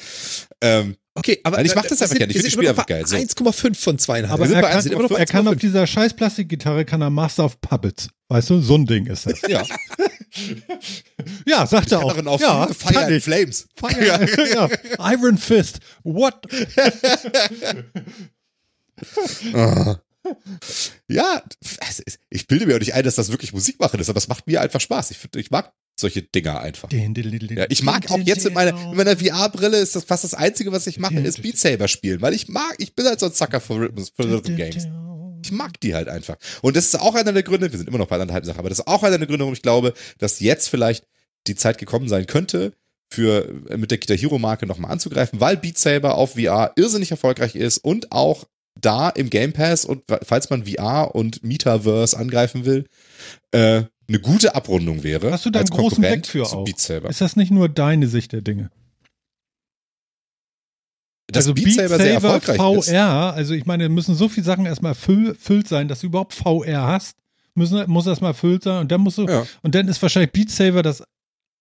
Ähm, 0.62 0.96
Okay, 1.18 1.40
aber 1.44 1.56
Nein, 1.56 1.66
ich 1.66 1.74
mach 1.74 1.86
das 1.86 2.02
einfach 2.02 2.14
gerne. 2.16 2.30
Ich 2.30 2.36
finde 2.38 2.50
Spiele 2.50 2.72
noch 2.72 2.78
einfach 2.78 2.86
bei 2.86 3.00
1,5 3.00 3.74
von 3.74 3.98
zweieinhalb. 3.98 4.38
Aber 4.38 4.46
sind 4.46 4.56
er 4.56 4.62
bei 4.62 4.70
kann, 4.70 4.80
1,5, 4.80 5.16
er 5.16 5.26
kann 5.26 5.48
auf 5.48 5.54
1,5. 5.54 5.58
dieser 5.60 5.86
scheiß 5.86 6.14
Plastikgitarre 6.14 6.84
kann 6.84 7.00
er 7.00 7.08
Master 7.08 7.46
of 7.46 7.60
Puppets. 7.62 8.08
Weißt 8.28 8.50
du, 8.50 8.60
so 8.60 8.74
ein 8.76 8.84
Ding 8.84 9.06
ist 9.06 9.24
das. 9.24 9.40
ja, 9.48 9.62
Ja, 11.46 11.66
sagt 11.66 11.92
er 11.92 12.04
auch. 12.04 12.26
auf 12.26 12.40
ja, 12.40 12.68
Fire 12.68 13.10
ich. 13.14 13.24
Flames. 13.24 13.66
Fire, 13.76 14.28
ja. 14.52 14.68
Iron 15.12 15.38
Fist. 15.38 15.80
What? 16.04 16.34
Ah. 19.54 19.96
Ja, 21.08 21.42
ich 22.30 22.46
bilde 22.46 22.66
mir 22.66 22.76
auch 22.76 22.80
nicht 22.80 22.94
ein, 22.94 23.04
dass 23.04 23.14
das 23.14 23.30
wirklich 23.30 23.52
Musik 23.52 23.78
machen 23.80 24.00
ist, 24.00 24.08
aber 24.08 24.18
es 24.18 24.28
macht 24.28 24.46
mir 24.46 24.60
einfach 24.60 24.80
Spaß. 24.80 25.10
Ich, 25.12 25.18
ich 25.36 25.50
mag 25.50 25.72
solche 25.98 26.22
Dinger 26.22 26.60
einfach. 26.60 26.88
Ja, 27.58 27.66
ich 27.68 27.82
mag 27.82 28.10
auch 28.10 28.18
jetzt 28.18 28.44
mit 28.44 28.54
meiner, 28.54 28.72
mit 28.88 28.96
meiner 28.96 29.16
VR-Brille 29.16 29.78
ist 29.78 29.96
das 29.96 30.04
fast 30.04 30.24
das 30.24 30.34
Einzige, 30.34 30.70
was 30.72 30.86
ich 30.86 30.98
mache, 30.98 31.14
ist 31.20 31.42
Beat 31.42 31.58
Saber 31.58 31.88
spielen, 31.88 32.20
weil 32.20 32.34
ich 32.34 32.48
mag, 32.48 32.74
ich 32.78 32.94
bin 32.94 33.06
halt 33.06 33.20
so 33.20 33.26
ein 33.26 33.32
Sucker 33.32 33.60
für 33.60 33.74
Rhythm, 33.76 34.04
für 34.14 34.24
Rhythm 34.24 34.56
Games. 34.56 34.86
Ich 35.44 35.52
mag 35.52 35.80
die 35.80 35.94
halt 35.94 36.08
einfach. 36.08 36.36
Und 36.62 36.76
das 36.76 36.86
ist 36.86 37.00
auch 37.00 37.14
einer 37.14 37.32
der 37.32 37.42
Gründe, 37.42 37.70
wir 37.70 37.78
sind 37.78 37.88
immer 37.88 37.98
noch 37.98 38.08
bei 38.08 38.16
anderthalb 38.16 38.44
Sachen, 38.44 38.58
aber 38.58 38.68
das 38.68 38.80
ist 38.80 38.86
auch 38.88 39.02
einer 39.02 39.18
der 39.18 39.26
Gründe, 39.26 39.44
warum 39.44 39.54
ich 39.54 39.62
glaube, 39.62 39.94
dass 40.18 40.40
jetzt 40.40 40.68
vielleicht 40.68 41.06
die 41.46 41.54
Zeit 41.54 41.78
gekommen 41.78 42.08
sein 42.08 42.26
könnte, 42.26 42.72
für 43.08 43.48
äh, 43.70 43.76
mit 43.76 43.90
der 43.90 43.98
Guitar 43.98 44.16
Hero 44.16 44.38
Marke 44.38 44.66
nochmal 44.66 44.90
anzugreifen, 44.90 45.40
weil 45.40 45.56
Beat 45.56 45.78
Saber 45.78 46.16
auf 46.16 46.32
VR 46.34 46.72
irrsinnig 46.76 47.10
erfolgreich 47.10 47.54
ist 47.54 47.78
und 47.78 48.12
auch 48.12 48.44
da 48.80 49.08
im 49.10 49.30
Game 49.30 49.52
Pass 49.52 49.84
und 49.84 50.02
falls 50.22 50.50
man 50.50 50.66
VR 50.66 51.14
und 51.14 51.42
Metaverse 51.42 52.16
angreifen 52.16 52.64
will, 52.64 52.86
äh, 53.52 53.84
eine 54.08 54.20
gute 54.20 54.54
Abrundung 54.54 55.02
wäre. 55.02 55.32
Hast 55.32 55.46
du 55.46 55.50
da 55.50 55.60
einen 55.60 55.68
großen 55.68 55.96
Konkurrent 56.02 56.22
Blick 56.30 56.30
für 56.30 56.44
auch? 56.56 56.64
Beat 56.64 56.78
Saber. 56.78 57.08
Ist 57.08 57.20
das 57.20 57.34
nicht 57.36 57.50
nur 57.50 57.68
deine 57.68 58.06
Sicht 58.06 58.32
der 58.32 58.42
Dinge? 58.42 58.70
Dass 61.28 61.46
also 61.48 61.54
Beat 61.54 61.72
Saber 61.74 61.96
sehr 61.96 62.14
erfolgreich 62.14 62.56
VR, 62.56 62.78
ist. 62.78 62.88
also 62.92 63.54
ich 63.54 63.66
meine, 63.66 63.88
müssen 63.88 64.14
so 64.14 64.28
viele 64.28 64.46
Sachen 64.46 64.64
erstmal 64.64 64.92
erfüll- 64.92 65.30
erfüllt 65.30 65.66
sein, 65.66 65.88
dass 65.88 66.00
du 66.00 66.06
überhaupt 66.06 66.34
VR 66.34 66.86
hast. 66.86 67.16
Müssen, 67.54 67.90
muss 67.90 68.06
erstmal 68.06 68.30
erfüllt 68.32 68.62
sein 68.62 68.82
und 68.82 68.92
dann 68.92 69.00
musst 69.00 69.18
du, 69.18 69.26
Ja. 69.26 69.46
und 69.62 69.74
dann 69.74 69.88
ist 69.88 70.00
wahrscheinlich 70.02 70.30
Beat 70.32 70.50
Saber 70.50 70.82
das 70.82 71.02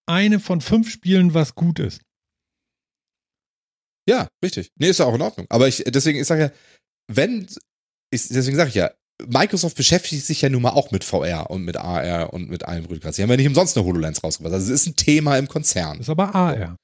eine 0.07 0.39
von 0.39 0.61
fünf 0.61 0.91
Spielen, 0.91 1.33
was 1.33 1.55
gut 1.55 1.79
ist. 1.79 2.01
Ja, 4.07 4.27
richtig. 4.43 4.69
Nee, 4.77 4.89
ist 4.89 4.99
ja 4.99 5.05
auch 5.07 5.15
in 5.15 5.21
Ordnung. 5.21 5.47
Aber 5.49 5.67
ich, 5.67 5.83
deswegen, 5.87 6.19
ich 6.19 6.27
sage 6.27 6.41
ja, 6.43 6.51
wenn, 7.07 7.47
ich, 8.11 8.27
deswegen 8.29 8.57
sage 8.57 8.69
ich 8.69 8.75
ja, 8.75 8.91
Microsoft 9.25 9.77
beschäftigt 9.77 10.25
sich 10.25 10.41
ja 10.41 10.49
nun 10.49 10.61
mal 10.61 10.71
auch 10.71 10.91
mit 10.91 11.03
VR 11.03 11.49
und 11.49 11.63
mit 11.63 11.77
AR 11.77 12.33
und 12.33 12.49
mit 12.49 12.65
allem 12.65 12.85
Rückgrat. 12.85 13.15
Sie 13.15 13.23
haben 13.23 13.29
ja 13.29 13.37
nicht 13.37 13.47
umsonst 13.47 13.77
eine 13.77 13.85
HoloLens 13.85 14.23
rausgebracht. 14.23 14.53
Also 14.53 14.73
es 14.73 14.81
ist 14.81 14.87
ein 14.87 14.95
Thema 14.95 15.37
im 15.37 15.47
Konzern. 15.47 15.97
Das 15.97 16.07
ist 16.07 16.11
aber 16.11 16.35
AR. 16.35 16.75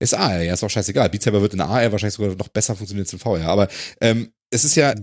Ist 0.00 0.14
AR, 0.14 0.42
ja, 0.42 0.54
ist 0.54 0.62
auch 0.62 0.70
scheißegal. 0.70 1.10
Beat 1.10 1.22
Saber 1.22 1.42
wird 1.42 1.54
in 1.54 1.60
AR 1.60 1.90
wahrscheinlich 1.90 2.14
sogar 2.14 2.36
noch 2.36 2.48
besser 2.48 2.76
funktionieren 2.76 3.04
als 3.04 3.12
in 3.12 3.18
VR. 3.18 3.48
Aber 3.48 3.68
ähm, 4.00 4.32
es 4.50 4.64
ist 4.64 4.76
ja, 4.76 4.94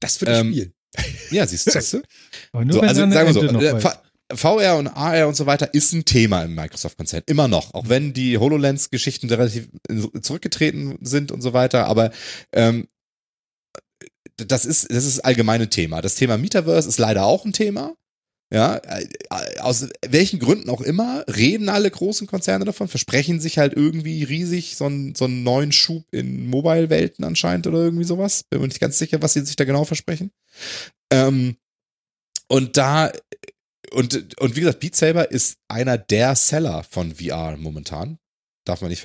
Das 0.00 0.20
würde 0.20 0.32
ich 0.32 0.38
Ähm, 0.38 0.52
spielen. 0.52 0.72
ja, 1.30 1.46
siehst 1.46 1.92
du? 1.92 2.02
Aber 2.52 2.64
nur 2.64 2.74
So, 2.74 2.80
wenn 2.80 2.88
also 2.88 3.10
sagen 3.10 3.34
wir 3.34 3.80
so, 3.80 3.90
Äh, 4.32 4.36
VR 4.36 4.76
und 4.76 4.88
AR 4.88 5.28
und 5.28 5.36
so 5.36 5.46
weiter 5.46 5.72
ist 5.74 5.92
ein 5.92 6.04
Thema 6.04 6.42
im 6.42 6.54
Microsoft-Konzern. 6.54 7.22
Immer 7.26 7.48
noch. 7.48 7.74
Auch 7.74 7.88
wenn 7.88 8.12
die 8.12 8.38
HoloLens-Geschichten 8.38 9.28
relativ 9.28 9.68
äh, 9.88 10.20
zurückgetreten 10.20 10.98
sind 11.02 11.32
und 11.32 11.42
so 11.42 11.52
weiter. 11.52 11.86
Aber 11.86 12.10
ähm, 12.52 12.88
das 14.36 14.64
ist, 14.64 14.90
das 14.90 15.04
ist 15.04 15.20
allgemeine 15.20 15.68
Thema. 15.68 16.00
Das 16.00 16.14
Thema 16.14 16.38
Metaverse 16.38 16.88
ist 16.88 16.98
leider 16.98 17.24
auch 17.24 17.44
ein 17.44 17.52
Thema. 17.52 17.94
Ja, 18.52 18.76
äh, 18.76 19.06
aus 19.60 19.88
welchen 20.06 20.38
Gründen 20.38 20.68
auch 20.68 20.82
immer, 20.82 21.24
reden 21.26 21.70
alle 21.70 21.90
großen 21.90 22.26
Konzerne 22.26 22.66
davon, 22.66 22.86
versprechen 22.86 23.40
sich 23.40 23.56
halt 23.56 23.72
irgendwie 23.72 24.24
riesig 24.24 24.76
so 24.76 24.84
einen, 24.84 25.14
so 25.14 25.24
einen 25.24 25.42
neuen 25.42 25.72
Schub 25.72 26.04
in 26.12 26.48
Mobile-Welten 26.48 27.24
anscheinend 27.24 27.66
oder 27.66 27.78
irgendwie 27.78 28.04
sowas. 28.04 28.42
Bin 28.50 28.60
mir 28.60 28.68
nicht 28.68 28.80
ganz 28.80 28.98
sicher, 28.98 29.22
was 29.22 29.32
sie 29.32 29.40
sich 29.40 29.56
da 29.56 29.64
genau 29.64 29.86
versprechen. 29.86 30.32
Ähm, 31.10 31.56
und 32.46 32.76
da, 32.76 33.10
und, 33.92 34.40
und 34.40 34.56
wie 34.56 34.60
gesagt, 34.60 34.80
Beat 34.80 34.96
Saber 34.96 35.30
ist 35.30 35.58
einer 35.68 35.98
der 35.98 36.34
Seller 36.34 36.84
von 36.88 37.14
VR 37.14 37.56
momentan. 37.56 38.18
Darf 38.64 38.80
man 38.80 38.90
nicht 38.90 39.02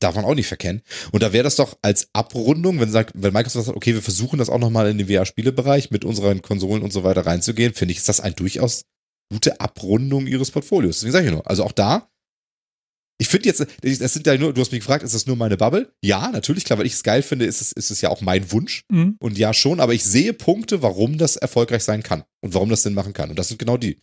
darf 0.00 0.16
man 0.16 0.26
auch 0.26 0.34
nicht 0.34 0.48
verkennen. 0.48 0.82
Und 1.12 1.22
da 1.22 1.32
wäre 1.32 1.44
das 1.44 1.56
doch 1.56 1.78
als 1.80 2.08
Abrundung, 2.12 2.78
wenn 2.78 2.90
sagt, 2.90 3.12
wenn 3.14 3.32
Microsoft 3.32 3.66
sagt, 3.66 3.76
okay, 3.76 3.94
wir 3.94 4.02
versuchen 4.02 4.38
das 4.38 4.50
auch 4.50 4.58
nochmal 4.58 4.90
in 4.90 4.98
den 4.98 5.08
VR-Spielebereich 5.08 5.90
mit 5.90 6.04
unseren 6.04 6.42
Konsolen 6.42 6.82
und 6.82 6.92
so 6.92 7.04
weiter 7.04 7.24
reinzugehen, 7.24 7.72
finde 7.72 7.92
ich, 7.92 7.98
ist 7.98 8.08
das 8.08 8.20
ein 8.20 8.34
durchaus 8.34 8.84
gute 9.30 9.60
Abrundung 9.60 10.26
ihres 10.26 10.50
Portfolios. 10.50 10.96
Deswegen 10.96 11.12
sage 11.12 11.26
ich 11.26 11.32
nur. 11.32 11.48
Also 11.48 11.64
auch 11.64 11.72
da, 11.72 12.10
ich 13.20 13.28
finde 13.28 13.48
jetzt, 13.48 13.66
das 13.82 14.12
sind 14.12 14.26
ja 14.26 14.38
nur, 14.38 14.54
du 14.54 14.60
hast 14.60 14.70
mich 14.70 14.80
gefragt, 14.80 15.02
ist 15.02 15.14
das 15.14 15.26
nur 15.26 15.34
meine 15.34 15.56
Bubble? 15.56 15.92
Ja, 16.02 16.30
natürlich, 16.30 16.64
klar, 16.64 16.78
weil 16.78 16.86
ich 16.86 16.92
es 16.92 17.02
geil 17.02 17.22
finde, 17.22 17.46
ist 17.46 17.60
es, 17.60 17.72
ist 17.72 17.90
es 17.90 18.00
ja 18.00 18.10
auch 18.10 18.20
mein 18.20 18.52
Wunsch. 18.52 18.84
Mhm. 18.90 19.16
Und 19.18 19.36
ja, 19.36 19.52
schon, 19.52 19.80
aber 19.80 19.92
ich 19.92 20.04
sehe 20.04 20.32
Punkte, 20.32 20.82
warum 20.82 21.18
das 21.18 21.36
erfolgreich 21.36 21.82
sein 21.82 22.04
kann 22.04 22.22
und 22.40 22.54
warum 22.54 22.68
das 22.68 22.84
Sinn 22.84 22.94
machen 22.94 23.12
kann. 23.12 23.30
Und 23.30 23.38
das 23.38 23.48
sind 23.48 23.58
genau 23.58 23.76
die. 23.76 23.98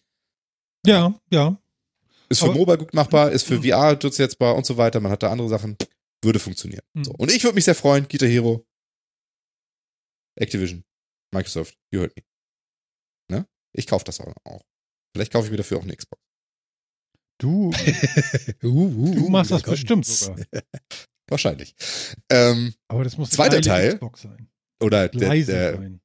Ja, 0.85 1.19
ja. 1.31 1.57
Ist 2.29 2.39
für 2.39 2.45
Aber- 2.45 2.55
Mobile 2.55 2.77
gut 2.79 2.93
machbar, 2.93 3.31
ist 3.31 3.43
für 3.45 3.61
VR 3.61 3.95
durchsetzbar 3.95 4.55
und 4.55 4.65
so 4.65 4.77
weiter. 4.77 4.99
Man 4.99 5.11
hat 5.11 5.23
da 5.23 5.31
andere 5.31 5.49
Sachen. 5.49 5.77
Würde 6.23 6.39
funktionieren. 6.39 6.83
Mhm. 6.93 7.03
So. 7.03 7.11
Und 7.13 7.31
ich 7.31 7.43
würde 7.43 7.53
mich 7.55 7.65
sehr 7.65 7.75
freuen, 7.75 8.07
Guitar 8.07 8.27
Hero, 8.27 8.65
Activision, 10.35 10.83
Microsoft, 11.31 11.77
you 11.91 11.99
heard 12.01 12.15
me. 12.15 12.23
Ne? 13.29 13.47
Ich 13.73 13.85
kaufe 13.87 14.05
das 14.05 14.19
auch. 14.19 14.61
Vielleicht 15.13 15.31
kaufe 15.31 15.45
ich 15.45 15.51
mir 15.51 15.57
dafür 15.57 15.77
auch 15.77 15.83
eine 15.83 15.95
Xbox. 15.95 16.21
Du, 17.37 17.71
Uh, 18.63 18.67
uh, 18.67 19.13
du 19.15 19.29
machst 19.29 19.51
da 19.51 19.55
das 19.55 19.63
bestimmt 19.63 20.05
sogar. 20.05 20.43
Wahrscheinlich. 21.27 21.75
Ähm, 22.29 22.73
Aber 22.87 23.03
das 23.03 23.17
muss 23.17 23.29
eine 23.29 23.35
Zweiter 23.35 23.61
Teil. 23.61 23.93
Xbox 23.93 24.21
sein. 24.21 24.49
oder 24.81 25.09
der, 25.09 25.43
der, 25.43 25.73
sein. 25.75 26.01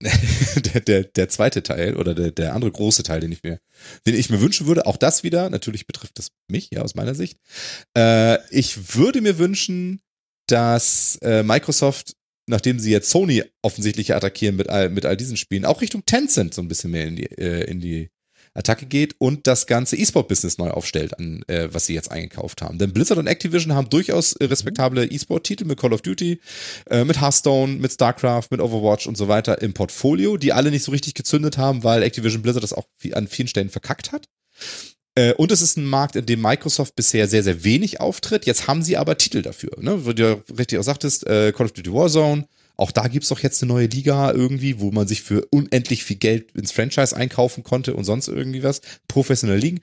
Der, 0.00 0.80
der, 0.80 1.04
der 1.04 1.28
zweite 1.28 1.62
Teil 1.62 1.96
oder 1.96 2.14
der, 2.14 2.30
der 2.30 2.54
andere 2.54 2.72
große 2.72 3.02
Teil, 3.02 3.20
den 3.20 3.32
ich 3.32 3.42
mir, 3.42 3.58
den 4.06 4.14
ich 4.14 4.30
mir 4.30 4.40
wünschen 4.40 4.66
würde, 4.66 4.86
auch 4.86 4.96
das 4.96 5.22
wieder, 5.22 5.50
natürlich 5.50 5.86
betrifft 5.86 6.18
es 6.18 6.28
mich, 6.48 6.70
ja, 6.72 6.82
aus 6.82 6.94
meiner 6.94 7.14
Sicht. 7.14 7.38
Äh, 7.96 8.38
ich 8.50 8.96
würde 8.96 9.20
mir 9.20 9.38
wünschen, 9.38 10.00
dass 10.46 11.18
äh, 11.22 11.42
Microsoft, 11.42 12.14
nachdem 12.46 12.78
sie 12.78 12.90
jetzt 12.90 13.10
Sony 13.10 13.44
offensichtlich 13.62 14.14
attackieren 14.14 14.56
mit 14.56 14.68
all, 14.68 14.90
mit 14.90 15.06
all 15.06 15.16
diesen 15.16 15.36
Spielen, 15.36 15.64
auch 15.64 15.80
Richtung 15.80 16.04
Tencent 16.04 16.54
so 16.54 16.62
ein 16.62 16.68
bisschen 16.68 16.90
mehr 16.90 17.06
in 17.06 17.16
die, 17.16 17.26
äh, 17.26 17.64
in 17.70 17.80
die 17.80 18.10
Attacke 18.54 18.86
geht 18.86 19.14
und 19.18 19.46
das 19.46 19.66
ganze 19.66 19.96
E-Sport-Business 19.96 20.58
neu 20.58 20.70
aufstellt, 20.70 21.18
an 21.18 21.42
äh, 21.46 21.68
was 21.72 21.86
sie 21.86 21.94
jetzt 21.94 22.10
eingekauft 22.10 22.62
haben. 22.62 22.78
Denn 22.78 22.92
Blizzard 22.92 23.18
und 23.18 23.26
Activision 23.26 23.74
haben 23.74 23.88
durchaus 23.88 24.34
äh, 24.34 24.44
respektable 24.44 25.06
E-Sport-Titel 25.06 25.64
mit 25.64 25.78
Call 25.78 25.92
of 25.92 26.02
Duty, 26.02 26.40
äh, 26.90 27.04
mit 27.04 27.20
Hearthstone, 27.20 27.74
mit 27.74 27.92
StarCraft, 27.92 28.48
mit 28.50 28.60
Overwatch 28.60 29.06
und 29.06 29.16
so 29.16 29.28
weiter 29.28 29.62
im 29.62 29.72
Portfolio, 29.72 30.36
die 30.36 30.52
alle 30.52 30.70
nicht 30.70 30.84
so 30.84 30.92
richtig 30.92 31.14
gezündet 31.14 31.58
haben, 31.58 31.82
weil 31.82 32.02
Activision 32.02 32.42
Blizzard 32.42 32.62
das 32.62 32.72
auch 32.72 32.86
an 33.12 33.28
vielen 33.28 33.48
Stellen 33.48 33.70
verkackt 33.70 34.12
hat. 34.12 34.28
Äh, 35.14 35.34
und 35.34 35.52
es 35.52 35.60
ist 35.60 35.76
ein 35.76 35.86
Markt, 35.86 36.16
in 36.16 36.26
dem 36.26 36.40
Microsoft 36.40 36.96
bisher 36.96 37.28
sehr, 37.28 37.42
sehr 37.42 37.64
wenig 37.64 38.00
auftritt. 38.00 38.46
Jetzt 38.46 38.66
haben 38.66 38.82
sie 38.82 38.96
aber 38.96 39.18
Titel 39.18 39.42
dafür. 39.42 39.72
Ne? 39.78 40.06
Wie 40.06 40.14
du 40.14 40.42
richtig 40.58 40.78
auch 40.78 40.84
sagtest, 40.84 41.26
äh, 41.26 41.52
Call 41.52 41.66
of 41.66 41.72
Duty 41.72 41.92
Warzone, 41.92 42.46
auch 42.76 42.90
da 42.90 43.08
gibt's 43.08 43.28
doch 43.28 43.40
jetzt 43.40 43.62
eine 43.62 43.72
neue 43.72 43.86
Liga 43.86 44.32
irgendwie, 44.32 44.80
wo 44.80 44.90
man 44.90 45.06
sich 45.06 45.22
für 45.22 45.46
unendlich 45.50 46.04
viel 46.04 46.16
Geld 46.16 46.52
ins 46.52 46.72
Franchise 46.72 47.16
einkaufen 47.16 47.62
konnte 47.62 47.94
und 47.94 48.04
sonst 48.04 48.28
irgendwie 48.28 48.62
was. 48.62 48.80
Professionelle 49.08 49.60
Ligen. 49.60 49.80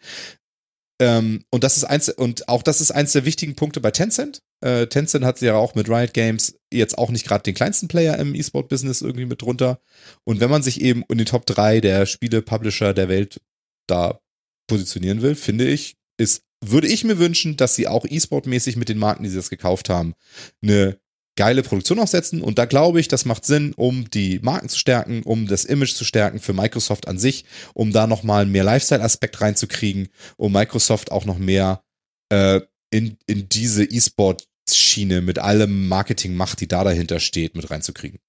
Ähm, 1.02 1.46
und 1.50 1.64
das 1.64 1.78
ist 1.78 1.86
eins, 1.86 2.10
und 2.10 2.50
auch 2.50 2.62
das 2.62 2.82
ist 2.82 2.92
eins 2.92 3.14
der 3.14 3.24
wichtigen 3.26 3.56
Punkte 3.56 3.80
bei 3.80 3.92
Tencent. 3.92 4.42
Äh, 4.62 4.88
Tencent 4.88 5.24
hat 5.24 5.40
ja 5.40 5.56
auch 5.56 5.74
mit 5.74 5.88
Riot 5.88 6.14
Games 6.14 6.60
jetzt 6.74 6.98
auch 6.98 7.10
nicht 7.10 7.26
gerade 7.26 7.44
den 7.44 7.56
kleinsten 7.56 7.88
Player 7.88 8.18
im 8.18 8.36
E-Sport-Business 8.36 9.02
irgendwie 9.02 9.26
mit 9.26 9.42
drunter. 9.42 9.80
Und 10.26 10.42
wenn 10.42 10.50
man 10.50 10.62
sich 10.62 10.82
eben 10.82 11.04
in 11.10 11.18
den 11.18 11.26
Top 11.26 11.46
3 11.46 11.80
der 11.80 12.06
Spiele-Publisher 12.06 12.94
der 12.94 13.08
Welt 13.08 13.42
da 13.88 14.20
positionieren 14.68 15.22
will, 15.22 15.36
finde 15.36 15.68
ich, 15.68 15.96
ist, 16.18 16.44
würde 16.64 16.88
ich 16.88 17.06
mir 17.06 17.18
wünschen, 17.18 17.56
dass 17.56 17.76
sie 17.76 17.88
auch 17.88 18.06
E-Sport-mäßig 18.06 18.76
mit 18.76 18.90
den 18.90 18.98
Marken, 18.98 19.24
die 19.24 19.30
sie 19.30 19.38
das 19.38 19.50
gekauft 19.50 19.88
haben, 19.88 20.16
eine 20.62 21.00
geile 21.40 21.64
Produktion 21.64 22.00
aufsetzen. 22.00 22.42
Und 22.42 22.60
da 22.60 22.66
glaube 22.66 23.00
ich, 23.00 23.08
das 23.08 23.24
macht 23.24 23.46
Sinn, 23.46 23.74
um 23.78 24.10
die 24.10 24.40
Marken 24.40 24.68
zu 24.68 24.78
stärken, 24.78 25.24
um 25.24 25.48
das 25.48 25.64
Image 25.64 25.94
zu 25.94 26.04
stärken 26.04 26.42
für 26.42 26.52
Microsoft 26.52 27.08
an 27.08 27.18
sich, 27.18 27.46
um 27.74 27.94
da 27.94 28.08
nochmal 28.08 28.46
mehr 28.46 28.66
Lifestyle-Aspekt 28.66 29.40
reinzukriegen, 29.40 30.10
um 30.36 30.52
Microsoft 30.52 31.14
auch 31.14 31.24
noch 31.24 31.38
mehr 31.38 31.82
äh, 32.28 32.60
in, 32.92 33.18
in 33.26 33.48
diese 33.48 33.86
E-Sport-Schiene 33.86 35.22
mit 35.22 35.40
allem 35.40 35.88
Marketing-Macht, 35.88 36.60
die 36.60 36.68
da 36.68 36.84
dahinter 36.84 37.22
steht, 37.22 37.56
mit 37.56 37.72
reinzukriegen. 37.72 38.20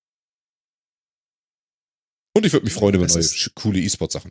Und 2.36 2.46
ich 2.46 2.52
würde 2.52 2.64
mich 2.64 2.74
freuen 2.74 2.94
über 2.94 3.08
neue, 3.08 3.26
coole 3.56 3.80
E-Sport-Sachen. 3.80 4.30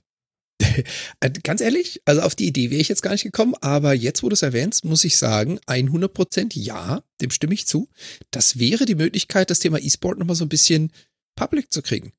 Äh, 1.22 1.32
ganz 1.43 1.59
ehrlich, 1.59 2.01
also 2.05 2.22
auf 2.22 2.36
die 2.36 2.47
Idee 2.47 2.70
wäre 2.70 2.80
ich 2.82 2.88
jetzt 2.88 3.01
gar 3.01 3.11
nicht 3.11 3.24
gekommen, 3.24 3.55
aber 3.59 3.93
jetzt, 3.93 4.24
wo 4.24 4.30
du 4.30 4.34
es 4.34 4.41
erwähnst, 4.41 4.86
muss 4.86 5.03
ich 5.03 5.17
sagen, 5.17 5.59
100 5.65 6.13
Prozent 6.13 6.55
ja, 6.55 7.03
dem 7.20 7.32
stimme 7.32 7.53
ich 7.53 7.67
zu. 7.67 7.89
Das 8.32 8.57
wäre 8.57 8.86
die 8.86 8.95
Möglichkeit, 8.95 9.49
das 9.49 9.59
Thema 9.59 9.80
E-Sport 9.80 10.17
nochmal 10.20 10.36
so 10.36 10.45
ein 10.45 10.49
bisschen 10.49 10.93
public 11.36 11.74
zu 11.74 11.82
kriegen. 11.82 12.13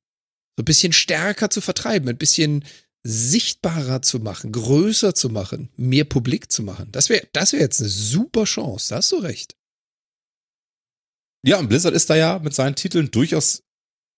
So 0.56 0.62
ein 0.62 0.66
bisschen 0.66 0.92
stärker 0.92 1.48
zu 1.50 1.60
vertreiben, 1.60 2.08
ein 2.08 2.18
bisschen 2.18 2.64
sichtbarer 3.02 4.02
zu 4.02 4.18
machen, 4.18 4.52
größer 4.52 5.14
zu 5.14 5.30
machen, 5.30 5.70
mehr 5.76 6.04
publik 6.04 6.52
zu 6.52 6.62
machen. 6.62 6.88
Das 6.92 7.08
wäre 7.08 7.26
das 7.32 7.52
wäre 7.52 7.62
jetzt 7.62 7.80
eine 7.80 7.88
super 7.88 8.44
Chance, 8.44 8.90
da 8.90 8.96
hast 8.96 9.12
du 9.12 9.16
recht. 9.16 9.56
Ja, 11.42 11.58
und 11.58 11.68
Blizzard 11.68 11.94
ist 11.94 12.10
da 12.10 12.16
ja 12.16 12.38
mit 12.38 12.54
seinen 12.54 12.74
Titeln 12.74 13.10
durchaus 13.10 13.62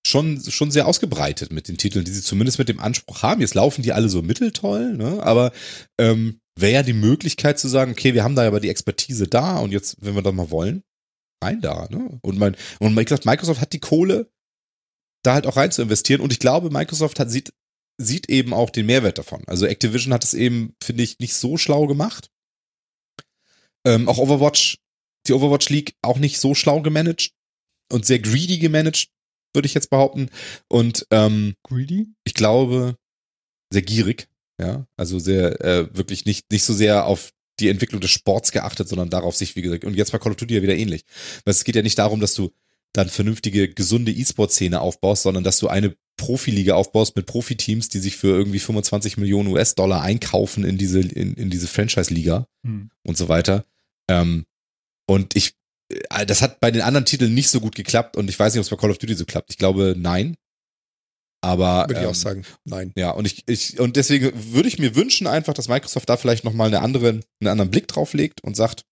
schon, 0.06 0.40
schon 0.40 0.70
sehr 0.70 0.86
ausgebreitet 0.86 1.52
mit 1.52 1.68
den 1.68 1.78
Titeln, 1.78 2.04
die 2.04 2.12
sie 2.12 2.22
zumindest 2.22 2.58
mit 2.58 2.68
dem 2.68 2.80
Anspruch 2.80 3.22
haben. 3.22 3.40
Jetzt 3.40 3.54
laufen 3.54 3.82
die 3.82 3.92
alle 3.92 4.08
so 4.08 4.22
mitteltoll, 4.22 4.96
ne? 4.96 5.22
aber 5.22 5.52
ähm, 5.98 6.40
wäre 6.58 6.72
ja 6.72 6.82
die 6.82 6.92
Möglichkeit 6.92 7.58
zu 7.58 7.68
sagen, 7.68 7.92
okay, 7.92 8.14
wir 8.14 8.24
haben 8.24 8.36
da 8.36 8.46
aber 8.46 8.60
die 8.60 8.68
Expertise 8.68 9.26
da 9.26 9.58
und 9.58 9.72
jetzt, 9.72 9.96
wenn 10.00 10.14
wir 10.14 10.22
das 10.22 10.34
mal 10.34 10.50
wollen, 10.50 10.82
rein 11.42 11.60
da. 11.60 11.88
Ne? 11.90 12.18
Und, 12.22 12.38
mein, 12.38 12.56
und 12.80 12.96
wie 12.96 13.04
gesagt, 13.04 13.26
Microsoft 13.26 13.60
hat 13.60 13.72
die 13.72 13.80
Kohle, 13.80 14.30
da 15.22 15.34
halt 15.34 15.46
auch 15.46 15.56
rein 15.56 15.70
zu 15.70 15.82
investieren 15.82 16.20
und 16.20 16.32
ich 16.32 16.40
glaube, 16.40 16.70
Microsoft 16.70 17.20
hat, 17.20 17.30
sieht, 17.30 17.52
sieht 17.96 18.28
eben 18.28 18.52
auch 18.52 18.70
den 18.70 18.86
Mehrwert 18.86 19.18
davon. 19.18 19.42
Also 19.46 19.66
Activision 19.66 20.12
hat 20.12 20.24
es 20.24 20.34
eben, 20.34 20.74
finde 20.82 21.04
ich, 21.04 21.20
nicht 21.20 21.34
so 21.34 21.56
schlau 21.56 21.86
gemacht. 21.86 22.30
Ähm, 23.86 24.08
auch 24.08 24.18
Overwatch, 24.18 24.78
die 25.28 25.32
Overwatch 25.32 25.68
League 25.68 25.94
auch 26.02 26.18
nicht 26.18 26.40
so 26.40 26.54
schlau 26.54 26.82
gemanagt 26.82 27.32
und 27.90 28.04
sehr 28.04 28.18
greedy 28.18 28.58
gemanagt, 28.58 29.11
würde 29.54 29.66
ich 29.66 29.74
jetzt 29.74 29.90
behaupten. 29.90 30.28
Und 30.68 31.06
ähm, 31.10 31.54
Greedy? 31.62 32.08
Ich 32.24 32.34
glaube, 32.34 32.96
sehr 33.70 33.82
gierig, 33.82 34.28
ja. 34.60 34.86
Also 34.96 35.18
sehr, 35.18 35.60
äh, 35.64 35.96
wirklich 35.96 36.24
nicht, 36.24 36.50
nicht 36.50 36.64
so 36.64 36.74
sehr 36.74 37.06
auf 37.06 37.32
die 37.60 37.68
Entwicklung 37.68 38.00
des 38.00 38.10
Sports 38.10 38.52
geachtet, 38.52 38.88
sondern 38.88 39.10
darauf 39.10 39.36
sich, 39.36 39.56
wie 39.56 39.62
gesagt, 39.62 39.84
und 39.84 39.94
jetzt 39.94 40.12
bei 40.12 40.18
Call 40.18 40.32
of 40.32 40.36
Duty 40.36 40.54
ja 40.54 40.62
wieder 40.62 40.76
ähnlich. 40.76 41.04
Weil 41.44 41.52
es 41.52 41.64
geht 41.64 41.76
ja 41.76 41.82
nicht 41.82 41.98
darum, 41.98 42.20
dass 42.20 42.34
du 42.34 42.52
dann 42.92 43.08
vernünftige, 43.08 43.72
gesunde 43.72 44.12
E-Sport-Szene 44.12 44.80
aufbaust, 44.80 45.22
sondern 45.22 45.44
dass 45.44 45.58
du 45.58 45.68
eine 45.68 45.96
Profiliga 46.16 46.74
aufbaust 46.74 47.16
mit 47.16 47.26
Profiteams, 47.26 47.88
die 47.88 47.98
sich 47.98 48.16
für 48.16 48.28
irgendwie 48.28 48.58
25 48.58 49.16
Millionen 49.16 49.48
US-Dollar 49.48 50.02
einkaufen 50.02 50.64
in 50.64 50.76
diese, 50.76 51.00
in, 51.00 51.34
in 51.34 51.50
diese 51.50 51.68
Franchise-Liga 51.68 52.46
hm. 52.64 52.90
und 53.02 53.16
so 53.16 53.28
weiter. 53.28 53.64
Ähm, 54.08 54.44
und 55.06 55.36
ich 55.36 55.54
das 56.26 56.42
hat 56.42 56.60
bei 56.60 56.70
den 56.70 56.82
anderen 56.82 57.04
Titeln 57.04 57.34
nicht 57.34 57.50
so 57.50 57.60
gut 57.60 57.74
geklappt 57.74 58.16
und 58.16 58.28
ich 58.28 58.38
weiß 58.38 58.52
nicht, 58.52 58.60
ob 58.60 58.64
es 58.64 58.70
bei 58.70 58.76
Call 58.76 58.90
of 58.90 58.98
Duty 58.98 59.14
so 59.14 59.24
klappt. 59.24 59.50
Ich 59.50 59.58
glaube, 59.58 59.94
nein. 59.96 60.36
Aber 61.44 61.88
würde 61.88 62.00
ich 62.00 62.04
ähm, 62.04 62.10
auch 62.10 62.14
sagen, 62.14 62.44
nein. 62.64 62.92
Ja, 62.96 63.10
und 63.10 63.26
ich, 63.26 63.42
ich 63.48 63.80
und 63.80 63.96
deswegen 63.96 64.32
würde 64.52 64.68
ich 64.68 64.78
mir 64.78 64.94
wünschen 64.94 65.26
einfach, 65.26 65.54
dass 65.54 65.68
Microsoft 65.68 66.08
da 66.08 66.16
vielleicht 66.16 66.44
noch 66.44 66.52
mal 66.52 66.66
eine 66.66 66.80
andere, 66.80 67.20
einen 67.40 67.48
anderen 67.48 67.70
Blick 67.70 67.88
drauf 67.88 68.14
legt 68.14 68.44
und 68.44 68.56
sagt, 68.56 68.84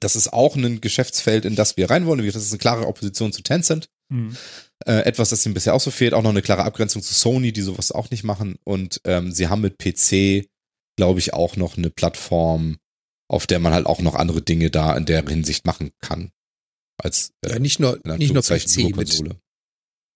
das 0.00 0.16
ist 0.16 0.32
auch 0.32 0.56
ein 0.56 0.80
Geschäftsfeld, 0.80 1.44
in 1.44 1.54
das 1.54 1.76
wir 1.76 1.90
rein 1.90 2.06
wollen. 2.06 2.24
Das 2.24 2.36
ist 2.36 2.52
eine 2.52 2.58
klare 2.58 2.86
Opposition 2.86 3.32
zu 3.32 3.42
Tencent. 3.42 3.88
Mhm. 4.10 4.36
Äh, 4.84 5.00
etwas, 5.00 5.30
das 5.30 5.44
ihm 5.46 5.54
bisher 5.54 5.74
auch 5.74 5.80
so 5.80 5.90
fehlt. 5.90 6.14
Auch 6.14 6.22
noch 6.22 6.30
eine 6.30 6.42
klare 6.42 6.64
Abgrenzung 6.64 7.02
zu 7.02 7.14
Sony, 7.14 7.52
die 7.52 7.62
sowas 7.62 7.92
auch 7.92 8.10
nicht 8.10 8.24
machen. 8.24 8.56
Und 8.64 9.00
ähm, 9.04 9.32
sie 9.32 9.48
haben 9.48 9.62
mit 9.62 9.78
PC, 9.78 10.48
glaube 10.96 11.18
ich, 11.18 11.34
auch 11.34 11.56
noch 11.56 11.76
eine 11.76 11.90
Plattform, 11.90 12.76
auf 13.28 13.46
der 13.46 13.58
man 13.58 13.72
halt 13.72 13.86
auch 13.86 14.00
noch 14.00 14.14
andere 14.14 14.42
Dinge 14.42 14.70
da 14.70 14.96
in 14.96 15.06
der 15.06 15.26
Hinsicht 15.26 15.66
machen 15.66 15.90
kann. 16.00 16.30
Als 16.98 17.32
äh, 17.44 17.50
ja, 17.50 17.58
nicht 17.58 17.80
nur, 17.80 18.00
nicht 18.04 18.32
nur 18.32 18.42
PC 18.42 18.96
mit, 18.96 19.22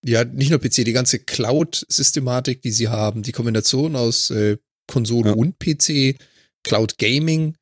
ja, 0.05 0.25
nicht 0.25 0.51
nur 0.51 0.59
PC, 0.59 0.85
die 0.85 0.93
ganze 0.93 1.19
Cloud-Systematik, 1.19 2.63
die 2.63 2.73
sie 2.73 2.89
haben, 2.89 3.23
die 3.23 3.33
Kombination 3.33 3.97
aus 3.97 4.31
äh, 4.31 4.57
Konsole 4.87 5.31
ja. 5.31 5.37
und 5.37 5.59
PC, 5.59 6.17
Cloud 6.63 6.99
Gaming, 6.99 7.57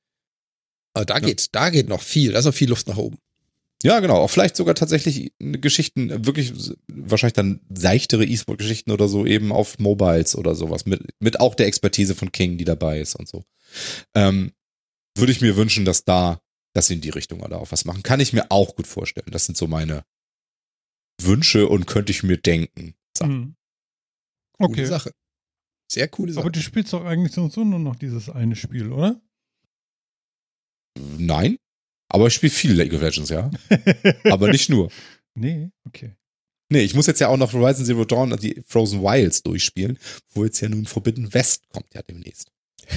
äh, 0.94 1.04
da 1.04 1.18
geht, 1.18 1.40
ja. 1.40 1.46
da 1.52 1.70
geht 1.70 1.88
noch 1.88 2.02
viel, 2.02 2.32
da 2.32 2.38
ist 2.38 2.44
noch 2.44 2.54
viel 2.54 2.68
Luft 2.68 2.88
nach 2.88 2.96
oben. 2.96 3.18
Ja, 3.84 4.00
genau. 4.00 4.16
Auch 4.16 4.30
vielleicht 4.30 4.56
sogar 4.56 4.74
tatsächlich 4.74 5.32
Geschichten, 5.38 6.26
wirklich 6.26 6.52
wahrscheinlich 6.88 7.34
dann 7.34 7.60
seichtere 7.72 8.24
E-Sport-Geschichten 8.24 8.90
oder 8.90 9.06
so 9.06 9.24
eben 9.24 9.52
auf 9.52 9.78
Mobiles 9.78 10.34
oder 10.34 10.56
sowas. 10.56 10.84
Mit, 10.84 11.02
mit 11.20 11.38
auch 11.38 11.54
der 11.54 11.68
Expertise 11.68 12.16
von 12.16 12.32
King, 12.32 12.58
die 12.58 12.64
dabei 12.64 13.00
ist 13.00 13.14
und 13.14 13.28
so. 13.28 13.44
Ähm, 14.16 14.52
würde 15.18 15.32
ich 15.32 15.40
mir 15.40 15.56
wünschen, 15.56 15.84
dass 15.84 16.04
da, 16.04 16.40
dass 16.74 16.88
sie 16.88 16.94
in 16.94 17.00
die 17.00 17.10
Richtung 17.10 17.40
oder 17.40 17.58
auch 17.58 17.72
was 17.72 17.84
machen. 17.84 18.02
Kann 18.02 18.20
ich 18.20 18.32
mir 18.32 18.50
auch 18.50 18.76
gut 18.76 18.86
vorstellen. 18.86 19.30
Das 19.30 19.46
sind 19.46 19.56
so 19.56 19.66
meine 19.66 20.04
Wünsche 21.20 21.68
und 21.68 21.86
könnte 21.86 22.12
ich 22.12 22.22
mir 22.22 22.38
denken. 22.38 22.94
Mhm. 23.20 23.56
Okay. 24.58 24.74
Coole 24.74 24.86
Sache. 24.86 25.12
Sehr 25.90 26.08
coole 26.08 26.32
Sache. 26.32 26.42
Aber 26.42 26.50
du 26.50 26.60
spielst 26.60 26.92
doch 26.92 27.04
eigentlich 27.04 27.32
so 27.32 27.64
nur 27.64 27.78
noch 27.78 27.96
dieses 27.96 28.28
eine 28.28 28.56
Spiel, 28.56 28.92
oder? 28.92 29.20
Nein. 31.18 31.58
Aber 32.10 32.26
ich 32.26 32.34
spiele 32.34 32.52
viel 32.52 32.72
League 32.72 32.92
of 32.94 33.02
Legends, 33.02 33.30
ja. 33.30 33.50
aber 34.24 34.50
nicht 34.50 34.68
nur. 34.68 34.90
Nee, 35.34 35.70
okay. 35.86 36.16
Nee, 36.70 36.80
ich 36.80 36.94
muss 36.94 37.06
jetzt 37.06 37.20
ja 37.20 37.28
auch 37.28 37.36
noch 37.36 37.52
Horizon 37.52 37.84
Zero 37.84 38.04
Dawn 38.04 38.32
und 38.32 38.42
die 38.42 38.62
Frozen 38.66 39.02
Wilds 39.02 39.42
durchspielen, 39.42 39.98
wo 40.30 40.44
jetzt 40.44 40.60
ja 40.60 40.68
nun 40.68 40.86
Forbidden 40.86 41.32
West 41.32 41.68
kommt 41.70 41.94
ja 41.94 42.02
demnächst. 42.02 42.50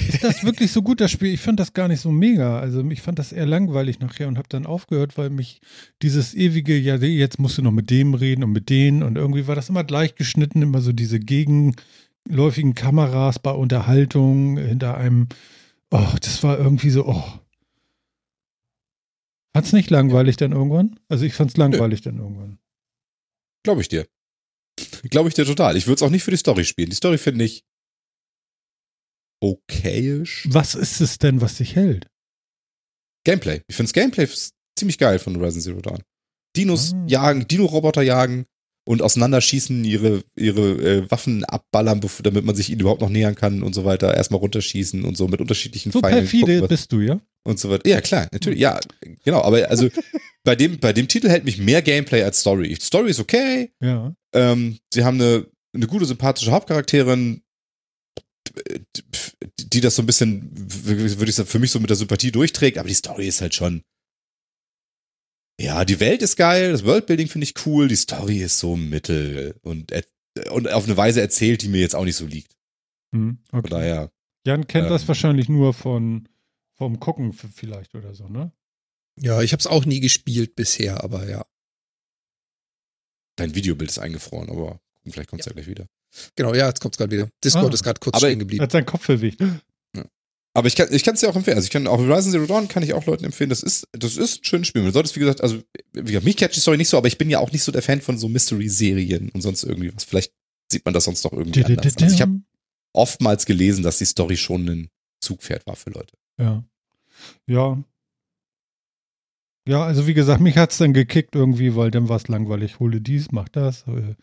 Ist 0.08 0.24
das 0.24 0.42
wirklich 0.42 0.72
so 0.72 0.82
gut, 0.82 1.00
das 1.00 1.10
Spiel? 1.10 1.34
Ich 1.34 1.40
fand 1.40 1.60
das 1.60 1.74
gar 1.74 1.86
nicht 1.88 2.00
so 2.00 2.10
mega. 2.10 2.58
Also 2.58 2.82
ich 2.90 3.02
fand 3.02 3.18
das 3.18 3.32
eher 3.32 3.46
langweilig 3.46 4.00
nachher 4.00 4.28
und 4.28 4.38
habe 4.38 4.48
dann 4.48 4.64
aufgehört, 4.64 5.18
weil 5.18 5.30
mich 5.30 5.60
dieses 6.00 6.34
ewige, 6.34 6.76
ja, 6.76 6.96
jetzt 6.96 7.38
musst 7.38 7.58
du 7.58 7.62
noch 7.62 7.72
mit 7.72 7.90
dem 7.90 8.14
reden 8.14 8.42
und 8.42 8.52
mit 8.52 8.70
denen 8.70 9.02
und 9.02 9.16
irgendwie 9.16 9.46
war 9.46 9.54
das 9.54 9.68
immer 9.68 9.84
gleich 9.84 10.14
geschnitten, 10.14 10.62
immer 10.62 10.80
so 10.80 10.92
diese 10.92 11.20
gegenläufigen 11.20 12.74
Kameras 12.74 13.38
bei 13.38 13.50
Unterhaltung 13.50 14.56
hinter 14.56 14.96
einem, 14.96 15.28
oh, 15.90 16.08
das 16.20 16.42
war 16.42 16.58
irgendwie 16.58 16.90
so, 16.90 17.06
oh. 17.06 17.24
Fand's 19.54 19.74
nicht 19.74 19.90
langweilig 19.90 20.38
dann 20.38 20.52
irgendwann? 20.52 20.98
Also 21.08 21.26
ich 21.26 21.34
fand's 21.34 21.58
langweilig 21.58 22.00
Nö. 22.04 22.10
dann 22.10 22.20
irgendwann. 22.20 22.58
Glaube 23.62 23.82
ich 23.82 23.88
dir. 23.88 24.06
Glaube 25.10 25.28
ich 25.28 25.34
dir 25.34 25.44
total. 25.44 25.76
Ich 25.76 25.86
würde 25.86 25.96
es 25.96 26.02
auch 26.02 26.10
nicht 26.10 26.22
für 26.22 26.30
die 26.30 26.38
Story 26.38 26.64
spielen. 26.64 26.88
Die 26.88 26.96
Story 26.96 27.18
finde 27.18 27.44
ich 27.44 27.64
okayisch. 29.42 30.46
Was 30.50 30.74
ist 30.74 31.00
es 31.00 31.18
denn, 31.18 31.40
was 31.40 31.56
dich 31.56 31.76
hält? 31.76 32.06
Gameplay. 33.24 33.60
Ich 33.66 33.76
finde 33.76 33.92
das 33.92 33.92
Gameplay 33.92 34.28
ziemlich 34.78 34.98
geil 34.98 35.18
von 35.18 35.36
Horizon 35.36 35.60
Zero 35.60 35.80
Dawn. 35.80 36.02
Dinos 36.56 36.92
ah. 36.94 37.04
jagen, 37.06 37.46
Dino-Roboter 37.48 38.02
jagen 38.02 38.46
und 38.84 39.00
auseinanderschießen, 39.00 39.84
ihre, 39.84 40.24
ihre 40.36 40.70
äh, 40.72 41.10
Waffen 41.10 41.44
abballern, 41.44 42.00
damit 42.22 42.44
man 42.44 42.54
sich 42.54 42.70
ihnen 42.70 42.80
überhaupt 42.80 43.00
noch 43.00 43.08
nähern 43.08 43.34
kann 43.34 43.62
und 43.62 43.74
so 43.74 43.84
weiter. 43.84 44.14
Erstmal 44.14 44.40
runterschießen 44.40 45.04
und 45.04 45.16
so 45.16 45.28
mit 45.28 45.40
unterschiedlichen 45.40 45.92
so 45.92 46.00
Pfeilen. 46.00 46.18
Perfide 46.18 46.54
gucken, 46.54 46.68
bist 46.68 46.92
du, 46.92 47.00
ja? 47.00 47.20
Und 47.44 47.58
so 47.58 47.70
weiter. 47.70 47.88
Ja, 47.88 48.00
klar, 48.00 48.28
natürlich. 48.32 48.60
Ja, 48.60 48.80
genau. 49.24 49.42
Aber 49.42 49.68
also 49.70 49.88
bei 50.44 50.56
dem, 50.56 50.78
bei 50.78 50.92
dem 50.92 51.08
Titel 51.08 51.28
hält 51.28 51.44
mich 51.44 51.58
mehr 51.58 51.82
Gameplay 51.82 52.22
als 52.22 52.40
Story. 52.40 52.76
Story 52.80 53.10
ist 53.10 53.20
okay. 53.20 53.72
Ja. 53.80 54.14
Ähm, 54.34 54.78
sie 54.92 55.04
haben 55.04 55.20
eine, 55.20 55.46
eine 55.74 55.86
gute, 55.86 56.04
sympathische 56.04 56.50
Hauptcharakterin, 56.50 57.42
die 59.58 59.80
das 59.80 59.96
so 59.96 60.02
ein 60.02 60.06
bisschen, 60.06 60.50
würde 60.54 61.30
ich 61.30 61.34
sagen, 61.34 61.48
für 61.48 61.58
mich 61.58 61.70
so 61.70 61.80
mit 61.80 61.90
der 61.90 61.96
Sympathie 61.96 62.32
durchträgt, 62.32 62.78
aber 62.78 62.88
die 62.88 62.94
Story 62.94 63.26
ist 63.26 63.40
halt 63.40 63.54
schon. 63.54 63.82
Ja, 65.60 65.84
die 65.84 66.00
Welt 66.00 66.22
ist 66.22 66.36
geil, 66.36 66.72
das 66.72 66.84
Worldbuilding 66.84 67.28
finde 67.28 67.44
ich 67.44 67.66
cool, 67.66 67.88
die 67.88 67.96
Story 67.96 68.38
ist 68.38 68.58
so 68.58 68.76
mittel 68.76 69.54
und, 69.62 69.92
und 70.50 70.68
auf 70.68 70.84
eine 70.84 70.96
Weise 70.96 71.20
erzählt, 71.20 71.62
die 71.62 71.68
mir 71.68 71.80
jetzt 71.80 71.94
auch 71.94 72.04
nicht 72.04 72.16
so 72.16 72.26
liegt. 72.26 72.56
Hm, 73.14 73.38
okay. 73.52 73.60
Von 73.60 73.70
daher. 73.70 74.12
Jan 74.44 74.66
kennt 74.66 74.90
das 74.90 75.02
ähm, 75.02 75.08
wahrscheinlich 75.08 75.48
nur 75.48 75.72
von 75.72 76.28
vom 76.74 76.98
Gucken 76.98 77.32
vielleicht 77.32 77.94
oder 77.94 78.14
so, 78.14 78.28
ne? 78.28 78.52
Ja, 79.20 79.42
ich 79.42 79.52
habe 79.52 79.60
es 79.60 79.66
auch 79.66 79.84
nie 79.84 80.00
gespielt 80.00 80.56
bisher, 80.56 81.04
aber 81.04 81.28
ja. 81.28 81.46
Dein 83.36 83.54
Videobild 83.54 83.90
ist 83.90 83.98
eingefroren, 83.98 84.50
aber 84.50 84.80
vielleicht 85.08 85.28
kommt 85.30 85.40
es 85.40 85.46
ja. 85.46 85.52
gleich 85.52 85.68
wieder. 85.68 85.86
Genau, 86.36 86.54
ja, 86.54 86.68
jetzt 86.68 86.80
kommt's 86.80 86.98
gerade 86.98 87.10
wieder. 87.10 87.28
Discord 87.42 87.70
Ah. 87.70 87.74
ist 87.74 87.82
gerade 87.82 88.00
kurz 88.00 88.14
Aber- 88.16 88.26
stehen 88.26 88.38
Er 88.38 88.44
geblieben. 88.44 88.62
hat 88.62 88.72
seinen 88.72 88.86
Kopf 88.86 89.06
bewegt. 89.06 89.42
Aber 90.54 90.68
ich 90.68 90.76
kann 90.76 90.88
ich 90.92 91.02
kann 91.02 91.14
es 91.14 91.20
dir 91.20 91.30
auch 91.30 91.36
empfehlen. 91.36 91.56
Also 91.56 91.64
ich 91.64 91.70
kann 91.70 91.86
auch 91.86 91.96
Horizon 91.98 92.30
Zero 92.30 92.44
Dawn 92.44 92.68
kann 92.68 92.82
ich 92.82 92.92
auch 92.92 93.06
Leuten 93.06 93.24
empfehlen. 93.24 93.48
Das 93.48 93.62
ist 93.62 93.88
das 93.92 94.18
ist 94.18 94.40
ein 94.40 94.44
schönes 94.44 94.68
Spiel. 94.68 94.82
Du 94.84 94.90
solltest 94.90 95.16
wie 95.16 95.20
gesagt, 95.20 95.40
also 95.40 95.62
wie 95.94 96.02
gesagt, 96.02 96.26
mich 96.26 96.36
catcht 96.36 96.56
die 96.56 96.60
Story 96.60 96.76
nicht 96.76 96.90
so, 96.90 96.98
aber 96.98 97.06
ich 97.08 97.16
bin 97.16 97.30
ja 97.30 97.38
auch 97.38 97.52
nicht 97.52 97.62
so 97.62 97.72
der 97.72 97.80
Fan 97.80 98.02
von 98.02 98.18
so 98.18 98.28
Mystery 98.28 98.68
Serien 98.68 99.30
und 99.30 99.40
sonst 99.40 99.62
irgendwie 99.64 99.94
was. 99.94 100.04
Vielleicht 100.04 100.34
sieht 100.70 100.84
man 100.84 100.92
das 100.92 101.04
sonst 101.04 101.24
noch 101.24 101.32
irgendwie 101.32 101.64
anders. 101.64 101.96
Also 101.96 102.14
ich 102.14 102.20
habe 102.20 102.42
oftmals 102.92 103.46
gelesen, 103.46 103.82
dass 103.82 103.96
die 103.96 104.04
Story 104.04 104.36
schon 104.36 104.68
ein 104.68 104.88
Zugpferd 105.22 105.66
war 105.66 105.76
für 105.76 105.88
Leute. 105.88 106.12
Ja. 106.38 106.62
Ja. 107.46 107.82
Ja, 109.66 109.84
also 109.84 110.06
wie 110.06 110.14
gesagt, 110.14 110.40
mich 110.42 110.56
hat's 110.58 110.78
dann 110.78 110.92
gekickt 110.92 111.34
irgendwie, 111.34 111.76
weil 111.76 111.90
dann 111.90 112.08
war 112.08 112.16
es 112.16 112.28
langweilig. 112.28 112.78
Hole 112.80 113.00
dies, 113.00 113.30
mach 113.30 113.48
das. 113.48 113.86
äh. 113.86 114.16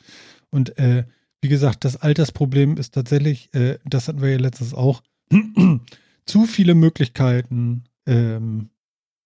Und 0.52 0.78
äh, 0.78 1.06
wie 1.42 1.50
gesagt, 1.50 1.86
das 1.86 1.96
Altersproblem 1.96 2.78
ist 2.78 2.94
tatsächlich, 2.94 3.54
äh, 3.54 3.80
das 3.86 4.08
hatten 4.08 4.22
wir 4.22 4.32
ja 4.32 4.38
letztens 4.38 4.74
auch, 4.74 5.02
zu 6.26 6.46
viele 6.46 6.76
Möglichkeiten 6.76 7.84
ähm, 8.06 8.70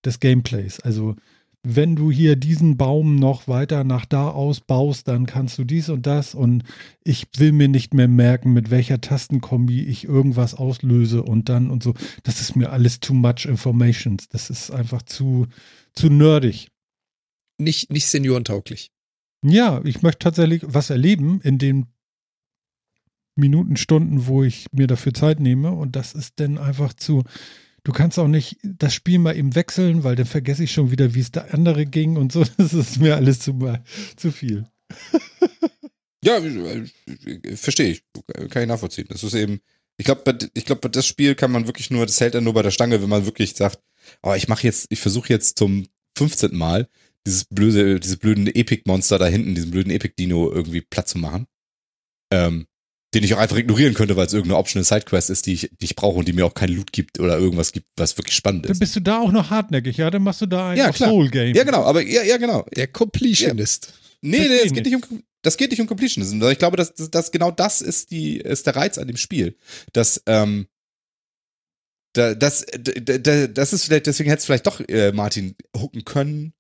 des 0.06 0.20
Gameplays. 0.20 0.80
Also 0.80 1.16
wenn 1.66 1.96
du 1.96 2.12
hier 2.12 2.36
diesen 2.36 2.76
Baum 2.76 3.16
noch 3.16 3.48
weiter 3.48 3.86
nach 3.86 4.06
da 4.06 4.30
ausbaust, 4.30 5.08
dann 5.08 5.26
kannst 5.26 5.58
du 5.58 5.64
dies 5.64 5.88
und 5.88 6.06
das 6.06 6.36
und 6.36 6.64
ich 7.06 7.28
will 7.38 7.54
mir 7.54 7.70
nicht 7.70 7.94
mehr 7.94 8.10
merken, 8.10 8.52
mit 8.52 8.70
welcher 8.70 9.00
Tastenkombi 9.00 9.82
ich 9.84 10.04
irgendwas 10.04 10.56
auslöse 10.56 11.24
und 11.24 11.48
dann 11.48 11.72
und 11.72 11.82
so. 11.82 11.94
Das 12.24 12.42
ist 12.42 12.58
mir 12.58 12.72
alles 12.72 13.00
too 13.00 13.14
much 13.14 13.46
informations. 13.46 14.28
Das 14.28 14.50
ist 14.50 14.72
einfach 14.72 15.04
zu, 15.04 15.48
zu 15.94 16.10
nerdig. 16.10 16.68
Nicht, 17.58 17.92
nicht 17.92 18.08
seniorentauglich. 18.08 18.92
Ja, 19.46 19.82
ich 19.86 20.02
möchte 20.02 20.20
tatsächlich 20.20 20.64
was 20.66 20.90
erleben 20.90 21.40
in 21.42 21.60
den 21.60 21.88
Minuten, 23.36 23.78
Stunden, 23.78 24.28
wo 24.28 24.44
ich 24.44 24.68
mir 24.72 24.88
dafür 24.88 25.14
Zeit 25.14 25.40
nehme 25.40 25.72
und 25.72 25.96
das 25.96 26.14
ist 26.14 26.40
dann 26.40 26.58
einfach 26.58 26.94
zu, 26.94 27.24
du 27.84 27.92
kannst 27.92 28.20
auch 28.20 28.28
nicht 28.28 28.58
das 28.64 28.94
Spiel 28.94 29.20
mal 29.20 29.36
eben 29.36 29.56
wechseln, 29.56 30.04
weil 30.04 30.16
dann 30.16 30.26
vergesse 30.26 30.64
ich 30.64 30.72
schon 30.72 30.92
wieder, 30.92 31.14
wie 31.16 31.20
es 31.20 31.32
der 31.32 31.54
andere 31.54 31.86
ging 31.86 32.18
und 32.18 32.32
so. 32.32 32.44
Das 32.58 32.74
ist 32.74 33.00
mir 33.00 33.16
alles 33.16 33.40
zu, 33.40 33.58
zu 34.16 34.32
viel. 34.32 34.66
Ja, 36.26 36.40
verstehe 37.56 37.92
ich. 37.92 38.04
Kann 38.50 38.62
ich 38.62 38.68
nachvollziehen. 38.70 39.08
Das 39.10 39.26
ist 39.26 39.34
eben, 39.34 39.60
ich 39.98 40.06
glaube, 40.06 40.38
ich 40.54 40.64
glaube, 40.64 40.90
das 40.90 41.06
Spiel 41.06 41.36
kann 41.36 41.52
man 41.52 41.68
wirklich 41.68 41.92
nur, 41.92 42.06
das 42.06 42.22
hält 42.22 42.34
dann 42.36 42.46
nur 42.46 42.54
bei 42.54 42.62
der 42.62 42.72
Stange, 42.72 43.02
wenn 43.02 43.10
man 43.10 43.26
wirklich 43.26 43.54
sagt, 43.56 43.80
oh, 44.22 44.34
ich 44.34 44.48
mache 44.48 44.64
jetzt, 44.64 44.88
ich 44.90 45.02
versuche 45.02 45.28
jetzt 45.28 45.58
zum 45.58 45.86
15. 46.18 46.56
Mal 46.56 46.88
dieses 47.26 47.46
blöde, 47.46 48.00
diese 48.00 48.18
blöden 48.18 48.48
Epic-Monster 48.48 49.18
da 49.18 49.26
hinten, 49.26 49.56
diesen 49.56 49.72
blöden 49.72 49.92
Epic-Dino 49.92 50.50
irgendwie 50.50 50.82
platt 50.82 51.10
zu 51.10 51.18
machen. 51.18 51.46
Ähm, 52.32 52.68
den 53.14 53.24
ich 53.24 53.34
auch 53.34 53.38
einfach 53.40 53.58
ignorieren 53.58 53.94
könnte, 53.94 54.16
weil 54.16 54.26
es 54.28 54.34
irgendeine 54.34 54.58
optional 54.60 54.84
Sidequest 54.84 55.30
ist, 55.30 55.46
die 55.46 55.54
ich, 55.54 55.70
die 55.80 55.86
ich 55.86 55.96
brauche 55.96 56.18
und 56.18 56.28
die 56.28 56.34
mir 56.34 56.46
auch 56.46 56.54
keinen 56.54 56.76
Loot 56.76 56.92
gibt 56.92 57.20
oder 57.20 57.38
irgendwas 57.38 57.72
gibt, 57.72 57.88
was 57.98 58.18
wirklich 58.18 58.36
spannend 58.36 58.66
Dann 58.66 58.72
ist. 58.72 58.80
bist 58.80 58.96
du 58.96 59.00
da 59.02 59.20
auch 59.20 59.32
noch 59.32 59.50
hartneckig, 59.50 59.98
ja? 59.98 60.10
Dann 60.10 60.24
machst 60.24 60.42
du 60.42 60.46
da 60.46 60.70
ein 60.70 60.78
Ja, 60.78 60.92
klar. 60.92 61.10
Soul-Game. 61.10 61.56
Ja, 61.56 61.64
genau, 61.64 61.84
aber 61.84 62.02
ja, 62.02 62.24
ja, 62.24 62.38
genau. 62.38 62.66
Der 62.76 62.88
Completionist. 62.88 63.94
Nee, 64.22 64.38
Das 64.38 64.48
nee, 64.48 64.56
geht 64.58 64.66
es 64.66 64.74
geht 64.74 64.86
nicht 64.86 64.96
um, 64.96 65.24
das 65.42 65.58
geht 65.58 65.72
nicht 65.72 65.82
um 65.82 65.88
Completionism. 65.88 66.42
Ich 66.50 66.58
glaube, 66.60 66.78
dass, 66.78 66.94
dass, 66.94 67.12
dass 67.12 67.32
genau 67.32 67.52
das 67.52 67.82
ist 67.82 68.12
die, 68.12 68.38
ist 68.38 68.66
der 68.66 68.76
Reiz 68.76 68.98
an 68.98 69.08
dem 69.08 69.18
Spiel. 69.18 69.58
Dass, 69.92 70.22
ähm, 70.26 70.68
da, 72.14 72.36
das, 72.36 72.66
da, 72.80 73.18
da, 73.18 73.48
das 73.48 73.74
ist 73.74 73.86
vielleicht, 73.86 74.06
deswegen 74.08 74.30
hätte 74.30 74.40
es 74.40 74.46
vielleicht 74.46 74.68
doch 74.68 74.80
äh, 74.88 75.12
Martin 75.12 75.56
hooken 75.76 76.06
können. 76.06 76.54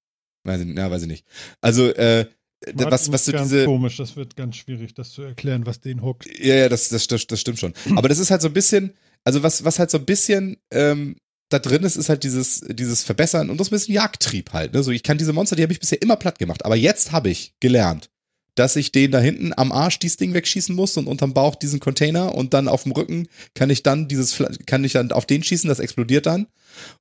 Weiß 0.44 0.60
ich, 0.62 0.68
ja, 0.76 0.92
weiß 0.92 1.04
ich 1.04 1.08
nicht. 1.08 1.26
Also, 1.62 1.94
äh, 1.94 2.26
Martin 2.68 2.92
was, 2.92 3.12
was 3.12 3.28
ist 3.28 3.38
so 3.38 3.44
diese, 3.44 3.66
komisch, 3.66 3.98
das 3.98 4.16
wird 4.16 4.36
ganz 4.36 4.56
schwierig, 4.56 4.94
das 4.94 5.12
zu 5.12 5.22
erklären, 5.22 5.66
was 5.66 5.82
den 5.82 6.02
hookt. 6.02 6.28
ja, 6.40 6.56
ja, 6.56 6.70
das, 6.70 6.90
das, 6.90 7.08
das, 7.08 7.28
das 7.28 7.40
stimmt 7.40 7.60
schon. 7.60 7.74
Aber 7.96 8.10
das 8.10 8.20
ist 8.20 8.32
halt 8.32 8.42
so 8.42 8.48
ein 8.48 8.54
bisschen, 8.54 8.94
also 9.24 9.44
was, 9.44 9.64
was 9.64 9.80
halt 9.80 9.92
so 9.92 9.98
ein 9.98 10.06
bisschen 10.06 10.58
ähm, 10.72 11.16
da 11.50 11.60
drin 11.60 11.84
ist, 11.84 11.96
ist 11.96 12.10
halt 12.10 12.24
dieses, 12.24 12.62
dieses 12.68 13.04
Verbessern 13.04 13.50
und 13.50 13.60
das 13.60 13.68
ein 13.68 13.72
bisschen 13.72 13.94
Jagdtrieb 13.94 14.54
halt. 14.54 14.74
Ne? 14.74 14.84
So, 14.84 14.92
ich 14.92 15.04
kann 15.04 15.18
diese 15.18 15.34
Monster, 15.34 15.56
die 15.56 15.64
habe 15.64 15.74
ich 15.74 15.80
bisher 15.80 16.02
immer 16.02 16.16
platt 16.16 16.40
gemacht. 16.40 16.66
Aber 16.66 16.76
jetzt 16.76 17.12
habe 17.12 17.30
ich 17.30 17.54
gelernt, 17.60 18.10
dass 18.56 18.76
ich 18.76 18.92
den 18.92 19.12
da 19.12 19.20
hinten 19.20 19.54
am 19.56 19.72
Arsch 19.72 20.00
dieses 20.00 20.18
Ding 20.18 20.34
wegschießen 20.34 20.76
muss 20.76 20.98
und 20.98 21.08
unterm 21.08 21.34
Bauch 21.34 21.56
diesen 21.56 21.80
Container 21.80 22.36
und 22.36 22.54
dann 22.54 22.68
auf 22.68 22.84
dem 22.84 22.92
Rücken 22.92 23.28
kann 23.56 23.70
ich 23.70 23.84
dann 23.84 24.08
dieses, 24.08 24.42
kann 24.66 24.84
ich 24.84 24.94
dann 24.94 25.12
auf 25.12 25.26
den 25.26 25.44
schießen, 25.44 25.68
das 25.68 25.80
explodiert 25.80 26.26
dann. 26.26 26.48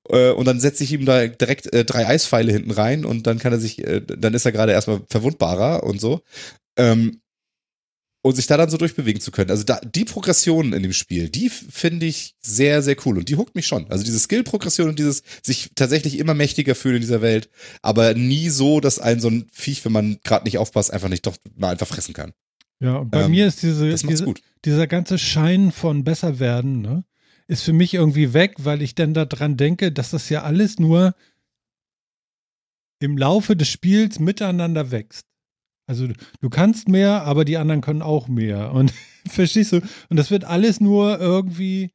Äh, 0.08 0.30
und 0.30 0.46
dann 0.46 0.60
setze 0.60 0.84
ich 0.84 0.92
ihm 0.92 1.06
da 1.06 1.26
direkt 1.26 1.72
äh, 1.72 1.84
drei 1.84 2.06
Eispfeile 2.06 2.52
hinten 2.52 2.70
rein 2.70 3.04
und 3.04 3.26
dann 3.26 3.38
kann 3.38 3.52
er 3.52 3.60
sich, 3.60 3.86
äh, 3.86 4.00
dann 4.00 4.34
ist 4.34 4.44
er 4.44 4.52
gerade 4.52 4.72
erstmal 4.72 5.02
verwundbarer 5.08 5.82
und 5.84 6.00
so. 6.00 6.20
Ähm, 6.76 7.21
und 8.22 8.36
sich 8.36 8.46
da 8.46 8.56
dann 8.56 8.70
so 8.70 8.76
durchbewegen 8.76 9.20
zu 9.20 9.32
können. 9.32 9.50
Also 9.50 9.64
da, 9.64 9.80
die 9.80 10.04
Progressionen 10.04 10.72
in 10.72 10.82
dem 10.82 10.92
Spiel, 10.92 11.28
die 11.28 11.50
finde 11.50 12.06
ich 12.06 12.36
sehr, 12.40 12.80
sehr 12.82 12.96
cool 13.04 13.18
und 13.18 13.28
die 13.28 13.36
huckt 13.36 13.54
mich 13.56 13.66
schon. 13.66 13.90
Also 13.90 14.04
diese 14.04 14.20
Skill-Progression 14.20 14.88
und 14.88 14.98
dieses 14.98 15.22
sich 15.42 15.70
tatsächlich 15.74 16.18
immer 16.18 16.34
mächtiger 16.34 16.76
fühlen 16.76 16.96
in 16.96 17.00
dieser 17.02 17.20
Welt, 17.20 17.50
aber 17.82 18.14
nie 18.14 18.48
so, 18.48 18.80
dass 18.80 19.00
ein 19.00 19.20
so 19.20 19.28
ein 19.28 19.48
Viech, 19.52 19.84
wenn 19.84 19.92
man 19.92 20.18
gerade 20.22 20.44
nicht 20.44 20.58
aufpasst, 20.58 20.92
einfach 20.92 21.08
nicht 21.08 21.26
doch 21.26 21.36
mal 21.56 21.70
einfach 21.70 21.88
fressen 21.88 22.14
kann. 22.14 22.32
Ja, 22.80 22.96
und 22.96 23.10
bei 23.10 23.24
Ähm, 23.24 23.32
mir 23.32 23.46
ist 23.46 23.62
diese, 23.62 23.92
diese 23.92 24.34
dieser 24.64 24.86
ganze 24.86 25.18
Schein 25.18 25.72
von 25.72 26.04
besser 26.04 26.38
werden, 26.38 26.80
ne, 26.80 27.04
ist 27.48 27.62
für 27.62 27.72
mich 27.72 27.94
irgendwie 27.94 28.32
weg, 28.32 28.54
weil 28.58 28.82
ich 28.82 28.94
dann 28.94 29.14
daran 29.14 29.56
denke, 29.56 29.90
dass 29.90 30.10
das 30.10 30.28
ja 30.28 30.42
alles 30.42 30.78
nur 30.78 31.14
im 33.00 33.18
Laufe 33.18 33.56
des 33.56 33.68
Spiels 33.68 34.20
miteinander 34.20 34.92
wächst. 34.92 35.26
Also 35.92 36.08
du- 36.40 36.50
kannst 36.50 36.88
mehr, 36.88 37.22
aber 37.24 37.44
die 37.44 37.56
anderen 37.58 37.80
können 37.82 38.02
auch 38.02 38.28
mehr. 38.28 38.72
Und 38.72 38.92
verstehst 39.28 39.72
du? 39.72 39.80
Und 40.08 40.16
das 40.16 40.30
wird 40.30 40.44
alles 40.44 40.80
nur 40.80 41.20
irgendwie. 41.20 41.90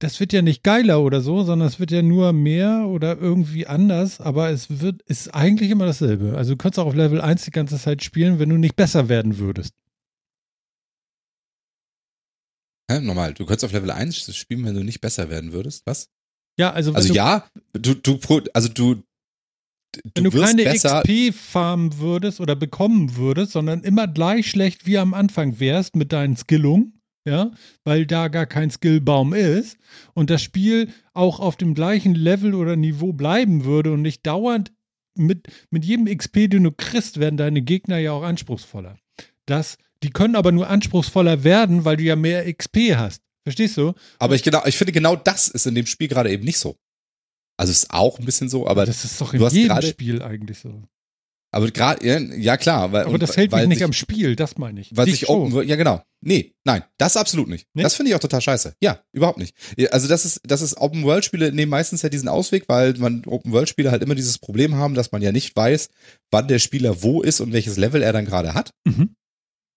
Das 0.00 0.18
wird 0.18 0.32
ja 0.32 0.42
nicht 0.42 0.64
geiler 0.64 1.00
oder 1.00 1.20
so, 1.20 1.44
sondern 1.44 1.68
es 1.68 1.78
wird 1.78 1.92
ja 1.92 2.02
nur 2.02 2.32
mehr 2.32 2.86
oder 2.88 3.18
irgendwie 3.18 3.68
anders, 3.68 4.20
aber 4.20 4.50
es 4.50 4.80
wird, 4.80 5.00
ist 5.02 5.32
eigentlich 5.32 5.70
immer 5.70 5.86
dasselbe. 5.86 6.36
Also 6.36 6.52
du 6.54 6.56
könntest 6.58 6.80
auch 6.80 6.86
auf 6.86 6.96
Level 6.96 7.20
1 7.20 7.44
die 7.44 7.52
ganze 7.52 7.78
Zeit 7.78 8.02
spielen, 8.02 8.40
wenn 8.40 8.48
du 8.48 8.56
nicht 8.56 8.74
besser 8.74 9.08
werden 9.08 9.38
würdest. 9.38 9.74
Hä? 12.90 13.00
Normal, 13.00 13.34
du 13.34 13.46
könntest 13.46 13.64
auf 13.64 13.72
Level 13.72 13.90
1 13.92 14.34
spielen, 14.34 14.64
wenn 14.64 14.74
du 14.74 14.82
nicht 14.82 15.00
besser 15.00 15.30
werden 15.30 15.52
würdest. 15.52 15.86
Was? 15.86 16.08
Ja, 16.58 16.72
also 16.72 16.92
Also 16.94 17.08
du, 17.08 17.14
ja, 17.14 17.46
du, 17.72 17.94
du, 17.94 18.18
also 18.52 18.68
du, 18.68 19.02
wenn 20.14 20.24
du 20.24 20.32
wirst 20.32 20.56
keine. 20.56 20.74
XP 20.74 21.34
farmen 21.34 21.98
würdest 21.98 22.40
oder 22.40 22.56
bekommen 22.56 23.16
würdest, 23.16 23.52
sondern 23.52 23.82
immer 23.82 24.08
gleich 24.08 24.48
schlecht 24.48 24.86
wie 24.86 24.98
am 24.98 25.14
Anfang 25.14 25.60
wärst 25.60 25.96
mit 25.96 26.12
deinen 26.12 26.36
Skillungen, 26.36 27.00
ja, 27.26 27.52
weil 27.84 28.06
da 28.06 28.28
gar 28.28 28.46
kein 28.46 28.70
Skillbaum 28.70 29.34
ist 29.34 29.76
und 30.14 30.30
das 30.30 30.42
Spiel 30.42 30.88
auch 31.14 31.40
auf 31.40 31.56
dem 31.56 31.74
gleichen 31.74 32.14
Level 32.14 32.54
oder 32.54 32.76
Niveau 32.76 33.12
bleiben 33.12 33.64
würde 33.64 33.92
und 33.92 34.02
nicht 34.02 34.26
dauernd 34.26 34.72
mit, 35.14 35.48
mit 35.70 35.84
jedem 35.84 36.06
XP, 36.06 36.50
den 36.50 36.64
du 36.64 36.72
kriegst, 36.72 37.20
werden 37.20 37.36
deine 37.36 37.62
Gegner 37.62 37.98
ja 37.98 38.12
auch 38.12 38.22
anspruchsvoller. 38.22 38.96
Das, 39.46 39.76
die 40.02 40.10
können 40.10 40.36
aber 40.36 40.52
nur 40.52 40.68
anspruchsvoller 40.68 41.44
werden, 41.44 41.84
weil 41.84 41.96
du 41.96 42.04
ja 42.04 42.16
mehr 42.16 42.52
XP 42.52 42.94
hast. 42.96 43.22
Verstehst 43.44 43.76
du? 43.76 43.92
Aber 44.18 44.34
ich 44.36 44.42
genau, 44.42 44.62
ich 44.66 44.76
finde 44.76 44.92
genau 44.92 45.16
das 45.16 45.48
ist 45.48 45.66
in 45.66 45.74
dem 45.74 45.86
Spiel 45.86 46.08
gerade 46.08 46.30
eben 46.30 46.44
nicht 46.44 46.58
so. 46.58 46.76
Also 47.62 47.72
ist 47.72 47.90
auch 47.90 48.18
ein 48.18 48.24
bisschen 48.24 48.48
so, 48.48 48.66
aber 48.66 48.84
das 48.86 49.04
ist 49.04 49.20
doch 49.20 49.32
in 49.34 49.40
jedem 49.48 49.68
gerade- 49.68 49.86
Spiel 49.86 50.22
eigentlich 50.22 50.58
so. 50.58 50.82
aber 51.54 51.70
gerade 51.70 52.06
ja, 52.06 52.18
ja 52.18 52.56
klar, 52.56 52.92
weil 52.92 53.04
Aber 53.04 53.18
das 53.18 53.36
hält 53.36 53.52
mich 53.52 53.66
nicht 53.68 53.78
sich, 53.78 53.84
am 53.84 53.92
Spiel, 53.92 54.36
das 54.36 54.58
meine 54.58 54.80
ich. 54.80 54.96
weil 54.96 55.06
Dich 55.06 55.20
sich. 55.20 55.28
Open 55.28 55.52
World, 55.52 55.68
ja 55.68 55.76
genau. 55.76 56.02
Nee, 56.24 56.54
nein, 56.64 56.84
das 56.98 57.16
absolut 57.16 57.48
nicht. 57.48 57.66
Nee? 57.74 57.82
Das 57.82 57.94
finde 57.94 58.10
ich 58.10 58.14
auch 58.14 58.20
total 58.20 58.40
scheiße. 58.40 58.74
Ja, 58.80 59.02
überhaupt 59.12 59.38
nicht. 59.38 59.56
Also 59.90 60.06
das 60.08 60.24
ist 60.24 60.40
das 60.44 60.62
ist 60.62 60.76
Open 60.76 61.02
World 61.04 61.24
Spiele 61.24 61.52
nehmen 61.52 61.70
meistens 61.70 62.02
ja 62.02 62.08
diesen 62.08 62.28
Ausweg, 62.28 62.64
weil 62.68 62.94
man 62.98 63.24
Open 63.26 63.52
World 63.52 63.68
Spiele 63.68 63.90
halt 63.90 64.02
immer 64.02 64.14
dieses 64.14 64.38
Problem 64.38 64.74
haben, 64.76 64.94
dass 64.94 65.10
man 65.12 65.20
ja 65.22 65.32
nicht 65.32 65.54
weiß, 65.56 65.88
wann 66.30 66.48
der 66.48 66.58
Spieler 66.58 67.02
wo 67.02 67.22
ist 67.22 67.40
und 67.40 67.52
welches 67.52 67.76
Level 67.76 68.02
er 68.02 68.12
dann 68.12 68.24
gerade 68.24 68.54
hat. 68.54 68.70
Mhm. 68.84 69.14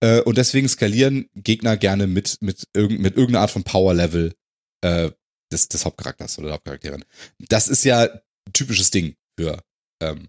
Äh, 0.03 0.21
und 0.21 0.37
deswegen 0.37 0.67
skalieren 0.69 1.27
Gegner 1.35 1.77
gerne 1.77 2.05
mit, 2.07 2.37
mit, 2.41 2.67
irgend, 2.73 2.99
mit 2.99 3.15
irgendeiner 3.15 3.41
Art 3.41 3.51
von 3.51 3.63
Power-Level 3.63 4.33
äh, 4.81 5.09
des, 5.51 5.67
des 5.67 5.85
Hauptcharakters 5.85 6.37
oder 6.37 6.47
der 6.47 6.55
Hauptcharakterin. 6.55 7.05
Das 7.39 7.67
ist 7.67 7.83
ja 7.83 8.03
ein 8.03 8.53
typisches 8.53 8.91
Ding 8.91 9.15
für, 9.39 9.61
ähm, 10.01 10.27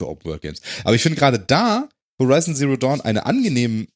für 0.00 0.08
Open-World-Games. 0.08 0.60
Aber 0.84 0.94
ich 0.94 1.02
finde 1.02 1.18
gerade 1.18 1.38
da 1.38 1.88
Horizon 2.20 2.54
Zero 2.54 2.76
Dawn 2.76 3.00
eine 3.00 3.26
angenehm 3.26 3.88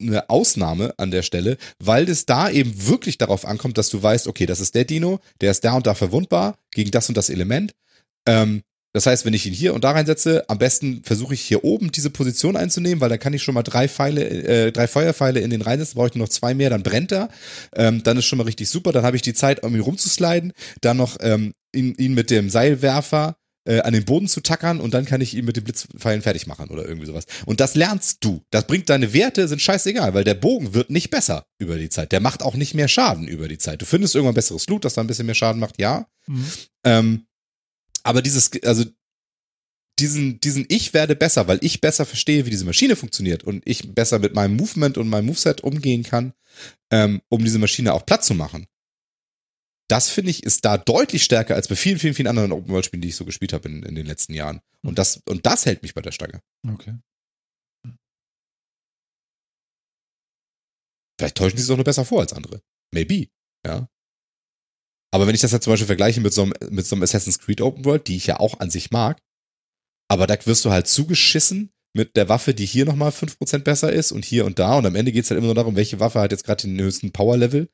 eine 0.00 0.28
Ausnahme 0.28 0.92
an 0.98 1.10
der 1.10 1.22
Stelle, 1.22 1.56
weil 1.78 2.08
es 2.08 2.26
da 2.26 2.50
eben 2.50 2.86
wirklich 2.86 3.16
darauf 3.16 3.46
ankommt, 3.46 3.78
dass 3.78 3.88
du 3.88 4.02
weißt, 4.02 4.26
okay, 4.26 4.44
das 4.44 4.60
ist 4.60 4.74
der 4.74 4.84
Dino, 4.84 5.20
der 5.40 5.50
ist 5.50 5.64
da 5.64 5.74
und 5.74 5.86
da 5.86 5.94
verwundbar 5.94 6.58
gegen 6.72 6.90
das 6.90 7.08
und 7.08 7.16
das 7.16 7.30
Element. 7.30 7.74
Ähm, 8.28 8.62
das 8.96 9.04
heißt, 9.04 9.26
wenn 9.26 9.34
ich 9.34 9.44
ihn 9.44 9.52
hier 9.52 9.74
und 9.74 9.84
da 9.84 9.90
reinsetze, 9.90 10.48
am 10.48 10.56
besten 10.56 11.02
versuche 11.04 11.34
ich 11.34 11.42
hier 11.42 11.64
oben 11.64 11.92
diese 11.92 12.08
Position 12.08 12.56
einzunehmen, 12.56 12.98
weil 13.02 13.10
dann 13.10 13.18
kann 13.18 13.34
ich 13.34 13.42
schon 13.42 13.52
mal 13.52 13.62
drei 13.62 13.88
Pfeile, 13.88 14.26
äh, 14.26 14.72
drei 14.72 14.88
Feuerpfeile 14.88 15.40
in 15.40 15.50
den 15.50 15.60
reinsetzen, 15.60 15.96
brauche 15.96 16.08
ich 16.08 16.14
nur 16.14 16.24
noch 16.24 16.32
zwei 16.32 16.54
mehr, 16.54 16.70
dann 16.70 16.82
brennt 16.82 17.12
er. 17.12 17.28
Ähm, 17.74 18.02
dann 18.04 18.16
ist 18.16 18.24
schon 18.24 18.38
mal 18.38 18.44
richtig 18.44 18.70
super. 18.70 18.92
Dann 18.92 19.04
habe 19.04 19.14
ich 19.14 19.20
die 19.20 19.34
Zeit, 19.34 19.62
um 19.62 19.74
ihn 19.74 19.82
rumzusliden, 19.82 20.54
dann 20.80 20.96
noch 20.96 21.18
ähm, 21.20 21.52
ihn, 21.74 21.94
ihn 21.98 22.14
mit 22.14 22.30
dem 22.30 22.48
Seilwerfer 22.48 23.36
äh, 23.66 23.80
an 23.80 23.92
den 23.92 24.06
Boden 24.06 24.28
zu 24.28 24.40
tackern 24.40 24.80
und 24.80 24.94
dann 24.94 25.04
kann 25.04 25.20
ich 25.20 25.34
ihn 25.34 25.44
mit 25.44 25.56
den 25.56 25.64
Blitzpfeilen 25.64 26.22
fertig 26.22 26.46
machen 26.46 26.70
oder 26.70 26.88
irgendwie 26.88 27.06
sowas. 27.06 27.26
Und 27.44 27.60
das 27.60 27.74
lernst 27.74 28.24
du. 28.24 28.40
Das 28.50 28.66
bringt 28.66 28.88
deine 28.88 29.12
Werte, 29.12 29.46
sind 29.46 29.60
scheißegal, 29.60 30.14
weil 30.14 30.24
der 30.24 30.34
Bogen 30.34 30.72
wird 30.72 30.88
nicht 30.88 31.10
besser 31.10 31.44
über 31.58 31.76
die 31.76 31.90
Zeit. 31.90 32.12
Der 32.12 32.20
macht 32.20 32.42
auch 32.42 32.54
nicht 32.54 32.72
mehr 32.72 32.88
Schaden 32.88 33.28
über 33.28 33.46
die 33.46 33.58
Zeit. 33.58 33.82
Du 33.82 33.84
findest 33.84 34.14
irgendwann 34.14 34.34
besseres 34.34 34.66
Loot, 34.68 34.86
das 34.86 34.94
da 34.94 35.02
ein 35.02 35.06
bisschen 35.06 35.26
mehr 35.26 35.34
Schaden 35.34 35.60
macht, 35.60 35.78
ja. 35.78 36.06
Mhm. 36.26 36.46
Ähm, 36.84 37.25
aber 38.06 38.22
dieses, 38.22 38.50
also 38.62 38.84
diesen, 39.98 40.40
diesen 40.40 40.66
Ich 40.68 40.92
werde 40.94 41.16
besser, 41.16 41.48
weil 41.48 41.58
ich 41.62 41.80
besser 41.80 42.04
verstehe, 42.04 42.44
wie 42.46 42.50
diese 42.50 42.64
Maschine 42.64 42.96
funktioniert 42.96 43.44
und 43.44 43.62
ich 43.66 43.94
besser 43.94 44.18
mit 44.18 44.34
meinem 44.34 44.56
Movement 44.56 44.98
und 44.98 45.08
meinem 45.08 45.26
Moveset 45.26 45.62
umgehen 45.62 46.02
kann, 46.02 46.34
ähm, 46.90 47.22
um 47.28 47.42
diese 47.44 47.58
Maschine 47.58 47.94
auch 47.94 48.04
platt 48.04 48.24
zu 48.24 48.34
machen 48.34 48.66
das 49.88 50.10
finde 50.10 50.30
ich 50.30 50.42
ist 50.42 50.64
da 50.64 50.78
deutlich 50.78 51.22
stärker 51.22 51.54
als 51.54 51.68
bei 51.68 51.76
vielen, 51.76 51.98
vielen, 51.98 52.14
vielen 52.14 52.28
anderen 52.28 52.52
Open 52.52 52.70
World 52.70 52.84
Spielen, 52.84 53.02
die 53.02 53.08
ich 53.08 53.16
so 53.16 53.24
gespielt 53.24 53.52
habe 53.52 53.68
in, 53.68 53.82
in 53.82 53.94
den 53.94 54.06
letzten 54.06 54.34
Jahren. 54.34 54.60
Und 54.82 54.98
das, 54.98 55.22
und 55.28 55.46
das 55.46 55.66
hält 55.66 55.82
mich 55.82 55.94
bei 55.94 56.02
der 56.02 56.12
Stange. 56.12 56.42
Okay. 56.68 56.98
Vielleicht 61.18 61.36
täuschen 61.36 61.56
sie 61.56 61.64
es 61.64 61.70
auch 61.70 61.76
nur 61.76 61.84
besser 61.84 62.04
vor 62.04 62.20
als 62.20 62.32
andere. 62.32 62.60
Maybe. 62.92 63.28
Ja. 63.64 63.88
Aber 65.16 65.26
wenn 65.26 65.34
ich 65.34 65.40
das 65.40 65.52
jetzt 65.52 65.64
zum 65.64 65.72
Beispiel 65.72 65.86
vergleiche 65.86 66.20
mit 66.20 66.34
so, 66.34 66.42
einem, 66.42 66.52
mit 66.68 66.86
so 66.86 66.94
einem 66.94 67.02
Assassin's 67.02 67.38
Creed 67.38 67.62
Open 67.62 67.86
World, 67.86 68.06
die 68.06 68.16
ich 68.16 68.26
ja 68.26 68.38
auch 68.38 68.60
an 68.60 68.68
sich 68.68 68.90
mag, 68.90 69.18
aber 70.08 70.26
da 70.26 70.36
wirst 70.44 70.66
du 70.66 70.70
halt 70.70 70.88
zugeschissen 70.88 71.70
mit 71.94 72.16
der 72.16 72.28
Waffe, 72.28 72.52
die 72.52 72.66
hier 72.66 72.84
nochmal 72.84 73.12
5% 73.12 73.60
besser 73.60 73.90
ist 73.90 74.12
und 74.12 74.26
hier 74.26 74.44
und 74.44 74.58
da. 74.58 74.76
Und 74.76 74.84
am 74.84 74.94
Ende 74.94 75.12
geht 75.12 75.24
es 75.24 75.30
halt 75.30 75.38
immer 75.38 75.46
nur 75.46 75.54
darum, 75.54 75.74
welche 75.74 76.00
Waffe 76.00 76.20
hat 76.20 76.32
jetzt 76.32 76.44
gerade 76.44 76.64
den 76.64 76.78
höchsten 76.78 77.12
Power-Level. 77.12 77.70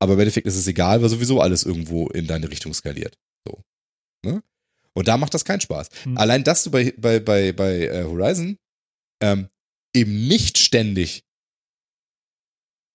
Aber 0.00 0.14
im 0.14 0.18
Endeffekt 0.18 0.48
ist 0.48 0.56
es 0.56 0.66
egal, 0.66 1.00
weil 1.00 1.08
sowieso 1.08 1.40
alles 1.40 1.62
irgendwo 1.62 2.08
in 2.08 2.26
deine 2.26 2.50
Richtung 2.50 2.74
skaliert. 2.74 3.16
So. 3.46 3.62
Ne? 4.26 4.42
Und 4.92 5.06
da 5.06 5.16
macht 5.16 5.32
das 5.32 5.44
keinen 5.44 5.60
Spaß. 5.60 5.90
Hm. 6.02 6.18
Allein, 6.18 6.42
dass 6.42 6.64
du 6.64 6.72
bei, 6.72 6.92
bei, 6.96 7.20
bei, 7.20 7.52
bei 7.52 7.86
äh, 7.86 8.02
Horizon 8.02 8.58
ähm, 9.22 9.48
eben 9.94 10.26
nicht 10.26 10.58
ständig 10.58 11.22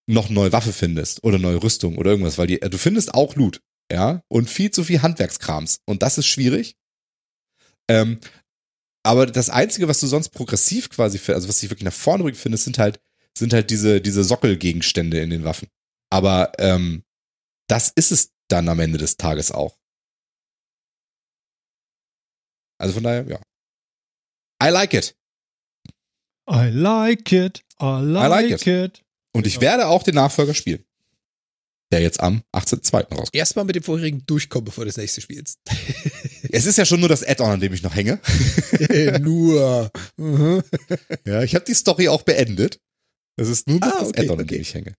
noch 0.06 0.30
neue 0.30 0.52
Waffe 0.52 0.74
findest 0.74 1.24
oder 1.24 1.40
neue 1.40 1.64
Rüstung 1.64 1.98
oder 1.98 2.12
irgendwas, 2.12 2.38
weil 2.38 2.48
die, 2.48 2.62
äh, 2.62 2.70
du 2.70 2.78
findest 2.78 3.14
auch 3.14 3.36
Loot, 3.36 3.62
ja, 3.92 4.24
und 4.28 4.50
viel 4.50 4.72
zu 4.72 4.84
viel 4.84 5.02
Handwerkskrams. 5.02 5.82
Und 5.86 6.02
das 6.02 6.18
ist 6.18 6.28
schwierig. 6.28 6.76
Ähm, 7.90 8.20
aber 9.06 9.28
das 9.28 9.50
Einzige, 9.50 9.88
was 9.88 10.00
du 10.00 10.08
sonst 10.08 10.30
progressiv 10.30 10.90
quasi, 10.90 11.20
also 11.32 11.48
was 11.48 11.62
ich 11.62 11.70
wirklich 11.70 11.86
nach 11.86 11.94
vorne 11.94 12.24
bringt 12.24 12.38
findest, 12.38 12.64
sind 12.64 12.80
halt, 12.80 13.00
sind 13.38 13.54
halt 13.54 13.70
diese, 13.70 14.02
diese 14.02 14.24
Sockelgegenstände 14.24 15.20
in 15.20 15.30
den 15.30 15.44
Waffen. 15.44 15.70
Aber 16.10 16.52
ähm, 16.58 17.04
das 17.68 17.90
ist 17.90 18.12
es 18.12 18.32
dann 18.48 18.68
am 18.70 18.80
Ende 18.80 18.98
des 18.98 19.18
Tages 19.18 19.52
auch. 19.52 19.78
Also 22.80 22.96
von 22.96 23.04
daher, 23.04 23.26
ja. 23.28 23.40
I 24.64 24.70
like 24.72 24.94
it. 24.94 25.16
I 26.50 26.70
like 26.72 27.32
it. 27.32 27.64
I 27.82 28.02
like, 28.02 28.30
like 28.30 28.52
it. 28.52 28.68
it. 28.68 29.06
Und 29.34 29.46
ich 29.48 29.62
werde 29.62 29.88
auch 29.88 30.04
den 30.04 30.16
Nachfolger 30.16 30.54
spielen. 30.54 30.86
Der 31.92 32.02
jetzt 32.02 32.20
am 32.20 32.42
18.02. 32.54 33.10
rauskommt. 33.10 33.36
Erstmal 33.36 33.64
mit 33.66 33.76
dem 33.76 33.84
vorherigen 33.84 34.26
durchkommen, 34.26 34.66
bevor 34.66 34.84
du 34.86 34.90
das 34.90 34.98
nächste 34.98 35.22
spielst. 35.22 35.60
Es 36.52 36.66
ist 36.66 36.78
ja 36.78 36.86
schon 36.86 37.02
nur 37.02 37.10
das 37.10 37.22
Add-on, 37.24 37.52
an 37.52 37.60
dem 37.60 37.74
ich 37.74 37.84
noch 37.84 37.96
hänge. 37.96 38.22
nur. 39.22 39.92
Mhm. 40.16 40.64
Ja, 41.26 41.44
ich 41.44 41.54
habe 41.54 41.66
die 41.66 41.74
Story 41.74 42.08
auch 42.08 42.22
beendet. 42.22 42.80
Es 43.36 43.50
ist 43.50 43.68
nur 43.68 43.80
Ah, 43.84 44.00
das 44.00 44.10
okay, 44.10 44.22
Add-on, 44.22 44.40
an 44.40 44.46
okay. 44.46 44.56
dem 44.56 44.62
ich 44.62 44.74
hänge. 44.74 44.96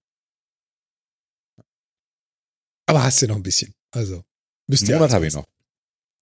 Aber 2.86 3.02
hast 3.02 3.22
du 3.22 3.26
noch 3.26 3.36
ein 3.36 3.42
bisschen. 3.42 3.72
Also. 3.90 4.22
Müsst 4.68 4.86
ihr 4.88 4.96
Monat 4.96 5.12
habe 5.12 5.26
ich 5.26 5.32
noch. 5.34 5.46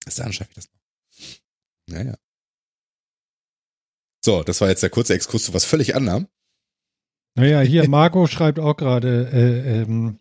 Bis 0.05 0.15
dahin 0.15 0.33
schaffe 0.33 0.51
ich 0.51 0.55
das 0.55 0.67
noch. 0.67 1.97
Naja. 1.97 2.17
So, 4.25 4.43
das 4.43 4.61
war 4.61 4.69
jetzt 4.69 4.83
der 4.83 4.91
kurze 4.91 5.15
Exkurs 5.15 5.45
zu 5.45 5.55
was 5.55 5.65
völlig 5.65 5.95
anderem. 5.97 6.29
Naja, 7.37 7.61
hier, 7.61 7.89
Marco 7.89 8.27
schreibt 8.27 8.59
auch 8.61 8.77
gerade, 8.77 9.29
äh, 9.33 9.83
ähm, 9.83 10.21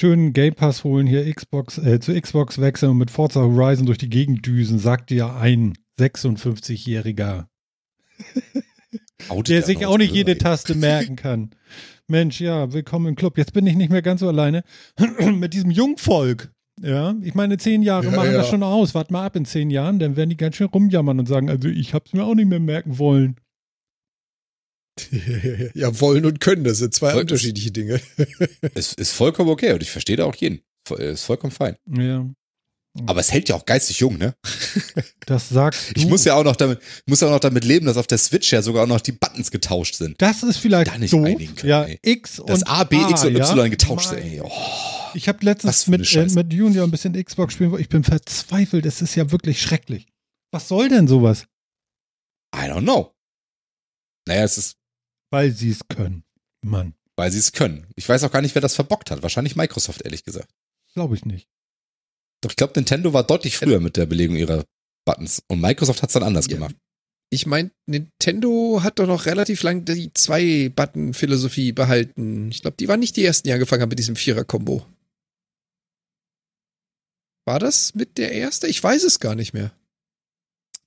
schönen 0.00 0.32
Game 0.32 0.54
Pass 0.54 0.82
holen, 0.82 1.06
hier 1.06 1.30
Xbox, 1.30 1.76
äh, 1.76 2.00
zu 2.00 2.18
Xbox 2.18 2.58
wechseln 2.58 2.92
und 2.92 2.96
mit 2.96 3.10
Forza 3.10 3.40
Horizon 3.40 3.84
durch 3.84 3.98
die 3.98 4.08
Gegend 4.08 4.46
düsen, 4.46 4.78
sagt 4.78 5.10
dir 5.10 5.36
ein 5.36 5.74
56-Jähriger, 5.98 7.48
Outet 9.28 9.48
der 9.50 9.56
er 9.58 9.62
sich 9.62 9.84
auch 9.84 9.98
nicht 9.98 10.14
jede. 10.14 10.38
Taste 10.38 10.74
merken 10.74 11.16
kann. 11.16 11.50
Mensch, 12.06 12.40
ja, 12.40 12.72
willkommen 12.72 13.08
im 13.08 13.14
Club. 13.14 13.36
Jetzt 13.36 13.52
bin 13.52 13.66
ich 13.66 13.76
nicht 13.76 13.90
mehr 13.90 14.00
ganz 14.00 14.20
so 14.20 14.28
alleine 14.28 14.64
mit 15.34 15.52
diesem 15.52 15.70
Jungvolk. 15.70 16.50
Ja, 16.80 17.14
ich 17.20 17.34
meine, 17.34 17.58
zehn 17.58 17.82
Jahre 17.82 18.06
Ja, 18.06 18.12
machen 18.12 18.32
ja. 18.32 18.38
das 18.38 18.48
schon 18.48 18.62
aus. 18.62 18.94
Wart 18.94 19.10
mal 19.10 19.26
ab 19.26 19.36
in 19.36 19.44
zehn 19.44 19.68
Jahren, 19.68 19.98
dann 19.98 20.16
werden 20.16 20.30
die 20.30 20.38
ganz 20.38 20.56
schön 20.56 20.68
rumjammern 20.68 21.18
und 21.20 21.26
sagen, 21.26 21.50
also 21.50 21.68
ich 21.68 21.92
hab's 21.92 22.14
mir 22.14 22.24
auch 22.24 22.34
nicht 22.34 22.48
mehr 22.48 22.58
merken 22.58 22.98
wollen. 22.98 23.36
ja, 25.74 26.00
wollen 26.00 26.26
und 26.26 26.40
können, 26.40 26.64
das 26.64 26.78
sind 26.78 26.94
zwei 26.94 27.12
Voll- 27.12 27.22
unterschiedliche 27.22 27.70
Dinge. 27.70 28.00
Es 28.74 28.92
ist 28.92 29.12
vollkommen 29.12 29.50
okay 29.50 29.72
und 29.72 29.82
ich 29.82 29.90
verstehe 29.90 30.16
da 30.16 30.24
auch 30.24 30.34
jeden. 30.34 30.60
Voll- 30.86 31.00
Ist 31.00 31.24
vollkommen 31.24 31.52
fein. 31.52 31.76
Ja, 31.90 32.26
Aber 33.06 33.20
es 33.20 33.32
hält 33.32 33.48
ja 33.48 33.54
auch 33.54 33.64
geistig 33.66 34.00
jung, 34.00 34.18
ne? 34.18 34.34
das 35.26 35.48
sagst 35.48 35.90
du. 35.90 35.92
Ich 36.00 36.06
muss 36.06 36.24
ja 36.24 36.34
auch 36.34 36.44
noch 36.44 36.56
damit, 36.56 36.80
muss 37.06 37.20
ja 37.20 37.28
auch 37.28 37.32
noch 37.32 37.40
damit 37.40 37.64
leben, 37.64 37.86
dass 37.86 37.96
auf 37.96 38.06
der 38.06 38.18
Switch 38.18 38.52
ja 38.52 38.62
sogar 38.62 38.84
auch 38.84 38.88
noch 38.88 39.00
die 39.00 39.12
Buttons 39.12 39.50
getauscht 39.50 39.94
sind. 39.96 40.20
Das 40.20 40.42
ist 40.42 40.58
vielleicht 40.58 40.90
Da 40.90 40.98
nicht 40.98 41.12
doof. 41.12 41.24
einigen 41.24 41.54
können, 41.54 41.68
ja, 41.70 41.84
ey. 41.84 41.98
X 42.02 42.42
Das 42.46 42.62
und 42.62 42.68
A, 42.68 42.84
B, 42.84 42.96
X 43.10 43.24
und 43.24 43.36
ja? 43.36 43.48
Y 43.50 43.70
getauscht 43.70 44.12
Mein- 44.12 44.22
sind. 44.22 44.32
Ey, 44.32 44.40
oh. 44.42 44.50
Ich 45.14 45.28
habe 45.28 45.44
letztens 45.44 45.86
mit, 45.88 46.12
äh, 46.14 46.26
mit 46.26 46.52
Junior 46.52 46.84
ein 46.86 46.90
bisschen 46.90 47.12
Xbox 47.22 47.54
spielen, 47.54 47.72
wo 47.72 47.78
ich 47.78 47.88
bin 47.88 48.04
verzweifelt. 48.04 48.86
Es 48.86 49.02
ist 49.02 49.14
ja 49.16 49.30
wirklich 49.32 49.60
schrecklich. 49.60 50.06
Was 50.52 50.68
soll 50.68 50.88
denn 50.88 51.08
sowas? 51.08 51.46
I 52.54 52.60
don't 52.68 52.82
know. 52.82 53.12
Naja, 54.28 54.44
es 54.44 54.56
ist, 54.58 54.76
Weil 55.30 55.52
sie 55.52 55.70
es 55.70 55.80
können. 55.88 56.24
Mann, 56.62 56.94
weil 57.16 57.30
sie 57.30 57.38
es 57.38 57.52
können. 57.52 57.86
Ich 57.96 58.08
weiß 58.08 58.24
auch 58.24 58.32
gar 58.32 58.42
nicht, 58.42 58.54
wer 58.54 58.62
das 58.62 58.74
verbockt 58.74 59.10
hat. 59.10 59.22
Wahrscheinlich 59.22 59.56
Microsoft, 59.56 60.02
ehrlich 60.02 60.24
gesagt. 60.24 60.48
glaube 60.92 61.14
ich 61.14 61.24
nicht. 61.24 61.48
Doch 62.42 62.50
ich 62.50 62.56
glaube, 62.56 62.72
Nintendo 62.76 63.12
war 63.12 63.22
deutlich 63.24 63.56
früher 63.56 63.80
mit 63.80 63.96
der 63.96 64.06
Belegung 64.06 64.36
ihrer 64.36 64.64
Buttons. 65.04 65.42
Und 65.48 65.60
Microsoft 65.60 66.02
hat 66.02 66.08
es 66.10 66.14
dann 66.14 66.22
anders 66.22 66.46
Ja. 66.46 66.54
gemacht. 66.54 66.74
Ich 67.32 67.46
meine, 67.46 67.70
Nintendo 67.86 68.80
hat 68.82 68.98
doch 68.98 69.06
noch 69.06 69.24
relativ 69.26 69.62
lang 69.62 69.84
die 69.84 70.12
Zwei-Button-Philosophie 70.12 71.70
behalten. 71.72 72.50
Ich 72.50 72.62
glaube, 72.62 72.76
die 72.76 72.88
waren 72.88 72.98
nicht 72.98 73.16
die 73.16 73.24
ersten, 73.24 73.46
die 73.46 73.52
angefangen 73.52 73.82
haben 73.82 73.88
mit 73.90 74.00
diesem 74.00 74.16
Vierer-Kombo. 74.16 74.84
War 77.46 77.58
das 77.58 77.94
mit 77.94 78.18
der 78.18 78.32
erste? 78.32 78.66
Ich 78.66 78.82
weiß 78.82 79.04
es 79.04 79.20
gar 79.20 79.34
nicht 79.34 79.52
mehr. 79.54 79.72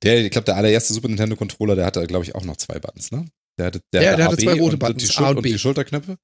Der, 0.04 0.24
ich 0.24 0.32
glaube, 0.32 0.46
der 0.46 0.58
allererste 0.58 0.94
Super 0.94 1.08
Nintendo 1.08 1.36
Controller, 1.38 1.76
der 1.76 1.86
hatte, 1.86 2.06
glaube 2.08 2.26
ich, 2.26 2.36
auch 2.36 2.44
noch 2.44 2.58
zwei 2.58 2.78
Buttons, 2.80 3.12
ne? 3.12 3.26
Der 3.60 3.68
hatte, 3.68 3.82
der 3.94 4.02
Ja, 4.04 4.16
der 4.16 4.26
hatte 4.26 4.38
zwei 4.38 4.54
rote 4.54 4.74
und 4.74 4.80
Buttons, 4.80 5.04
die, 5.04 5.10
A 5.10 5.14
Schul 5.14 5.28
und 5.28 5.38
und 5.38 5.44
B. 5.44 5.52
die 5.52 5.60
Schulterknöpfe. 5.60 6.18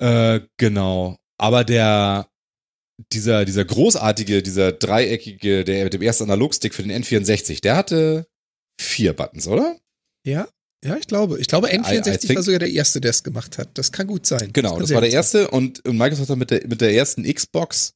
Äh, 0.00 0.40
genau. 0.56 1.16
Aber 1.38 1.64
der, 1.64 2.28
dieser, 3.12 3.44
dieser 3.44 3.64
großartige, 3.64 4.42
dieser 4.42 4.72
dreieckige, 4.72 5.64
der 5.64 5.84
mit 5.84 5.92
dem 5.94 6.02
ersten 6.02 6.24
Analogstick 6.24 6.74
für 6.74 6.82
den 6.82 7.02
N64, 7.02 7.60
der 7.60 7.76
hatte 7.76 8.26
vier 8.80 9.12
Buttons, 9.12 9.46
oder? 9.46 9.78
Ja? 10.26 10.48
Ja, 10.82 10.96
ich 10.96 11.06
glaube. 11.06 11.38
Ich 11.38 11.46
glaube, 11.48 11.68
I- 11.68 11.72
I 11.74 11.78
N64 11.80 12.18
think- 12.20 12.36
war 12.36 12.42
sogar 12.42 12.58
der 12.60 12.70
erste, 12.70 13.02
der 13.02 13.10
es 13.10 13.22
gemacht 13.22 13.58
hat. 13.58 13.68
Das 13.76 13.92
kann 13.92 14.06
gut 14.06 14.24
sein. 14.24 14.50
Genau, 14.54 14.78
das 14.78 14.88
sehr 14.88 14.94
war 14.96 15.02
der 15.02 15.10
erste 15.12 15.48
und, 15.50 15.84
und 15.86 15.98
Microsoft 15.98 16.30
hat 16.30 16.38
mit 16.38 16.50
der, 16.50 16.66
mit 16.66 16.80
der 16.80 16.94
ersten 16.94 17.22
Xbox 17.30 17.92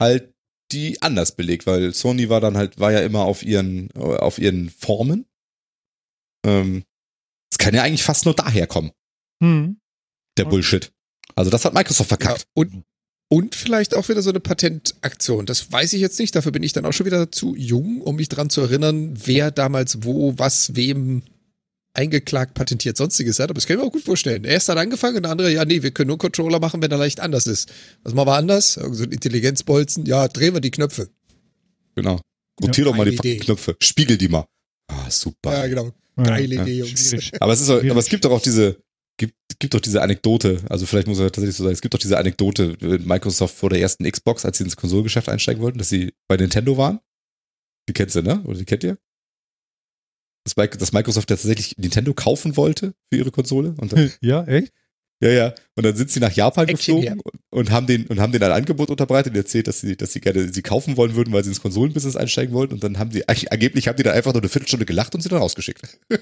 halt 0.00 0.32
die 0.70 1.02
anders 1.02 1.34
belegt, 1.34 1.66
weil 1.66 1.92
Sony 1.92 2.28
war 2.28 2.40
dann 2.40 2.56
halt, 2.56 2.78
war 2.78 2.92
ja 2.92 3.00
immer 3.00 3.24
auf 3.24 3.42
ihren, 3.42 3.90
auf 3.96 4.38
ihren 4.38 4.70
Formen. 4.70 5.26
Ähm, 6.46 6.84
kann 7.60 7.74
ja 7.74 7.82
eigentlich 7.82 8.02
fast 8.02 8.24
nur 8.24 8.34
daher 8.34 8.66
kommen, 8.66 8.90
Hm. 9.42 9.78
der 10.36 10.44
Bullshit. 10.46 10.90
Also 11.36 11.50
das 11.50 11.64
hat 11.64 11.74
Microsoft 11.74 12.10
Ja, 12.10 12.16
verkackt. 12.16 12.44
und, 12.54 12.82
und 13.28 13.54
vielleicht 13.54 13.94
auch 13.94 14.08
wieder 14.08 14.22
so 14.22 14.30
eine 14.30 14.40
Patentaktion. 14.40 15.46
Das 15.46 15.70
weiß 15.70 15.92
ich 15.92 16.00
jetzt 16.00 16.18
nicht. 16.18 16.34
Dafür 16.34 16.50
bin 16.52 16.62
ich 16.64 16.72
dann 16.72 16.84
auch 16.84 16.92
schon 16.92 17.06
wieder 17.06 17.30
zu 17.30 17.54
jung, 17.54 18.00
um 18.00 18.16
mich 18.16 18.28
dran 18.28 18.50
zu 18.50 18.60
erinnern, 18.62 19.14
wer 19.24 19.50
damals 19.52 20.02
wo, 20.02 20.34
was, 20.36 20.74
wem 20.74 21.22
eingeklagt, 21.94 22.54
patentiert, 22.54 22.96
sonstiges 22.96 23.38
hat. 23.38 23.50
Aber 23.50 23.54
das 23.54 23.66
kann 23.66 23.76
ich 23.76 23.82
mir 23.82 23.88
auch 23.88 23.92
gut 23.92 24.02
vorstellen. 24.04 24.44
Er 24.44 24.56
ist 24.56 24.68
dann 24.68 24.78
angefangen 24.78 25.16
und 25.16 25.22
der 25.24 25.32
andere, 25.32 25.52
ja, 25.52 25.64
nee, 25.64 25.82
wir 25.82 25.90
können 25.92 26.08
nur 26.08 26.14
einen 26.14 26.20
Controller 26.20 26.60
machen, 26.60 26.82
wenn 26.82 26.90
er 26.90 26.98
leicht 26.98 27.20
anders 27.20 27.46
ist. 27.46 27.72
Was 28.02 28.14
machen 28.14 28.28
wir 28.28 28.34
anders? 28.36 28.76
Irgend 28.76 28.96
so 28.96 29.04
ein 29.04 29.12
Intelligenzbolzen. 29.12 30.06
Ja, 30.06 30.28
drehen 30.28 30.54
wir 30.54 30.60
die 30.60 30.70
Knöpfe. 30.70 31.08
Genau. 31.96 32.20
Rotier 32.62 32.84
doch 32.84 32.96
mal 32.96 33.08
die 33.08 33.16
Idee. 33.16 33.38
Knöpfe. 33.38 33.76
Spiegel 33.80 34.18
die 34.18 34.28
mal. 34.28 34.46
Ah, 34.88 35.10
super. 35.10 35.52
Ja, 35.52 35.66
genau. 35.66 35.90
Geile 36.24 36.54
Ja. 36.56 36.62
Idee, 36.62 36.78
Jungs. 36.78 37.14
Aber 37.40 37.52
es 37.52 37.60
ist, 37.60 37.70
auch- 37.70 37.82
aber 37.82 38.00
es 38.00 38.06
gibt 38.08 38.24
doch 38.24 38.30
auch 38.32 38.40
diese, 38.42 38.82
gibt, 39.18 39.34
gibt 39.58 39.74
doch 39.74 39.80
diese 39.80 40.02
Anekdote, 40.02 40.60
also 40.68 40.86
vielleicht 40.86 41.06
muss 41.08 41.18
er 41.18 41.26
tatsächlich 41.26 41.56
so 41.56 41.64
sein, 41.64 41.72
es 41.72 41.80
gibt 41.80 41.92
doch 41.94 41.98
diese 41.98 42.18
Anekdote 42.18 42.76
mit 42.80 43.06
Microsoft 43.06 43.54
vor 43.54 43.70
der 43.70 43.80
ersten 43.80 44.10
Xbox, 44.10 44.44
als 44.44 44.58
sie 44.58 44.64
ins 44.64 44.76
Konsolgeschäft 44.76 45.28
einsteigen 45.28 45.62
wollten, 45.62 45.78
dass 45.78 45.88
sie 45.88 46.12
bei 46.28 46.36
Nintendo 46.36 46.76
waren. 46.76 47.00
Die 47.88 47.92
kennst 47.92 48.14
du, 48.16 48.22
ne? 48.22 48.42
Oder 48.44 48.58
die 48.58 48.64
kennt 48.64 48.84
ihr? 48.84 48.98
Dass, 50.44 50.56
Mi- 50.56 50.68
dass 50.78 50.92
Microsoft 50.92 51.28
ja 51.30 51.36
tatsächlich 51.36 51.76
Nintendo 51.76 52.14
kaufen 52.14 52.56
wollte 52.56 52.94
für 53.12 53.18
ihre 53.18 53.30
Konsole. 53.30 53.74
Und 53.78 53.92
dann, 53.92 54.10
Ja, 54.22 54.44
echt? 54.44 54.72
Ja, 55.20 55.28
ja. 55.30 55.54
Und 55.76 55.84
dann 55.84 55.96
sind 55.96 56.10
sie 56.10 56.20
nach 56.20 56.32
Japan 56.32 56.68
Action 56.68 56.96
geflogen 57.00 57.20
und, 57.20 57.40
und 57.50 57.70
haben 57.70 57.86
den 57.86 58.06
und 58.06 58.20
haben 58.20 58.32
den 58.32 58.42
ein 58.42 58.52
Angebot 58.52 58.90
unterbreitet 58.90 59.32
und 59.32 59.36
erzählt, 59.38 59.66
dass 59.66 59.80
sie, 59.80 59.96
dass 59.96 60.12
sie 60.12 60.20
gerne 60.20 60.52
sie 60.52 60.62
kaufen 60.62 60.96
wollen 60.96 61.14
würden, 61.14 61.32
weil 61.32 61.42
sie 61.44 61.50
ins 61.50 61.60
Konsolenbusiness 61.60 62.16
einsteigen 62.16 62.54
wollten. 62.54 62.74
Und 62.74 62.82
dann 62.84 62.98
haben 62.98 63.10
sie, 63.10 63.28
eigentlich- 63.28 63.52
angeblich 63.52 63.88
haben 63.88 63.96
die 63.96 64.02
dann 64.02 64.14
einfach 64.14 64.32
nur 64.32 64.42
eine 64.42 64.48
Viertelstunde 64.48 64.86
gelacht 64.86 65.14
und 65.14 65.20
sie 65.20 65.28
dann 65.28 65.38
rausgeschickt. 65.40 65.82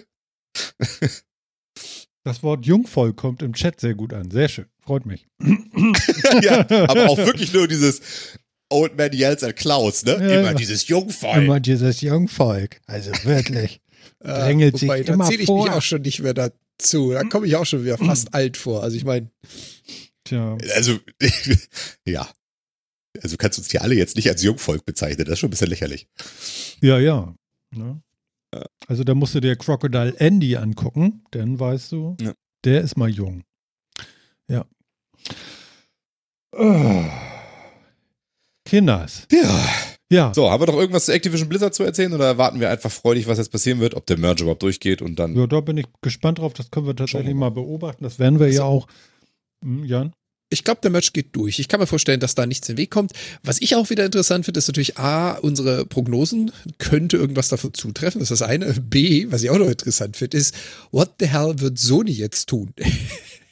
Das 2.24 2.42
Wort 2.42 2.66
Jungvolk 2.66 3.16
kommt 3.16 3.42
im 3.42 3.54
Chat 3.54 3.80
sehr 3.80 3.94
gut 3.94 4.12
an. 4.12 4.30
Sehr 4.30 4.48
schön. 4.48 4.66
Freut 4.80 5.06
mich. 5.06 5.26
ja, 6.42 6.60
aber 6.68 7.08
auch 7.08 7.16
wirklich 7.24 7.52
nur 7.54 7.66
dieses 7.68 8.00
Old 8.70 8.98
Man 8.98 9.12
Yells 9.14 9.42
at 9.42 9.56
Klaus, 9.56 10.04
ne? 10.04 10.12
Ja, 10.12 10.40
Immer 10.40 10.50
ja. 10.50 10.54
dieses 10.54 10.88
Jungvolk. 10.88 11.36
Immer 11.36 11.60
dieses 11.60 12.02
Jungvolk. 12.02 12.80
Also 12.86 13.12
wirklich. 13.24 13.80
Drängelt 14.20 14.78
sich 14.78 14.88
wobei, 14.88 15.02
da 15.02 15.14
immer 15.14 15.26
zähle 15.28 15.40
ich 15.42 15.46
vor. 15.46 15.64
mich 15.64 15.72
auch 15.72 15.82
schon 15.82 16.02
nicht 16.02 16.20
mehr 16.20 16.34
dazu. 16.34 17.12
Da 17.12 17.24
komme 17.24 17.46
ich 17.46 17.56
auch 17.56 17.66
schon 17.66 17.84
wieder 17.84 17.98
fast 17.98 18.34
alt 18.34 18.56
vor. 18.56 18.82
Also 18.82 18.96
ich 18.96 19.04
meine, 19.04 19.30
Tja. 20.24 20.58
Also, 20.74 20.98
ja. 22.04 22.28
Also 23.22 23.34
du 23.36 23.38
kannst 23.38 23.58
uns 23.58 23.68
die 23.68 23.78
alle 23.78 23.94
jetzt 23.94 24.16
nicht 24.16 24.28
als 24.28 24.42
Jungvolk 24.42 24.84
bezeichnen. 24.84 25.24
Das 25.24 25.34
ist 25.34 25.38
schon 25.38 25.48
ein 25.48 25.50
bisschen 25.50 25.68
lächerlich. 25.70 26.06
Ja, 26.80 26.98
ja. 26.98 27.34
Ne? 27.74 28.02
Ja. 28.54 28.64
Also 28.86 29.04
da 29.04 29.14
musst 29.14 29.34
du 29.34 29.40
dir 29.40 29.56
Crocodile 29.56 30.14
Andy 30.18 30.56
angucken, 30.56 31.24
dann 31.30 31.58
weißt 31.58 31.92
du, 31.92 32.16
Ja. 32.20 32.34
der 32.64 32.82
ist 32.82 32.96
mal 32.96 33.08
jung. 33.08 33.42
Ja. 34.50 34.64
Oh. 36.56 37.04
Kinders. 38.64 39.26
Ja. 39.32 39.68
Ja. 40.10 40.32
So, 40.34 40.50
haben 40.50 40.62
wir 40.62 40.66
noch 40.66 40.78
irgendwas 40.78 41.04
zu 41.06 41.12
Activision 41.12 41.48
Blizzard 41.48 41.74
zu 41.74 41.82
erzählen 41.82 42.12
oder 42.14 42.38
warten 42.38 42.60
wir 42.60 42.70
einfach 42.70 42.90
freudig, 42.90 43.26
was 43.26 43.38
jetzt 43.38 43.52
passieren 43.52 43.80
wird, 43.80 43.94
ob 43.94 44.06
der 44.06 44.16
Merge 44.18 44.42
überhaupt 44.42 44.62
durchgeht 44.62 45.02
und 45.02 45.16
dann. 45.18 45.36
ja, 45.36 45.46
da 45.46 45.60
bin 45.60 45.76
ich 45.76 45.86
gespannt 46.00 46.38
drauf. 46.38 46.54
Das 46.54 46.70
können 46.70 46.86
wir 46.86 46.96
tatsächlich 46.96 47.28
Schauen 47.30 47.38
mal 47.38 47.50
beobachten. 47.50 48.04
Das 48.04 48.18
werden 48.18 48.40
wir 48.40 48.50
ja 48.50 48.62
auch. 48.64 48.86
Hm, 49.62 49.84
Jan? 49.84 50.12
ich 50.50 50.64
glaube, 50.64 50.80
der 50.82 50.90
Match 50.90 51.12
geht 51.12 51.36
durch. 51.36 51.58
Ich 51.58 51.68
kann 51.68 51.78
mir 51.78 51.86
vorstellen, 51.86 52.20
dass 52.20 52.34
da 52.34 52.46
nichts 52.46 52.66
in 52.70 52.76
den 52.76 52.80
Weg 52.80 52.90
kommt. 52.90 53.12
Was 53.42 53.60
ich 53.60 53.76
auch 53.76 53.90
wieder 53.90 54.06
interessant 54.06 54.46
finde, 54.46 54.56
ist 54.58 54.66
natürlich 54.68 54.96
A, 54.96 55.32
unsere 55.32 55.84
Prognosen 55.84 56.52
könnte 56.78 57.18
irgendwas 57.18 57.48
davon 57.48 57.74
zutreffen. 57.74 58.20
Das 58.20 58.30
ist 58.30 58.40
das 58.40 58.48
eine. 58.48 58.72
B, 58.72 59.26
was 59.28 59.42
ich 59.42 59.50
auch 59.50 59.58
noch 59.58 59.68
interessant 59.68 60.16
finde, 60.16 60.38
ist, 60.38 60.54
what 60.90 61.10
the 61.20 61.26
hell 61.26 61.52
wird 61.58 61.78
Sony 61.78 62.12
jetzt 62.12 62.48
tun? 62.48 62.72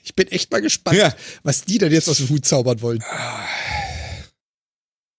Ich 0.08 0.14
bin 0.14 0.28
echt 0.28 0.52
mal 0.52 0.62
gespannt, 0.62 0.96
Ja. 0.96 1.12
was 1.42 1.64
die 1.64 1.78
dann 1.78 1.90
jetzt 1.90 2.08
aus 2.08 2.18
dem 2.18 2.28
Hut 2.28 2.44
zaubern 2.46 2.80
wollen. 2.80 3.02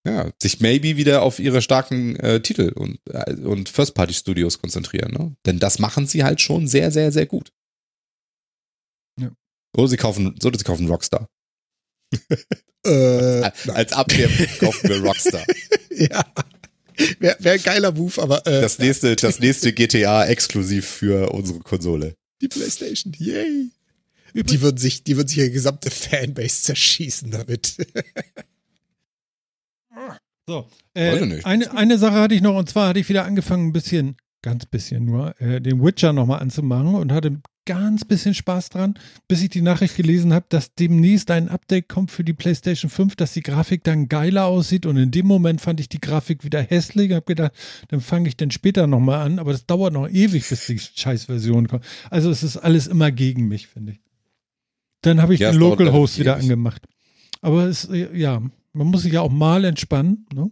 Ja, 0.08 0.32
sich 0.42 0.62
maybe 0.62 0.96
wieder 0.96 1.22
auf 1.22 1.38
ihre 1.38 1.62
starken 1.62 2.16
äh, 2.16 2.40
Titel 2.42 2.72
und, 2.74 2.98
äh, 3.12 3.34
und 3.34 3.68
First-Party-Studios 3.68 4.60
konzentrieren. 4.62 5.12
Ne? 5.12 5.36
Denn 5.46 5.60
das 5.60 5.80
machen 5.80 6.08
sie 6.08 6.24
halt 6.24 6.40
schon 6.40 6.66
sehr, 6.66 6.92
sehr, 6.92 7.12
sehr 7.12 7.26
gut. 7.26 7.52
Ja. 9.20 9.32
Oder 9.76 9.90
sie 9.90 9.98
kaufen, 9.98 10.34
oder 10.42 10.58
sie 10.58 10.64
kaufen 10.64 10.88
Rockstar. 10.88 11.28
Äh, 12.86 13.52
Als 13.74 13.92
Abwehr 13.92 14.30
kaufen 14.60 14.88
wir 14.88 15.02
Rockstar. 15.04 15.44
ja. 15.92 16.24
Wäre 17.20 17.36
wär 17.40 17.54
ein 17.54 17.64
geiler 17.64 17.92
Move, 17.92 18.22
aber 18.22 18.48
äh, 18.48 18.62
Das 18.62 18.80
nächste, 18.80 19.18
das 19.18 19.40
nächste 19.42 19.74
GTA 19.74 20.26
exklusiv 20.28 20.88
für 20.88 21.34
unsere 21.34 21.60
Konsole. 21.60 22.16
die 22.42 22.48
Playstation, 22.48 23.14
yay. 23.18 23.72
Die 24.34 24.62
würden 24.62 24.78
sich, 24.78 25.04
die 25.04 25.18
würden 25.18 25.28
sich 25.28 25.40
ihre 25.40 25.52
gesamte 25.52 25.90
Fanbase 25.92 26.62
zerschießen 26.64 27.30
damit. 27.32 27.76
So, 30.50 30.68
äh, 30.94 31.42
eine, 31.44 31.72
eine 31.76 31.98
Sache 31.98 32.16
hatte 32.16 32.36
ich 32.36 32.42
noch 32.42 32.56
und 32.56 32.70
zwar 32.70 32.90
hatte 32.90 33.00
ich 33.00 33.10
wieder 33.10 33.26
angefangen, 33.26 33.68
ein 33.68 33.74
bisschen, 33.74 34.16
ganz 34.42 34.66
bisschen 34.66 35.04
nur, 35.06 35.40
äh, 35.42 35.60
den 35.60 35.84
Witcher 35.84 36.14
nochmal 36.14 36.40
anzumachen 36.40 36.96
und 36.96 37.12
hatte 37.12 37.42
ganz 37.66 38.06
bisschen 38.06 38.34
Spaß 38.34 38.70
dran, 38.70 38.94
bis 39.28 39.42
ich 39.44 39.50
die 39.50 39.62
Nachricht 39.62 39.98
gelesen 39.98 40.32
habe, 40.34 40.46
dass 40.48 40.74
demnächst 40.74 41.30
ein 41.32 41.50
Update 41.50 41.90
kommt 41.90 42.12
für 42.12 42.24
die 42.24 42.32
PlayStation 42.32 42.90
5, 42.90 43.18
dass 43.18 43.34
die 43.34 43.42
Grafik 43.44 43.84
dann 43.84 44.08
geiler 44.08 44.46
aussieht 44.46 44.86
und 44.86 44.96
in 44.96 45.12
dem 45.12 45.28
Moment 45.28 45.60
fand 45.60 45.82
ich 45.82 45.90
die 45.90 46.00
Grafik 46.00 46.46
wieder 46.46 46.62
hässlich, 46.62 47.12
habe 47.12 47.26
gedacht, 47.26 47.52
dann 47.90 48.00
fange 48.00 48.30
ich 48.30 48.38
dann 48.38 48.52
später 48.52 48.88
nochmal 48.88 49.26
an, 49.26 49.40
aber 49.40 49.52
das 49.52 49.66
dauert 49.66 49.92
noch 49.92 50.08
ewig, 50.08 50.48
bis 50.48 50.66
die 50.66 50.80
Scheißversion 50.80 51.68
kommt. 51.68 51.84
Also 52.10 52.30
es 52.32 52.42
ist 52.42 52.56
alles 52.56 52.88
immer 52.88 53.12
gegen 53.12 53.50
mich, 53.50 53.68
finde 53.68 53.92
ich. 53.94 54.00
Dann 55.02 55.22
habe 55.22 55.34
ich 55.34 55.42
Ja, 55.42 55.52
den 55.52 55.60
Localhost 55.60 56.20
wieder 56.20 56.36
ewig. 56.36 56.44
angemacht. 56.44 56.84
Aber 57.42 57.66
es, 57.66 57.84
äh, 57.90 58.16
ja, 58.18 58.42
man 58.78 58.88
muss 58.88 59.02
sich 59.04 59.14
ja 59.14 59.22
auch 59.22 59.32
mal 59.32 59.66
entspannen, 59.66 60.26
ne? 60.34 60.50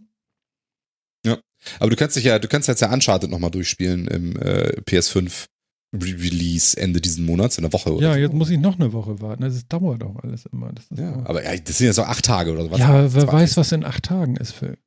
Aber 1.80 1.90
du 1.90 1.96
kannst 1.96 2.14
dich 2.14 2.22
ja, 2.22 2.38
du 2.38 2.46
kannst 2.46 2.68
jetzt 2.68 2.80
ja 2.80 2.92
Uncharted 2.92 3.28
nochmal 3.28 3.50
durchspielen 3.50 4.06
im 4.06 4.36
äh, 4.36 4.78
PS5 4.82 5.46
Re 5.94 6.00
Release 6.04 6.76
Ende 6.76 7.00
diesen 7.00 7.24
Monats, 7.24 7.58
in 7.58 7.62
der 7.62 7.72
Woche 7.72 7.92
oder 7.92 8.06
Ja, 8.08 8.12
so. 8.12 8.18
jetzt 8.20 8.34
muss 8.34 8.50
ich 8.50 8.58
noch 8.58 8.76
eine 8.78 8.92
Woche 8.92 9.20
warten. 9.20 9.42
Es 9.42 9.66
dauert 9.66 10.04
auch 10.04 10.14
alles 10.22 10.46
immer. 10.46 10.70
Das 10.72 10.84
ist 10.90 10.98
Ja, 11.00 11.14
so. 11.14 11.20
aber 11.20 11.42
ja, 11.42 11.56
das 11.56 11.78
sind 11.78 11.86
ja 11.88 11.92
so 11.92 12.02
acht 12.04 12.24
Tage 12.24 12.52
oder 12.52 12.70
was? 12.70 12.78
ja, 12.78 13.02
wer 13.02 13.08
20. 13.10 13.32
weiß, 13.32 13.56
was 13.56 13.72
in 13.72 13.84
acht 13.84 14.04
Tagen 14.04 14.36
ist, 14.36 14.52
Phil. 14.52 14.78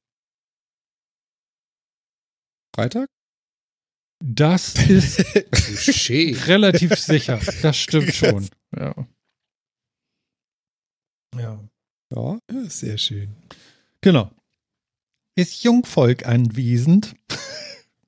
Freitag? 2.76 3.10
Das 4.24 4.76
ist 4.90 5.20
relativ 6.48 6.96
sicher. 6.96 7.40
Das 7.62 7.76
stimmt 7.78 8.14
schon. 8.16 8.48
Ja. 8.78 8.94
Ja. 11.38 11.69
Ja. 12.12 12.40
Sehr 12.68 12.98
schön. 12.98 13.36
Genau. 14.02 14.32
Ist 15.36 15.64
Jungvolk 15.64 16.26
anwesend? 16.26 17.16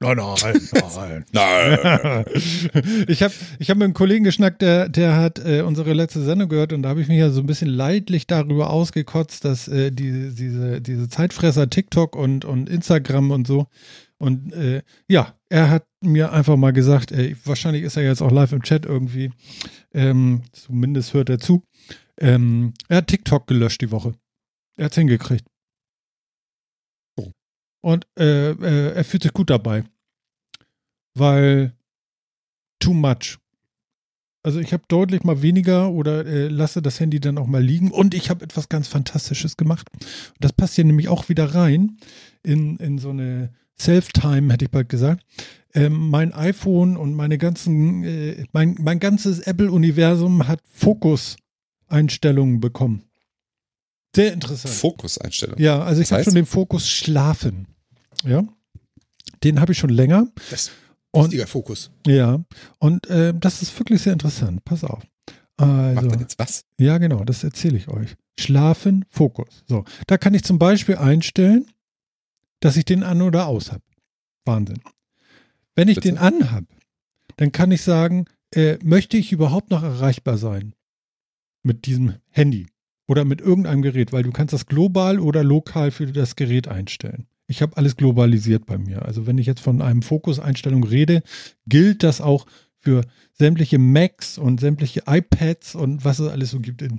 Nein, 0.02 0.18
nein, 0.18 0.68
nein. 0.72 1.26
Nein. 1.32 2.26
ich 3.08 3.22
habe 3.22 3.34
ich 3.60 3.70
hab 3.70 3.78
mit 3.78 3.86
einem 3.86 3.94
Kollegen 3.94 4.24
geschnackt, 4.24 4.64
der, 4.64 4.90
der 4.90 5.16
hat 5.16 5.38
äh, 5.46 5.62
unsere 5.62 5.94
letzte 5.94 6.24
Sendung 6.24 6.50
gehört 6.50 6.74
und 6.74 6.82
da 6.82 6.90
habe 6.90 7.02
ich 7.02 7.08
mich 7.08 7.20
ja 7.20 7.30
so 7.30 7.40
ein 7.40 7.46
bisschen 7.46 7.68
leidlich 7.68 8.26
darüber 8.26 8.72
ausgekotzt, 8.72 9.46
dass 9.46 9.68
äh, 9.68 9.92
die, 9.92 10.34
diese, 10.34 10.82
diese 10.82 11.08
Zeitfresser 11.08 11.70
TikTok 11.70 12.16
und, 12.16 12.46
und 12.46 12.68
Instagram 12.68 13.30
und 13.30 13.46
so. 13.46 13.68
Und 14.18 14.54
äh, 14.54 14.82
ja, 15.08 15.36
er 15.50 15.70
hat 15.70 15.86
mir 16.02 16.32
einfach 16.32 16.56
mal 16.58 16.74
gesagt, 16.74 17.12
äh, 17.12 17.36
wahrscheinlich 17.46 17.84
ist 17.84 17.96
er 17.96 18.04
jetzt 18.04 18.24
auch 18.24 18.32
live 18.32 18.54
im 18.54 18.64
Chat 18.64 18.88
irgendwie, 18.88 19.32
ähm, 19.94 20.42
zumindest 20.52 21.14
hört 21.14 21.30
er 21.30 21.38
zu. 21.38 21.64
Ähm, 22.22 22.74
er 22.88 22.98
hat 22.98 23.08
TikTok 23.08 23.48
gelöscht 23.48 23.82
die 23.82 23.92
Woche. 23.92 24.14
Er 24.78 24.86
hat's 24.86 24.96
hingekriegt. 24.96 25.46
Oh. 27.18 27.32
Und 27.82 28.08
äh, 28.18 28.52
äh, 28.52 28.94
er 28.94 29.04
fühlt 29.04 29.24
sich 29.24 29.34
gut 29.34 29.50
dabei. 29.50 29.84
Weil 31.16 31.74
too 32.80 32.94
much. 32.94 33.40
Also 34.44 34.60
ich 34.60 34.72
habe 34.72 34.84
deutlich 34.88 35.24
mal 35.24 35.42
weniger 35.42 35.90
oder 35.92 36.26
äh, 36.26 36.48
lasse 36.48 36.82
das 36.82 37.00
Handy 37.00 37.20
dann 37.20 37.40
auch 37.40 37.48
mal 37.48 37.64
liegen. 37.64 37.92
Und 37.92 38.14
ich 38.14 38.30
habe 38.30 38.46
etwas 38.46 38.70
ganz 38.70 38.88
Fantastisches 38.88 39.58
gemacht. 39.58 39.90
Und 39.94 40.06
das 40.40 40.54
passt 40.54 40.76
hier 40.76 40.86
nämlich 40.86 41.10
auch 41.10 41.28
wieder 41.28 41.56
rein 41.56 41.98
in, 42.44 42.78
in 42.78 43.00
so 43.00 43.10
eine 43.10 43.52
Self-Time, 43.80 44.54
hätte 44.54 44.66
ich 44.66 44.72
bald 44.72 44.90
gesagt. 44.90 45.26
Ähm, 45.74 46.10
mein 46.10 46.34
iPhone 46.34 46.98
und 46.98 47.16
meine 47.16 47.40
ganzen, 47.40 48.04
äh, 48.04 48.46
mein, 48.52 48.76
mein 48.80 49.00
ganzes 49.00 49.40
Apple-Universum 49.40 50.48
hat 50.48 50.62
Fokus-Einstellungen 51.92 52.60
bekommen. 52.60 53.04
Sehr 54.16 54.34
interessant. 54.34 54.74
Fokuseinstellung. 54.74 55.60
Ja, 55.60 55.82
also 55.84 56.02
ich 56.02 56.12
habe 56.12 56.20
heißt? 56.20 56.26
schon 56.26 56.36
den 56.36 56.46
Fokus 56.46 56.90
Schlafen. 56.90 57.68
Ja. 58.24 58.44
Den 59.44 59.60
habe 59.60 59.72
ich 59.72 59.78
schon 59.78 59.90
länger. 59.90 60.28
Das 60.50 60.64
ist 60.64 60.72
Und 61.12 61.26
wichtiger 61.26 61.48
Fokus. 61.48 61.92
ja, 62.06 62.44
und 62.80 63.08
äh, 63.08 63.34
das 63.38 63.62
ist 63.62 63.78
wirklich 63.80 64.02
sehr 64.02 64.14
interessant. 64.14 64.64
Pass 64.66 64.84
auf. 64.84 65.04
Macht 65.58 65.70
Also, 65.98 66.10
dann 66.10 66.20
jetzt 66.20 66.40
was? 66.40 66.66
ja, 66.80 66.98
genau, 66.98 67.24
das 67.24 67.44
erzähle 67.44 67.78
ich 67.78 67.88
euch. 67.88 68.16
Schlafen, 68.40 69.06
Fokus. 69.10 69.64
So, 69.68 69.86
da 70.08 70.18
kann 70.18 70.34
ich 70.34 70.44
zum 70.44 70.58
Beispiel 70.60 70.96
einstellen, 70.98 71.66
dass 72.60 72.78
ich 72.78 72.86
den 72.86 73.04
an 73.04 73.22
oder 73.22 73.48
aus 73.48 73.72
habe. 73.72 73.84
Wahnsinn. 74.46 74.82
Wenn 75.76 75.88
ich 75.88 75.96
Bitte? 75.96 76.10
den 76.10 76.18
an 76.18 76.52
habe, 76.52 76.68
dann 77.38 77.52
kann 77.52 77.72
ich 77.72 77.82
sagen, 77.84 78.26
äh, 78.54 78.78
möchte 78.84 79.18
ich 79.18 79.32
überhaupt 79.32 79.70
noch 79.72 79.84
erreichbar 79.84 80.38
sein 80.38 80.74
mit 81.64 81.86
diesem 81.86 82.16
Handy 82.30 82.68
oder 83.08 83.26
mit 83.26 83.42
irgendeinem 83.42 83.82
Gerät, 83.82 84.14
weil 84.14 84.24
du 84.24 84.32
kannst 84.32 84.54
das 84.54 84.66
global 84.66 85.20
oder 85.20 85.44
lokal 85.44 85.92
für 85.92 86.08
das 86.08 86.36
Gerät 86.36 86.68
einstellen. 86.68 87.28
Ich 87.48 87.62
habe 87.62 87.76
alles 87.76 87.98
globalisiert 87.98 88.66
bei 88.66 88.78
mir. 88.78 89.04
Also 89.04 89.28
wenn 89.28 89.38
ich 89.38 89.46
jetzt 89.46 89.60
von 89.60 89.82
einem 89.82 90.02
Fokuseinstellung 90.02 90.84
rede, 90.84 91.22
gilt 91.68 92.04
das 92.04 92.22
auch 92.22 92.46
für 92.78 93.04
sämtliche 93.34 93.78
Macs 93.78 94.38
und 94.38 94.60
sämtliche 94.60 95.04
iPads 95.06 95.76
und 95.76 96.04
was 96.06 96.20
es 96.20 96.30
alles 96.30 96.52
so 96.52 96.60
gibt. 96.60 96.82
In, 96.82 96.96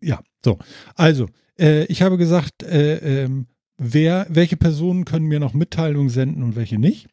ja, 0.00 0.20
so. 0.44 0.58
Also, 0.94 1.28
äh, 1.58 1.84
ich 1.84 2.02
habe 2.02 2.16
gesagt, 2.16 2.62
äh, 2.62 3.24
ähm, 3.24 3.46
wer, 3.76 4.26
welche 4.28 4.56
Personen 4.56 5.04
können 5.04 5.26
mir 5.26 5.40
noch 5.40 5.54
Mitteilungen 5.54 6.08
senden 6.08 6.42
und 6.42 6.56
welche 6.56 6.78
nicht. 6.78 7.08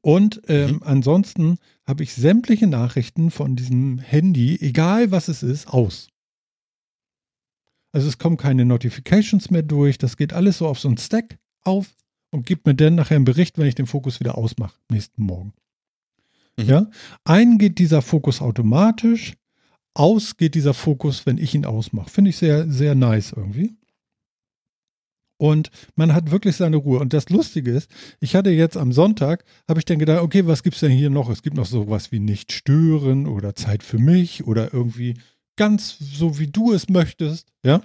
Und 0.00 0.42
ähm, 0.48 0.82
ansonsten 0.84 1.58
habe 1.86 2.02
ich 2.02 2.14
sämtliche 2.14 2.66
Nachrichten 2.66 3.30
von 3.30 3.56
diesem 3.56 3.98
Handy, 3.98 4.58
egal 4.60 5.10
was 5.10 5.28
es 5.28 5.42
ist, 5.42 5.68
aus. 5.68 6.08
Also 7.92 8.08
es 8.08 8.18
kommen 8.18 8.36
keine 8.38 8.64
Notifications 8.64 9.50
mehr 9.50 9.62
durch. 9.62 9.98
Das 9.98 10.16
geht 10.16 10.32
alles 10.32 10.58
so 10.58 10.66
auf 10.66 10.80
so 10.80 10.88
einen 10.88 10.98
Stack 10.98 11.38
auf 11.62 11.94
und 12.30 12.46
gibt 12.46 12.66
mir 12.66 12.74
dann 12.74 12.94
nachher 12.94 13.16
einen 13.16 13.26
Bericht, 13.26 13.58
wenn 13.58 13.66
ich 13.66 13.74
den 13.74 13.86
Fokus 13.86 14.18
wieder 14.18 14.38
ausmache, 14.38 14.74
nächsten 14.90 15.22
Morgen. 15.22 15.52
Mhm. 16.56 16.64
Ja, 16.64 16.90
ein 17.24 17.58
geht 17.58 17.78
dieser 17.78 18.02
Fokus 18.02 18.40
automatisch, 18.40 19.34
aus 19.94 20.36
geht 20.38 20.54
dieser 20.54 20.74
Fokus, 20.74 21.26
wenn 21.26 21.38
ich 21.38 21.54
ihn 21.54 21.66
ausmache. 21.66 22.10
Finde 22.10 22.30
ich 22.30 22.38
sehr, 22.38 22.70
sehr 22.70 22.94
nice 22.94 23.32
irgendwie. 23.36 23.76
Und 25.42 25.72
man 25.96 26.14
hat 26.14 26.30
wirklich 26.30 26.54
seine 26.54 26.76
Ruhe. 26.76 27.00
Und 27.00 27.12
das 27.12 27.28
Lustige 27.28 27.72
ist, 27.72 27.90
ich 28.20 28.36
hatte 28.36 28.50
jetzt 28.50 28.76
am 28.76 28.92
Sonntag, 28.92 29.44
habe 29.68 29.80
ich 29.80 29.84
dann 29.84 29.98
gedacht, 29.98 30.22
okay, 30.22 30.46
was 30.46 30.62
gibt 30.62 30.76
es 30.76 30.80
denn 30.82 30.92
hier 30.92 31.10
noch? 31.10 31.28
Es 31.28 31.42
gibt 31.42 31.56
noch 31.56 31.66
sowas 31.66 32.12
wie 32.12 32.20
nicht 32.20 32.52
stören 32.52 33.26
oder 33.26 33.56
Zeit 33.56 33.82
für 33.82 33.98
mich 33.98 34.46
oder 34.46 34.72
irgendwie 34.72 35.14
ganz 35.56 35.98
so, 35.98 36.38
wie 36.38 36.46
du 36.46 36.72
es 36.72 36.88
möchtest. 36.88 37.48
Ja. 37.64 37.82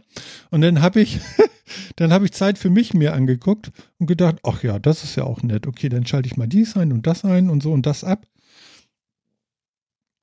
Und 0.52 0.62
dann 0.62 0.84
habe 0.84 1.02
ich, 1.02 1.20
dann 1.96 2.14
habe 2.14 2.26
ich 2.26 2.32
Zeit 2.32 2.60
für 2.60 2.70
mich 2.70 2.94
mir 2.94 3.16
angeguckt 3.16 3.72
und 3.98 4.06
gedacht, 4.06 4.36
ach 4.44 4.62
ja, 4.62 4.78
das 4.78 5.04
ist 5.04 5.16
ja 5.16 5.24
auch 5.24 5.42
nett. 5.42 5.66
Okay, 5.66 5.90
dann 5.90 6.06
schalte 6.06 6.28
ich 6.28 6.38
mal 6.38 6.46
dies 6.46 6.78
ein 6.78 6.92
und 6.94 7.08
das 7.08 7.26
ein 7.26 7.50
und 7.50 7.64
so 7.64 7.72
und 7.72 7.88
das 7.88 8.04
ab. 8.04 8.28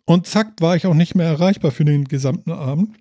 Und 0.04 0.28
zack, 0.28 0.60
war 0.60 0.76
ich 0.76 0.86
auch 0.86 0.94
nicht 0.94 1.16
mehr 1.16 1.26
erreichbar 1.26 1.72
für 1.72 1.84
den 1.84 2.04
gesamten 2.04 2.52
Abend. 2.52 2.94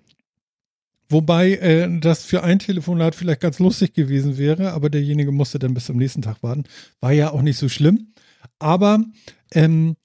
Wobei 1.08 1.52
äh, 1.56 2.00
das 2.00 2.24
für 2.24 2.42
ein 2.42 2.58
Telefonat 2.58 3.14
vielleicht 3.14 3.40
ganz 3.40 3.58
lustig 3.58 3.92
gewesen 3.94 4.38
wäre, 4.38 4.72
aber 4.72 4.90
derjenige 4.90 5.32
musste 5.32 5.58
dann 5.58 5.74
bis 5.74 5.86
zum 5.86 5.96
nächsten 5.96 6.22
Tag 6.22 6.42
warten. 6.42 6.64
War 7.00 7.12
ja 7.12 7.30
auch 7.30 7.42
nicht 7.42 7.58
so 7.58 7.68
schlimm. 7.68 8.12
Aber 8.58 9.04
ähm, 9.52 9.96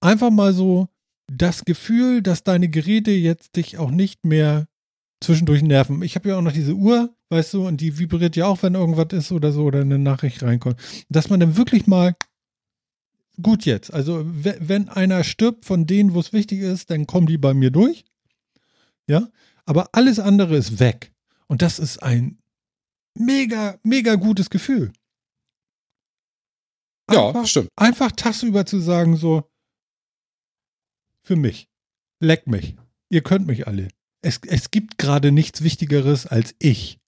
einfach 0.00 0.30
mal 0.30 0.52
so 0.52 0.88
das 1.30 1.64
Gefühl, 1.64 2.22
dass 2.22 2.44
deine 2.44 2.68
Geräte 2.68 3.10
jetzt 3.10 3.56
dich 3.56 3.78
auch 3.78 3.90
nicht 3.90 4.24
mehr 4.24 4.66
zwischendurch 5.20 5.62
nerven. 5.62 6.02
Ich 6.02 6.14
habe 6.14 6.28
ja 6.28 6.38
auch 6.38 6.42
noch 6.42 6.52
diese 6.52 6.74
Uhr, 6.74 7.14
weißt 7.30 7.54
du, 7.54 7.66
und 7.66 7.80
die 7.80 7.98
vibriert 7.98 8.36
ja 8.36 8.46
auch, 8.46 8.62
wenn 8.62 8.74
irgendwas 8.74 9.08
ist 9.12 9.32
oder 9.32 9.52
so 9.52 9.64
oder 9.64 9.80
eine 9.80 9.98
Nachricht 9.98 10.42
reinkommt. 10.42 10.76
Dass 11.08 11.30
man 11.30 11.40
dann 11.40 11.56
wirklich 11.56 11.86
mal 11.86 12.14
gut 13.42 13.64
jetzt. 13.64 13.92
Also 13.92 14.24
we- 14.24 14.56
wenn 14.60 14.88
einer 14.88 15.24
stirbt 15.24 15.64
von 15.64 15.86
denen, 15.86 16.14
wo 16.14 16.20
es 16.20 16.32
wichtig 16.32 16.60
ist, 16.60 16.90
dann 16.90 17.06
kommen 17.06 17.26
die 17.26 17.38
bei 17.38 17.54
mir 17.54 17.70
durch. 17.70 18.04
Ja, 19.08 19.28
aber 19.66 19.90
alles 19.92 20.18
andere 20.18 20.56
ist 20.56 20.80
weg. 20.80 21.12
Und 21.48 21.62
das 21.62 21.78
ist 21.78 22.02
ein 22.02 22.38
mega, 23.14 23.78
mega 23.82 24.14
gutes 24.14 24.50
Gefühl. 24.50 24.92
Ja, 27.10 27.28
Einfach, 27.28 27.46
stimmt. 27.46 27.68
einfach 27.76 28.10
tagsüber 28.12 28.66
zu 28.66 28.80
sagen, 28.80 29.16
so, 29.16 29.48
für 31.22 31.36
mich, 31.36 31.68
leck 32.20 32.46
mich, 32.46 32.76
ihr 33.10 33.22
könnt 33.22 33.46
mich 33.46 33.66
alle. 33.66 33.88
Es, 34.22 34.40
es 34.46 34.70
gibt 34.70 34.98
gerade 34.98 35.30
nichts 35.30 35.62
Wichtigeres 35.62 36.26
als 36.26 36.54
ich. 36.58 36.98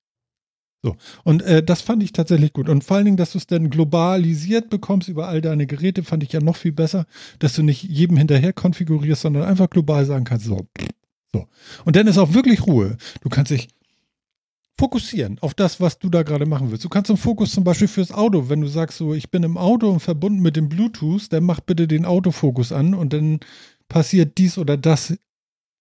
So, 0.84 0.96
und 1.24 1.42
äh, 1.42 1.64
das 1.64 1.80
fand 1.82 2.04
ich 2.04 2.12
tatsächlich 2.12 2.52
gut. 2.52 2.68
Und 2.68 2.84
vor 2.84 2.96
allen 2.96 3.06
Dingen, 3.06 3.16
dass 3.16 3.32
du 3.32 3.38
es 3.38 3.48
dann 3.48 3.70
globalisiert 3.70 4.70
bekommst 4.70 5.08
über 5.08 5.26
all 5.26 5.40
deine 5.40 5.66
Geräte, 5.66 6.04
fand 6.04 6.22
ich 6.22 6.32
ja 6.32 6.40
noch 6.40 6.54
viel 6.54 6.70
besser, 6.70 7.06
dass 7.40 7.54
du 7.54 7.64
nicht 7.64 7.82
jedem 7.82 8.16
hinterher 8.16 8.52
konfigurierst, 8.52 9.22
sondern 9.22 9.42
einfach 9.44 9.68
global 9.68 10.04
sagen 10.06 10.24
kannst, 10.24 10.46
so, 10.46 10.68
so. 11.32 11.46
Und 11.84 11.96
dann 11.96 12.06
ist 12.06 12.18
auch 12.18 12.32
wirklich 12.32 12.66
Ruhe. 12.66 12.96
Du 13.20 13.28
kannst 13.28 13.50
dich 13.50 13.68
fokussieren 14.78 15.38
auf 15.40 15.54
das, 15.54 15.80
was 15.80 15.98
du 15.98 16.08
da 16.08 16.22
gerade 16.22 16.46
machen 16.46 16.70
willst. 16.70 16.84
Du 16.84 16.88
kannst 16.88 17.10
einen 17.10 17.18
Fokus 17.18 17.50
zum 17.50 17.64
Beispiel 17.64 17.88
fürs 17.88 18.12
Auto, 18.12 18.48
wenn 18.48 18.60
du 18.60 18.68
sagst, 18.68 18.98
so, 18.98 19.12
ich 19.12 19.30
bin 19.30 19.42
im 19.42 19.58
Auto 19.58 19.90
und 19.90 20.00
verbunden 20.00 20.40
mit 20.40 20.56
dem 20.56 20.68
Bluetooth, 20.68 21.32
dann 21.32 21.44
mach 21.44 21.60
bitte 21.60 21.88
den 21.88 22.04
Autofokus 22.04 22.72
an 22.72 22.94
und 22.94 23.12
dann 23.12 23.40
passiert 23.88 24.38
dies 24.38 24.56
oder 24.56 24.76
das 24.76 25.14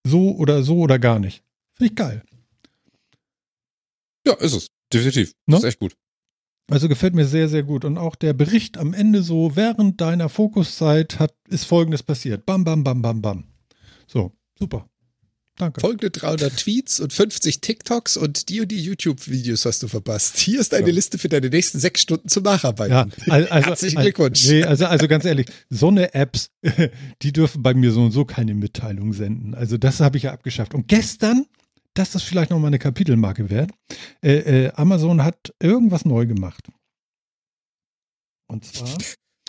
so 0.03 0.35
oder 0.35 0.63
so 0.63 0.79
oder 0.79 0.97
gar 0.97 1.19
nicht. 1.19 1.43
Finde 1.75 1.91
ich 1.91 1.95
geil. 1.95 2.23
Ja, 4.25 4.33
ist 4.33 4.53
es. 4.53 4.67
Definitiv. 4.91 5.33
Ne? 5.45 5.57
Ist 5.57 5.63
echt 5.63 5.79
gut. 5.79 5.95
Also 6.69 6.89
gefällt 6.89 7.13
mir 7.13 7.25
sehr, 7.25 7.47
sehr 7.47 7.63
gut. 7.63 7.85
Und 7.85 7.97
auch 7.97 8.15
der 8.15 8.33
Bericht 8.33 8.77
am 8.77 8.93
Ende 8.93 9.21
so, 9.21 9.55
während 9.55 10.01
deiner 10.01 10.27
Fokuszeit 10.27 11.19
hat, 11.19 11.33
ist 11.47 11.65
folgendes 11.65 12.03
passiert. 12.03 12.45
Bam, 12.45 12.63
bam, 12.63 12.83
bam, 12.83 13.01
bam, 13.01 13.21
bam. 13.21 13.43
So, 14.07 14.33
super. 14.57 14.89
Danke. 15.59 15.81
Folgende 15.81 16.11
300 16.11 16.55
Tweets 16.55 16.99
und 16.99 17.11
50 17.11 17.61
TikToks 17.61 18.15
und 18.15 18.49
die 18.49 18.61
und 18.61 18.67
die 18.69 18.79
YouTube-Videos 18.79 19.65
hast 19.65 19.81
du 19.81 19.87
verpasst. 19.87 20.37
Hier 20.37 20.59
ist 20.59 20.71
eine 20.73 20.87
Ja. 20.87 20.93
Liste 20.93 21.17
für 21.17 21.29
deine 21.29 21.49
nächsten 21.49 21.79
sechs 21.79 22.01
Stunden 22.01 22.29
zum 22.29 22.43
Nacharbeiten. 22.43 22.93
Ja, 22.93 23.07
al- 23.33 23.47
also, 23.47 23.69
Herzlichen 23.69 23.97
al- 23.97 24.03
Glückwunsch. 24.03 24.45
Nee, 24.47 24.63
also, 24.63 24.85
also 24.85 25.07
ganz 25.07 25.25
ehrlich, 25.25 25.47
so 25.69 25.87
eine 25.87 26.13
Apps, 26.13 26.51
die 27.23 27.33
dürfen 27.33 27.63
bei 27.63 27.73
mir 27.73 27.91
so 27.91 28.03
und 28.03 28.11
so 28.11 28.23
keine 28.23 28.53
Mitteilung 28.53 29.13
senden. 29.13 29.55
Also 29.55 29.77
das 29.79 29.99
habe 29.99 30.17
ich 30.17 30.23
ja 30.23 30.31
abgeschafft. 30.31 30.75
Und 30.75 30.87
gestern, 30.87 31.47
das 31.95 32.13
ist 32.13 32.21
vielleicht 32.23 32.51
noch 32.51 32.59
mal 32.59 32.67
eine 32.67 32.77
Kapitelmarke 32.77 33.49
wert, 33.49 33.71
äh, 34.23 34.65
äh, 34.65 34.71
Amazon 34.75 35.23
hat 35.23 35.55
irgendwas 35.59 36.05
neu 36.05 36.27
gemacht. 36.27 36.67
Und 38.47 38.63
zwar, 38.63 38.95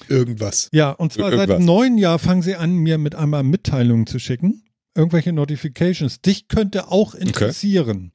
Irgendwas. 0.08 0.70
ja, 0.72 0.90
und 0.92 1.12
zwar 1.12 1.30
seit 1.30 1.40
Irgendwas. 1.40 1.58
dem 1.58 1.66
neuen 1.66 1.98
Jahr 1.98 2.18
fangen 2.18 2.40
sie 2.40 2.56
an, 2.56 2.72
mir 2.76 2.96
mit 2.96 3.14
einmal 3.14 3.42
Mitteilungen 3.42 4.06
zu 4.06 4.18
schicken. 4.18 4.64
Irgendwelche 4.94 5.32
Notifications. 5.32 6.20
Dich 6.20 6.48
könnte 6.48 6.90
auch 6.90 7.14
interessieren. 7.14 8.12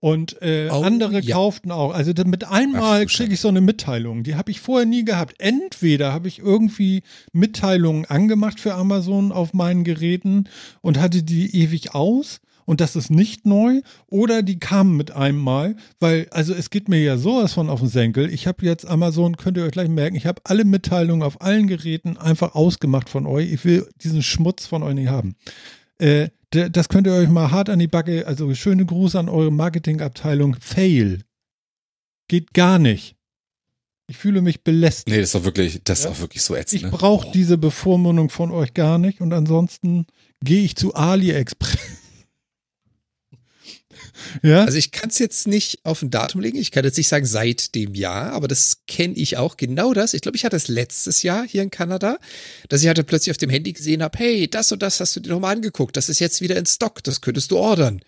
Und 0.00 0.40
äh, 0.42 0.68
Oh, 0.70 0.82
andere 0.82 1.20
ja. 1.20 1.34
kauften 1.34 1.70
auch. 1.70 1.92
Also 1.92 2.12
mit 2.26 2.44
einmal 2.44 3.06
kriege 3.06 3.32
ich 3.34 3.40
so 3.40 3.48
eine 3.48 3.60
Mitteilung. 3.60 4.24
Die 4.24 4.34
habe 4.34 4.50
ich 4.50 4.60
vorher 4.60 4.86
nie 4.86 5.04
gehabt. 5.04 5.36
Entweder 5.38 6.12
habe 6.12 6.28
ich 6.28 6.38
irgendwie 6.38 7.02
Mitteilungen 7.32 8.04
angemacht 8.04 8.60
für 8.60 8.74
Amazon 8.74 9.32
auf 9.32 9.54
meinen 9.54 9.84
Geräten 9.84 10.44
und 10.82 11.00
hatte 11.00 11.22
die 11.22 11.56
ewig 11.56 11.94
aus. 11.94 12.40
Und 12.66 12.80
das 12.82 12.96
ist 12.96 13.10
nicht 13.10 13.46
neu. 13.46 13.80
Oder 14.08 14.42
die 14.42 14.58
kamen 14.58 14.96
mit 14.96 15.12
einem 15.12 15.38
Mal. 15.38 15.76
Weil, 16.00 16.26
also 16.30 16.52
es 16.52 16.68
geht 16.68 16.88
mir 16.88 17.00
ja 17.00 17.16
sowas 17.16 17.54
von 17.54 17.70
auf 17.70 17.80
den 17.80 17.88
Senkel. 17.88 18.30
Ich 18.32 18.46
habe 18.46 18.66
jetzt 18.66 18.84
Amazon, 18.86 19.36
könnt 19.36 19.56
ihr 19.56 19.64
euch 19.64 19.72
gleich 19.72 19.88
merken, 19.88 20.16
ich 20.16 20.26
habe 20.26 20.42
alle 20.44 20.64
Mitteilungen 20.64 21.22
auf 21.22 21.40
allen 21.40 21.68
Geräten 21.68 22.16
einfach 22.18 22.54
ausgemacht 22.54 23.08
von 23.08 23.24
euch. 23.26 23.50
Ich 23.52 23.64
will 23.64 23.88
diesen 24.02 24.22
Schmutz 24.22 24.66
von 24.66 24.82
euch 24.82 24.94
nicht 24.94 25.08
haben. 25.08 25.36
Äh, 25.98 26.28
das 26.50 26.88
könnt 26.88 27.06
ihr 27.06 27.12
euch 27.14 27.28
mal 27.28 27.50
hart 27.50 27.70
an 27.70 27.78
die 27.78 27.86
Backe, 27.88 28.26
also 28.26 28.52
schöne 28.54 28.84
Gruße 28.84 29.18
an 29.18 29.28
eure 29.28 29.50
Marketingabteilung. 29.50 30.56
Fail. 30.60 31.22
Geht 32.28 32.52
gar 32.52 32.78
nicht. 32.78 33.14
Ich 34.08 34.16
fühle 34.16 34.40
mich 34.40 34.62
belästigt. 34.62 35.08
Nee, 35.08 35.16
das 35.20 35.30
ist 35.30 35.34
doch 35.34 35.44
wirklich, 35.44 35.80
das 35.84 36.04
Ja. 36.04 36.10
ist 36.10 36.16
auch 36.16 36.20
wirklich 36.20 36.42
so 36.42 36.54
ätzend. 36.54 36.82
ich 36.82 36.84
Ne? 36.84 36.90
brauche 36.96 37.30
diese 37.32 37.58
Bevormundung 37.58 38.28
von 38.30 38.50
euch 38.52 38.72
gar 38.74 38.98
nicht 38.98 39.20
und 39.20 39.32
ansonsten 39.32 40.06
gehe 40.44 40.62
ich 40.62 40.76
zu 40.76 40.94
AliExpress. 40.94 41.78
Ja? 44.42 44.64
Also 44.64 44.78
ich 44.78 44.90
kann 44.92 45.10
es 45.10 45.18
jetzt 45.18 45.46
nicht 45.46 45.80
auf 45.84 46.02
ein 46.02 46.10
Datum 46.10 46.40
legen. 46.40 46.58
Ich 46.58 46.70
kann 46.70 46.84
jetzt 46.84 46.96
nicht 46.96 47.08
sagen 47.08 47.26
seit 47.26 47.74
dem 47.74 47.94
Jahr, 47.94 48.32
aber 48.32 48.48
das 48.48 48.78
kenne 48.86 49.14
ich 49.14 49.36
auch. 49.36 49.56
Genau 49.56 49.92
das. 49.92 50.14
Ich 50.14 50.20
glaube, 50.22 50.36
ich 50.36 50.44
hatte 50.44 50.56
es 50.56 50.68
letztes 50.68 51.22
Jahr 51.22 51.46
hier 51.46 51.62
in 51.62 51.70
Kanada, 51.70 52.18
dass 52.68 52.82
ich 52.82 52.88
hatte 52.88 53.04
plötzlich 53.04 53.30
auf 53.32 53.38
dem 53.38 53.50
Handy 53.50 53.72
gesehen 53.72 54.02
habe, 54.02 54.18
hey, 54.18 54.48
das 54.48 54.72
und 54.72 54.82
das 54.82 55.00
hast 55.00 55.14
du 55.16 55.20
dir 55.20 55.30
nochmal 55.30 55.54
angeguckt. 55.56 55.96
Das 55.96 56.08
ist 56.08 56.18
jetzt 56.20 56.40
wieder 56.40 56.56
in 56.56 56.66
Stock. 56.66 57.02
Das 57.04 57.20
könntest 57.20 57.50
du 57.50 57.58
ordern. 57.58 58.00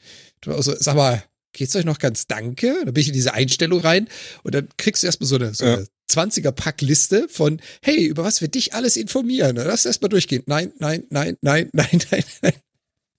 Also, 0.46 0.74
sag 0.78 0.94
mal, 0.96 1.22
geht's 1.52 1.74
euch 1.76 1.84
noch 1.84 1.98
ganz 1.98 2.26
danke? 2.26 2.74
Dann 2.84 2.94
bin 2.94 3.00
ich 3.00 3.08
in 3.08 3.14
diese 3.14 3.34
Einstellung 3.34 3.80
rein 3.80 4.08
und 4.44 4.54
dann 4.54 4.68
kriegst 4.76 5.02
du 5.02 5.06
erstmal 5.06 5.28
so 5.28 5.36
eine, 5.36 5.54
so 5.54 5.64
Ja. 5.64 5.74
eine 5.74 5.86
20er-Pack-Liste 6.10 7.28
von, 7.28 7.60
hey, 7.82 8.04
über 8.06 8.24
was 8.24 8.40
wir 8.40 8.48
dich 8.48 8.74
alles 8.74 8.96
informieren. 8.96 9.56
Dann 9.56 9.66
Lass 9.66 9.84
erstmal 9.84 10.08
durchgehen. 10.08 10.42
Nein, 10.46 10.72
nein, 10.78 11.04
nein, 11.10 11.36
nein, 11.42 11.68
nein, 11.74 12.00
nein, 12.10 12.24
nein. 12.42 12.52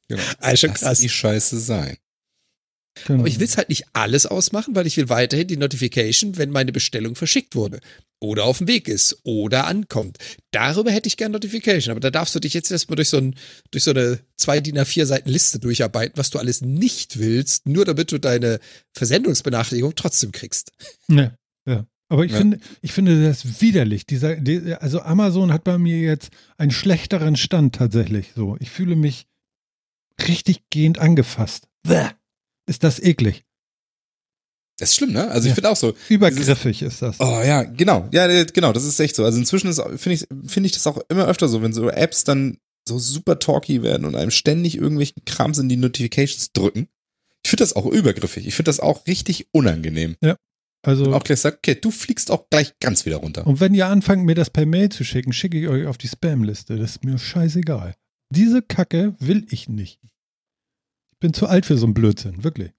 Genau. 0.08 0.22
Also 0.40 0.58
schon 0.62 0.70
Lass 0.72 0.80
krass. 0.80 1.00
die 1.00 1.10
Scheiße 1.10 1.60
sein. 1.60 1.98
Genau. 3.06 3.20
Aber 3.20 3.28
ich 3.28 3.40
will 3.40 3.46
es 3.48 3.58
halt 3.58 3.70
nicht 3.70 3.86
alles 3.94 4.26
ausmachen, 4.26 4.76
weil 4.76 4.88
ich 4.88 4.98
will 4.98 5.10
weiterhin 5.10 5.48
die 5.48 5.58
Notification, 5.58 6.38
wenn 6.38 6.50
meine 6.52 6.72
Bestellung 6.72 7.16
verschickt 7.16 7.56
wurde 7.56 7.80
oder 8.22 8.44
auf 8.44 8.58
dem 8.58 8.68
Weg 8.68 8.88
ist 8.88 9.20
oder 9.24 9.66
ankommt. 9.68 10.18
Darüber 10.52 10.92
hätte 10.92 11.08
ich 11.08 11.16
gern 11.18 11.32
Notification, 11.32 11.92
aber 11.92 12.02
da 12.02 12.12
darfst 12.12 12.36
du 12.36 12.40
dich 12.40 12.54
jetzt 12.54 12.70
erstmal 12.72 12.98
durch 12.98 13.10
so, 13.10 13.18
ein, 13.18 13.36
durch 13.72 13.84
so 13.86 13.92
eine 13.92 14.20
zwei 14.36 14.60
DIN 14.60 14.78
A4 14.78 15.06
Seiten 15.06 15.30
Liste 15.30 15.60
durcharbeiten, 15.60 16.18
was 16.18 16.30
du 16.30 16.40
alles 16.40 16.62
nicht 16.62 17.20
willst, 17.20 17.68
nur 17.68 17.86
damit 17.86 18.12
du 18.12 18.20
deine 18.20 18.60
Versendungsbenachrichtigung 18.94 19.94
trotzdem 19.96 20.32
kriegst. 20.32 20.72
Ja, 21.08 21.34
ja. 21.66 21.86
Aber 22.12 22.26
ich 22.26 22.32
Ja. 22.32 22.40
finde, 22.40 22.60
ich 22.82 22.92
finde 22.92 23.24
das 23.28 23.62
widerlich. 23.62 24.06
Dieser, 24.08 24.36
die, 24.36 24.74
also 24.74 25.02
Amazon 25.02 25.54
hat 25.54 25.64
bei 25.64 25.78
mir 25.78 26.00
jetzt 26.00 26.32
einen 26.58 26.72
schlechteren 26.72 27.36
Stand 27.36 27.76
tatsächlich. 27.76 28.32
So, 28.36 28.58
ich 28.60 28.72
fühle 28.72 28.96
mich 28.96 29.28
richtig 30.28 30.64
gehend 30.72 30.98
angefasst. 30.98 31.68
Bäh. 31.84 32.10
Ist 32.70 32.84
das 32.84 33.00
eklig. 33.00 33.44
Das 34.78 34.92
ist 34.92 34.96
schlimm, 34.96 35.12
ne? 35.12 35.28
Also 35.30 35.48
ich 35.48 35.50
Ja. 35.52 35.56
finde 35.56 35.70
auch 35.72 35.76
so. 35.76 35.94
Übergriffig 36.08 36.82
ist 36.84 37.02
das. 37.02 37.20
Oh 37.20 37.42
ja, 37.44 37.64
genau. 37.64 38.08
Ja, 38.14 38.28
äh, 38.28 38.46
genau, 38.46 38.72
das 38.72 38.86
ist 38.86 39.00
echt 39.00 39.16
so. 39.16 39.26
Also 39.26 39.38
inzwischen 39.40 39.68
ist- 39.70 39.82
finde 39.98 40.12
ich, 40.14 40.28
finde 40.50 40.68
ich 40.68 40.74
das 40.74 40.88
auch 40.88 41.00
immer 41.10 41.26
öfter 41.28 41.50
so, 41.50 41.62
wenn 41.62 41.74
so 41.74 41.90
Apps 41.90 42.24
dann 42.24 42.60
so 42.88 42.98
super 42.98 43.40
talky 43.40 43.84
werden 43.84 44.06
und 44.06 44.16
einem 44.16 44.32
ständig 44.32 44.76
irgendwelchen 44.78 45.26
Krams 45.26 45.58
in 45.58 45.68
die 45.68 45.76
Notifications 45.78 46.54
drücken. 46.54 46.88
Ich 47.44 47.50
finde 47.50 47.64
das 47.64 47.76
auch 47.76 47.86
übergriffig. 47.86 48.48
Ich 48.48 48.56
finde 48.56 48.70
das 48.70 48.80
auch 48.80 49.06
richtig 49.06 49.48
unangenehm. 49.52 50.16
Also, 50.82 51.14
Auch 51.14 51.24
gleich 51.26 51.42
sagt, 51.42 51.58
okay, 51.58 51.76
du 51.76 51.92
fliegst 51.92 52.32
auch 52.32 52.50
gleich 52.50 52.74
ganz 52.80 53.06
wieder 53.06 53.18
runter. 53.18 53.46
und 53.46 53.60
wenn 53.60 53.74
ihr 53.74 53.88
anfangt, 53.88 54.24
mir 54.24 54.36
das 54.36 54.50
per 54.50 54.66
Mail 54.66 54.88
zu 54.90 55.04
schicken, 55.04 55.34
schicke 55.34 55.60
ich 55.60 55.68
euch 55.68 55.88
auf 55.88 55.98
die 55.98 56.08
Spam-Liste. 56.08 56.78
Das 56.78 56.92
ist 56.92 57.04
mir 57.04 57.18
scheißegal. 57.18 57.96
Diese 58.30 58.62
Kacke 58.62 59.14
will 59.20 59.46
ich 59.50 59.68
nicht. 59.68 60.00
Ich 61.20 61.22
bin 61.22 61.34
zu 61.34 61.48
alt 61.48 61.66
für 61.66 61.78
so 61.78 61.86
einen 61.86 61.94
Blödsinn, 61.94 62.46
wirklich. 62.46 62.72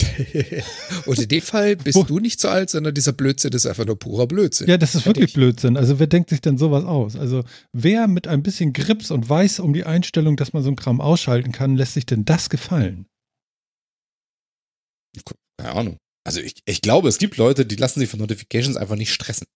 Und 1.06 1.18
in 1.18 1.28
dem 1.28 1.42
Fall 1.42 1.74
bist 1.74 1.96
Wo- 1.96 2.04
du 2.04 2.20
nicht 2.20 2.38
so 2.38 2.48
alt, 2.48 2.70
sondern 2.70 2.94
dieser 2.94 3.12
Blödsinn 3.12 3.52
ist 3.52 3.66
einfach 3.66 3.84
nur 3.84 3.98
purer 3.98 4.28
Blödsinn. 4.28 4.68
Ja, 4.68 4.76
das 4.78 4.94
ist 4.94 5.06
wirklich. 5.06 5.32
Blödsinn. 5.32 5.76
Also 5.76 5.98
wer 5.98 6.06
denkt 6.06 6.30
sich 6.30 6.40
denn 6.40 6.56
sowas 6.56 6.84
aus? 6.84 7.16
Also 7.16 7.42
wer 7.72 8.06
mit 8.06 8.28
ein 8.28 8.44
bisschen 8.44 8.72
Grips 8.72 9.10
und 9.10 9.28
weiß 9.28 9.58
um 9.58 9.72
die 9.72 9.82
Einstellung, 9.82 10.36
dass 10.36 10.52
man 10.52 10.62
so 10.62 10.68
einen 10.68 10.76
Kram 10.76 11.00
ausschalten 11.00 11.50
kann, 11.50 11.74
lässt 11.74 11.94
sich 11.94 12.06
denn 12.06 12.24
das 12.24 12.48
gefallen? 12.48 13.06
Keine 15.60 15.74
Ahnung. 15.74 15.96
Also 16.24 16.40
ich, 16.40 16.60
ich 16.64 16.80
glaube, 16.80 17.08
es 17.08 17.18
gibt 17.18 17.38
Leute, 17.38 17.66
die 17.66 17.74
lassen 17.74 17.98
sich 17.98 18.08
von 18.08 18.20
Notifications 18.20 18.76
einfach 18.76 18.94
nicht 18.94 19.12
stressen. 19.12 19.48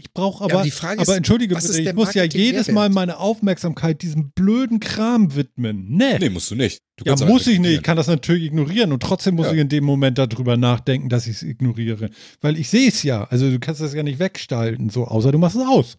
Ich 0.00 0.14
brauche 0.14 0.40
Ja, 0.40 0.44
aber, 0.46 0.54
aber 0.54 0.62
die 0.64 0.70
Frage 0.70 1.02
aber 1.02 1.12
ist, 1.12 1.16
entschuldige 1.18 1.54
was 1.54 1.66
bitte, 1.66 1.82
ist 1.82 1.88
ich 1.88 1.94
muss 1.94 2.14
ja 2.14 2.24
jedes 2.24 2.68
Mal 2.68 2.88
meine 2.88 3.18
Aufmerksamkeit 3.18 4.00
diesem 4.00 4.30
blöden 4.30 4.80
Kram 4.80 5.34
widmen. 5.34 5.88
Nee. 5.90 6.18
Nee, 6.18 6.30
musst 6.30 6.50
du 6.50 6.54
nicht. 6.54 6.80
Du 6.96 7.04
ja, 7.04 7.14
muss 7.26 7.46
ich 7.46 7.58
nicht. 7.58 7.74
Ich 7.74 7.82
kann 7.82 7.98
das 7.98 8.06
natürlich 8.06 8.44
ignorieren 8.44 8.92
und 8.92 9.02
trotzdem 9.02 9.34
muss 9.34 9.48
Ja. 9.48 9.52
ich 9.52 9.58
in 9.58 9.68
dem 9.68 9.84
Moment 9.84 10.16
darüber 10.16 10.56
nachdenken, 10.56 11.10
dass 11.10 11.26
ich 11.26 11.36
es 11.36 11.42
ignoriere. 11.42 12.08
Weil 12.40 12.58
ich 12.58 12.70
sehe 12.70 12.88
es 12.88 13.02
ja. 13.02 13.24
Also 13.24 13.50
du 13.50 13.58
kannst 13.60 13.82
das 13.82 13.92
ja 13.92 14.02
nicht 14.02 14.18
wegstalten, 14.18 14.88
so, 14.88 15.04
außer 15.04 15.32
du 15.32 15.38
machst 15.38 15.56
es 15.56 15.66
aus. 15.66 15.98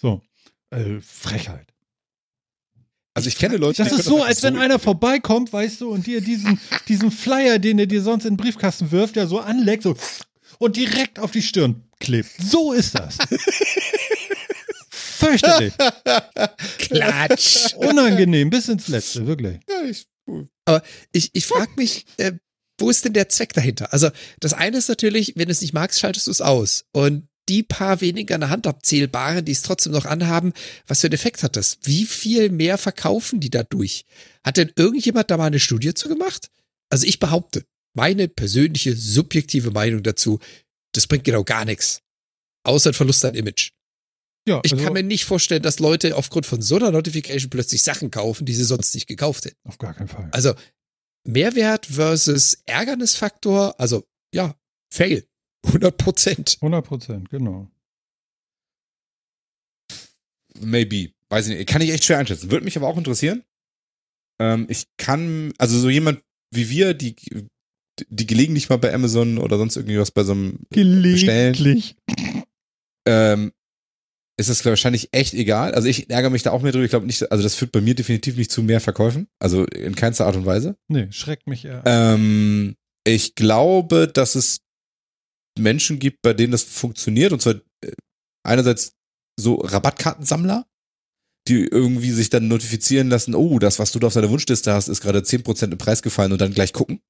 So. 0.00 0.22
Äh, 0.70 1.00
Frechheit. 1.02 1.66
Also 3.12 3.28
ich 3.28 3.36
kenne 3.36 3.58
Leute, 3.58 3.82
Das 3.82 3.92
die 3.92 3.98
ist 4.00 4.06
so, 4.06 4.22
als 4.22 4.42
wenn 4.42 4.54
so 4.54 4.60
einer 4.60 4.78
vorbeikommt, 4.78 5.52
weißt 5.52 5.82
du, 5.82 5.90
und 5.90 6.06
dir 6.06 6.22
diesen, 6.22 6.58
diesen 6.88 7.10
Flyer, 7.10 7.58
den 7.58 7.78
er 7.78 7.86
dir 7.86 8.00
sonst 8.00 8.24
in 8.24 8.32
den 8.32 8.36
Briefkasten 8.38 8.90
wirft, 8.90 9.16
ja 9.16 9.26
so 9.26 9.40
anleckt, 9.40 9.82
so 9.82 9.94
und 10.58 10.76
direkt 10.76 11.18
auf 11.18 11.32
die 11.32 11.42
Stirn 11.42 11.82
klebt. 12.02 12.30
So 12.42 12.72
ist 12.72 12.94
das. 12.94 13.16
Fürchterlich. 14.90 15.72
Klatsch. 16.78 17.74
Unangenehm, 17.76 18.50
bis 18.50 18.68
ins 18.68 18.88
Letzte, 18.88 19.26
wirklich. 19.26 19.58
Ja, 19.68 19.82
ich, 19.84 20.06
Ich, 21.12 21.30
ich 21.32 21.46
frage 21.46 21.70
mich, 21.76 22.04
äh, 22.18 22.32
wo 22.78 22.90
ist 22.90 23.04
denn 23.04 23.12
der 23.12 23.28
Zweck 23.28 23.52
dahinter? 23.52 23.92
Also, 23.92 24.10
das 24.40 24.52
eine 24.52 24.78
ist 24.78 24.88
natürlich, 24.88 25.34
wenn 25.36 25.46
du 25.46 25.52
es 25.52 25.60
nicht 25.60 25.72
magst, 25.72 26.00
schaltest 26.00 26.26
du 26.26 26.32
es 26.32 26.40
aus. 26.40 26.84
Und 26.92 27.28
die 27.48 27.62
paar 27.62 28.00
weniger 28.00 28.34
an 28.36 28.42
der 28.42 28.50
Hand 28.50 28.66
abzählbaren, 28.66 29.44
die 29.44 29.52
es 29.52 29.62
trotzdem 29.62 29.92
noch 29.92 30.04
anhaben, 30.04 30.52
was 30.86 31.00
für 31.00 31.08
einen 31.08 31.14
Effekt 31.14 31.42
hat 31.42 31.56
das? 31.56 31.78
Wie 31.82 32.06
viel 32.06 32.50
mehr 32.50 32.78
verkaufen 32.78 33.40
die 33.40 33.50
dadurch? 33.50 34.04
Hat 34.44 34.56
denn 34.56 34.72
irgendjemand 34.76 35.30
da 35.30 35.36
mal 35.36 35.46
eine 35.46 35.60
Studie 35.60 35.94
zu 35.94 36.08
gemacht? 36.08 36.50
Also 36.88 37.06
ich 37.06 37.18
behaupte, 37.18 37.64
meine 37.94 38.28
persönliche 38.28 38.96
subjektive 38.96 39.70
Meinung 39.70 40.02
dazu, 40.02 40.38
das 40.92 41.06
bringt 41.06 41.24
genau 41.24 41.44
gar 41.44 41.64
nichts. 41.64 42.02
Außer 42.64 42.90
ein 42.90 42.94
Verlust 42.94 43.24
an 43.24 43.34
Image. 43.34 43.72
Ja, 44.46 44.60
Ich 44.64 44.72
also, 44.72 44.84
kann 44.84 44.92
mir 44.92 45.02
nicht 45.02 45.24
vorstellen, 45.24 45.62
dass 45.62 45.78
Leute 45.78 46.16
aufgrund 46.16 46.46
von 46.46 46.62
so 46.62 46.76
einer 46.76 46.90
Notification 46.90 47.50
plötzlich 47.50 47.82
Sachen 47.82 48.10
kaufen, 48.10 48.44
die 48.44 48.54
sie 48.54 48.64
sonst 48.64 48.94
nicht 48.94 49.06
gekauft 49.06 49.44
hätten. 49.44 49.58
auf 49.64 49.78
gar 49.78 49.94
keinen 49.94 50.08
Fall. 50.08 50.28
Also 50.32 50.54
Mehrwert 51.24 51.86
versus 51.86 52.62
Ärgernisfaktor, 52.66 53.78
also 53.78 54.04
ja, 54.34 54.56
Fail. 54.92 55.26
100 55.66 55.96
Prozent. 55.96 56.56
100 56.60 56.84
Prozent, 56.84 57.30
genau. 57.30 57.70
maybe. 60.58 61.12
Weiß 61.28 61.46
ich 61.48 61.56
nicht. 61.56 61.68
Kann 61.68 61.80
ich 61.80 61.90
echt 61.90 62.04
schwer 62.04 62.18
einschätzen. 62.18 62.50
Würde 62.50 62.64
mich 62.64 62.76
aber 62.76 62.88
auch 62.88 62.98
interessieren. 62.98 63.44
Ähm, 64.40 64.66
ich 64.68 64.86
kann, 64.98 65.52
also 65.58 65.78
so 65.78 65.88
jemand 65.88 66.22
wie 66.50 66.68
wir, 66.68 66.94
die, 66.94 67.16
die 68.08 68.26
gelegentlich 68.26 68.68
mal 68.68 68.78
bei 68.78 68.92
Amazon 68.92 69.38
oder 69.38 69.58
sonst 69.58 69.76
irgendwie 69.76 69.98
was 69.98 70.10
bei 70.10 70.24
so 70.24 70.32
einem 70.32 70.60
Gelegentlich. 70.70 71.96
ähm, 73.06 73.52
ist 74.38 74.48
es 74.48 74.64
wahrscheinlich 74.64 75.10
echt 75.12 75.34
egal. 75.34 75.74
Also 75.74 75.88
ich 75.88 76.10
ärgere 76.10 76.30
mich 76.30 76.42
da 76.42 76.52
auch 76.52 76.62
mehr 76.62 76.72
drüber. 76.72 76.84
Ich 76.84 76.90
glaube 76.90 77.06
nicht, 77.06 77.30
also 77.30 77.42
das 77.42 77.54
führt 77.54 77.72
bei 77.72 77.80
mir 77.80 77.94
definitiv 77.94 78.36
nicht 78.36 78.50
zu 78.50 78.62
mehr 78.62 78.80
Verkäufen. 78.80 79.28
Also 79.38 79.64
in 79.66 79.94
keinster 79.94 80.26
Art 80.26 80.36
und 80.36 80.46
Weise. 80.46 80.76
Nee, 80.88 81.08
schreckt 81.10 81.46
mich 81.46 81.64
eher. 81.64 81.82
Ähm, 81.84 82.74
ich 83.04 83.34
glaube, 83.34 84.08
dass 84.08 84.34
es 84.34 84.60
Menschen 85.58 85.98
gibt, 85.98 86.22
bei 86.22 86.32
denen 86.32 86.52
das 86.52 86.62
funktioniert. 86.62 87.32
Und 87.32 87.42
zwar 87.42 87.54
äh, 87.84 87.92
einerseits 88.42 88.94
so 89.38 89.56
Rabattkartensammler, 89.56 90.66
die 91.48 91.64
irgendwie 91.64 92.10
sich 92.10 92.30
dann 92.30 92.48
notifizieren 92.48 93.10
lassen, 93.10 93.34
oh, 93.34 93.58
das, 93.58 93.78
was 93.78 93.92
du 93.92 93.98
da 93.98 94.06
auf 94.06 94.14
deiner 94.14 94.30
Wunschliste 94.30 94.72
hast, 94.72 94.88
ist 94.88 95.00
gerade 95.00 95.20
10% 95.20 95.72
im 95.72 95.78
Preis 95.78 96.02
gefallen 96.02 96.32
und 96.32 96.40
dann 96.40 96.54
gleich 96.54 96.72
gucken. 96.72 97.00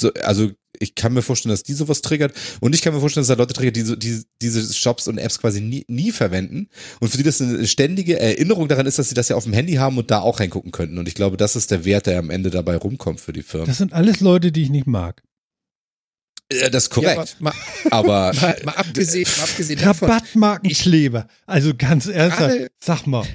So, 0.00 0.12
also 0.22 0.50
ich 0.80 0.94
kann 0.94 1.12
mir 1.12 1.22
vorstellen, 1.22 1.52
dass 1.52 1.62
die 1.62 1.74
sowas 1.74 2.02
triggert. 2.02 2.32
Und 2.60 2.74
ich 2.74 2.82
kann 2.82 2.94
mir 2.94 3.00
vorstellen, 3.00 3.22
dass 3.22 3.36
da 3.36 3.40
Leute 3.40 3.54
triggert, 3.54 3.76
die, 3.76 3.82
so, 3.82 3.96
die 3.96 4.22
diese 4.40 4.72
Shops 4.72 5.08
und 5.08 5.18
Apps 5.18 5.38
quasi 5.38 5.60
nie, 5.60 5.84
nie 5.88 6.12
verwenden. 6.12 6.68
Und 7.00 7.08
für 7.08 7.16
die 7.16 7.24
das 7.24 7.40
eine 7.40 7.66
ständige 7.66 8.18
Erinnerung 8.18 8.68
daran 8.68 8.86
ist, 8.86 8.98
dass 8.98 9.08
sie 9.08 9.14
das 9.14 9.28
ja 9.28 9.36
auf 9.36 9.44
dem 9.44 9.52
Handy 9.52 9.74
haben 9.74 9.98
und 9.98 10.10
da 10.10 10.20
auch 10.20 10.40
reingucken 10.40 10.70
könnten. 10.70 10.98
Und 10.98 11.08
ich 11.08 11.14
glaube, 11.14 11.36
das 11.36 11.56
ist 11.56 11.70
der 11.70 11.84
Wert, 11.84 12.06
der 12.06 12.18
am 12.18 12.30
Ende 12.30 12.50
dabei 12.50 12.76
rumkommt 12.76 13.20
für 13.20 13.32
die 13.32 13.42
Firmen. 13.42 13.66
Das 13.66 13.78
sind 13.78 13.92
alles 13.92 14.20
Leute, 14.20 14.52
die 14.52 14.62
ich 14.62 14.70
nicht 14.70 14.86
mag. 14.86 15.22
Ja, 16.50 16.70
das 16.70 16.84
ist 16.84 16.90
korrekt. 16.90 17.36
Ja, 17.38 17.44
mal, 17.44 17.52
aber 17.90 18.32
mal, 18.40 18.60
mal 18.64 18.72
abgesehen, 18.72 19.26
mal 19.36 19.44
abgesehen 19.44 19.80
davon, 19.80 20.08
Rabattmarkenkleber. 20.08 21.26
Also 21.46 21.72
ganz 21.76 22.06
ernsthaft, 22.06 22.70
sag 22.80 23.06
mal. 23.06 23.26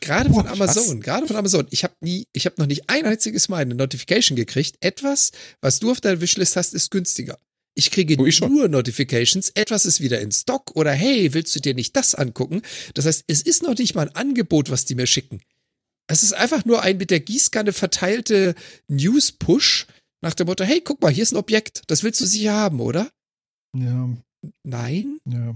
Gerade 0.00 0.32
von 0.32 0.44
Boah, 0.44 0.52
Amazon, 0.52 1.00
gerade 1.00 1.26
von 1.26 1.36
Amazon, 1.36 1.66
ich 1.70 1.84
habe 1.84 1.94
nie, 2.00 2.26
ich 2.32 2.46
habe 2.46 2.56
noch 2.58 2.66
nicht 2.66 2.88
ein 2.88 3.04
einziges 3.04 3.48
Mal 3.48 3.58
eine 3.62 3.74
Notification 3.74 4.36
gekriegt. 4.36 4.76
Etwas, 4.80 5.32
was 5.60 5.78
du 5.78 5.90
auf 5.90 6.00
deiner 6.00 6.20
Wishlist 6.20 6.56
hast, 6.56 6.74
ist 6.74 6.90
günstiger. 6.90 7.38
Ich 7.74 7.90
kriege 7.90 8.16
Oh, 8.18 8.26
ich 8.26 8.40
nur 8.40 8.68
Notifications, 8.68 9.50
etwas 9.54 9.86
ist 9.86 10.00
wieder 10.00 10.20
in 10.20 10.30
Stock 10.30 10.76
oder 10.76 10.92
hey, 10.92 11.32
willst 11.32 11.56
du 11.56 11.60
dir 11.60 11.74
nicht 11.74 11.96
das 11.96 12.14
angucken? 12.14 12.60
Das 12.94 13.06
heißt, 13.06 13.24
es 13.28 13.42
ist 13.42 13.62
noch 13.62 13.76
nicht 13.78 13.94
mal 13.94 14.08
ein 14.08 14.14
Angebot, 14.14 14.70
was 14.70 14.84
die 14.84 14.94
mir 14.94 15.06
schicken. 15.06 15.40
Es 16.06 16.22
ist 16.22 16.34
einfach 16.34 16.64
nur 16.66 16.82
ein 16.82 16.98
mit 16.98 17.10
der 17.10 17.20
Gießkanne 17.20 17.72
verteilte 17.72 18.54
News-Push 18.88 19.86
nach 20.20 20.34
dem 20.34 20.46
Motto, 20.46 20.64
hey, 20.64 20.82
guck 20.82 21.00
mal, 21.00 21.10
hier 21.12 21.22
ist 21.22 21.32
ein 21.32 21.38
Objekt, 21.38 21.82
das 21.86 22.02
willst 22.02 22.20
du 22.20 22.26
sicher 22.26 22.52
haben, 22.52 22.80
oder? 22.80 23.10
Ja, 23.76 24.10
Nein? 24.64 25.18
ja. 25.26 25.54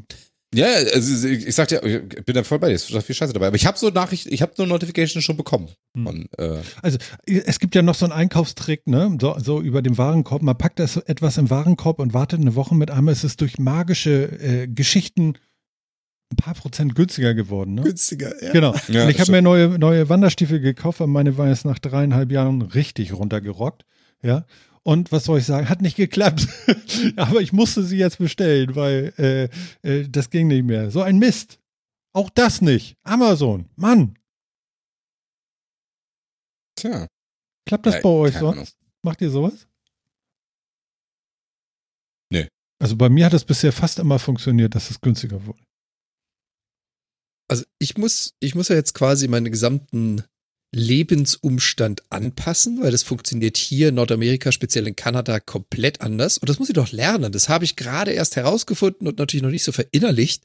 Ja, 0.56 0.66
also 0.66 1.28
ich, 1.28 1.54
sag 1.54 1.68
dir, 1.68 1.82
ich 1.84 2.24
bin 2.24 2.34
da 2.34 2.42
voll 2.42 2.58
bei 2.58 2.68
dir, 2.68 2.74
es 2.74 2.90
ist 2.90 3.06
viel 3.06 3.14
Scheiße 3.14 3.32
dabei. 3.32 3.48
Aber 3.48 3.56
ich 3.56 3.66
habe 3.66 3.78
so 3.78 3.90
Nachrichten, 3.90 4.32
ich 4.32 4.42
habe 4.42 4.52
nur 4.58 4.66
Notifications 4.66 5.24
schon 5.24 5.36
bekommen. 5.36 5.68
Hm. 5.94 6.04
Von, 6.04 6.28
äh, 6.38 6.58
Also 6.82 6.98
es 7.26 7.58
gibt 7.58 7.74
ja 7.74 7.82
noch 7.82 7.94
so 7.94 8.06
einen 8.06 8.12
Einkaufstrick, 8.12 8.86
ne? 8.86 9.16
So, 9.20 9.36
so 9.38 9.60
über 9.60 9.82
den 9.82 9.98
Warenkorb. 9.98 10.42
Man 10.42 10.56
packt 10.56 10.78
das 10.78 10.96
etwas 10.96 11.38
im 11.38 11.50
Warenkorb 11.50 11.98
und 11.98 12.14
wartet 12.14 12.40
eine 12.40 12.54
Woche 12.54 12.74
mit 12.74 12.90
einmal. 12.90 13.12
ist 13.12 13.24
Es 13.24 13.36
durch 13.36 13.58
magische 13.58 14.24
äh, 14.40 14.66
Geschichten 14.66 15.34
ein 16.32 16.36
paar 16.36 16.54
Prozent 16.54 16.94
günstiger 16.94 17.34
geworden, 17.34 17.74
ne? 17.74 17.82
Günstiger, 17.82 18.32
ja. 18.42 18.52
Genau. 18.52 18.74
Ja, 18.88 19.04
und 19.04 19.10
ich 19.10 19.20
habe 19.20 19.30
mir 19.30 19.42
neue, 19.42 19.78
neue 19.78 20.08
Wanderstiefel 20.08 20.60
gekauft, 20.60 21.00
weil 21.00 21.06
meine 21.06 21.38
waren 21.38 21.48
jetzt 21.48 21.64
nach 21.64 21.78
dreieinhalb 21.78 22.32
Jahren 22.32 22.62
richtig 22.62 23.12
runtergerockt. 23.12 23.84
Ja. 24.22 24.44
Und 24.86 25.10
was 25.10 25.24
soll 25.24 25.40
ich 25.40 25.46
sagen? 25.46 25.68
Hat 25.68 25.82
nicht 25.82 25.96
geklappt. 25.96 26.46
Aber 27.16 27.40
ich 27.40 27.52
musste 27.52 27.82
sie 27.82 27.96
jetzt 27.96 28.18
bestellen, 28.18 28.76
weil 28.76 29.12
äh, 29.18 29.48
äh, 29.82 30.08
das 30.08 30.30
ging 30.30 30.46
nicht 30.46 30.62
mehr. 30.64 30.92
So 30.92 31.02
ein 31.02 31.18
Mist. 31.18 31.58
Auch 32.12 32.30
das 32.30 32.60
nicht. 32.62 32.96
Amazon. 33.02 33.68
Mann. 33.74 34.16
tja. 36.78 37.08
Klappt 37.66 37.86
das 37.86 37.96
Äh, 37.96 38.00
bei 38.02 38.08
euch 38.08 38.34
keine 38.34 38.44
Ahnung. 38.46 38.54
sonst? 38.58 38.76
Macht 39.02 39.20
ihr 39.22 39.30
sowas? 39.30 39.66
Nee. 42.30 42.48
Also 42.78 42.94
bei 42.96 43.08
mir 43.08 43.26
hat 43.26 43.34
es 43.34 43.44
bisher 43.44 43.72
fast 43.72 43.98
immer 43.98 44.20
funktioniert, 44.20 44.76
dass 44.76 44.90
es 44.90 45.00
günstiger 45.00 45.44
wurde. 45.46 45.64
Also 47.48 47.64
ich 47.80 47.98
muss, 47.98 48.34
ich 48.38 48.54
muss 48.54 48.68
ja 48.68 48.76
jetzt 48.76 48.94
quasi 48.94 49.26
meinen 49.26 49.50
gesamten 49.50 50.22
Lebensumstand 50.74 52.02
anpassen, 52.10 52.82
weil 52.82 52.90
das 52.90 53.02
funktioniert 53.02 53.56
hier 53.56 53.88
in 53.88 53.94
Nordamerika, 53.94 54.52
speziell 54.52 54.86
in 54.86 54.96
Kanada, 54.96 55.40
komplett 55.40 56.00
anders. 56.00 56.38
Und 56.38 56.48
das 56.48 56.58
muss 56.58 56.68
ich 56.68 56.74
doch 56.74 56.92
lernen. 56.92 57.32
Das 57.32 57.48
habe 57.48 57.64
ich 57.64 57.76
gerade 57.76 58.12
erst 58.12 58.36
herausgefunden 58.36 59.06
und 59.06 59.18
natürlich 59.18 59.42
noch 59.42 59.50
nicht 59.50 59.64
so 59.64 59.72
verinnerlicht. 59.72 60.42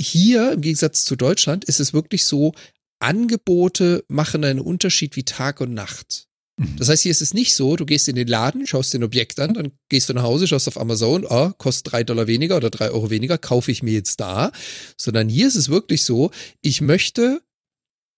Hier, 0.00 0.52
im 0.52 0.60
Gegensatz 0.60 1.04
zu 1.04 1.16
Deutschland, 1.16 1.64
ist 1.64 1.80
es 1.80 1.92
wirklich 1.92 2.24
so, 2.24 2.52
Angebote 3.00 4.04
machen 4.08 4.44
einen 4.44 4.60
Unterschied 4.60 5.16
wie 5.16 5.24
Tag 5.24 5.60
und 5.60 5.72
Nacht. 5.72 6.28
Das 6.76 6.88
heißt, 6.88 7.04
hier 7.04 7.12
ist 7.12 7.22
es 7.22 7.34
nicht 7.34 7.54
so, 7.54 7.76
du 7.76 7.86
gehst 7.86 8.08
in 8.08 8.16
den 8.16 8.26
Laden, 8.26 8.66
schaust 8.66 8.92
den 8.92 9.04
Objekt 9.04 9.38
an, 9.38 9.54
dann 9.54 9.70
gehst 9.88 10.08
du 10.08 10.14
nach 10.14 10.24
Hause, 10.24 10.48
schaust 10.48 10.66
auf 10.66 10.80
Amazon, 10.80 11.24
ah, 11.28 11.54
kostet 11.56 11.92
drei 11.92 12.02
Dollar 12.02 12.26
weniger 12.26 12.56
oder 12.56 12.70
drei 12.70 12.90
Euro 12.90 13.10
weniger, 13.10 13.38
kaufe 13.38 13.70
ich 13.70 13.84
mir 13.84 13.92
jetzt 13.92 14.18
da. 14.18 14.50
Sondern 14.96 15.28
hier 15.28 15.46
ist 15.46 15.54
es 15.54 15.68
wirklich 15.68 16.04
so, 16.04 16.32
ich 16.60 16.80
möchte 16.80 17.42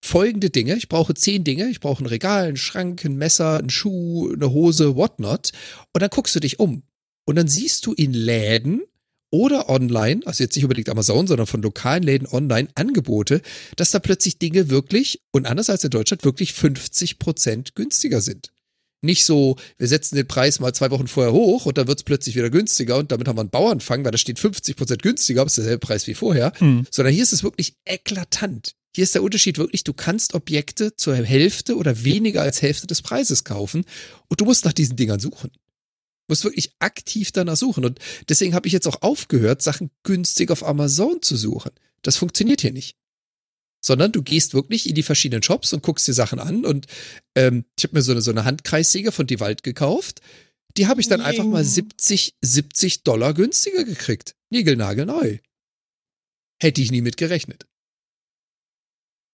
folgende 0.01 0.51
Dinge, 0.51 0.77
ich 0.77 0.89
brauche 0.89 1.15
zehn 1.15 1.45
Dinge, 1.45 1.69
ich 1.69 1.81
brauche 1.81 2.03
ein 2.03 2.07
Regal, 2.07 2.49
einen 2.49 2.57
Schrank, 2.57 3.05
ein 3.05 3.17
Messer, 3.17 3.59
einen 3.59 3.71
Schuh, 3.71 4.33
eine 4.33 4.51
Hose, 4.51 4.97
whatnot. 4.97 5.53
Und 5.93 6.03
dann 6.03 6.11
guckst 6.11 6.35
du 6.35 6.41
dich 6.41 6.59
um. 6.59 6.83
Und 7.27 7.37
dann 7.37 7.49
siehst 7.49 7.87
du 7.87 7.93
in 7.93 8.13
Läden 8.13 8.83
oder 9.31 9.69
online, 9.69 10.23
also 10.27 10.43
jetzt 10.43 10.57
nicht 10.57 10.65
unbedingt 10.65 10.89
Amazon, 10.89 11.27
sondern 11.27 11.47
von 11.47 11.63
lokalen 11.63 12.03
Läden 12.03 12.27
online 12.27 12.69
Angebote, 12.75 13.43
dass 13.77 13.91
da 13.91 14.01
plötzlich 14.01 14.39
Dinge 14.39 14.71
wirklich 14.71 15.23
und 15.31 15.47
anders 15.47 15.71
als 15.71 15.85
in 15.85 15.91
Deutschland 15.91 16.25
wirklich 16.25 16.53
50 16.53 17.19
Prozent 17.19 17.75
günstiger 17.75 18.21
sind. 18.21 18.51
Nicht 19.03 19.25
so, 19.25 19.57
wir 19.79 19.89
setzen 19.89 20.17
den 20.17 20.27
Preis 20.27 20.61
mal 20.61 20.75
zwei 20.75 20.91
Wochen 20.91 21.07
vorher 21.07 21.33
hoch 21.33 21.65
und 21.65 21.79
dann 21.79 21.87
wird 21.87 22.01
es 22.01 22.05
plötzlich 22.05 22.37
wieder 22.37 22.51
günstiger 22.51 22.99
und 22.99 23.13
damit 23.13 23.29
haben 23.29 23.37
wir 23.37 23.43
einen 23.43 23.51
Bauernfang, 23.51 24.05
weil 24.05 24.13
da 24.13 24.19
steht 24.19 24.39
50 24.39 24.77
Prozent 24.77 25.03
günstiger, 25.03 25.41
aber 25.41 25.47
es 25.47 25.57
ist 25.57 25.65
derselbe 25.65 25.87
Preis 25.87 26.07
wie 26.07 26.15
vorher. 26.15 26.53
Hm. 26.59 26.87
Sondern 26.91 27.15
hier 27.15 27.23
ist 27.23 27.33
es 27.33 27.43
wirklich 27.43 27.77
eklatant. 27.87 28.75
Hier 28.95 29.05
ist 29.05 29.15
der 29.15 29.23
Unterschied 29.23 29.59
wirklich, 29.59 29.85
du 29.85 29.93
kannst 29.93 30.35
Objekte 30.35 30.97
zur 30.97 31.15
Hälfte 31.15 31.77
oder 31.77 32.05
weniger 32.05 32.43
als 32.43 32.61
Hälfte 32.61 32.87
des 32.87 33.03
Preises 33.03 33.45
kaufen 33.45 33.85
und 34.29 34.41
du 34.41 34.45
musst 34.45 34.65
nach 34.65 34.73
diesen 34.73 34.97
Dingern 34.97 35.21
suchen. 35.21 35.51
Du 35.53 36.33
musst 36.33 36.45
wirklich 36.45 36.73
aktiv 36.81 37.31
danach 37.33 37.57
suchen. 37.57 37.85
Und 37.85 37.99
deswegen 38.29 38.55
habe 38.55 38.67
ich 38.67 38.73
jetzt 38.73 38.87
auch 38.87 39.03
aufgehört, 39.03 39.63
Sachen 39.63 39.91
günstig 40.03 40.51
auf 40.51 40.65
Amazon 40.65 41.23
zu 41.23 41.37
suchen. 41.37 41.73
Das 42.03 42.17
funktioniert 42.17 42.61
hier 42.61 42.73
nicht. 42.73 42.97
Sondern 43.83 44.13
du 44.13 44.23
gehst 44.23 44.55
wirklich 44.55 44.89
in 44.89 44.95
die 44.95 45.03
verschiedenen 45.03 45.43
Shops 45.43 45.73
und 45.73 45.83
guckst 45.83 46.07
dir 46.07 46.13
Sachen 46.13 46.39
an. 46.39 46.65
Und 46.65 46.87
ähm, 47.35 47.65
ich 47.77 47.85
habe 47.85 47.97
mir 47.97 48.03
so 48.03 48.13
eine, 48.13 48.23
so 48.23 48.31
eine 48.31 48.45
Handkreissäge 48.45 49.13
von 49.13 49.27
Die 49.27 49.41
Wald 49.41 49.63
gekauft. 49.63 50.21
Die 50.77 50.87
habe 50.87 51.01
ich 51.01 51.09
dann 51.09 51.21
einfach 51.21 51.45
mal 51.45 51.65
70, 51.65 52.37
70 52.43 53.03
Dollar 53.03 53.35
günstiger 53.35 53.85
gekriegt. 53.85 54.37
Niegelnagelneu. 54.51 55.39
Hätte 56.61 56.83
ich 56.83 56.91
nie 56.91 57.01
mit 57.01 57.17
gerechnet. 57.17 57.67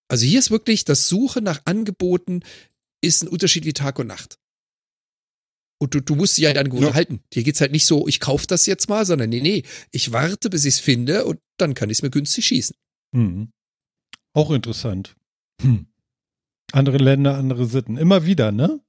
Also 0.08 0.24
hier 0.26 0.38
ist 0.38 0.50
wirklich 0.50 0.84
das 0.84 1.08
Suchen 1.08 1.44
nach 1.44 1.62
Angeboten 1.64 2.40
ist 3.02 3.22
ein 3.22 3.28
Unterschied 3.28 3.64
wie 3.64 3.72
Tag 3.72 3.98
und 3.98 4.06
Nacht. 4.06 4.38
Und 5.78 5.94
du, 5.94 6.00
du 6.00 6.14
musst 6.14 6.38
dich 6.38 6.46
halt 6.46 6.56
an 6.56 6.66
Angebote 6.66 6.86
Ja. 6.88 6.94
halten. 6.94 7.20
Hier 7.32 7.42
geht's 7.42 7.60
halt 7.60 7.72
nicht 7.72 7.84
so, 7.86 8.08
ich 8.08 8.20
kaufe 8.20 8.46
das 8.46 8.66
jetzt 8.66 8.88
mal, 8.88 9.04
sondern 9.04 9.28
nee, 9.28 9.40
nee, 9.40 9.62
ich 9.90 10.12
warte, 10.12 10.48
bis 10.48 10.64
ich 10.64 10.74
es 10.74 10.80
finde 10.80 11.24
und 11.26 11.38
dann 11.58 11.74
kann 11.74 11.90
ich 11.90 11.98
es 11.98 12.02
mir 12.02 12.10
günstig 12.10 12.46
schießen. 12.46 12.76
Hm. 13.14 13.50
Auch 14.32 14.50
interessant. 14.50 15.16
Hm. 15.60 15.86
Andere 16.72 16.98
Länder, 16.98 17.36
andere 17.36 17.66
Sitten. 17.66 17.96
Immer 17.96 18.24
wieder, 18.26 18.52
ne? 18.52 18.80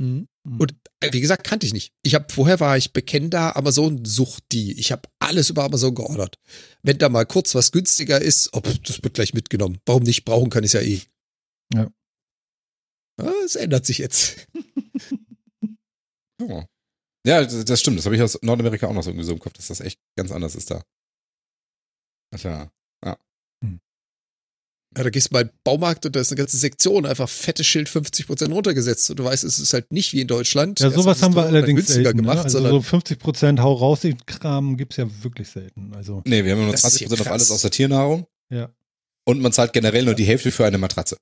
Hm. 0.00 0.28
Und 0.56 0.74
äh, 1.00 1.12
wie 1.12 1.20
gesagt, 1.20 1.44
kannte 1.44 1.66
ich 1.66 1.72
nicht. 1.72 1.92
Ich 2.02 2.14
habe 2.14 2.32
vorher 2.32 2.60
war 2.60 2.76
ich 2.76 2.92
bekennender 2.92 3.56
Amazon-Suchti. 3.56 4.72
Ich 4.72 4.92
habe 4.92 5.08
alles 5.18 5.50
über 5.50 5.64
Amazon 5.64 5.94
geordert. 5.94 6.36
Wenn 6.82 6.98
da 6.98 7.08
mal 7.08 7.26
kurz 7.26 7.54
was 7.54 7.72
günstiger 7.72 8.20
ist, 8.20 8.50
oh, 8.52 8.60
pf, 8.60 8.78
das 8.78 9.02
wird 9.02 9.14
gleich 9.14 9.34
mitgenommen. 9.34 9.78
Warum 9.86 10.02
nicht? 10.02 10.24
Brauchen 10.24 10.50
kann 10.50 10.64
ich 10.64 10.72
ja 10.72 10.80
eh. 10.80 11.00
Ja. 11.74 11.90
Ja, 13.20 13.32
Es 13.44 13.56
ändert 13.56 13.86
sich 13.86 13.98
jetzt. 13.98 14.46
Ja, 16.40 16.64
ja 17.26 17.44
das, 17.44 17.80
stimmt. 17.80 17.98
Das 17.98 18.04
habe 18.06 18.14
ich 18.14 18.22
aus 18.22 18.38
Nordamerika 18.42 18.86
auch 18.86 18.92
noch 18.92 19.02
so 19.02 19.10
irgendwie 19.10 19.26
so 19.26 19.32
im 19.32 19.40
Kopf, 19.40 19.54
dass 19.54 19.66
das 19.66 19.80
echt 19.80 19.98
ganz 20.16 20.30
anders 20.30 20.54
ist 20.54 20.70
da. 20.70 20.84
Alter. 22.32 22.70
Ja, 23.04 23.18
da 24.94 25.08
gehst 25.10 25.30
du 25.30 25.34
mal 25.34 25.42
in 25.42 25.48
den 25.48 25.54
Baumarkt 25.64 26.06
und 26.06 26.16
da 26.16 26.20
ist 26.20 26.30
eine 26.32 26.38
ganze 26.38 26.56
Sektion, 26.56 27.06
einfach 27.06 27.28
fettes 27.28 27.66
Schild 27.66 27.88
50% 27.88 28.50
runtergesetzt. 28.50 29.10
Und 29.10 29.18
du 29.18 29.24
weißt, 29.24 29.44
es 29.44 29.58
ist 29.58 29.72
halt 29.72 29.92
nicht 29.92 30.12
wie 30.14 30.20
in 30.22 30.26
Deutschland. 30.28 30.80
Ja, 30.80 30.90
sowas 30.90 31.22
haben 31.22 31.34
wir 31.36 31.44
allerdings 31.44 31.80
günstiger 31.80 32.04
selten. 32.04 32.18
gemacht, 32.18 32.36
ne? 32.38 32.44
Also 32.44 32.58
sondern 32.58 32.72
so 32.72 32.82
50 32.82 33.18
Prozent 33.18 33.60
Hau 33.60 33.74
raus, 33.74 34.00
den 34.00 34.16
Kram 34.26 34.76
gibt's 34.76 34.96
ja 34.96 35.06
wirklich 35.22 35.48
selten. 35.48 35.92
Also, 35.94 36.22
Nee, 36.26 36.44
wir 36.44 36.52
haben 36.52 36.58
ja 36.60 36.64
nur 36.66 36.72
Das 36.72 36.84
ist 36.84 36.96
20% 37.02 37.08
hier 37.08 37.20
auf 37.20 37.30
alles 37.30 37.50
aus 37.50 37.62
der 37.62 37.70
Tiernahrung. 37.70 38.26
ja. 38.50 38.70
Und 39.26 39.42
man 39.42 39.52
zahlt 39.52 39.74
generell 39.74 40.04
nur 40.06 40.14
die 40.14 40.24
Hälfte 40.24 40.50
für 40.50 40.64
eine 40.64 40.78
Matratze. 40.78 41.18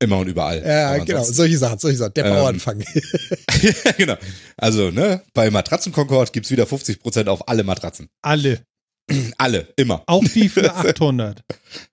Immer 0.00 0.16
und 0.18 0.26
überall. 0.26 0.62
ja, 0.66 0.96
genau, 1.04 1.22
solche 1.22 1.58
Sachen, 1.58 1.78
solche 1.78 1.98
Sachen. 1.98 2.14
Der 2.14 2.24
Ähm, 2.24 2.32
Bauernfang. 2.34 2.80
ja, 3.62 3.92
genau. 3.98 4.16
Also, 4.56 4.90
ne, 4.90 5.22
bei 5.34 5.50
Matratzenkonkord 5.50 6.32
gibt's 6.32 6.50
wieder 6.50 6.64
50% 6.64 7.26
auf 7.28 7.46
alle 7.48 7.62
Matratzen. 7.62 8.08
Alle. 8.22 8.64
Alle, 9.38 9.68
immer. 9.76 10.02
Auch 10.06 10.24
die 10.24 10.48
für 10.48 10.72
800. 10.74 11.42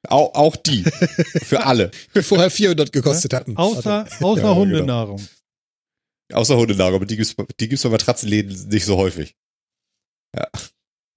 Auch, 0.08 0.34
auch 0.36 0.56
die. 0.56 0.84
Für 0.84 1.66
alle. 1.66 1.92
die 2.16 2.24
vorher 2.24 2.50
400 2.50 2.92
gekostet 2.92 3.34
hatten. 3.34 3.56
Außer, 3.58 4.06
außer 4.20 4.20
Ja, 4.20 4.34
genau. 4.36 4.56
Hundenahrung. 4.56 5.28
Außer 6.32 6.58
Hundelager, 6.58 6.96
aber 6.96 7.06
die 7.06 7.16
gibt's, 7.18 7.36
die 7.60 7.68
gibt's 7.70 7.84
bei 7.84 7.90
Matratzenläden 7.90 8.70
nicht 8.70 8.86
so 8.86 8.98
häufig. 8.98 9.36
Ja. 10.36 10.48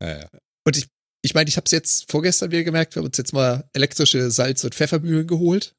Ja, 0.03 0.19
ja. 0.21 0.29
Und 0.67 0.77
ich, 0.77 0.87
ich 1.23 1.35
meine, 1.35 1.49
ich 1.49 1.57
habe 1.57 1.67
es 1.67 1.71
jetzt 1.73 2.11
vorgestern 2.11 2.51
wieder 2.51 2.65
gemerkt, 2.65 2.95
wir 2.95 3.01
haben 3.01 3.07
uns 3.09 3.19
jetzt 3.19 3.33
mal 3.33 3.69
elektrische 3.75 4.31
Salz- 4.31 4.65
und 4.65 4.75
Pfeffermühlen 4.75 5.27
geholt. 5.27 5.75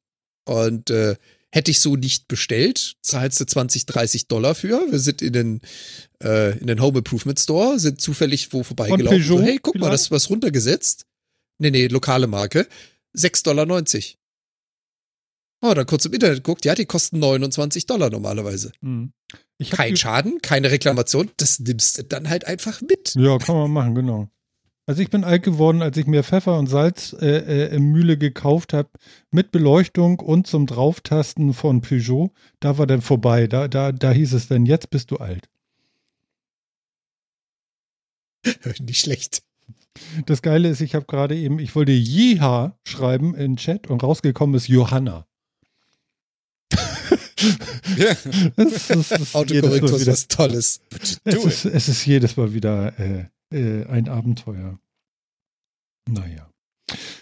Und 0.48 0.90
äh, 0.90 1.16
hätte 1.54 1.70
ich 1.70 1.82
so 1.82 1.96
nicht 1.96 2.28
bestellt, 2.28 2.96
zahlst 3.04 3.40
du 3.40 3.46
20, 3.46 3.86
30 3.86 4.28
Dollar 4.28 4.56
für. 4.56 4.88
Wir 4.90 4.98
sind 4.98 5.22
in 5.22 5.34
den, 5.34 5.62
äh, 6.24 6.58
in 6.58 6.66
den 6.66 6.82
Home 6.82 6.98
Improvement 6.98 7.40
Store, 7.40 7.78
sind 7.80 8.02
zufällig 8.02 8.52
wo 8.52 8.64
vorbeigelaufen. 8.64 9.20
Peugeot 9.20 9.38
So, 9.38 9.42
hey, 9.44 9.60
guck 9.62 9.76
mal, 9.76 9.82
vielleicht? 9.82 9.94
das 9.94 10.02
ist 10.02 10.12
was 10.12 10.30
runtergesetzt. 10.32 11.06
Nee, 11.60 11.70
nee, 11.70 11.86
lokale 11.88 12.26
Marke. 12.26 12.68
6,90 13.16 13.44
Dollar. 13.44 13.68
Oh, 15.62 15.76
dann 15.76 15.86
kurz 15.86 16.06
im 16.06 16.14
Internet 16.14 16.44
guckt, 16.44 16.66
ja, 16.66 16.74
die 16.74 16.88
kosten 16.88 17.20
29 17.20 17.86
Dollar 17.86 18.10
normalerweise. 18.10 18.72
Hm. 18.82 19.14
Kein 19.70 19.96
Schaden, 19.96 20.42
keine 20.42 20.72
Reklamation, 20.72 21.30
das 21.38 21.60
nimmst 21.60 22.00
du 22.00 22.04
dann 22.04 22.30
halt 22.30 22.48
einfach 22.48 22.82
mit. 22.82 23.14
Ja, 23.14 23.38
kann 23.38 23.56
man 23.56 23.72
machen, 23.72 23.94
genau. 23.94 24.28
Also 24.86 25.02
ich 25.02 25.10
bin 25.10 25.24
alt 25.24 25.44
geworden, 25.44 25.82
als 25.82 25.96
ich 25.96 26.08
mir 26.08 26.24
Pfeffer 26.24 26.60
und 26.60 26.68
Salz 26.68 27.16
äh, 27.22 27.28
äh, 27.28 27.76
im 27.76 27.92
Mühle 27.92 28.18
gekauft 28.18 28.74
habe, 28.74 28.90
mit 29.32 29.52
Beleuchtung 29.52 30.20
und 30.20 30.46
zum 30.46 30.66
Drauftasten 30.66 31.54
von 31.54 31.82
Peugeot. 31.82 32.32
Da 32.60 32.78
war 32.78 32.86
dann 32.86 33.02
vorbei. 33.02 33.48
Da, 33.48 33.70
da, 33.70 33.94
da 33.94 34.12
hieß 34.12 34.34
es 34.34 34.50
dann, 34.50 34.66
jetzt 34.66 34.90
bist 34.90 35.12
du 35.12 35.18
alt. 35.18 35.48
Nicht 38.82 39.00
schlecht. 39.00 39.44
Das 40.26 40.42
Geile 40.42 40.68
ist, 40.68 40.82
ich 40.82 40.96
habe 40.96 41.06
gerade 41.06 41.38
eben, 41.38 41.60
ich 41.60 41.76
wollte 41.76 41.94
Jiha 41.94 42.78
schreiben 42.84 43.36
in 43.36 43.56
Chat 43.56 43.88
und 43.88 44.04
rausgekommen 44.04 44.56
ist 44.56 44.68
Johanna. 44.68 45.26
ja. 47.96 48.12
Autokorrektur 49.34 49.96
ist 49.96 50.08
was 50.08 50.28
Tolles. 50.28 50.82
es, 51.24 51.46
ist, 51.46 51.66
es 51.66 51.88
ist 51.88 52.06
jedes 52.06 52.36
Mal 52.36 52.54
wieder 52.54 53.00
äh, 53.00 53.26
äh, 53.54 53.86
ein 53.86 54.10
Abenteuer. 54.10 54.80
Naja. 56.10 56.50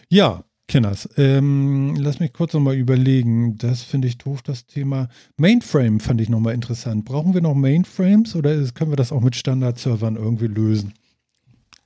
Ja, 0.09 0.43
Kenners, 0.71 1.09
ähm, 1.17 1.95
lass 1.97 2.19
mich 2.19 2.31
kurz 2.31 2.53
nochmal 2.53 2.75
überlegen. 2.75 3.57
Das 3.57 3.83
finde 3.83 4.07
ich 4.07 4.17
doof, 4.17 4.41
das 4.41 4.67
Thema. 4.67 5.09
Mainframe 5.35 5.99
fand 5.99 6.21
ich 6.21 6.29
nochmal 6.29 6.53
interessant. 6.53 7.03
Brauchen 7.03 7.33
wir 7.33 7.41
noch 7.41 7.55
Mainframes 7.55 8.35
oder 8.35 8.53
ist, 8.53 8.73
können 8.73 8.91
wir 8.91 8.95
das 8.95 9.11
auch 9.11 9.19
mit 9.19 9.35
Standard-Servern 9.35 10.15
irgendwie 10.15 10.47
lösen? 10.47 10.93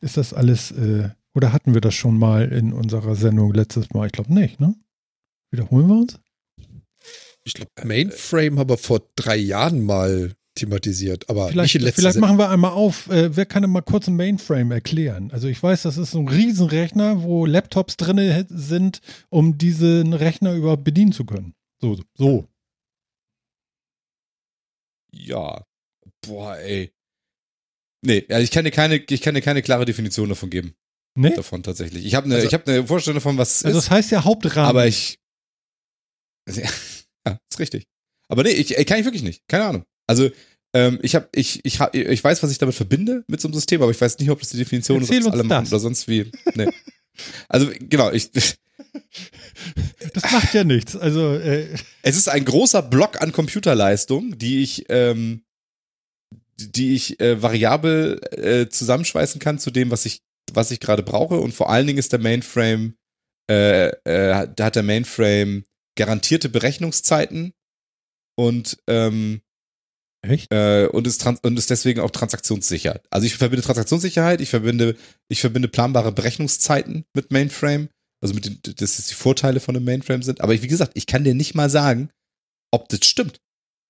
Ist 0.01 0.17
das 0.17 0.33
alles, 0.35 0.69
äh, 0.71 1.09
oder 1.33 1.51
hatten 1.51 1.73
wir 1.73 1.81
das 1.81 1.95
schon 1.95 2.19
mal 2.19 2.51
in 2.51 2.73
unserer 2.73 3.15
Sendung 3.15 3.53
letztes 3.53 3.91
Mal? 3.91 4.05
Ich 4.05 4.11
glaube 4.11 4.33
nicht, 4.33 4.59
ne? 4.59 4.75
Wiederholen 5.49 5.87
wir 5.87 5.95
uns? 5.95 6.19
Ich 7.43 7.55
glaube, 7.55 7.71
Mainframe 7.83 8.59
haben 8.59 8.69
wir 8.69 8.77
vor 8.77 9.01
drei 9.15 9.35
Jahren 9.35 9.83
mal 9.83 10.35
thematisiert, 10.55 11.29
aber 11.29 11.43
nicht 11.45 11.51
Vielleicht, 11.51 11.75
in 11.75 11.81
letzter 11.81 12.01
vielleicht 12.01 12.17
machen 12.19 12.37
wir 12.39 12.49
einmal 12.49 12.71
auf, 12.71 13.09
äh, 13.09 13.35
wer 13.35 13.45
kann 13.45 13.61
denn 13.61 13.71
mal 13.71 13.81
kurz 13.81 14.07
ein 14.07 14.15
Mainframe 14.15 14.71
erklären? 14.71 15.29
Also 15.31 15.47
ich 15.47 15.61
weiß, 15.61 15.83
das 15.83 15.97
ist 15.97 16.11
so 16.11 16.19
ein 16.19 16.27
Riesenrechner, 16.29 17.21
wo 17.23 17.45
Laptops 17.45 17.97
drin 17.97 18.45
sind, 18.49 19.01
um 19.29 19.57
diesen 19.57 20.13
Rechner 20.13 20.53
überhaupt 20.53 20.83
bedienen 20.83 21.11
zu 21.11 21.25
können. 21.25 21.53
So, 21.81 21.99
so. 22.15 22.47
Ja. 25.11 25.63
Boah, 26.25 26.57
ey. 26.57 26.91
Nee, 28.01 28.25
also 28.29 28.43
ich 28.43 28.51
kann 28.51 28.65
dir 28.65 28.71
keine, 28.71 28.95
ich 28.97 29.21
kann 29.21 29.35
dir 29.35 29.41
keine 29.41 29.61
klare 29.61 29.85
Definition 29.85 30.29
davon 30.29 30.49
geben. 30.49 30.75
Ne? 31.17 31.31
Davon 31.33 31.63
tatsächlich. 31.63 32.05
Ich 32.05 32.13
habe 32.15 32.25
eine, 32.25 32.35
Also- 32.35 32.47
ich 32.47 32.53
habe 32.53 32.71
eine 32.71 32.85
Vorstellung 32.85 33.15
davon, 33.15 33.37
was 33.37 33.55
es 33.57 33.65
Also 33.65 33.77
ist, 33.79 33.85
das 33.85 33.91
heißt 33.91 34.11
ja 34.11 34.23
Hauptrahmen. 34.23 34.69
aber 34.69 34.87
ich. 34.87 35.19
Ja, 37.27 37.39
ist 37.49 37.59
richtig. 37.59 37.87
Aber 38.27 38.43
nee, 38.43 38.51
ich, 38.51 38.77
ich 38.77 38.85
kann 38.85 38.99
ich 38.99 39.05
wirklich 39.05 39.23
nicht. 39.23 39.47
Keine 39.47 39.65
Ahnung. 39.65 39.83
Also, 40.07 40.29
ähm, 40.73 40.99
ich 41.01 41.15
habe, 41.15 41.29
ich, 41.33 41.63
ich, 41.63 41.79
hab, 41.79 41.95
ich 41.95 42.23
weiß, 42.23 42.43
was 42.43 42.51
ich 42.51 42.57
damit 42.57 42.75
verbinde 42.75 43.23
mit 43.27 43.39
so 43.39 43.47
einem 43.47 43.53
System, 43.55 43.81
aber 43.81 43.91
ich 43.91 44.01
weiß 44.01 44.19
nicht, 44.19 44.29
ob 44.29 44.39
das 44.39 44.49
die 44.49 44.57
Definition 44.57 45.01
Erzähl 45.01 45.19
ist, 45.19 45.25
ob 45.27 45.33
uns 45.33 45.41
das 45.41 45.49
alle 45.49 45.61
machen 45.61 45.67
oder 45.67 45.79
sonst 45.79 46.07
wie. 46.07 46.31
Nee. 46.55 46.67
Also, 47.47 47.71
genau, 47.79 48.11
ich, 48.11 48.29
das 50.13 50.31
macht 50.31 50.53
ja 50.53 50.63
nichts. 50.63 50.95
Also 50.95 51.35
äh, 51.35 51.67
Es 52.01 52.17
ist 52.17 52.27
ein 52.27 52.45
großer 52.45 52.81
Block 52.81 53.21
an 53.21 53.31
Computerleistung, 53.31 54.37
die 54.37 54.61
ich, 54.61 54.85
ähm, 54.89 55.43
die 56.57 56.95
ich 56.95 57.19
äh, 57.19 57.41
variabel 57.41 58.19
äh, 58.31 58.69
zusammenschweißen 58.69 59.39
kann 59.39 59.59
zu 59.59 59.71
dem, 59.71 59.91
was 59.91 60.05
ich, 60.05 60.21
was 60.53 60.71
ich 60.71 60.79
gerade 60.79 61.03
brauche. 61.03 61.39
Und 61.39 61.53
vor 61.53 61.69
allen 61.69 61.87
Dingen 61.87 61.99
ist 61.99 62.11
der 62.11 62.19
Mainframe, 62.19 62.95
äh, 63.49 63.87
äh, 64.03 64.33
hat 64.33 64.75
der 64.75 64.83
Mainframe 64.83 65.63
garantierte 65.95 66.49
Berechnungszeiten 66.49 67.53
und 68.35 68.77
ähm, 68.87 69.41
echt? 70.29 70.51
äh, 70.51 70.87
und 70.91 71.07
ist 71.07 71.21
trans 71.21 71.39
und 71.41 71.57
ist 71.57 71.69
deswegen 71.69 71.99
auch 71.99 72.11
transaktionssicher. 72.11 73.01
Also 73.09 73.25
ich 73.25 73.35
verbinde 73.35 73.63
Transaktionssicherheit, 73.63 74.41
ich 74.41 74.49
verbinde 74.49 74.95
ich 75.29 75.41
verbinde 75.41 75.67
planbare 75.67 76.11
Berechnungszeiten 76.11 77.05
mit 77.13 77.31
Mainframe, 77.31 77.89
also 78.21 78.33
mit 78.33 78.45
den, 78.45 78.59
dass 78.75 78.97
das 78.97 79.07
die 79.07 79.13
Vorteile 79.13 79.59
von 79.59 79.75
einem 79.75 79.85
Mainframe 79.85 80.23
sind. 80.23 80.41
Aber 80.41 80.53
ich, 80.53 80.61
wie 80.61 80.67
gesagt, 80.67 80.91
ich 80.95 81.07
kann 81.07 81.23
dir 81.23 81.35
nicht 81.35 81.55
mal 81.55 81.69
sagen, 81.69 82.09
ob 82.71 82.89
das 82.89 83.05
stimmt. 83.05 83.39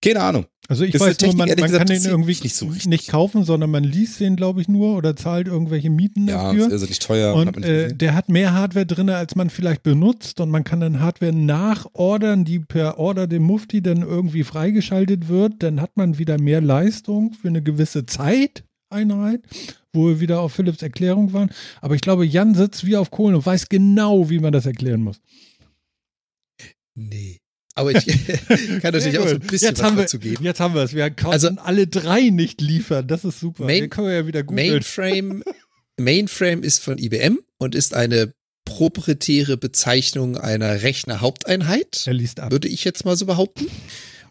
Keine 0.04 0.22
Ahnung. 0.22 0.46
Also 0.68 0.84
ich 0.84 0.96
Ist 0.96 1.02
weiß 1.02 1.20
eine 1.20 1.32
nur, 1.34 1.36
Technik, 1.36 1.38
man, 1.38 1.48
man 1.48 1.72
gesagt, 1.72 1.90
kann 1.90 2.02
den 2.02 2.06
irgendwie 2.12 2.38
nicht 2.42 2.56
so 2.56 2.66
nicht 2.90 3.08
kaufen, 3.08 3.44
sondern 3.44 3.70
man 3.70 3.84
liest 3.84 4.20
den, 4.20 4.36
glaube 4.36 4.62
ich, 4.62 4.68
nur 4.68 4.98
oder 4.98 5.16
zahlt 5.16 5.48
irgendwelche 5.48 5.90
Mieten 5.92 6.28
Ja, 6.28 6.44
dafür. 6.46 6.68
ist 6.68 6.74
also 6.74 6.86
nicht 6.88 7.02
teuer. 7.04 7.38
hat 7.38 7.48
Und 7.48 7.58
nicht 7.58 7.70
äh, 7.70 7.94
der 7.94 8.16
hat 8.16 8.30
mehr 8.30 8.54
Hardware 8.54 8.86
drin, 8.86 9.10
als 9.10 9.36
man 9.36 9.50
vielleicht 9.52 9.84
benutzt. 9.84 10.40
Und 10.40 10.50
man 10.50 10.64
kann 10.64 10.80
dann 10.80 11.00
Hardware 11.02 11.34
nachordern, 11.34 12.46
die 12.46 12.60
per 12.60 12.98
Order 12.98 13.28
dem 13.28 13.44
Mufti 13.44 13.82
dann 13.82 14.02
irgendwie 14.02 14.44
freigeschaltet 14.44 15.28
wird. 15.28 15.62
Dann 15.62 15.82
hat 15.82 15.98
man 15.98 16.18
wieder 16.18 16.40
mehr 16.40 16.62
Leistung 16.62 17.34
für 17.34 17.50
eine 17.50 17.62
gewisse 17.62 18.08
Zeiteinheit, 18.08 19.42
wo 19.94 20.08
wir 20.08 20.20
wieder 20.20 20.42
auf 20.42 20.54
Philips 20.54 20.82
Erklärung 20.82 21.32
waren. 21.34 21.50
Aber 21.82 21.94
ich 21.94 22.02
glaube, 22.02 22.26
Jan 22.26 22.56
sitzt 22.56 22.86
wie 22.86 22.98
auf 22.98 23.12
Kohlen 23.12 23.36
und 23.36 23.46
weiß 23.46 23.70
genau, 23.70 24.30
wie 24.32 24.40
man 24.40 24.52
das 24.52 24.66
erklären 24.66 25.02
muss. 25.02 25.22
Nee. 26.96 27.40
Aber 27.76 27.92
ich 27.92 28.06
kann 28.82 28.94
natürlich 28.94 29.20
auch 29.20 29.28
so 29.28 29.36
ein 29.36 29.40
bisschen 29.42 29.70
jetzt 29.70 29.80
was 29.80 29.86
haben 29.86 29.98
wir, 29.98 30.04
dazu 30.04 30.18
geben. 30.20 30.44
Jetzt 30.44 30.60
haben 30.60 30.74
wir 30.74 30.82
es. 30.84 30.94
Wir 30.94 31.10
konnten 31.12 31.34
Also- 31.34 31.50
alle 31.64 31.88
drei 31.88 32.30
nicht 32.30 32.62
liefern. 32.62 33.08
Das 33.08 33.26
ist 33.26 33.40
super. 33.40 33.66
Main- 33.66 33.90
können 33.90 34.08
wir 34.08 34.16
ja 34.16 34.28
wieder 34.28 34.44
googeln. 34.44 34.72
Mainframe, 34.72 35.44
Mainframe 36.00 36.64
ist 36.64 36.80
von 36.80 36.98
IBM 36.98 37.40
und 37.58 37.76
ist 37.76 37.94
eine 37.94 38.34
proprietäre 38.66 39.58
Bezeichnung 39.58 40.38
einer 40.38 40.82
Rechnerhaupteinheit, 40.82 42.04
Er 42.08 42.14
liest 42.14 42.40
ab. 42.40 42.52
würde 42.52 42.68
ich 42.68 42.84
jetzt 42.84 43.06
mal 43.06 43.16
so 43.16 43.26
behaupten. 43.26 43.68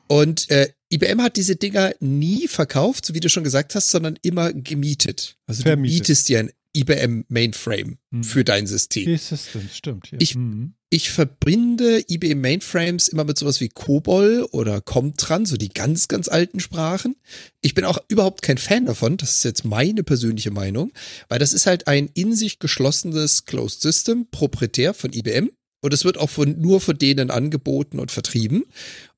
Und 0.07 0.51
äh, 0.51 0.69
IBM 0.93 1.23
hat 1.23 1.37
diese 1.37 1.57
Dinger 1.57 1.95
nie 2.01 2.47
verkauft, 2.49 3.07
so 3.07 3.15
wie 3.15 3.21
du 3.21 3.29
schon 3.31 3.45
gesagt 3.45 3.75
hast, 3.75 3.91
sondern 3.91 4.19
immer 4.23 4.53
gemietet. 4.53 5.37
Also 5.47 5.62
Vermietet. 5.62 5.95
du 5.95 6.01
mietest 6.03 6.29
dir 6.29 6.39
ein 6.41 6.51
IBM 6.77 7.25
Mainframe 7.29 7.99
Hm. 8.12 8.25
für 8.25 8.45
dein 8.45 8.66
System. 8.66 9.05
T-Systems, 9.05 9.77
stimmt. 9.77 10.09
Hier. 10.09 10.21
Ich- 10.21 10.35
Mhm. 10.35 10.75
Ich 10.95 11.11
verbinde 11.11 12.05
IBM 12.09 12.41
Mainframes 12.41 13.09
immer 13.09 13.25
mit 13.25 13.37
sowas 13.37 13.61
wie 13.61 13.69
COBOL 13.69 14.47
oder 14.53 14.81
Comtran, 14.81 15.45
so 15.45 15.57
die 15.57 15.71
ganz, 15.71 16.07
ganz 16.07 16.29
alten 16.29 16.61
Sprachen. 16.61 17.16
Ich 17.62 17.75
bin 17.75 17.85
auch 17.85 17.99
überhaupt 18.07 18.43
kein 18.43 18.59
Fan 18.59 18.87
davon, 18.87 19.16
das 19.16 19.35
ist 19.35 19.45
jetzt 19.45 19.65
meine 19.65 20.05
persönliche 20.05 20.53
Meinung, 20.53 20.93
weil 21.29 21.41
das 21.41 21.53
ist 21.53 21.66
halt 21.66 21.89
ein 21.89 22.11
in 22.15 22.37
sich 22.37 22.61
geschlossenes 22.61 23.45
Closed 23.45 23.81
System, 23.81 24.29
proprietär 24.31 24.95
von 24.95 25.12
IBM. 25.12 25.51
Und 25.81 25.93
es 25.93 26.05
wird 26.05 26.16
auch 26.16 26.31
von, 26.31 26.61
nur 26.61 26.81
von 26.81 26.97
denen 26.97 27.33
angeboten 27.33 27.99
und 27.99 28.12
vertrieben. 28.12 28.62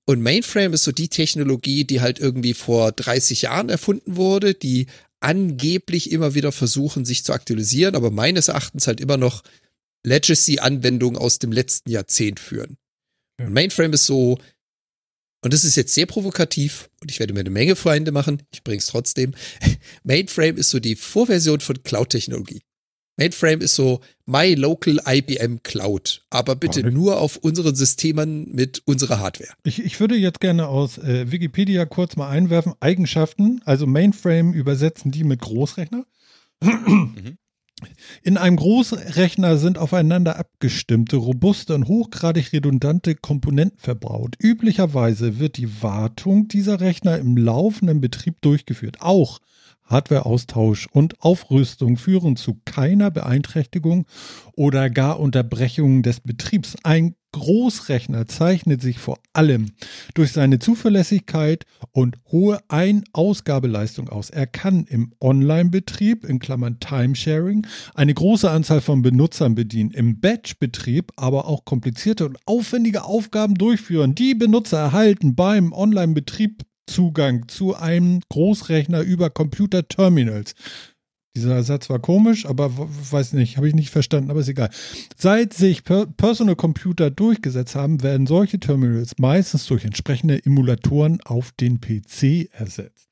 Und 0.07 0.23
Mainframe 0.23 0.73
ist 0.73 0.85
so 0.85 0.93
die 0.93 1.09
Technologie, 1.09 1.85
die 1.85 2.01
halt 2.01 2.19
irgendwie 2.19 2.55
vor 2.55 2.90
30 2.93 3.43
Jahren 3.43 3.69
erfunden 3.69 4.16
wurde, 4.16 4.55
die 4.55 4.86
angeblich 5.20 6.11
immer 6.11 6.35
wieder 6.35 6.53
versuchen, 6.53 7.05
sich 7.05 7.23
zu 7.23 7.35
aktualisieren, 7.35 7.97
aber 7.97 8.11
meines 8.11 8.48
Erachtens 8.48 8.86
halt 8.86 9.03
immer 9.03 9.19
noch 9.19 9.43
Legacy-Anwendungen 10.07 11.20
aus 11.20 11.39
dem 11.39 11.53
letzten 11.53 11.91
Jahrzehnt 11.91 12.41
führen. 12.41 12.78
Ja. 13.39 13.47
Und 13.47 13.53
Mainframe 13.53 13.93
ist 13.93 14.07
so, 14.07 14.39
und 15.43 15.53
das 15.53 15.65
ist 15.65 15.77
jetzt 15.77 15.95
sehr 15.95 16.07
provokativ 16.07 16.89
und 17.01 17.11
ich 17.11 17.20
werde 17.20 17.35
mir 17.35 17.41
eine 17.41 17.51
Menge 17.51 17.77
Freunde 17.77 18.12
machen, 18.12 18.43
ich 18.53 18.65
bring's 18.65 18.87
trotzdem. 18.87 19.35
Mainframe 20.05 20.57
ist 20.57 20.70
so 20.70 20.81
die 20.81 20.97
Vorversion 20.97 21.61
von 21.61 21.83
Cloud-Technologie. 21.83 22.62
Mainframe 23.19 23.62
ist 23.62 23.74
so 23.74 24.01
My 24.27 24.55
Local 24.55 25.01
IBM 25.07 25.62
Cloud, 25.62 26.24
aber 26.28 26.55
bitte 26.55 26.83
Warte. 26.83 26.95
nur 26.95 27.19
auf 27.19 27.39
unseren 27.39 27.74
Systemen 27.74 28.55
mit 28.55 28.83
unserer 28.85 29.20
Hardware. 29.20 29.55
Ich, 29.65 29.83
ich 29.83 30.01
würde 30.01 30.16
jetzt 30.16 30.41
gerne 30.41 30.69
aus 30.69 30.99
äh, 30.99 31.31
Wikipedia 31.33 31.87
kurz 31.87 32.16
mal 32.16 32.28
einwerfen. 32.28 32.74
Eigenschaften, 32.81 33.62
also 33.65 33.87
Mainframe 33.87 34.53
übersetzen 34.53 35.12
die 35.12 35.24
mit 35.24 35.41
Großrechner. 35.41 36.05
In 38.23 38.39
einem 38.39 38.57
Großrechner 38.57 39.59
sind 39.59 39.77
aufeinander 39.77 40.39
abgestimmte, 40.39 41.16
robuste 41.16 41.74
und 41.74 41.86
hochgradig 41.89 42.53
redundante 42.53 43.15
Komponenten 43.15 43.78
verbaut. 43.78 44.35
Üblicherweise 44.40 45.39
wird 45.39 45.59
die 45.59 45.82
Wartung 45.82 46.48
dieser 46.48 46.81
Rechner 46.81 47.19
im 47.19 47.36
laufenden 47.36 48.01
Betrieb 48.01 48.40
durchgeführt. 48.40 49.03
Auch 49.03 49.40
Hardwareaustausch 49.86 50.88
und 50.92 51.20
Aufrüstung 51.22 51.96
führen 51.96 52.36
zu 52.36 52.60
keiner 52.64 53.10
Beeinträchtigung 53.10 54.06
oder 54.54 54.90
gar 54.90 55.18
Unterbrechung 55.18 56.02
des 56.02 56.20
Betriebs. 56.20 56.76
Ein 56.82 57.14
Großrechner 57.36 58.26
zeichnet 58.26 58.80
sich 58.80 58.98
vor 58.98 59.18
allem 59.34 59.72
durch 60.14 60.32
seine 60.32 60.58
Zuverlässigkeit 60.58 61.66
und 61.92 62.16
hohe 62.32 62.58
Ein-Ausgabeleistung 62.68 64.08
aus. 64.08 64.30
Er 64.30 64.46
kann 64.46 64.86
im 64.86 65.12
Online-Betrieb, 65.20 66.24
in 66.24 66.38
Klammern 66.38 66.80
Timesharing, 66.80 67.66
eine 67.94 68.14
große 68.14 68.50
Anzahl 68.50 68.80
von 68.80 69.02
Benutzern 69.02 69.54
bedienen, 69.54 69.90
im 69.90 70.18
Batch-Betrieb 70.18 71.12
aber 71.16 71.46
auch 71.46 71.66
komplizierte 71.66 72.24
und 72.24 72.38
aufwendige 72.46 73.04
Aufgaben 73.04 73.54
durchführen. 73.54 74.14
Die 74.14 74.34
Benutzer 74.34 74.78
erhalten 74.78 75.34
beim 75.34 75.74
Online-Betrieb 75.74 76.62
Zugang 76.86 77.48
zu 77.48 77.74
einem 77.74 78.20
Großrechner 78.28 79.02
über 79.02 79.30
Computer-Terminals. 79.30 80.54
Dieser 81.36 81.62
Satz 81.62 81.90
war 81.90 81.98
komisch, 81.98 82.46
aber 82.46 82.70
weiß 82.74 83.34
nicht, 83.34 83.58
habe 83.58 83.68
ich 83.68 83.74
nicht 83.74 83.90
verstanden, 83.90 84.30
aber 84.30 84.40
ist 84.40 84.48
egal. 84.48 84.70
Seit 85.16 85.52
sich 85.52 85.84
per 85.84 86.06
Personal 86.06 86.56
Computer 86.56 87.10
durchgesetzt 87.10 87.74
haben, 87.74 88.02
werden 88.02 88.26
solche 88.26 88.58
Terminals 88.58 89.12
meistens 89.18 89.66
durch 89.66 89.84
entsprechende 89.84 90.42
Emulatoren 90.46 91.20
auf 91.24 91.52
den 91.52 91.78
PC 91.78 92.48
ersetzt. 92.52 93.10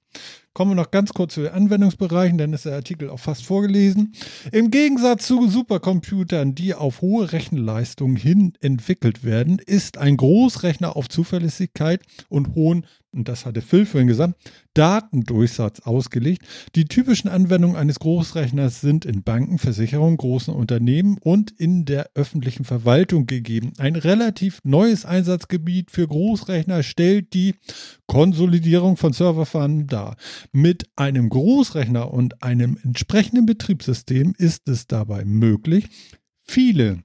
Kommen 0.55 0.71
wir 0.71 0.77
noch 0.77 0.93
ganz 0.93 1.13
kurz 1.13 1.35
zu 1.35 1.43
den 1.43 1.53
Anwendungsbereichen, 1.53 2.39
dann 2.39 2.53
ist 2.53 2.65
der 2.65 2.77
Artikel 2.77 3.11
auch 3.11 3.19
fast 3.19 3.45
vorgelesen. 3.45 4.15
Im 4.53 4.71
Gegensatz 4.71 5.27
zu 5.27 5.49
Supercomputern, 5.49 6.55
die 6.55 6.75
auf 6.75 7.01
hohe 7.01 7.33
Rechenleistungen 7.33 8.15
hin 8.15 8.53
entwickelt 8.61 9.25
werden, 9.25 9.59
ist 9.59 9.99
ein 9.99 10.17
Großrechner 10.17 10.97
auf 10.97 11.09
Zuverlässigkeit 11.09 12.03
und 12.29 12.55
hohen, 12.55 12.87
und 13.15 13.29
das 13.29 13.47
hatte 13.47 13.63
Phil 13.63 13.87
vorhin 13.87 14.09
gesagt, 14.09 14.35
Datendurchsatz 14.75 15.81
ausgelegt. 15.81 16.43
Die 16.75 16.87
typischen 16.87 17.31
Anwendungen 17.31 17.77
eines 17.77 18.01
Großrechners 18.01 18.81
sind 18.81 19.05
in 19.05 19.23
Banken, 19.23 19.59
Versicherungen, 19.59 20.17
großen 20.17 20.53
Unternehmen 20.53 21.19
und 21.21 21.51
in 21.53 21.85
der 21.85 22.11
öffentlichen 22.15 22.65
Verwaltung 22.65 23.27
gegeben. 23.27 23.73
Ein 23.79 23.97
relativ 23.97 24.61
neues 24.65 25.05
Einsatzgebiet 25.05 25.91
für 25.91 26.07
Großrechner 26.07 26.83
stellt 26.83 27.35
die 27.35 27.55
Konsolidierung 28.07 28.97
von 28.97 29.13
Serverfarmen 29.13 29.87
dar. 29.87 30.17
Mit 30.53 30.85
einem 30.97 31.29
Großrechner 31.29 32.13
und 32.13 32.43
einem 32.43 32.79
entsprechenden 32.83 33.47
Betriebssystem 33.47 34.35
ist 34.37 34.69
es 34.69 34.87
dabei 34.87 35.25
möglich, 35.25 35.89
viele 36.43 37.05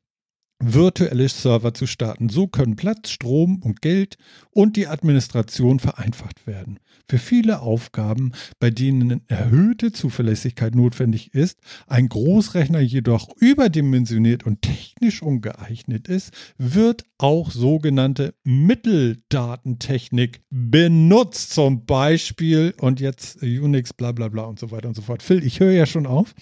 virtuelle 0.60 1.30
Server 1.30 1.74
zu 1.74 1.88
starten. 1.88 2.30
So 2.30 2.48
können 2.48 2.76
Platz, 2.76 3.10
Strom 3.10 3.62
und 3.64 3.82
Geld 3.82 4.18
und 4.52 4.76
die 4.76 4.88
Administration 4.88 5.80
vereinfacht 5.80 6.46
werden. 6.46 6.80
Für 7.08 7.18
viele 7.18 7.62
Aufgaben, 7.62 8.34
bei 8.60 8.70
denen 8.70 9.22
erhöhte 9.28 9.92
Zuverlässigkeit 9.92 10.76
notwendig 10.76 11.34
ist, 11.34 11.60
ein 11.88 12.08
Großrechner 12.08 12.82
jedoch 12.82 13.30
überdimensioniert 13.40 14.46
und 14.46 14.62
technisch 14.62 15.24
ungeeignet 15.24 16.08
ist, 16.08 16.34
wird 16.58 17.06
auch 17.18 17.50
sogenannte 17.50 18.36
Mitteldatentechnik 18.44 20.42
benutzt. 20.52 21.52
Zum 21.52 21.86
Beispiel, 21.86 22.76
und 22.80 23.00
jetzt 23.00 23.42
Unix, 23.42 23.94
bla 23.94 24.12
bla 24.12 24.28
bla 24.28 24.44
und 24.44 24.60
so 24.60 24.70
weiter 24.70 24.90
und 24.90 24.96
so 24.96 25.02
fort. 25.02 25.24
Phil, 25.24 25.44
ich 25.44 25.60
höre 25.60 25.72
ja 25.72 25.88
schon 25.88 26.06
auf. 26.06 26.36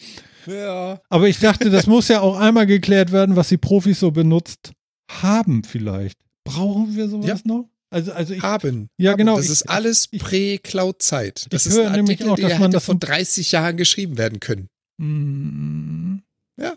Ja. 0.47 1.01
Aber 1.09 1.27
ich 1.27 1.39
dachte, 1.39 1.69
das 1.69 1.87
muss 1.87 2.07
ja 2.07 2.21
auch 2.21 2.37
einmal 2.37 2.65
geklärt 2.65 3.11
werden, 3.11 3.35
was 3.35 3.49
die 3.49 3.57
Profis 3.57 3.99
so 3.99 4.11
benutzt 4.11 4.71
haben 5.11 5.63
vielleicht. 5.63 6.19
Brauchen 6.45 6.95
wir 6.95 7.09
sowas 7.09 7.27
Ja. 7.27 7.37
noch? 7.43 7.69
Also, 7.89 8.11
also 8.11 8.33
ich, 8.33 8.41
Haben. 8.41 8.89
Ja, 8.97 9.11
Haben. 9.11 9.17
genau. 9.17 9.35
Das 9.37 9.45
Ich- 9.45 9.51
ist 9.51 9.69
alles 9.69 10.07
Prä-Cloud-Zeit. 10.07 11.47
Das 11.51 11.65
ich 11.65 11.71
ist 11.71 11.79
ein 11.79 11.91
nämlich 11.93 12.17
Artikel, 12.21 12.29
auch, 12.31 12.35
dass 12.35 12.47
der 12.49 12.59
man 12.59 12.63
hätte 12.69 12.77
das 12.77 12.85
so- 12.85 12.93
30 12.99 13.51
Jahren 13.53 13.77
geschrieben 13.77 14.17
werden 14.17 14.39
können. 14.39 14.67
Mm, 14.97 16.19
Ja. 16.59 16.75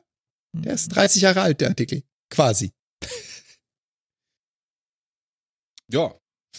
Der 0.52 0.74
ist 0.74 0.88
30 0.88 1.22
Jahre 1.22 1.42
alt, 1.42 1.60
der 1.60 1.68
Artikel. 1.68 2.02
Quasi. 2.30 2.70
Ja, 5.92 6.14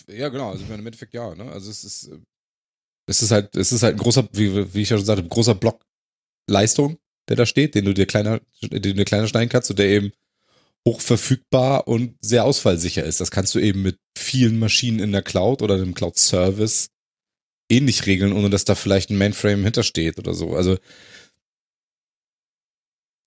ja, 0.10 0.30
genau. 0.30 0.50
Also 0.52 0.64
ich 0.64 0.70
meine, 0.70 0.82
im 0.82 0.88
Endeffekt 0.88 1.14
ja. 1.14 1.34
Ne? 1.36 1.50
Also 1.52 1.70
es 1.72 1.84
ist, 1.86 2.08
äh, 2.10 2.18
es 3.08 3.22
ist 3.22 3.32
halt, 3.32 3.56
es 3.56 3.72
ist 3.72 3.82
halt 3.84 3.96
ein 3.96 4.00
großer, 4.00 4.28
wie, 4.34 4.74
wie 4.74 4.82
ich 4.82 4.90
ja 4.90 4.98
schon 4.98 5.06
sagte, 5.06 5.24
ein 5.24 5.30
großer 5.30 5.56
Block 5.56 5.82
Leistung, 6.52 6.98
der 7.30 7.36
da 7.36 7.45
steht, 7.45 7.76
den 7.76 7.86
du 7.86 7.94
dir 7.94 8.06
kleiner, 8.06 8.41
den 8.61 8.82
du 8.82 8.94
dir 8.94 9.06
kleiner 9.06 9.28
schneiden 9.28 9.49
kannst 9.49 9.69
und 9.69 9.80
der 9.80 9.88
eben 9.88 10.11
hochverfügbar 10.88 11.88
und 11.88 12.15
sehr 12.22 12.44
ausfallsicher 12.44 13.03
ist. 13.03 13.22
Das 13.22 13.32
kannst 13.32 13.53
du 13.56 13.60
eben 13.60 13.82
mit 13.84 13.98
vielen 14.18 14.57
Maschinen 14.60 14.99
in 14.99 15.11
der 15.11 15.22
Cloud 15.22 15.61
oder 15.61 15.76
einem 15.76 15.94
Cloud-Service 15.94 16.90
ähnlich 17.72 18.06
regeln, 18.06 18.34
ohne 18.34 18.49
dass 18.49 18.65
da 18.65 18.76
vielleicht 18.76 19.10
ein 19.11 19.18
Mainframe 19.18 19.64
hintersteht 19.64 20.18
oder 20.19 20.34
so. 20.34 20.56
Also, 20.56 20.78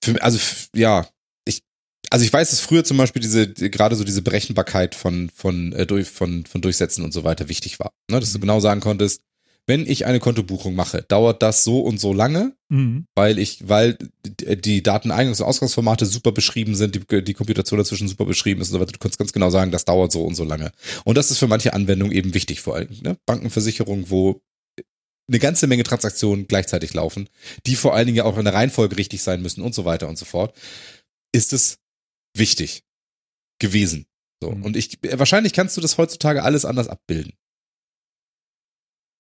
für, 0.02 0.20
also 0.22 0.38
ja, 0.74 1.06
ich, 1.46 1.62
also 2.10 2.24
ich 2.24 2.32
weiß, 2.32 2.50
dass 2.50 2.60
früher 2.60 2.84
zum 2.84 2.96
Beispiel 2.96 3.22
diese, 3.22 3.48
die- 3.48 3.70
gerade 3.70 3.96
so 3.96 4.04
diese 4.04 4.22
Berechenbarkeit 4.22 4.94
von, 4.94 5.30
von, 5.30 5.72
äh, 5.72 5.86
durch, 5.86 6.08
von, 6.08 6.44
von 6.46 6.60
Durchsätzen 6.60 7.04
und 7.04 7.12
so 7.12 7.24
weiter 7.24 7.48
wichtig 7.48 7.78
war. 7.78 7.92
Ne? 8.10 8.20
Dass 8.20 8.32
du 8.32 8.38
Mhm. 8.38 8.42
genau 8.42 8.60
sagen 8.60 8.80
konntest, 8.80 9.22
wenn 9.66 9.86
ich 9.86 10.04
eine 10.04 10.20
Kontobuchung 10.20 10.74
mache, 10.74 11.02
dauert 11.02 11.42
das 11.42 11.64
so 11.64 11.80
und 11.80 11.98
so 11.98 12.12
lange, 12.12 12.54
Mhm. 12.68 13.06
weil 13.14 13.38
ich, 13.38 13.68
weil 13.68 13.96
die 14.24 14.82
Dateneingangs- 14.82 15.40
und 15.40 15.46
Ausgangsformate 15.48 16.06
super 16.06 16.32
beschrieben 16.32 16.74
sind, 16.74 16.94
die, 16.94 17.22
die 17.22 17.34
Komputation 17.34 17.78
dazwischen 17.78 18.08
super 18.08 18.26
beschrieben 18.26 18.60
ist 18.60 18.68
und 18.68 18.74
so 18.74 18.80
weiter. 18.80 18.92
Du 18.92 18.98
kannst 18.98 19.18
ganz 19.18 19.32
genau 19.32 19.50
sagen, 19.50 19.70
das 19.70 19.84
dauert 19.84 20.12
so 20.12 20.24
und 20.24 20.34
so 20.34 20.44
lange. 20.44 20.72
Und 21.04 21.16
das 21.16 21.30
ist 21.30 21.38
für 21.38 21.46
manche 21.46 21.72
Anwendungen 21.72 22.14
eben 22.14 22.34
wichtig, 22.34 22.60
vor 22.60 22.74
allem 22.76 22.88
ne? 23.02 23.16
Bankenversicherung, 23.26 24.10
wo 24.10 24.42
eine 25.28 25.38
ganze 25.38 25.66
Menge 25.66 25.84
Transaktionen 25.84 26.46
gleichzeitig 26.46 26.92
laufen, 26.92 27.30
die 27.66 27.76
vor 27.76 27.94
allen 27.94 28.06
Dingen 28.06 28.18
ja 28.18 28.24
auch 28.24 28.36
in 28.36 28.44
der 28.44 28.52
Reihenfolge 28.52 28.98
richtig 28.98 29.22
sein 29.22 29.40
müssen 29.40 29.62
und 29.62 29.74
so 29.74 29.86
weiter 29.86 30.08
und 30.08 30.18
so 30.18 30.26
fort, 30.26 30.54
ist 31.32 31.54
es 31.54 31.78
wichtig 32.36 32.82
gewesen. 33.58 34.04
So. 34.42 34.50
Mhm. 34.50 34.62
Und 34.64 34.76
ich, 34.76 34.98
wahrscheinlich 35.12 35.54
kannst 35.54 35.76
du 35.76 35.80
das 35.80 35.96
heutzutage 35.96 36.42
alles 36.42 36.66
anders 36.66 36.88
abbilden. 36.88 37.32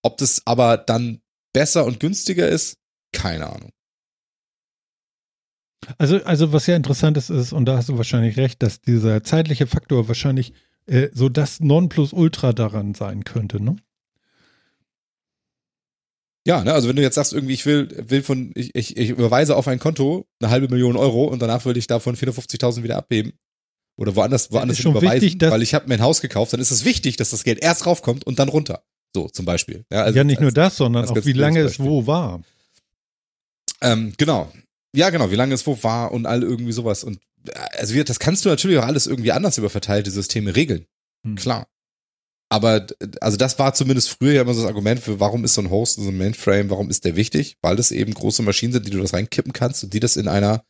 Ob 0.04 0.18
das 0.18 0.42
aber 0.44 0.76
dann 0.76 1.22
besser 1.54 1.86
und 1.86 1.98
günstiger 1.98 2.46
ist, 2.46 2.76
keine 3.12 3.48
Ahnung. 3.48 3.70
Also, 5.98 6.22
also 6.24 6.52
was 6.52 6.66
ja 6.66 6.76
interessant 6.76 7.16
ist, 7.16 7.30
ist, 7.30 7.52
und 7.52 7.64
da 7.64 7.76
hast 7.78 7.88
du 7.88 7.96
wahrscheinlich 7.96 8.36
recht, 8.36 8.62
dass 8.62 8.80
dieser 8.80 9.24
zeitliche 9.24 9.66
Faktor 9.66 10.06
wahrscheinlich 10.08 10.52
äh, 10.86 11.08
so 11.12 11.28
das 11.28 11.60
Nonplusultra 11.60 12.52
daran 12.52 12.94
sein 12.94 13.24
könnte, 13.24 13.62
ne? 13.62 13.76
Ja, 16.46 16.62
ne, 16.62 16.74
also 16.74 16.88
wenn 16.88 16.96
du 16.96 17.02
jetzt 17.02 17.14
sagst, 17.14 17.32
irgendwie, 17.32 17.54
ich 17.54 17.64
will, 17.64 17.88
will 18.10 18.22
von, 18.22 18.52
ich, 18.54 18.74
ich, 18.74 18.98
ich 18.98 19.08
überweise 19.08 19.56
auf 19.56 19.66
ein 19.66 19.78
Konto 19.78 20.26
eine 20.40 20.50
halbe 20.50 20.68
Million 20.68 20.96
Euro 20.96 21.24
und 21.24 21.40
danach 21.40 21.64
will 21.64 21.78
ich 21.78 21.86
davon 21.86 22.16
450.000 22.16 22.82
wieder 22.82 22.98
abheben 22.98 23.32
oder 23.96 24.14
woanders, 24.14 24.52
woanders 24.52 24.80
überweisen, 24.80 25.22
wichtig, 25.22 25.50
weil 25.50 25.62
ich 25.62 25.72
habe 25.72 25.88
mir 25.88 25.94
ein 25.94 26.02
Haus 26.02 26.20
gekauft, 26.20 26.52
dann 26.52 26.60
ist 26.60 26.70
es 26.70 26.84
wichtig, 26.84 27.16
dass 27.16 27.30
das 27.30 27.44
Geld 27.44 27.62
erst 27.62 27.86
raufkommt 27.86 28.26
und 28.26 28.38
dann 28.38 28.50
runter. 28.50 28.84
So, 29.14 29.28
zum 29.28 29.44
Beispiel. 29.44 29.84
Ja, 29.90 30.02
also 30.02 30.16
ja, 30.16 30.24
nicht 30.24 30.40
nur 30.40 30.52
das, 30.52 30.76
sondern 30.76 31.08
auch 31.08 31.24
wie 31.24 31.32
lange 31.32 31.60
es 31.60 31.78
wo 31.78 32.06
war. 32.06 32.42
Ähm, 33.80 34.12
genau. 34.16 34.52
Ja, 34.94 35.10
genau, 35.10 35.30
wie 35.30 35.36
lange 35.36 35.54
es 35.54 35.66
wo 35.66 35.82
war 35.82 36.12
und 36.12 36.26
all 36.26 36.42
irgendwie 36.42 36.72
sowas. 36.72 37.04
Und 37.04 37.20
äh, 37.46 37.52
also 37.78 38.02
das 38.02 38.18
kannst 38.18 38.44
du 38.44 38.48
natürlich 38.48 38.78
auch 38.78 38.86
alles 38.86 39.06
irgendwie 39.06 39.32
anders 39.32 39.58
über 39.58 39.70
verteilte 39.70 40.10
Systeme 40.10 40.56
regeln. 40.56 40.86
Hm. 41.24 41.36
Klar. 41.36 41.68
Aber 42.48 42.86
also 43.20 43.36
das 43.36 43.58
war 43.58 43.74
zumindest 43.74 44.10
früher 44.10 44.32
ja 44.32 44.42
immer 44.42 44.54
so 44.54 44.62
das 44.62 44.68
Argument 44.68 45.00
für, 45.00 45.18
warum 45.18 45.44
ist 45.44 45.54
so 45.54 45.60
ein 45.60 45.70
Host, 45.70 45.96
so 45.96 46.08
ein 46.08 46.16
Mainframe, 46.16 46.70
warum 46.70 46.90
ist 46.90 47.04
der 47.04 47.16
wichtig? 47.16 47.56
Weil 47.62 47.76
das 47.76 47.90
eben 47.90 48.14
große 48.14 48.42
Maschinen 48.42 48.72
sind, 48.72 48.86
die 48.86 48.90
du 48.90 49.00
das 49.00 49.12
reinkippen 49.12 49.52
kannst 49.52 49.82
und 49.84 49.92
die 49.94 50.00
das 50.00 50.16
in 50.16 50.28
einer 50.28 50.64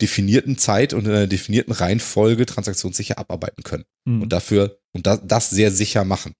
definierten 0.00 0.58
Zeit 0.58 0.92
und 0.92 1.06
in 1.06 1.12
einer 1.12 1.26
definierten 1.26 1.72
Reihenfolge 1.72 2.46
transaktionssicher 2.46 3.18
abarbeiten 3.18 3.62
können. 3.62 3.84
Hm. 4.06 4.22
Und 4.22 4.32
dafür, 4.32 4.78
und 4.92 5.06
das, 5.06 5.20
das 5.24 5.50
sehr 5.50 5.70
sicher 5.70 6.04
machen. 6.04 6.34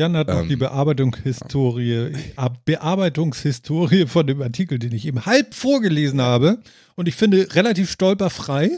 Jan 0.00 0.16
hat 0.16 0.28
noch 0.28 0.40
Ähm, 0.42 0.48
die 0.48 0.56
Bearbeitungshistorie, 0.56 2.12
Ab- 2.36 2.64
Bearbeitungshistorie 2.64 4.06
von 4.06 4.26
dem 4.26 4.40
Artikel, 4.40 4.78
den 4.78 4.92
ich 4.92 5.06
eben 5.06 5.26
halb 5.26 5.54
vorgelesen 5.54 6.20
habe. 6.22 6.58
Und 6.96 7.06
ich 7.06 7.14
finde 7.14 7.54
relativ 7.54 7.90
stolperfrei. 7.90 8.70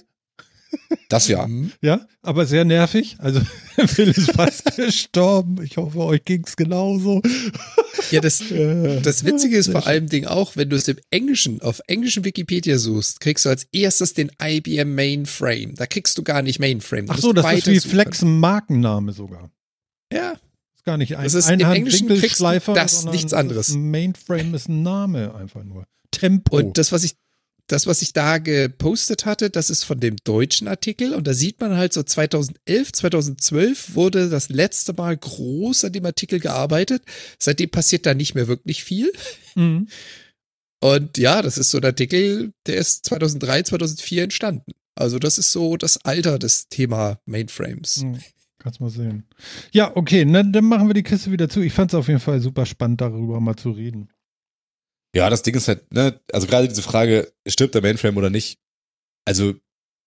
Das 1.11 1.29
ja. 1.29 1.47
Mhm. 1.47 1.71
Ja, 1.83 2.07
aber 2.23 2.47
sehr 2.47 2.65
nervig. 2.65 3.17
Also 3.19 3.41
Phil 3.87 4.09
ist 4.09 4.33
fast 4.33 4.75
gestorben. 4.77 5.63
Ich 5.63 5.77
hoffe, 5.77 5.99
euch 5.99 6.25
ging's 6.25 6.57
genauso. 6.57 7.21
Ja, 8.11 8.21
das, 8.21 8.41
Äh, 8.51 9.01
das 9.03 9.25
Witzige 9.25 9.59
ist 9.59 9.71
vor 9.71 9.87
allem 9.87 10.09
Ding 10.09 10.25
auch, 10.27 10.57
wenn 10.57 10.71
du 10.71 10.77
es 10.77 10.89
im 10.89 10.97
Englischen, 11.11 11.61
auf 11.63 11.81
englischen 11.87 12.25
Wikipedia 12.25 12.79
suchst, 12.79 13.21
kriegst 13.21 13.45
du 13.45 13.51
als 13.51 13.65
erstes 13.71 14.15
den 14.15 14.33
IBM 14.43 14.95
Mainframe. 14.95 15.75
Da 15.77 15.87
kriegst 15.87 16.17
du 16.19 16.23
gar 16.25 16.43
nicht 16.43 16.59
Mainframe. 16.59 17.05
Ach 17.09 17.19
so, 17.19 17.33
das 17.33 17.45
ist 17.53 17.67
wie. 17.69 17.79
Flex 17.79 18.23
ein 18.23 18.41
Markenname 18.41 19.13
sogar. 19.13 19.51
Ja, 20.13 20.33
Ist 20.83 20.87
gar 20.87 20.97
nicht 20.97 21.17
ein 21.17 21.23
Das 21.23 21.35
ist 21.35 21.49
im 21.49 21.61
Englischen 21.61 22.09
kriegst 22.09 22.41
du 22.41 22.45
Einhand-Winkelschleifer, 22.45 22.75
das, 22.75 23.05
nichts 23.05 23.33
anderes. 23.33 23.69
Ein 23.69 23.93
Mainframe 23.93 24.55
ist 24.55 24.69
ein 24.69 24.83
Name 24.83 25.33
einfach 25.33 25.63
nur. 25.63 25.87
Tempo. 26.11 26.57
Und 26.57 26.77
das, 26.77 26.91
was 26.91 27.05
ich, 27.05 27.13
das, 27.69 27.87
was 27.87 28.03
ich 28.03 28.13
da 28.13 28.39
gepostet 28.39 29.25
hatte, 29.25 29.49
das 29.49 29.71
ist 29.71 29.85
von 29.85 30.01
dem 30.01 30.17
deutschen 30.25 30.67
Artikel 30.67 31.15
und 31.15 31.29
da 31.29 31.35
sieht 31.35 31.61
man 31.61 31.77
halt 31.77 31.93
so 31.93 32.03
2011, 32.03 32.93
2012 32.95 33.95
wurde 33.95 34.29
das 34.29 34.49
letzte 34.49 34.93
Mal 34.93 35.17
groß 35.17 35.85
an 35.85 35.93
dem 35.93 36.05
Artikel 36.05 36.41
gearbeitet. 36.41 37.05
Seitdem 37.39 37.71
passiert 37.71 38.05
da 38.05 38.15
nicht 38.15 38.35
mehr 38.35 38.49
wirklich 38.49 38.83
viel. 38.83 39.13
Mhm. 39.55 39.87
Und 40.81 41.17
ja, 41.17 41.43
das 41.43 41.59
ist 41.59 41.71
so 41.71 41.79
ein 41.79 41.85
Artikel, 41.85 42.53
der 42.67 42.75
ist 42.75 43.07
2003, 43.07 43.63
2004 43.63 44.25
entstanden. 44.25 44.73
Also 44.97 45.21
das 45.21 45.39
ist 45.39 45.53
so 45.53 45.77
das 45.77 46.05
Alter 46.05 46.41
des 46.41 46.67
Thema 46.71 47.21
Mainframes. 47.25 48.01
Hm, 48.01 48.19
Kannst 48.63 48.81
mal 48.81 48.91
sehen. 48.91 49.25
Ja, 49.73 49.97
okay, 49.97 50.25
ne, 50.25 50.45
dann 50.51 50.65
machen 50.67 50.87
wir 50.89 50.95
die 50.95 51.03
Kiste 51.03 51.33
wieder 51.33 51.49
zu. 51.49 51.61
Ich 51.63 51.73
fand 51.73 51.91
es 51.93 51.95
auf 51.99 52.07
jeden 52.09 52.21
Fall 52.21 52.41
super 52.41 52.65
spannend, 52.65 53.01
darüber 53.01 53.41
mal 53.41 53.57
zu 53.57 53.71
reden. 53.73 54.09
Ja, 55.15 55.29
das 55.29 55.43
Ding 55.43 55.55
ist 55.55 55.69
halt, 55.69 55.93
ne, 55.93 56.21
also 56.33 56.47
gerade 56.47 56.69
diese 56.69 56.83
Frage, 56.83 57.33
stirbt 57.47 57.75
der 57.75 57.83
Mainframe 57.83 58.17
oder 58.17 58.31
nicht? 58.31 58.59
Also 59.27 59.55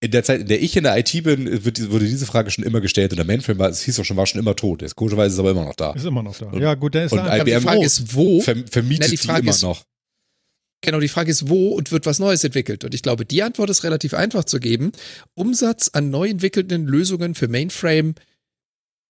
in 0.01 0.11
der 0.11 0.23
Zeit, 0.23 0.41
in 0.41 0.47
der 0.47 0.61
ich 0.61 0.75
in 0.77 0.83
der 0.83 0.97
IT 0.97 1.11
bin, 1.23 1.65
wird, 1.65 1.91
wurde 1.91 2.05
diese 2.05 2.25
Frage 2.25 2.49
schon 2.51 2.63
immer 2.63 2.81
gestellt 2.81 3.11
und 3.11 3.17
der 3.17 3.25
Mainframe 3.25 3.59
war, 3.59 3.69
es 3.69 3.81
hieß 3.81 3.97
doch 3.97 4.05
schon, 4.05 4.17
war 4.17 4.25
schon 4.25 4.39
immer 4.39 4.55
tot. 4.55 4.81
Jetzt 4.81 4.95
komischerweise 4.95 5.27
ist 5.27 5.33
es 5.33 5.39
aber 5.39 5.51
immer 5.51 5.65
noch 5.65 5.75
da. 5.75 5.91
Ist 5.93 6.05
immer 6.05 6.23
noch 6.23 6.37
da. 6.37 6.47
Und- 6.47 6.61
ja, 6.61 6.73
gut, 6.75 6.93
der 6.95 7.05
ist 7.05 7.11
und 7.11 7.19
einfach 7.19 7.33
Aber 7.35 7.43
die 7.43 7.51
IBM 7.51 7.61
Frage 7.63 7.85
ist, 7.85 8.15
wo? 8.15 8.41
Ver, 8.41 8.55
vermietet 8.69 8.99
Na, 9.01 9.05
die 9.07 9.11
die 9.11 9.17
Frage 9.27 9.41
immer 9.41 9.51
ist- 9.51 9.61
noch. 9.61 9.83
Genau, 10.81 10.99
die 10.99 11.07
Frage 11.07 11.31
ist, 11.31 11.49
wo 11.49 11.69
und 11.69 11.91
wird 11.91 12.05
was 12.05 12.19
Neues 12.19 12.43
entwickelt? 12.43 12.83
Und 12.83 12.93
ich 12.93 13.01
glaube, 13.01 13.25
die 13.25 13.41
Antwort 13.41 13.69
ist 13.71 13.83
relativ 13.83 14.13
einfach 14.13 14.43
zu 14.43 14.59
geben. 14.59 14.91
Umsatz 15.33 15.89
an 15.93 16.11
neu 16.11 16.27
entwickelten 16.29 16.85
Lösungen 16.85 17.33
für 17.33 17.47
Mainframe, 17.47 18.13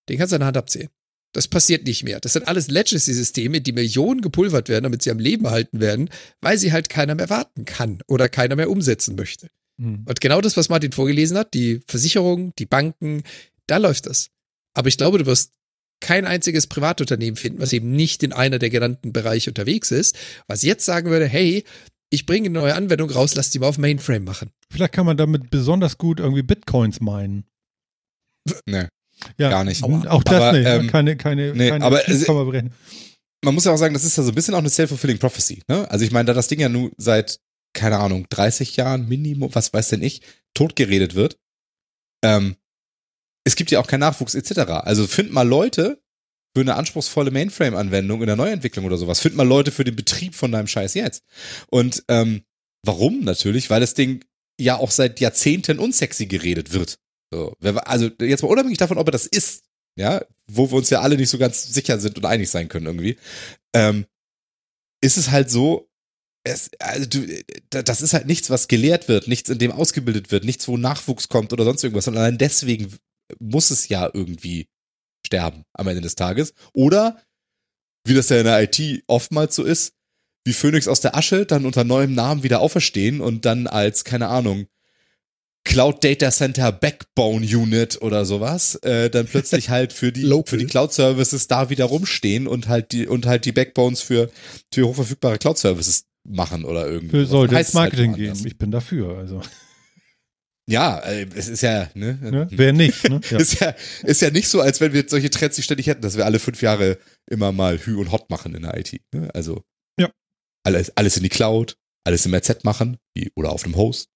den 0.08 0.18
kannst 0.18 0.32
du 0.32 0.36
an 0.36 0.40
der 0.40 0.46
Hand 0.48 0.56
abzählen. 0.56 0.88
Das 1.32 1.48
passiert 1.48 1.86
nicht 1.86 2.02
mehr. 2.02 2.18
Das 2.20 2.32
sind 2.32 2.48
alles 2.48 2.68
Legacy-Systeme, 2.68 3.60
die 3.60 3.72
Millionen 3.72 4.22
gepulvert 4.22 4.68
werden, 4.68 4.84
damit 4.84 5.02
sie 5.02 5.10
am 5.10 5.18
Leben 5.18 5.44
erhalten 5.44 5.80
werden, 5.80 6.08
weil 6.40 6.56
sie 6.56 6.72
halt 6.72 6.88
keiner 6.88 7.14
mehr 7.14 7.28
warten 7.28 7.66
kann 7.66 8.00
oder 8.06 8.28
keiner 8.28 8.56
mehr 8.56 8.70
umsetzen 8.70 9.16
möchte. 9.16 9.48
Hm. 9.78 10.04
Und 10.06 10.20
genau 10.20 10.40
das, 10.40 10.56
was 10.56 10.70
Martin 10.70 10.92
vorgelesen 10.92 11.36
hat, 11.36 11.52
die 11.52 11.80
Versicherung, 11.86 12.54
die 12.58 12.64
Banken, 12.66 13.22
da 13.66 13.76
läuft 13.76 14.06
das. 14.06 14.30
Aber 14.74 14.88
ich 14.88 14.96
glaube, 14.96 15.18
du 15.18 15.26
wirst 15.26 15.52
kein 16.00 16.24
einziges 16.24 16.66
Privatunternehmen 16.66 17.36
finden, 17.36 17.60
was 17.60 17.72
eben 17.72 17.92
nicht 17.92 18.22
in 18.22 18.32
einer 18.32 18.58
der 18.58 18.70
genannten 18.70 19.12
Bereiche 19.12 19.50
unterwegs 19.50 19.90
ist, 19.90 20.16
was 20.46 20.62
jetzt 20.62 20.84
sagen 20.84 21.10
würde, 21.10 21.26
hey, 21.26 21.64
ich 22.10 22.26
bringe 22.26 22.46
eine 22.46 22.58
neue 22.58 22.74
Anwendung 22.74 23.10
raus, 23.10 23.34
lass 23.34 23.50
die 23.50 23.58
mal 23.58 23.68
auf 23.68 23.78
Mainframe 23.78 24.24
machen. 24.24 24.50
Vielleicht 24.70 24.92
kann 24.92 25.06
man 25.06 25.16
damit 25.16 25.50
besonders 25.50 25.98
gut 25.98 26.20
irgendwie 26.20 26.42
Bitcoins 26.42 27.00
meinen. 27.00 27.44
Ne, 28.66 28.88
Ja, 29.38 29.50
gar 29.50 29.64
nicht. 29.64 29.82
Auch 29.82 30.22
das 30.22 30.34
Aber, 30.34 30.52
nicht. 30.52 30.66
ähm, 30.66 30.86
keine, 30.88 31.16
keine, 31.16 31.54
nee, 31.54 31.70
keine 31.70 31.84
aber 31.84 32.02
kann. 32.52 32.72
Man 33.44 33.54
muss 33.54 33.64
ja 33.64 33.72
auch 33.72 33.78
sagen, 33.78 33.94
das 33.94 34.04
ist 34.04 34.16
ja 34.16 34.22
so 34.22 34.30
ein 34.30 34.34
bisschen 34.34 34.54
auch 34.54 34.58
eine 34.58 34.70
self-fulfilling 34.70 35.18
prophecy. 35.18 35.62
Ne? 35.68 35.90
Also 35.90 36.04
ich 36.04 36.10
meine, 36.10 36.26
da 36.26 36.34
das 36.34 36.48
Ding 36.48 36.60
ja 36.60 36.68
nun 36.68 36.92
seit, 36.96 37.40
keine 37.74 37.98
Ahnung, 37.98 38.26
30 38.30 38.76
Jahren 38.76 39.08
Minimum, 39.08 39.54
was 39.54 39.72
weiß 39.72 39.90
denn 39.90 40.02
ich, 40.02 40.22
totgeredet 40.54 41.14
wird, 41.14 41.38
ähm, 42.24 42.56
es 43.44 43.56
gibt 43.56 43.70
ja 43.70 43.80
auch 43.80 43.86
keinen 43.86 44.00
Nachwuchs 44.00 44.34
etc. 44.34 44.58
Also 44.82 45.06
find 45.06 45.32
mal 45.32 45.46
Leute 45.46 46.02
für 46.56 46.62
eine 46.62 46.74
anspruchsvolle 46.74 47.30
Mainframe-Anwendung 47.30 48.22
in 48.22 48.26
der 48.26 48.36
Neuentwicklung 48.36 48.86
oder 48.86 48.96
sowas. 48.96 49.20
Find 49.20 49.36
mal 49.36 49.46
Leute 49.46 49.70
für 49.70 49.84
den 49.84 49.94
Betrieb 49.94 50.34
von 50.34 50.50
deinem 50.50 50.66
Scheiß 50.66 50.94
jetzt. 50.94 51.22
Und 51.70 52.02
ähm, 52.08 52.42
warum 52.82 53.20
natürlich? 53.20 53.70
Weil 53.70 53.80
das 53.80 53.94
Ding 53.94 54.24
ja 54.58 54.78
auch 54.78 54.90
seit 54.90 55.20
Jahrzehnten 55.20 55.78
unsexy 55.78 56.26
geredet 56.26 56.72
wird. 56.72 56.98
So, 57.32 57.54
also 57.60 58.10
jetzt 58.20 58.42
mal 58.42 58.48
unabhängig 58.48 58.78
davon, 58.78 58.98
ob 58.98 59.08
er 59.08 59.12
das 59.12 59.26
ist, 59.26 59.64
ja, 59.98 60.24
wo 60.50 60.70
wir 60.70 60.76
uns 60.76 60.90
ja 60.90 61.00
alle 61.00 61.16
nicht 61.16 61.30
so 61.30 61.38
ganz 61.38 61.64
sicher 61.72 61.98
sind 61.98 62.16
und 62.18 62.24
einig 62.24 62.50
sein 62.50 62.68
können 62.68 62.86
irgendwie, 62.86 63.16
ähm, 63.74 64.06
ist 65.02 65.16
es 65.16 65.30
halt 65.30 65.50
so, 65.50 65.88
es, 66.44 66.70
also 66.78 67.06
du, 67.06 67.26
da- 67.70 67.82
das 67.82 68.02
ist 68.02 68.12
halt 68.14 68.26
nichts, 68.26 68.50
was 68.50 68.68
gelehrt 68.68 69.08
wird, 69.08 69.26
nichts, 69.28 69.50
in 69.50 69.58
dem 69.58 69.72
ausgebildet 69.72 70.30
wird, 70.30 70.44
nichts, 70.44 70.68
wo 70.68 70.76
Nachwuchs 70.76 71.28
kommt 71.28 71.52
oder 71.52 71.64
sonst 71.64 71.82
irgendwas, 71.82 72.04
sondern 72.04 72.24
allein 72.24 72.38
deswegen 72.38 72.94
muss 73.40 73.70
es 73.70 73.88
ja 73.88 74.08
irgendwie 74.12 74.68
sterben 75.26 75.64
am 75.72 75.88
Ende 75.88 76.02
des 76.02 76.14
Tages. 76.14 76.54
Oder, 76.72 77.20
wie 78.06 78.14
das 78.14 78.28
ja 78.28 78.38
in 78.38 78.44
der 78.44 78.62
IT 78.62 79.02
oftmals 79.08 79.56
so 79.56 79.64
ist, 79.64 79.94
wie 80.46 80.52
Phoenix 80.52 80.86
aus 80.86 81.00
der 81.00 81.16
Asche 81.16 81.44
dann 81.44 81.66
unter 81.66 81.82
neuem 81.82 82.14
Namen 82.14 82.44
wieder 82.44 82.60
auferstehen 82.60 83.20
und 83.20 83.44
dann 83.44 83.66
als, 83.66 84.04
keine 84.04 84.28
Ahnung, 84.28 84.68
Cloud 85.66 86.02
Data 86.02 86.30
Center 86.30 86.72
Backbone 86.72 87.44
Unit 87.44 88.00
oder 88.00 88.24
sowas, 88.24 88.76
äh, 88.76 89.10
dann 89.10 89.26
plötzlich 89.26 89.68
halt 89.68 89.92
für 89.92 90.12
die, 90.12 90.22
für 90.46 90.56
die 90.56 90.66
Cloud 90.66 90.92
Services 90.92 91.48
da 91.48 91.68
wieder 91.70 91.84
rumstehen 91.86 92.46
und 92.46 92.68
halt 92.68 92.92
die, 92.92 93.06
und 93.06 93.26
halt 93.26 93.44
die 93.44 93.52
Backbones 93.52 94.00
für, 94.00 94.30
für 94.72 94.86
hochverfügbare 94.86 95.38
Cloud 95.38 95.58
Services 95.58 96.04
machen 96.26 96.64
oder 96.64 96.86
irgendwie. 96.86 97.10
Für 97.18 97.26
sollte 97.26 97.56
ins 97.56 97.66
halt 97.68 97.74
Marketing 97.74 98.14
anders. 98.14 98.38
gehen. 98.38 98.46
Ich 98.46 98.56
bin 98.58 98.70
dafür. 98.70 99.18
Also, 99.18 99.42
Ja, 100.68 100.98
äh, 101.00 101.26
es 101.34 101.48
ist 101.48 101.62
ja, 101.62 101.90
ne? 101.94 102.18
ne? 102.20 102.48
Wer 102.50 102.72
nicht? 102.72 103.08
Ne? 103.08 103.20
Ja. 103.30 103.38
Ist 103.38 103.60
ja, 103.60 103.74
ist 104.02 104.22
ja 104.22 104.30
nicht 104.30 104.48
so, 104.48 104.60
als 104.60 104.80
wenn 104.80 104.92
wir 104.92 105.00
jetzt 105.00 105.10
solche 105.10 105.30
Trends 105.30 105.56
nicht 105.56 105.64
ständig 105.66 105.86
hätten, 105.88 106.02
dass 106.02 106.16
wir 106.16 106.24
alle 106.24 106.38
fünf 106.38 106.62
Jahre 106.62 106.98
immer 107.30 107.52
mal 107.52 107.78
Hü 107.78 107.96
und 107.96 108.10
Hot 108.12 108.30
machen 108.30 108.54
in 108.54 108.62
der 108.62 108.76
IT. 108.78 109.00
Ne? 109.12 109.28
Also 109.34 109.62
Ja. 109.98 110.10
alles, 110.64 110.96
alles 110.96 111.16
in 111.16 111.22
die 111.22 111.28
Cloud, 111.28 111.76
alles 112.04 112.24
im 112.26 112.34
RZ 112.34 112.64
machen 112.64 112.98
wie, 113.14 113.30
oder 113.36 113.50
auf 113.50 113.64
einem 113.64 113.76
Host. 113.76 114.08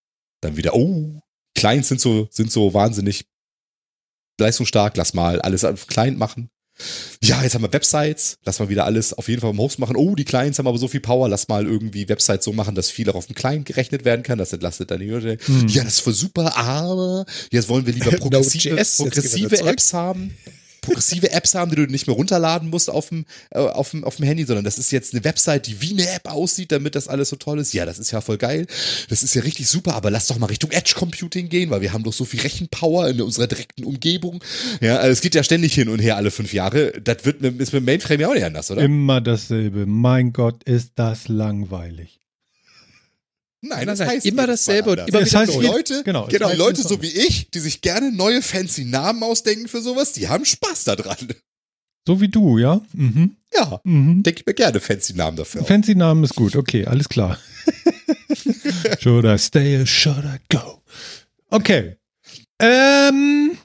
Dann 0.43 0.57
wieder, 0.57 0.75
oh, 0.75 1.21
Clients 1.61 1.89
sind 1.89 2.01
so, 2.01 2.27
sind 2.31 2.51
so 2.51 2.73
wahnsinnig 2.73 3.27
leistungsstark, 4.41 4.97
lass 4.97 5.13
mal 5.13 5.43
alles 5.43 5.63
auf 5.63 5.87
Client 5.87 6.19
machen. 6.19 6.49
ja, 7.23 7.43
jetzt 7.43 7.55
haben 7.55 7.61
wir 7.61 7.73
Websites, 7.75 8.39
lass 8.47 8.59
mal 8.59 8.71
wieder 8.71 8.87
alles 8.87 9.13
auf 9.13 9.29
jeden 9.29 9.43
Fall 9.43 9.51
im 9.51 9.59
Host 9.59 9.79
machen. 9.79 9.95
Oh, 9.95 10.15
die 10.15 10.25
Clients 10.25 10.59
haben 10.59 10.67
aber 10.67 10.79
so 10.79 10.89
viel 10.89 11.01
Power, 11.01 11.29
lass 11.29 11.49
mal 11.49 11.67
irgendwie 11.67 12.09
Websites 12.09 12.47
so 12.47 12.55
machen, 12.55 12.75
dass 12.75 12.91
viel 12.91 13.11
auch 13.11 13.15
auf 13.15 13.27
dem 13.27 13.35
Client 13.35 13.67
gerechnet 13.67 14.07
werden 14.07 14.23
kann. 14.23 14.39
Das 14.39 14.55
entlastet 14.55 14.91
dann 14.91 15.01
die 15.01 15.11
Hürde. 15.11 15.37
Hm. 15.45 15.69
Ja, 15.69 15.85
das 15.85 15.97
ist 15.97 16.01
voll 16.01 16.15
super, 16.15 16.57
aber 16.57 17.27
jetzt 17.53 17.69
wollen 17.69 17.85
wir 17.85 17.93
lieber 17.93 18.11
progressive, 18.17 18.77
wir 18.77 18.85
progressive. 18.97 19.69
Apps 19.69 19.93
haben. 19.93 20.35
Progressive 20.81 21.33
Apps 21.33 21.55
haben, 21.55 21.71
die 21.71 21.77
du 21.77 21.87
nicht 21.87 22.07
mehr 22.07 22.17
runterladen 22.17 22.71
musst 22.71 22.91
auf 22.91 23.09
dem, 23.09 23.25
äh, 23.51 23.59
auf, 23.59 23.91
dem, 23.91 24.05
auf 24.05 24.17
dem 24.17 24.27
Handy, 24.27 24.45
sondern 24.45 24.65
das 24.65 24.79
ist 24.79 24.91
jetzt 24.91 25.15
eine 25.15 25.25
Website, 25.25 25.67
die 25.67 25.81
wie 25.81 25.93
eine 25.93 26.09
App 26.11 26.31
aussieht, 26.31 26.73
damit 26.73 26.95
das 26.95 27.09
alles 27.09 27.29
so 27.29 27.37
toll 27.37 27.59
ist. 27.59 27.73
Ja, 27.73 27.87
das 27.87 27.99
ist 27.99 28.11
ja 28.11 28.21
voll 28.21 28.39
geil. 28.39 28.67
Das 29.09 29.23
ist 29.23 29.35
ja 29.35 29.43
richtig 29.43 29.69
super, 29.69 29.95
aber 29.95 30.11
lass 30.11 30.27
doch 30.27 30.39
mal 30.39 30.47
Richtung 30.47 30.71
Edge 30.71 30.95
Computing 30.97 31.49
gehen, 31.49 31.71
weil 31.71 31.81
wir 31.81 31.93
haben 31.93 32.05
doch 32.05 32.13
so 32.13 32.25
viel 32.25 32.41
Rechenpower 32.41 33.09
in 33.09 33.21
unserer 33.21 33.47
direkten 33.47 33.85
Umgebung. 33.85 34.43
Ja, 34.81 34.97
also 34.97 35.13
es 35.13 35.21
geht 35.21 35.35
ja 35.35 35.43
ständig 35.43 35.75
hin 35.75 35.89
und 35.89 35.99
her 35.99 36.17
alle 36.17 36.31
fünf 36.31 36.53
Jahre. 36.53 36.93
Das 37.03 37.25
wird 37.25 37.41
mit, 37.41 37.61
ist 37.61 37.73
mit 37.73 37.85
Mainframe 37.85 38.21
ja 38.21 38.29
auch 38.29 38.35
nicht 38.35 38.45
anders, 38.45 38.71
oder? 38.71 38.83
Immer 38.83 39.21
dasselbe. 39.21 39.87
Mein 39.87 40.33
Gott, 40.33 40.65
ist 40.65 40.93
das 40.97 41.29
langweilig. 41.29 42.20
Nein, 43.63 43.87
Nein, 43.87 43.99
nein, 43.99 44.21
immer 44.23 44.47
dasselbe 44.47 44.91
und 44.93 44.99
immer 45.09 45.21
Das 45.21 45.35
heißt, 45.35 45.55
neu. 45.55 45.67
Leute, 45.67 46.03
genau, 46.03 46.27
genau, 46.29 46.49
heißt 46.49 46.59
Leute 46.59 46.83
so 46.83 47.03
wie 47.03 47.11
ich, 47.11 47.51
die 47.51 47.59
sich 47.61 47.83
gerne 47.83 48.11
neue 48.11 48.41
fancy 48.41 48.85
Namen 48.87 49.23
ausdenken 49.23 49.69
für 49.69 49.83
sowas, 49.83 50.13
die 50.13 50.29
haben 50.29 50.45
Spaß 50.47 50.85
daran. 50.85 51.17
So 52.07 52.21
wie 52.23 52.29
du, 52.29 52.57
ja? 52.57 52.81
Mhm. 52.95 53.37
Ja, 53.53 53.81
Mhm. 53.85 54.23
denke 54.23 54.41
ich 54.41 54.47
mir 54.47 54.55
gerne 54.55 54.81
fancy 54.81 55.13
Namen 55.13 55.37
dafür. 55.37 55.63
Fancy 55.65 55.95
Namen 55.95 56.25
ist 56.25 56.35
gut. 56.35 56.57
Okay, 56.57 56.87
alles 56.87 57.09
klar. 57.11 57.39
should 59.01 59.25
I 59.27 59.37
stay 59.39 59.79
or 59.81 59.87
should 59.87 60.25
I 60.25 60.39
go? 60.49 60.81
Okay. 61.51 61.97
Ähm, 62.59 63.59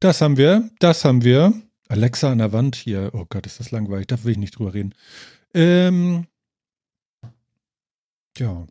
das 0.00 0.20
haben 0.20 0.36
wir. 0.36 0.68
Das 0.80 1.04
haben 1.04 1.24
wir. 1.24 1.54
Alexa 1.88 2.30
an 2.32 2.38
der 2.38 2.52
Wand 2.52 2.76
hier. 2.76 3.10
Oh 3.14 3.24
Gott, 3.28 3.46
ist 3.46 3.60
das 3.60 3.70
langweilig. 3.70 4.06
Da 4.08 4.22
will 4.24 4.32
ich 4.32 4.38
nicht 4.38 4.58
drüber 4.58 4.74
reden. 4.74 4.94
Ähm, 5.54 6.26
ja. 8.38 8.66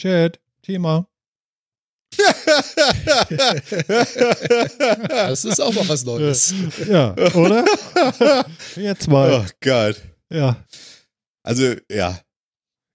Chat, 0.00 0.40
Thema. 0.62 1.06
Das 5.08 5.44
ist 5.44 5.60
auch 5.60 5.74
mal 5.74 5.88
was 5.88 6.04
Neues. 6.04 6.54
Ja, 6.88 7.12
oder? 7.34 7.64
Jetzt 8.76 9.08
mal. 9.08 9.44
oh 9.44 9.50
Gott. 9.60 10.00
Ja. 10.30 10.64
Also, 11.42 11.74
ja. 11.90 12.18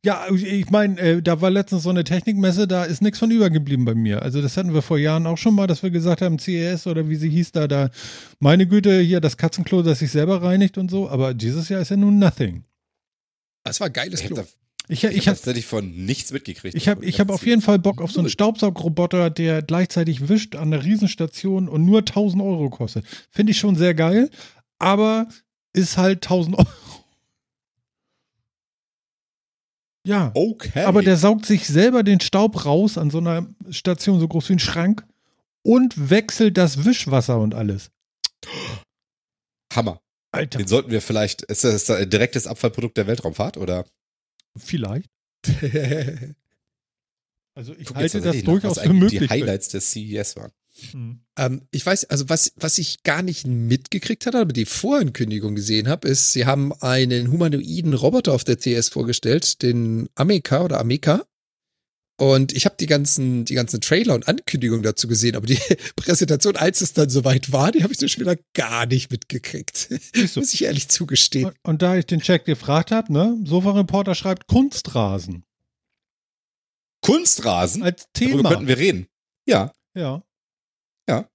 Ja, 0.04 0.28
ich 0.30 0.70
meine, 0.72 1.00
äh, 1.00 1.22
da 1.22 1.42
war 1.42 1.50
letztens 1.52 1.84
so 1.84 1.90
eine 1.92 2.04
Technikmesse, 2.04 2.68
da 2.68 2.84
ist 2.84 3.02
nichts 3.02 3.20
von 3.20 3.32
übergeblieben 3.32 3.86
bei 3.86 3.96
mir. 3.96 4.22
Also 4.22 4.42
das 4.42 4.58
hatten 4.58 4.74
wir 4.74 4.82
vor 4.82 4.98
Jahren 4.98 5.28
auch 5.28 5.38
schon 5.38 5.56
mal, 5.56 5.68
dass 5.68 5.84
wir 5.84 5.92
gesagt 5.92 6.22
haben, 6.22 6.40
CES 6.40 6.88
oder 6.88 7.08
wie 7.08 7.16
sie 7.16 7.30
hieß 7.30 7.52
da, 7.54 7.68
da, 7.68 7.90
meine 8.40 8.68
Güte, 8.68 9.00
hier 9.00 9.20
das 9.22 9.38
Katzenklo, 9.38 9.82
das 9.82 10.00
sich 10.00 10.12
selber 10.12 10.42
reinigt 10.44 10.78
und 10.78 10.92
so, 10.92 11.10
aber 11.10 11.34
dieses 11.34 11.70
Jahr 11.70 11.82
ist 11.82 11.90
ja 11.90 11.98
nun 11.98 12.20
nothing. 12.20 12.66
Das 13.64 13.80
war 13.80 13.88
ein 13.88 13.94
geiles 13.94 14.22
Klo. 14.22 14.38
habe 14.38 14.48
Ich, 14.88 15.04
ich 15.04 15.12
ich 15.12 15.28
hab 15.28 15.34
habe 15.34 15.38
tatsächlich 15.38 15.66
von 15.66 16.06
nichts 16.06 16.32
mitgekriegt. 16.32 16.76
ich 16.76 16.88
hab, 16.88 17.02
ich 17.04 17.20
hab 17.20 17.30
auf 17.30 17.46
jeden 17.46 17.62
Fall 17.62 17.80
Bock 17.80 18.02
auf 18.02 18.12
so 18.12 18.20
einen 18.20 18.30
Staubsaugroboter, 18.30 19.30
der 19.30 19.62
gleichzeitig 19.62 20.30
wischt 20.30 20.56
an 20.56 20.74
einer 20.74 20.84
Riesenstation 20.84 21.68
und 21.68 21.86
nur 21.86 22.00
1000 22.00 22.42
Euro 22.42 22.70
kostet. 22.70 23.06
Finde 23.30 23.52
ich 23.52 23.58
schon 23.58 23.76
sehr 23.76 23.94
geil, 23.94 24.30
aber 24.80 25.28
ist 25.74 25.98
halt 25.98 26.26
1000 26.26 26.58
Euro. 26.60 26.68
Ja. 30.06 30.32
Okay. 30.36 30.84
Aber 30.84 31.02
der 31.02 31.18
saugt 31.18 31.46
sich 31.46 31.68
selber 31.68 32.04
den 32.04 32.20
Staub 32.20 32.66
raus 32.66 32.98
an 32.98 33.10
so 33.10 33.18
einer 33.18 33.48
Station 33.72 34.20
so 34.20 34.28
groß 34.28 34.50
wie 34.50 34.54
ein 34.54 34.60
Schrank 34.60 35.04
und 35.64 36.12
wechselt 36.12 36.58
das 36.58 36.86
Wischwasser 36.86 37.40
und 37.40 37.56
alles. 37.56 37.90
Hammer. 39.74 40.00
Alter, 40.32 40.60
Den 40.60 40.68
sollten 40.68 40.92
wir 40.92 41.02
vielleicht, 41.02 41.42
ist 41.44 41.64
das 41.64 41.90
ein 41.90 42.10
direktes 42.10 42.46
Abfallprodukt 42.46 42.98
der 42.98 43.08
Weltraumfahrt 43.08 43.58
oder? 43.58 43.86
Vielleicht. 44.58 45.10
Also 47.58 47.74
ich 47.74 47.86
Guck 47.86 48.02
jetzt 48.02 48.14
halte 48.14 48.34
das 48.34 48.44
durchaus 48.44 48.78
was 48.78 48.84
für 48.84 48.94
möglich. 48.94 49.22
Die 49.22 49.30
Highlights 49.30 49.70
des 49.70 49.90
CES 49.92 50.36
waren. 50.36 50.52
Hm. 50.92 51.22
Ähm, 51.38 51.62
ich 51.72 51.86
weiß, 51.86 52.06
also 52.06 52.28
was, 52.28 52.52
was 52.58 52.78
ich 52.78 53.04
gar 53.04 53.22
nicht 53.22 53.48
mitgekriegt 53.48 54.26
hatte, 54.26 54.40
aber 54.40 54.52
die 54.52 54.66
Vorankündigung 54.66 55.56
gesehen 55.56 55.88
habe, 55.88 56.08
ist, 56.08 56.34
sie 56.34 56.46
haben 56.46 56.74
einen 56.74 57.32
humanoiden 57.32 57.94
Roboter 57.94 58.34
auf 58.34 58.44
der 58.44 58.58
CS 58.58 58.90
vorgestellt, 58.90 59.62
den 59.62 60.10
Ameka 60.16 60.66
oder 60.66 60.82
Ameka. 60.82 61.26
Und 62.18 62.54
ich 62.54 62.66
habe 62.66 62.76
die 62.80 62.86
ganzen, 62.86 63.44
die 63.44 63.56
ganzen 63.56 63.82
Trailer 63.82 64.14
und 64.16 64.28
Ankündigungen 64.28 64.84
dazu 64.84 65.08
gesehen, 65.08 65.36
aber 65.36 65.48
die 65.48 65.60
Präsentation, 65.98 66.56
als 66.56 66.80
es 66.82 66.94
dann 66.94 67.10
soweit 67.10 67.52
war, 67.52 67.72
die 67.74 67.84
habe 67.84 67.92
ich 67.92 68.00
dann 68.00 68.08
schon 68.08 68.22
wieder 68.22 68.38
gar 68.54 68.86
nicht 68.86 69.12
mitgekriegt. 69.12 69.90
Du. 70.14 70.40
Muss 70.40 70.54
ich 70.54 70.64
ehrlich 70.64 70.88
zugestehen. 70.88 71.46
Und, 71.48 71.56
und 71.64 71.82
da 71.82 71.98
ich 71.98 72.06
den 72.06 72.22
Check 72.22 72.46
gefragt 72.46 72.92
habe, 72.92 73.12
ne, 73.12 73.38
Sofa-Reporter 73.44 74.16
schreibt 74.16 74.48
Kunstrasen 74.48 75.44
Kunstrasen? 77.02 77.84
als 77.84 78.08
Darüber 78.14 78.38
Thema. 78.38 78.50
könnten 78.50 78.68
wir 78.68 78.78
reden. 78.78 79.08
Ja. 79.46 79.74
ja. 79.94 80.24
Ja. 81.08 81.30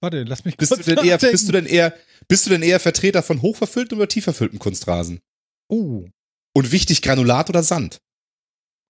Warte, 0.00 0.24
lass 0.24 0.44
mich 0.44 0.56
Bist 0.56 0.72
du 0.72 0.76
kurz 0.76 0.86
denn 0.86 1.04
eher, 1.04 1.18
bist 1.18 1.48
du 1.48 1.52
denn 1.52 1.66
eher, 1.66 1.94
bist 2.28 2.46
du 2.46 2.50
denn 2.50 2.62
eher 2.62 2.80
Vertreter 2.80 3.22
von 3.22 3.42
hochverfülltem 3.42 3.98
oder 3.98 4.08
tieferfülltem 4.08 4.58
Kunstrasen? 4.58 5.20
Oh, 5.68 6.06
Und 6.52 6.72
wichtig 6.72 7.00
Granulat 7.02 7.48
oder 7.48 7.62
Sand? 7.62 8.00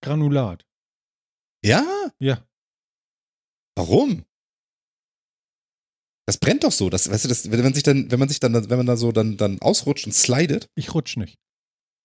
Granulat. 0.01 0.65
Ja? 1.65 1.85
Ja. 2.21 2.47
Warum? 3.77 4.25
Das 6.27 6.39
brennt 6.39 6.65
doch 6.65 6.73
so. 6.73 6.91
Das, 6.91 7.11
weißt 7.11 7.25
du, 7.25 7.29
das, 7.29 7.51
wenn 7.51 7.63
man 7.63 7.75
sich 7.75 7.83
dann, 7.83 8.11
wenn 8.11 8.19
man 8.19 8.29
sich 8.29 8.41
dann, 8.41 8.53
wenn 8.71 8.77
man 8.77 8.87
da 8.87 8.97
so 8.97 9.13
dann, 9.13 9.37
dann 9.37 9.61
ausrutscht 9.61 10.07
und 10.07 10.13
slidet, 10.13 10.69
Ich 10.75 10.95
rutsch 10.95 11.17
nicht. 11.17 11.37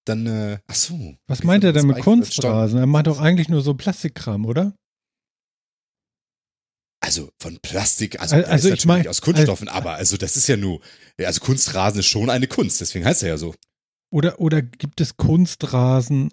dann, 0.05 0.25
äh, 0.27 0.59
ach 0.67 0.75
so. 0.75 1.15
Was 1.27 1.43
meint 1.43 1.63
er 1.63 1.73
denn 1.73 1.87
mit 1.87 1.99
Kunstrasen? 1.99 2.79
Er 2.79 2.87
meint 2.87 3.07
doch 3.07 3.19
eigentlich 3.19 3.49
nur 3.49 3.61
so 3.61 3.73
Plastikkram, 3.75 4.45
oder? 4.45 4.75
Also 7.01 7.29
von 7.41 7.57
Plastik, 7.61 8.19
also, 8.19 8.35
also 8.35 8.49
ist 8.49 8.57
ich 8.65 8.69
natürlich 8.71 8.85
mein- 8.85 9.07
aus 9.07 9.21
Kunststoffen, 9.21 9.69
aber 9.69 9.93
also 9.93 10.17
das 10.17 10.35
ist 10.35 10.47
ja 10.47 10.57
nur, 10.57 10.81
also 11.17 11.39
Kunstrasen 11.39 11.99
ist 12.01 12.07
schon 12.07 12.29
eine 12.29 12.47
Kunst, 12.47 12.81
deswegen 12.81 13.05
heißt 13.05 13.23
er 13.23 13.29
ja 13.29 13.37
so. 13.37 13.55
Oder, 14.11 14.39
oder 14.39 14.61
gibt 14.61 15.01
es 15.01 15.17
Kunstrasen, 15.17 16.31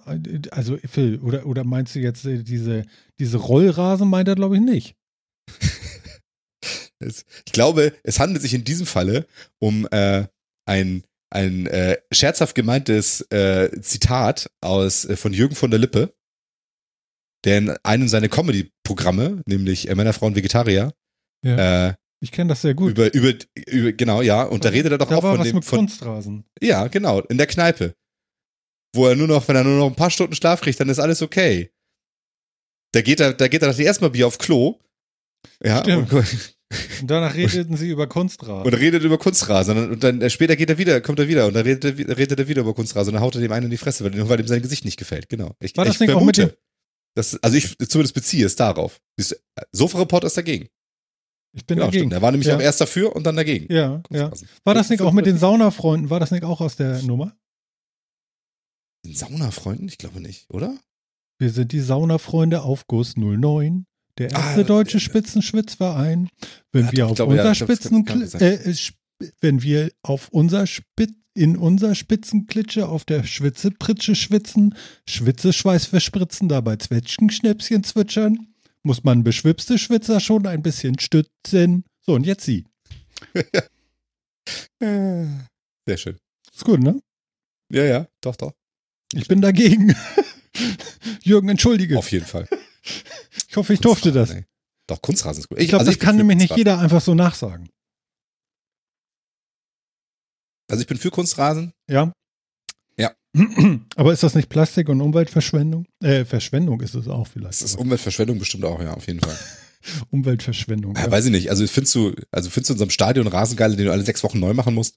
also 0.51 0.79
Phil, 0.79 1.19
oder, 1.21 1.47
oder 1.47 1.65
meinst 1.65 1.95
du 1.95 1.99
jetzt 1.99 2.25
äh, 2.25 2.43
diese, 2.43 2.85
diese 3.19 3.37
Rollrasen, 3.37 4.09
meint 4.09 4.29
er 4.29 4.35
glaube 4.35 4.57
ich 4.57 4.63
nicht. 4.63 4.97
Ich 6.99 7.53
glaube, 7.53 7.93
es 8.05 8.19
handelt 8.21 8.41
sich 8.41 8.55
in 8.55 8.65
diesem 8.65 8.87
Falle 8.87 9.27
um 9.59 9.87
äh, 9.91 10.27
ein, 10.67 11.05
ein 11.31 11.67
äh, 11.67 11.99
scherzhaft 12.11 12.55
gemeintes 12.55 13.21
äh, 13.31 13.71
Zitat 13.83 14.51
aus 14.63 15.05
äh, 15.05 15.17
von 15.17 15.35
Jürgen 15.35 15.55
von 15.55 15.71
der 15.71 15.79
Lippe, 15.79 16.15
der 17.45 17.59
in 17.59 17.71
einem 17.83 18.09
seiner 18.09 18.29
Comedy-Programme, 18.29 19.43
nämlich 19.47 19.91
äh, 19.91 19.95
Männer, 19.95 20.15
Frauen, 20.15 20.37
Vegetarier, 20.37 20.95
Ja. 21.45 21.97
Ich 22.21 22.33
kenne 22.33 22.49
das 22.49 22.63
sehr 22.63 22.75
gut. 22.75 22.93
über, 22.93 23.13
über, 23.13 23.35
über, 23.67 23.93
genau, 23.93 24.23
ja, 24.23 24.43
und 24.45 24.65
da 24.65 24.71
redet 24.71 24.93
er 24.93 24.99
doch 24.99 25.09
da 25.09 25.17
auch 25.17 25.23
war 25.23 25.33
von 25.33 25.41
was 25.41 25.49
dem, 25.49 25.57
mit 25.57 25.65
von, 25.65 25.81
Kunstrasen. 25.81 26.45
ja, 26.61 26.89
genau, 26.89 27.21
in 27.21 27.39
der 27.39 27.47
Kneipe. 27.47 27.95
Wo 28.95 29.07
er 29.07 29.17
nur 29.17 29.29
noch, 29.29 29.47
wenn 29.49 29.57
er 29.57 29.65
nur 29.65 29.79
noch 29.79 29.89
ein 29.89 29.95
paar 29.97 30.11
Stunden 30.11 30.35
Schlaf 30.35 30.61
kriegt, 30.63 30.81
dann 30.81 30.89
ist 30.89 30.99
alles 30.99 31.21
okay. 31.21 31.71
Da 32.93 33.03
geht 33.03 33.21
er, 33.21 33.35
da 33.35 33.49
geht 33.49 33.63
er 33.63 33.73
dem 33.73 33.87
ersten 33.87 34.05
Mal 34.05 34.09
Bier 34.11 34.27
auf 34.27 34.39
Klo. 34.39 34.81
Ja, 35.63 35.81
Stimmt. 35.81 36.13
und, 36.13 36.57
Und 37.01 37.09
danach 37.09 37.35
redeten 37.35 37.77
sie 37.77 37.89
über 37.91 38.09
Kunstrasen. 38.09 38.67
und 38.67 38.75
redet 38.75 39.05
über 39.05 39.19
Kunstrasen. 39.19 39.77
Und 39.77 39.83
dann, 39.83 39.93
und 39.93 40.03
dann 40.03 40.23
äh, 40.23 40.31
später 40.31 40.57
geht 40.57 40.69
er 40.69 40.79
wieder, 40.79 41.01
kommt 41.01 41.21
er 41.21 41.29
wieder 41.29 41.47
und 41.47 41.55
dann 41.55 41.63
redet 41.65 41.85
er, 41.85 42.17
redet 42.17 42.39
er 42.41 42.49
wieder 42.49 42.63
über 42.63 42.75
Kunstrasen 42.75 43.11
und 43.11 43.15
dann 43.15 43.23
haut 43.23 43.37
er 43.37 43.41
dem 43.41 43.53
einen 43.53 43.67
in 43.67 43.71
die 43.71 43.77
Fresse, 43.77 44.05
weil, 44.05 44.29
weil 44.29 44.41
ihm 44.41 44.49
sein 44.49 44.63
Gesicht 44.63 44.85
nicht 44.85 44.97
gefällt. 44.99 45.29
Genau. 45.29 45.55
Ich, 45.61 45.77
War 45.77 45.85
das 45.85 45.95
ich 45.95 46.01
nicht 46.01 46.11
auch 46.11 46.25
mit 46.25 46.37
vermute, 46.37 46.59
dass, 47.15 47.41
also 47.43 47.57
ich 47.57 47.79
zumindest 47.79 48.15
beziehe 48.15 48.45
es 48.45 48.57
darauf. 48.57 49.01
Sofa-Report 49.71 50.25
ist 50.25 50.37
dagegen. 50.37 50.69
Ich 51.57 51.67
bin 51.67 51.77
Genau, 51.77 51.87
dagegen. 51.87 52.03
stimmt. 52.03 52.13
Er 52.13 52.23
war 52.23 52.31
nämlich 52.31 52.47
Ja. 52.49 52.57
auch 52.57 52.61
erst 52.61 52.81
dafür 52.81 53.17
und 53.17 53.25
dann 53.25 53.35
dagegen. 53.37 53.73
Ja, 53.73 54.03
ja. 54.11 54.31
War 54.65 54.75
das 54.75 54.91
nicht 54.91 55.01
auch 55.03 55.13
mit 55.13 55.27
den 55.27 55.39
Saunafreunden? 55.39 56.11
War 56.11 56.21
das 56.21 56.31
nicht 56.31 56.45
auch 56.45 56.61
aus 56.61 56.77
der 56.77 57.03
Nummer? 57.03 57.35
Den 59.05 59.15
Saunafreunden? 59.15 59.89
Ich 59.89 59.99
glaube 59.99 60.21
nicht, 60.21 60.47
oder? 60.51 60.77
Wir 61.39 61.51
sind 61.51 61.73
die 61.73 61.81
Saunafreunde 61.81 62.63
Aufguss 62.63 63.17
09. 63.17 63.87
Der 64.19 64.35
Ah, 64.35 64.39
erste 64.49 64.65
deutsche 64.65 64.93
der- 64.99 65.01
Spitzenschwitzverein. 65.05 66.29
Wenn 66.73 66.87
Ja, 66.87 66.93
wir 66.93 67.07
auf 67.09 67.17
glaube, 67.17 67.37
ja, 67.37 67.43
unser 67.43 67.67
kann 67.67 67.77
Spitzen, 67.77 68.07
äh, 68.41 68.75
wenn 69.41 69.63
wir 69.63 69.91
auf 70.03 70.29
unser 70.31 70.67
Spit 70.67 71.15
in 71.35 71.59
unser 71.59 71.95
Spitzenklitsche 71.95 72.89
auf 72.89 73.05
der 73.05 73.25
Schwitzepritsche 73.25 74.15
schwitzen, 74.15 74.75
Schwitzeschweiß 75.07 75.85
verspritzen, 75.85 76.49
dabei 76.49 76.77
Zwetschgenschnäpschen 76.77 77.85
zwitschern, 77.85 78.55
muss 78.87 79.05
man 79.05 79.25
beschwipste 79.25 79.79
Schwitzer 79.79 80.21
schon 80.21 80.47
ein 80.47 80.63
bisschen 80.63 80.99
stützen. 80.99 81.85
So, 82.01 82.15
und 82.15 82.25
jetzt 82.25 82.45
sie. 82.45 82.65
Sehr 84.81 85.97
schön. 85.97 86.17
Ist 86.55 86.65
gut, 86.65 86.81
ne? 86.81 87.01
Ja, 87.71 87.85
ja, 87.85 88.09
doch, 88.21 88.37
doch. 88.37 88.53
Ich 89.13 89.29
bin 89.29 89.41
dagegen. 89.41 89.95
Jürgen, 91.23 91.49
entschuldige. 91.49 91.99
Auf 91.99 92.11
jeden 92.13 92.27
Fall. 92.27 92.49
Ich 93.49 93.57
hoffe, 93.57 93.75
ich 93.75 93.81
durfte 93.81 94.13
das. 94.13 94.31
Ey. 94.31 94.45
Doch, 94.87 95.03
Kunstrasen 95.03 95.41
ist 95.41 95.49
gut. 95.49 95.59
Ich 95.59 95.69
glaube, 95.69 95.81
also 95.81 95.91
das 95.91 95.99
kann 95.99 96.17
nämlich 96.17 96.39
nicht 96.39 96.57
jeder 96.57 96.79
einfach 96.79 97.01
so 97.01 97.15
nachsagen. 97.15 97.69
Also 100.69 100.81
ich 100.81 100.87
bin 100.87 100.97
für 100.97 101.11
Kunstrasen. 101.11 101.73
Ja? 101.89 102.13
Ja. 103.37 103.79
Aber 103.97 104.13
ist 104.13 104.23
das 104.23 104.35
nicht 104.35 104.49
Plastik 104.49 104.89
und 104.89 105.01
Umweltverschwendung? 105.01 105.87
Äh, 106.03 106.25
Verschwendung 106.25 106.81
ist 106.81 106.95
es 106.95 107.09
auch 107.09 107.27
vielleicht. 107.27 107.61
Das 107.61 107.63
ist 107.63 107.77
Umweltverschwendung 107.77 108.39
bestimmt 108.39 108.65
auch, 108.65 108.81
ja, 108.81 108.95
auf 108.95 109.07
jeden 109.07 109.21
Fall. 109.21 109.37
Umweltverschwendung. 110.11 110.97
Ja, 110.97 111.11
weiß 111.11 111.27
ich 111.27 111.31
nicht. 111.31 111.51
Also 111.51 111.67
findest 111.67 111.95
du, 111.95 112.15
also 112.31 112.51
findest 112.51 112.71
du 112.71 112.73
in 112.73 112.77
unserem 112.77 112.91
Stadion 112.91 113.27
Rasengeile, 113.27 113.77
den 113.77 113.87
du 113.87 113.93
alle 113.93 114.05
sechs 114.05 114.23
Wochen 114.23 114.41
neu 114.41 114.55
machen 114.55 114.75
musst? 114.75 114.97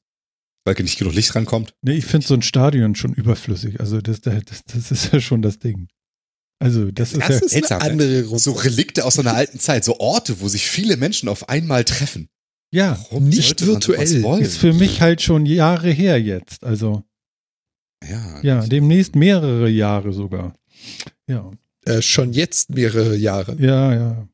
Weil 0.65 0.75
nicht 0.83 0.99
genug 0.99 1.15
Licht 1.15 1.35
rankommt? 1.35 1.73
Nee, 1.81 1.93
ich 1.93 2.05
finde 2.05 2.27
so 2.27 2.33
ein 2.33 2.41
Stadion 2.41 2.93
schon 2.95 3.13
überflüssig. 3.13 3.79
Also 3.79 4.01
das, 4.01 4.21
das, 4.21 4.43
das 4.65 4.91
ist 4.91 5.13
ja 5.13 5.19
schon 5.19 5.41
das 5.41 5.59
Ding. 5.59 5.87
Also 6.61 6.91
das, 6.91 7.13
ist 7.13 7.29
ja. 7.29 7.37
ist 7.37 7.71
eine 7.71 7.79
ne? 7.79 7.91
andere 7.91 8.23
Runde. 8.25 8.39
So 8.39 8.51
Relikte 8.51 9.05
aus 9.05 9.15
so 9.15 9.21
einer 9.21 9.33
alten 9.33 9.59
Zeit, 9.59 9.85
so 9.85 9.99
Orte, 9.99 10.41
wo 10.41 10.47
sich 10.49 10.67
viele 10.67 10.97
Menschen 10.97 11.29
auf 11.29 11.47
einmal 11.47 11.85
treffen. 11.85 12.27
Ja, 12.71 12.99
Warum 13.09 13.29
Nicht 13.29 13.65
virtuell. 13.65 14.41
ist 14.41 14.57
für 14.57 14.73
mich 14.73 15.01
halt 15.01 15.21
schon 15.21 15.45
Jahre 15.45 15.89
her 15.89 16.21
jetzt. 16.21 16.63
Also 16.63 17.03
Ja, 18.07 18.39
ja, 18.41 18.65
demnächst 18.65 19.15
mehrere 19.15 19.69
Jahre 19.69 20.13
sogar. 20.13 20.53
Ja, 21.27 21.51
Äh, 21.85 22.01
schon 22.01 22.33
jetzt 22.33 22.69
mehrere 22.69 23.15
Jahre. 23.15 23.55
ja, 23.59 23.93
ja. 23.93 24.27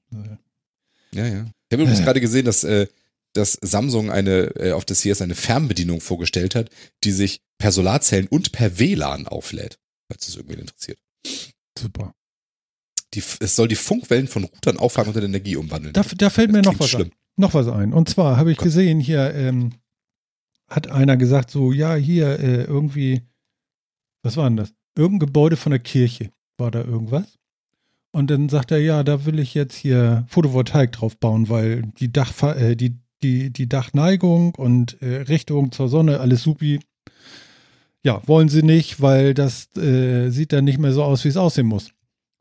ja, 1.13 1.27
ja. 1.27 1.45
Ich 1.69 1.73
habe 1.73 1.83
übrigens 1.83 2.03
gerade 2.03 2.21
gesehen, 2.21 2.45
dass, 2.45 2.63
äh, 2.63 2.87
dass 3.33 3.53
Samsung 3.61 4.11
eine 4.11 4.55
äh, 4.55 4.71
auf 4.71 4.85
der 4.85 4.95
CS 4.95 5.21
eine 5.21 5.35
Fernbedienung 5.35 5.99
vorgestellt 6.01 6.53
hat, 6.55 6.69
die 7.03 7.11
sich 7.11 7.41
per 7.57 7.71
Solarzellen 7.71 8.27
und 8.27 8.51
per 8.51 8.77
WLAN 8.79 9.27
auflädt, 9.27 9.79
falls 10.07 10.27
es 10.27 10.35
irgendwen 10.35 10.59
interessiert. 10.59 10.99
Super. 11.77 12.13
Die, 13.13 13.23
es 13.39 13.55
soll 13.55 13.67
die 13.67 13.75
Funkwellen 13.75 14.27
von 14.27 14.43
Routern 14.43 14.77
auffangen 14.77 15.09
und 15.11 15.17
in 15.17 15.25
Energie 15.25 15.55
umwandeln. 15.55 15.93
Da, 15.93 16.03
da 16.17 16.29
fällt 16.29 16.51
mir 16.51 16.61
Das 16.61 16.73
noch 16.73 16.79
was 16.79 16.89
schlimm. 16.89 17.07
ein. 17.07 17.11
Noch 17.37 17.53
was 17.53 17.67
ein. 17.67 17.93
Und 17.93 18.09
zwar 18.09 18.37
habe 18.37 18.51
ich 18.51 18.57
gesehen, 18.57 18.99
hier 18.99 19.33
ähm, 19.33 19.71
hat 20.69 20.89
einer 20.89 21.17
gesagt, 21.17 21.49
so, 21.51 21.71
ja, 21.71 21.95
hier 21.95 22.39
äh, 22.39 22.63
irgendwie, 22.63 23.21
was 24.25 24.37
war 24.37 24.49
denn 24.49 24.57
das? 24.57 24.73
Irgendein 24.97 25.27
Gebäude 25.27 25.55
von 25.55 25.69
der 25.69 25.79
Kirche. 25.79 26.31
War 26.57 26.71
da 26.71 26.83
irgendwas? 26.83 27.37
Und 28.11 28.31
dann 28.31 28.49
sagt 28.49 28.71
er, 28.71 28.79
ja, 28.79 29.03
da 29.03 29.25
will 29.25 29.39
ich 29.39 29.53
jetzt 29.53 29.75
hier 29.75 30.25
Photovoltaik 30.29 30.93
drauf 30.93 31.17
bauen, 31.17 31.49
weil 31.49 31.83
die, 31.99 32.11
Dach, 32.11 32.31
äh, 32.43 32.75
die, 32.75 32.97
die, 33.21 33.51
die 33.51 33.69
Dachneigung 33.69 34.55
und 34.55 35.01
äh, 35.01 35.23
Richtung 35.23 35.71
zur 35.71 35.89
Sonne, 35.89 36.21
alles 36.21 36.43
supi. 36.43 36.79
Ja, 38.03 38.21
wollen 38.25 38.49
sie 38.49 38.63
nicht, 38.63 39.01
weil 39.01 39.33
das 39.33 39.75
äh, 39.75 40.29
sieht 40.29 40.53
dann 40.53 40.63
nicht 40.63 40.79
mehr 40.79 40.93
so 40.93 41.03
aus, 41.03 41.23
wie 41.25 41.29
es 41.29 41.37
aussehen 41.37 41.67
muss. 41.67 41.91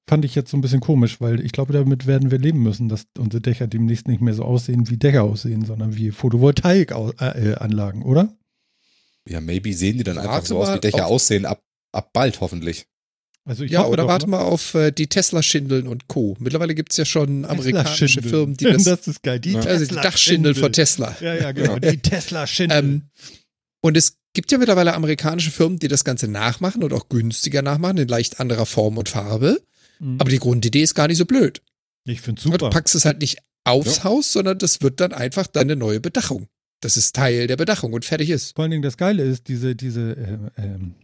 Fand 0.08 0.24
ich 0.24 0.34
jetzt 0.34 0.50
so 0.50 0.56
ein 0.56 0.60
bisschen 0.60 0.80
komisch, 0.80 1.20
weil 1.20 1.40
ich 1.40 1.52
glaube, 1.52 1.72
damit 1.72 2.06
werden 2.06 2.30
wir 2.30 2.38
leben 2.38 2.62
müssen, 2.62 2.88
dass 2.88 3.06
unsere 3.18 3.40
Dächer 3.40 3.66
demnächst 3.66 4.06
nicht 4.06 4.20
mehr 4.20 4.34
so 4.34 4.44
aussehen, 4.44 4.88
wie 4.90 4.98
Dächer 4.98 5.24
aussehen, 5.24 5.64
sondern 5.64 5.96
wie 5.96 6.12
Photovoltaikanlagen, 6.12 8.02
oder? 8.02 8.32
Ja, 9.26 9.40
maybe 9.40 9.72
sehen 9.72 9.98
die 9.98 10.04
dann 10.04 10.18
einfach 10.18 10.44
so 10.44 10.58
aus, 10.58 10.74
wie 10.74 10.80
Dächer 10.80 11.06
aussehen, 11.06 11.46
ab, 11.46 11.62
ab 11.94 12.10
bald 12.12 12.40
hoffentlich. 12.40 12.86
Also 13.46 13.64
Ja, 13.64 13.84
oder 13.86 14.06
warte 14.06 14.26
ne? 14.26 14.30
mal 14.32 14.40
auf 14.42 14.74
äh, 14.74 14.90
die 14.90 15.06
Tesla-Schindeln 15.06 15.86
und 15.86 16.08
Co. 16.08 16.34
Mittlerweile 16.40 16.74
gibt 16.74 16.92
es 16.92 16.96
ja 16.96 17.04
schon 17.04 17.44
amerikanische 17.44 18.06
Tesla-Schindeln. 18.06 18.30
Firmen, 18.30 18.56
die 18.56 18.64
das, 18.72 18.84
das 18.84 19.06
ist 19.08 19.22
geil. 19.22 19.38
Die 19.40 19.56
also 19.56 19.84
die 19.86 19.94
Dachschindeln 19.94 20.54
von 20.54 20.72
Tesla. 20.72 21.14
Ja, 21.20 21.34
ja, 21.34 21.52
genau. 21.52 21.78
Die 21.78 21.98
Tesla-Schindel. 21.98 22.78
Ähm, 22.78 23.02
und 23.82 23.96
es 23.98 24.16
gibt 24.32 24.50
ja 24.50 24.56
mittlerweile 24.58 24.94
amerikanische 24.94 25.50
Firmen, 25.50 25.78
die 25.78 25.88
das 25.88 26.04
Ganze 26.04 26.26
nachmachen 26.26 26.82
und 26.82 26.92
auch 26.94 27.08
günstiger 27.10 27.60
nachmachen, 27.62 27.98
in 27.98 28.08
leicht 28.08 28.40
anderer 28.40 28.64
Form 28.66 28.96
und 28.96 29.10
Farbe. 29.10 29.62
Mhm. 30.00 30.16
Aber 30.20 30.30
die 30.30 30.38
Grundidee 30.38 30.82
ist 30.82 30.94
gar 30.94 31.06
nicht 31.08 31.18
so 31.18 31.26
blöd. 31.26 31.60
ich 32.06 32.20
finde 32.22 32.40
Du 32.42 32.50
super. 32.50 32.70
packst 32.70 32.94
es 32.94 33.04
halt 33.04 33.20
nicht 33.20 33.38
aufs 33.64 33.98
Ja. 33.98 34.04
Haus, 34.04 34.32
sondern 34.32 34.58
das 34.58 34.80
wird 34.80 35.00
dann 35.00 35.12
einfach 35.12 35.46
deine 35.46 35.76
neue 35.76 36.00
Bedachung. 36.00 36.48
Das 36.80 36.96
ist 36.96 37.14
Teil 37.14 37.46
der 37.46 37.56
Bedachung 37.56 37.92
und 37.92 38.04
fertig 38.06 38.30
ist. 38.30 38.54
Vor 38.56 38.62
allen 38.62 38.70
Dingen 38.72 38.82
das 38.82 38.96
Geile 38.96 39.22
ist, 39.22 39.48
diese, 39.48 39.76
diese, 39.76 40.16
äh, 40.56 40.62
ähm, 40.62 40.94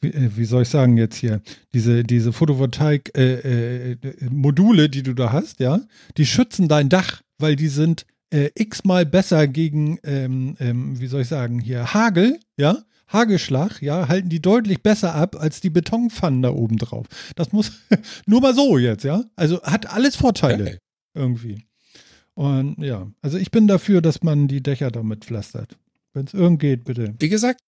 wie, 0.00 0.08
äh, 0.08 0.30
wie 0.36 0.44
soll 0.44 0.62
ich 0.62 0.68
sagen 0.68 0.96
jetzt 0.96 1.16
hier, 1.16 1.40
diese, 1.74 2.04
diese 2.04 2.32
Photovoltaik-Module, 2.32 3.98
äh, 4.00 4.30
Module, 4.30 4.88
die 4.88 5.02
du 5.02 5.14
da 5.14 5.32
hast, 5.32 5.60
ja, 5.60 5.80
die 6.16 6.26
schützen 6.26 6.68
dein 6.68 6.88
Dach, 6.88 7.22
weil 7.38 7.56
die 7.56 7.68
sind 7.68 8.06
äh, 8.30 8.50
x-mal 8.54 9.06
besser 9.06 9.48
gegen, 9.48 9.98
ähm, 10.04 10.56
ähm, 10.60 11.00
wie 11.00 11.06
soll 11.06 11.22
ich 11.22 11.28
sagen, 11.28 11.60
hier 11.60 11.94
Hagel, 11.94 12.38
ja, 12.56 12.84
Hagelschlag, 13.08 13.80
ja, 13.80 14.08
halten 14.08 14.28
die 14.28 14.42
deutlich 14.42 14.82
besser 14.82 15.14
ab 15.14 15.36
als 15.36 15.60
die 15.60 15.70
Betonpfannen 15.70 16.42
da 16.42 16.50
oben 16.50 16.76
drauf. 16.76 17.06
Das 17.36 17.52
muss 17.52 17.72
nur 18.26 18.40
mal 18.40 18.54
so 18.54 18.76
jetzt, 18.78 19.04
ja. 19.04 19.24
Also 19.34 19.62
hat 19.62 19.86
alles 19.90 20.16
Vorteile 20.16 20.64
Geil. 20.64 20.78
irgendwie. 21.14 21.64
Und 22.34 22.78
ja, 22.78 23.10
also 23.22 23.38
ich 23.38 23.50
bin 23.50 23.66
dafür, 23.66 24.02
dass 24.02 24.22
man 24.22 24.46
die 24.46 24.62
Dächer 24.62 24.90
damit 24.90 25.24
pflastert. 25.24 25.76
Wenn 26.12 26.26
es 26.26 26.34
irgend 26.34 26.60
geht, 26.60 26.84
bitte. 26.84 27.14
Wie 27.18 27.28
gesagt, 27.28 27.62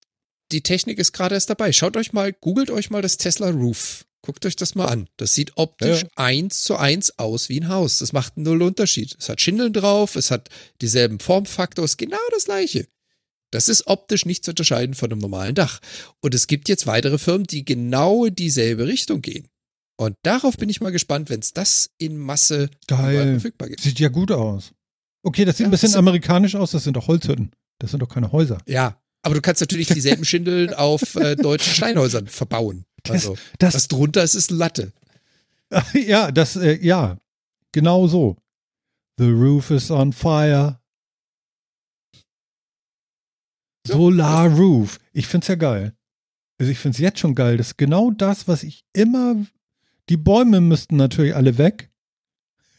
die 0.52 0.62
Technik 0.62 0.98
ist 0.98 1.12
gerade 1.12 1.34
erst 1.34 1.50
dabei. 1.50 1.72
Schaut 1.72 1.96
euch 1.96 2.12
mal, 2.12 2.32
googelt 2.32 2.70
euch 2.70 2.90
mal 2.90 3.02
das 3.02 3.16
Tesla 3.16 3.50
Roof. 3.50 4.04
Guckt 4.22 4.44
euch 4.44 4.56
das 4.56 4.74
mal 4.74 4.86
an. 4.86 5.08
Das 5.16 5.34
sieht 5.34 5.52
optisch 5.56 6.02
Ja. 6.02 6.08
eins 6.16 6.62
zu 6.62 6.76
eins 6.76 7.18
aus 7.18 7.48
wie 7.48 7.60
ein 7.60 7.68
Haus. 7.68 7.98
Das 7.98 8.12
macht 8.12 8.36
einen 8.36 8.44
null 8.44 8.62
Unterschied. 8.62 9.16
Es 9.18 9.28
hat 9.30 9.40
Schindeln 9.40 9.72
drauf, 9.72 10.14
es 10.14 10.30
hat 10.30 10.48
dieselben 10.82 11.20
Formfaktor, 11.20 11.84
es 11.84 11.92
ist 11.92 11.96
genau 11.96 12.18
das 12.32 12.44
gleiche. 12.44 12.86
Das 13.50 13.68
ist 13.68 13.86
optisch 13.86 14.26
nicht 14.26 14.44
zu 14.44 14.52
unterscheiden 14.52 14.94
von 14.94 15.10
einem 15.10 15.20
normalen 15.20 15.54
Dach. 15.54 15.80
Und 16.20 16.34
es 16.34 16.46
gibt 16.46 16.68
jetzt 16.68 16.86
weitere 16.86 17.18
Firmen, 17.18 17.46
die 17.46 17.64
genau 17.64 18.26
dieselbe 18.28 18.86
Richtung 18.86 19.22
gehen. 19.22 19.48
Und 19.96 20.16
darauf 20.22 20.56
bin 20.56 20.68
ich 20.68 20.80
mal 20.80 20.92
gespannt, 20.92 21.30
wenn 21.30 21.40
es 21.40 21.52
das 21.52 21.90
in 21.98 22.16
Masse 22.18 22.70
verfügbar 22.86 23.68
gibt. 23.68 23.80
Sieht 23.80 23.98
ja 24.00 24.08
gut 24.08 24.30
aus. 24.32 24.72
Okay, 25.22 25.44
das 25.44 25.56
sieht 25.56 25.64
Ja, 25.64 25.68
ein 25.68 25.72
bisschen 25.72 25.94
amerikanisch 25.94 26.54
aus, 26.54 26.70
das 26.70 26.84
sind 26.84 26.96
doch 26.96 27.08
Holzhütten. 27.08 27.52
Das 27.78 27.90
sind 27.90 28.00
doch 28.00 28.08
keine 28.08 28.30
Häuser. 28.32 28.58
Ja, 28.66 28.99
aber 29.22 29.34
du 29.34 29.40
kannst 29.40 29.60
natürlich 29.60 29.88
dieselben 29.88 30.24
Schindeln 30.26 30.74
auf 30.74 31.14
äh, 31.16 31.36
deutschen 31.36 31.74
Steinhäusern 31.74 32.26
verbauen. 32.26 32.84
Also, 33.08 33.36
Das, 33.58 33.74
was 33.74 33.88
drunter 33.88 34.22
ist, 34.22 34.34
ist 34.34 34.50
Latte. 34.50 34.92
ja, 35.94 36.30
das, 36.30 36.56
äh, 36.56 36.78
ja, 36.84 37.18
genau 37.72 38.06
so. 38.06 38.36
The 39.18 39.28
roof 39.28 39.70
is 39.70 39.90
on 39.90 40.12
fire. 40.12 40.80
Solar 43.86 44.48
Roof. 44.48 44.98
Ich 45.12 45.26
find's 45.26 45.48
ja 45.48 45.54
geil. 45.54 45.94
Also 46.58 46.70
ich 46.70 46.78
find's 46.78 46.98
jetzt 46.98 47.18
schon 47.18 47.34
geil. 47.34 47.56
Das 47.56 47.68
ist 47.68 47.78
genau 47.78 48.10
das, 48.10 48.46
was 48.46 48.62
ich 48.62 48.84
immer. 48.92 49.36
Die 50.08 50.16
Bäume 50.16 50.60
müssten 50.60 50.96
natürlich 50.96 51.34
alle 51.34 51.56
weg. 51.58 51.90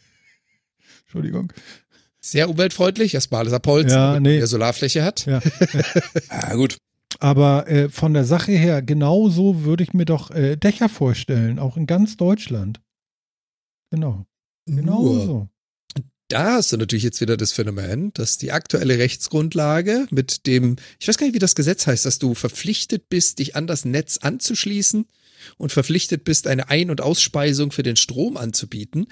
Entschuldigung. 1.01 1.51
Sehr 2.23 2.49
umweltfreundlich, 2.49 3.13
erstmal 3.15 3.41
alles 3.41 3.53
ab 3.53 3.65
Holz, 3.67 3.91
Ja, 3.91 4.19
nee. 4.19 4.37
mehr 4.37 4.47
Solarfläche 4.47 5.03
hat. 5.03 5.25
Ja. 5.25 5.41
Ja, 6.29 6.53
gut. 6.55 6.77
Aber 7.19 7.67
äh, 7.67 7.89
von 7.89 8.13
der 8.13 8.25
Sache 8.25 8.51
her, 8.51 8.81
genauso 8.81 9.63
würde 9.63 9.83
ich 9.83 9.93
mir 9.93 10.05
doch 10.05 10.31
äh, 10.31 10.55
Dächer 10.55 10.87
vorstellen, 10.89 11.59
auch 11.59 11.77
in 11.77 11.85
ganz 11.87 12.17
Deutschland. 12.17 12.79
Genau. 13.91 14.25
Genau 14.65 15.01
Nur, 15.01 15.25
so. 15.25 15.47
da 16.29 16.53
hast 16.53 16.71
du 16.71 16.77
natürlich 16.77 17.03
jetzt 17.03 17.19
wieder 17.21 17.35
das 17.37 17.51
Phänomen, 17.51 18.13
dass 18.13 18.37
die 18.37 18.51
aktuelle 18.51 18.97
Rechtsgrundlage 18.99 20.07
mit 20.11 20.45
dem, 20.47 20.77
ich 20.99 21.07
weiß 21.07 21.17
gar 21.17 21.25
nicht, 21.25 21.35
wie 21.35 21.39
das 21.39 21.55
Gesetz 21.55 21.87
heißt, 21.87 22.05
dass 22.05 22.19
du 22.19 22.33
verpflichtet 22.35 23.09
bist, 23.09 23.39
dich 23.39 23.55
an 23.55 23.67
das 23.67 23.83
Netz 23.83 24.17
anzuschließen 24.19 25.05
und 25.57 25.71
verpflichtet 25.71 26.23
bist, 26.23 26.47
eine 26.47 26.69
Ein- 26.69 26.91
und 26.91 27.01
Ausspeisung 27.01 27.71
für 27.71 27.83
den 27.83 27.95
Strom 27.97 28.37
anzubieten. 28.37 29.07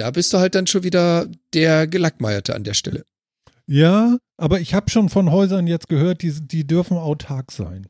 Da 0.00 0.10
bist 0.10 0.32
du 0.32 0.38
halt 0.38 0.54
dann 0.54 0.66
schon 0.66 0.82
wieder 0.82 1.28
der 1.52 1.86
Gelackmeierte 1.86 2.54
an 2.54 2.64
der 2.64 2.72
Stelle. 2.72 3.04
Ja, 3.66 4.16
aber 4.38 4.58
ich 4.58 4.72
habe 4.72 4.90
schon 4.90 5.10
von 5.10 5.30
Häusern 5.30 5.66
jetzt 5.66 5.88
gehört, 5.88 6.22
die, 6.22 6.32
die 6.32 6.66
dürfen 6.66 6.96
autark 6.96 7.52
sein. 7.52 7.86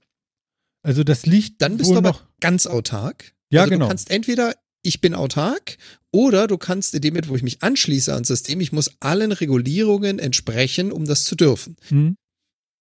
Also 0.83 1.05
das 1.05 1.25
liegt 1.25 1.63
Dann 1.63 1.77
bist 1.77 1.93
du 1.93 1.97
aber 1.97 2.09
noch. 2.09 2.27
ganz 2.41 2.67
autark. 2.67 3.33
Ja, 3.53 3.61
also 3.61 3.71
genau. 3.71 3.85
Du 3.85 3.91
kannst 3.91 4.11
entweder 4.11 4.55
ich 4.83 5.01
bin 5.01 5.15
autark 5.15 5.77
oder 6.11 6.49
du 6.49 6.59
kannst 6.59 6.95
in 6.97 7.01
dem 7.01 7.15
Moment, 7.15 7.29
wo 7.29 7.37
ich 7.37 7.45
mich 7.45 7.63
anschließe 7.63 8.13
ans 8.13 8.27
System, 8.27 8.61
ich 8.61 8.73
muss 8.73 8.91
allen 8.99 9.31
Regulierungen 9.31 10.19
entsprechen, 10.19 10.91
um 10.91 11.05
das 11.05 11.23
zu 11.23 11.37
dürfen. 11.37 11.77
Hm? 11.91 12.17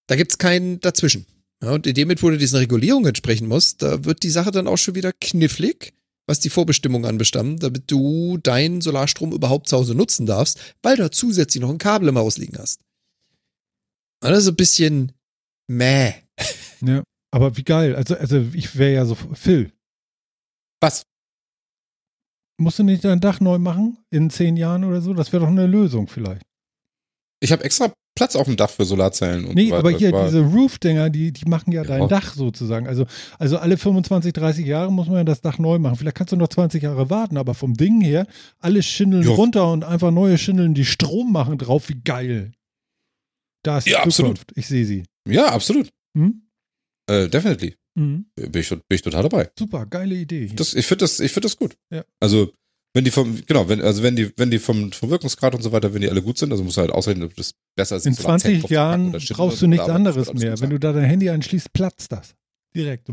Da 0.08 0.16
gibt's 0.16 0.38
keinen 0.38 0.80
dazwischen. 0.80 1.24
Ja, 1.62 1.70
und 1.70 1.86
in 1.86 1.94
dem 1.94 2.08
Moment, 2.08 2.22
wo 2.24 2.30
du 2.30 2.36
diesen 2.36 2.58
Regulierungen 2.58 3.06
entsprechen 3.06 3.46
musst, 3.46 3.82
da 3.82 4.04
wird 4.04 4.24
die 4.24 4.30
Sache 4.30 4.50
dann 4.50 4.66
auch 4.66 4.78
schon 4.78 4.96
wieder 4.96 5.12
knifflig, 5.12 5.92
was 6.30 6.38
die 6.38 6.48
Vorbestimmungen 6.48 7.10
anbestammen, 7.10 7.58
damit 7.58 7.90
du 7.90 8.38
deinen 8.38 8.80
Solarstrom 8.80 9.32
überhaupt 9.32 9.68
zu 9.68 9.76
Hause 9.76 9.96
nutzen 9.96 10.26
darfst, 10.26 10.76
weil 10.80 10.96
du 10.96 11.10
zusätzlich 11.10 11.60
noch 11.60 11.70
ein 11.70 11.78
Kabel 11.78 12.08
im 12.08 12.18
Haus 12.18 12.38
liegen 12.38 12.56
hast. 12.56 12.80
Also 14.20 14.52
ein 14.52 14.56
bisschen 14.56 15.12
meh. 15.66 16.14
Ja, 16.82 17.02
aber 17.30 17.56
wie 17.56 17.64
geil. 17.64 17.96
Also, 17.96 18.14
also 18.14 18.46
ich 18.54 18.78
wäre 18.78 18.94
ja 18.94 19.04
so. 19.04 19.14
Phil, 19.14 19.72
Was? 20.80 21.02
musst 22.58 22.78
du 22.78 22.84
nicht 22.84 23.04
dein 23.04 23.20
Dach 23.20 23.40
neu 23.40 23.58
machen 23.58 23.98
in 24.10 24.30
zehn 24.30 24.56
Jahren 24.56 24.84
oder 24.84 25.00
so? 25.02 25.12
Das 25.12 25.32
wäre 25.32 25.42
doch 25.42 25.50
eine 25.50 25.66
Lösung 25.66 26.06
vielleicht. 26.06 26.42
Ich 27.42 27.52
habe 27.52 27.64
extra 27.64 27.92
Platz 28.20 28.36
auf 28.36 28.44
dem 28.44 28.56
Dach 28.56 28.68
für 28.68 28.84
Solarzellen 28.84 29.46
und 29.46 29.54
Nee, 29.54 29.70
so 29.70 29.76
aber 29.76 29.92
hier 29.92 30.12
diese 30.12 30.42
Roof-Dinger, 30.42 31.08
die, 31.08 31.32
die 31.32 31.48
machen 31.48 31.72
ja 31.72 31.82
dein 31.84 32.02
Ja. 32.02 32.06
Dach 32.06 32.34
sozusagen. 32.34 32.86
Also, 32.86 33.06
also 33.38 33.56
alle 33.56 33.78
25, 33.78 34.34
30 34.34 34.66
Jahre 34.66 34.92
muss 34.92 35.06
man 35.06 35.16
ja 35.16 35.24
das 35.24 35.40
Dach 35.40 35.58
neu 35.58 35.78
machen. 35.78 35.96
Vielleicht 35.96 36.16
kannst 36.18 36.30
du 36.34 36.36
noch 36.36 36.48
20 36.48 36.82
Jahre 36.82 37.08
warten, 37.08 37.38
aber 37.38 37.54
vom 37.54 37.72
Ding 37.72 38.02
her, 38.02 38.26
alle 38.58 38.82
Schindeln 38.82 39.22
Ja. 39.22 39.30
runter 39.30 39.72
und 39.72 39.84
einfach 39.84 40.10
neue 40.10 40.36
Schindeln, 40.36 40.74
die 40.74 40.84
Strom 40.84 41.32
machen 41.32 41.56
drauf. 41.56 41.88
Wie 41.88 41.98
geil. 42.04 42.52
Da 43.62 43.78
ist 43.78 43.86
die 43.86 43.92
Ja, 43.92 44.02
absolut. 44.02 44.36
Zukunft. 44.36 44.52
Ich 44.58 44.66
sehe 44.66 44.84
sie. 44.84 45.04
Ja, 45.26 45.46
absolut. 45.46 45.88
Hm? 46.14 46.42
Äh, 47.06 47.28
definitely. 47.28 47.74
Mhm. 47.94 48.26
Bin 48.36 48.60
ich, 48.60 48.68
bin 48.68 48.80
ich 48.90 49.00
total 49.00 49.22
dabei. 49.22 49.48
Super, 49.58 49.86
geile 49.86 50.14
Idee. 50.14 50.50
Das, 50.54 50.74
ich 50.74 50.84
finde 50.84 51.04
das, 51.04 51.20
ich 51.20 51.32
finde 51.32 51.46
das 51.46 51.56
gut. 51.56 51.74
Ja. 51.90 52.04
Also, 52.20 52.52
wenn 52.92 53.04
die 53.04 53.12
vom, 53.12 53.40
genau, 53.46 53.68
wenn, 53.68 53.80
also 53.80 54.02
wenn 54.02 54.16
die, 54.16 54.30
wenn 54.36 54.50
die 54.50 54.58
vom, 54.58 54.90
vom 54.92 55.10
Wirkungsgrad 55.10 55.54
und 55.54 55.62
so 55.62 55.70
weiter, 55.72 55.94
wenn 55.94 56.00
die 56.02 56.10
alle 56.10 56.22
gut 56.22 56.38
sind, 56.38 56.50
also 56.50 56.64
musst 56.64 56.76
du 56.76 56.80
halt 56.80 56.90
ausrechnen, 56.90 57.24
ob 57.24 57.34
das 57.36 57.54
besser 57.80 57.96
ist. 57.96 58.06
In 58.06 58.14
so 58.14 58.28
nach 58.28 58.38
10 58.38 58.60
20 58.60 58.60
drauf 58.60 58.68
zu 58.68 58.74
Jahren 58.74 59.12
brauchst 59.12 59.62
du 59.62 59.66
nichts 59.66 59.88
anderes 59.88 60.32
mehr. 60.34 60.60
Wenn 60.60 60.70
du 60.70 60.78
da 60.78 60.92
dein 60.92 61.04
Handy 61.04 61.30
einschließt, 61.30 61.72
platzt 61.72 62.12
das. 62.12 62.34
Direkt. 62.74 63.08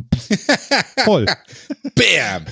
Voll. 1.03 1.25
Bam! 1.95 2.45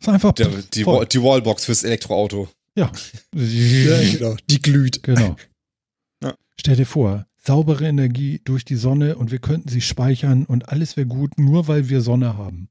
ist 0.00 0.08
einfach 0.08 0.32
Der, 0.32 0.48
die, 0.48 0.82
voll. 0.82 1.06
Die 1.06 1.22
Wallbox 1.22 1.66
fürs 1.66 1.84
Elektroauto. 1.84 2.48
Ja. 2.76 2.90
Ja, 3.34 4.00
genau. 4.12 4.36
Die 4.48 4.60
glüht. 4.60 5.02
Genau. 5.02 5.36
Ja. 6.22 6.34
Stell 6.58 6.76
dir 6.76 6.86
vor, 6.86 7.26
saubere 7.36 7.86
Energie 7.86 8.40
durch 8.44 8.64
die 8.64 8.74
Sonne 8.74 9.16
und 9.16 9.30
wir 9.30 9.38
könnten 9.38 9.68
sie 9.68 9.80
speichern 9.80 10.44
und 10.44 10.70
alles 10.70 10.96
wäre 10.96 11.06
gut, 11.06 11.38
nur 11.38 11.68
weil 11.68 11.88
wir 11.88 12.00
Sonne 12.00 12.36
haben. 12.36 12.68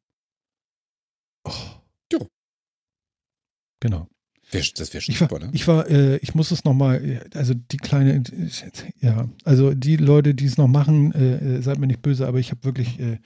Oh. 1.45 1.53
Ja. 2.11 2.19
Genau. 3.79 4.07
Wär, 4.51 4.63
das 4.75 4.93
wäre 4.93 5.01
schon 5.01 5.13
Ich 5.13 5.21
war, 5.21 5.29
super, 5.29 5.45
ne? 5.45 5.51
ich 5.53 5.67
war, 5.67 5.89
äh, 5.89 6.17
ich 6.17 6.33
muss 6.33 6.51
es 6.51 6.63
nochmal, 6.63 7.21
also 7.35 7.53
die 7.53 7.77
kleine, 7.77 8.23
ja, 8.99 9.29
also 9.43 9.73
die 9.73 9.97
Leute, 9.97 10.33
die 10.33 10.45
es 10.45 10.57
noch 10.57 10.67
machen, 10.67 11.13
äh, 11.13 11.57
äh, 11.57 11.61
seid 11.61 11.77
mir 11.77 11.87
nicht 11.87 12.01
böse, 12.01 12.27
aber 12.27 12.39
ich 12.39 12.51
habe 12.51 12.63
wirklich, 12.63 12.99
äh, 12.99 13.19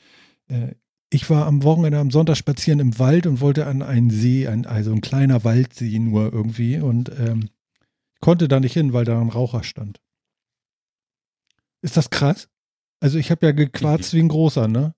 äh, 0.48 0.76
ich 1.10 1.30
war 1.30 1.46
am 1.46 1.64
Wochenende 1.64 2.00
am 2.00 2.12
Sonntag 2.12 2.36
spazieren 2.36 2.80
im 2.80 3.00
Wald 3.00 3.28
und 3.28 3.40
wollte 3.40 3.68
an 3.68 3.82
einen 3.82 4.10
See, 4.10 4.48
ein, 4.48 4.66
also 4.66 4.92
ein 4.92 5.02
kleiner 5.02 5.44
Waldsee 5.44 6.00
nur 6.00 6.34
irgendwie 6.34 6.80
und 6.80 7.12
ähm, 7.20 7.50
konnte 8.20 8.48
da 8.48 8.60
nicht 8.60 8.74
hin, 8.74 8.94
weil 8.94 9.06
da 9.06 9.22
ein 9.22 9.30
Raucher 9.30 9.64
stand. 9.64 10.02
Ist 11.82 11.98
das 11.98 12.10
krass? 12.10 12.50
Also 13.00 13.18
ich 13.18 13.32
habe 13.32 13.46
ja 13.46 13.52
gequarzt 13.52 14.14
wie 14.14 14.22
ein 14.22 14.30
großer, 14.30 14.68
ne? 14.68 14.96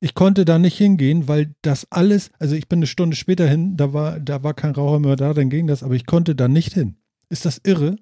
Ich 0.00 0.14
konnte 0.14 0.44
da 0.44 0.58
nicht 0.58 0.78
hingehen, 0.78 1.26
weil 1.26 1.54
das 1.62 1.86
alles, 1.90 2.30
also 2.38 2.54
ich 2.54 2.68
bin 2.68 2.78
eine 2.78 2.86
Stunde 2.86 3.16
später 3.16 3.48
hin, 3.48 3.76
da 3.76 3.92
war, 3.92 4.20
da 4.20 4.42
war 4.44 4.54
kein 4.54 4.72
Raucher 4.72 5.00
mehr 5.00 5.16
da, 5.16 5.34
dann 5.34 5.50
ging 5.50 5.66
das, 5.66 5.82
aber 5.82 5.94
ich 5.94 6.06
konnte 6.06 6.36
da 6.36 6.46
nicht 6.46 6.72
hin. 6.72 6.96
Ist 7.30 7.44
das 7.44 7.60
irre? 7.64 7.96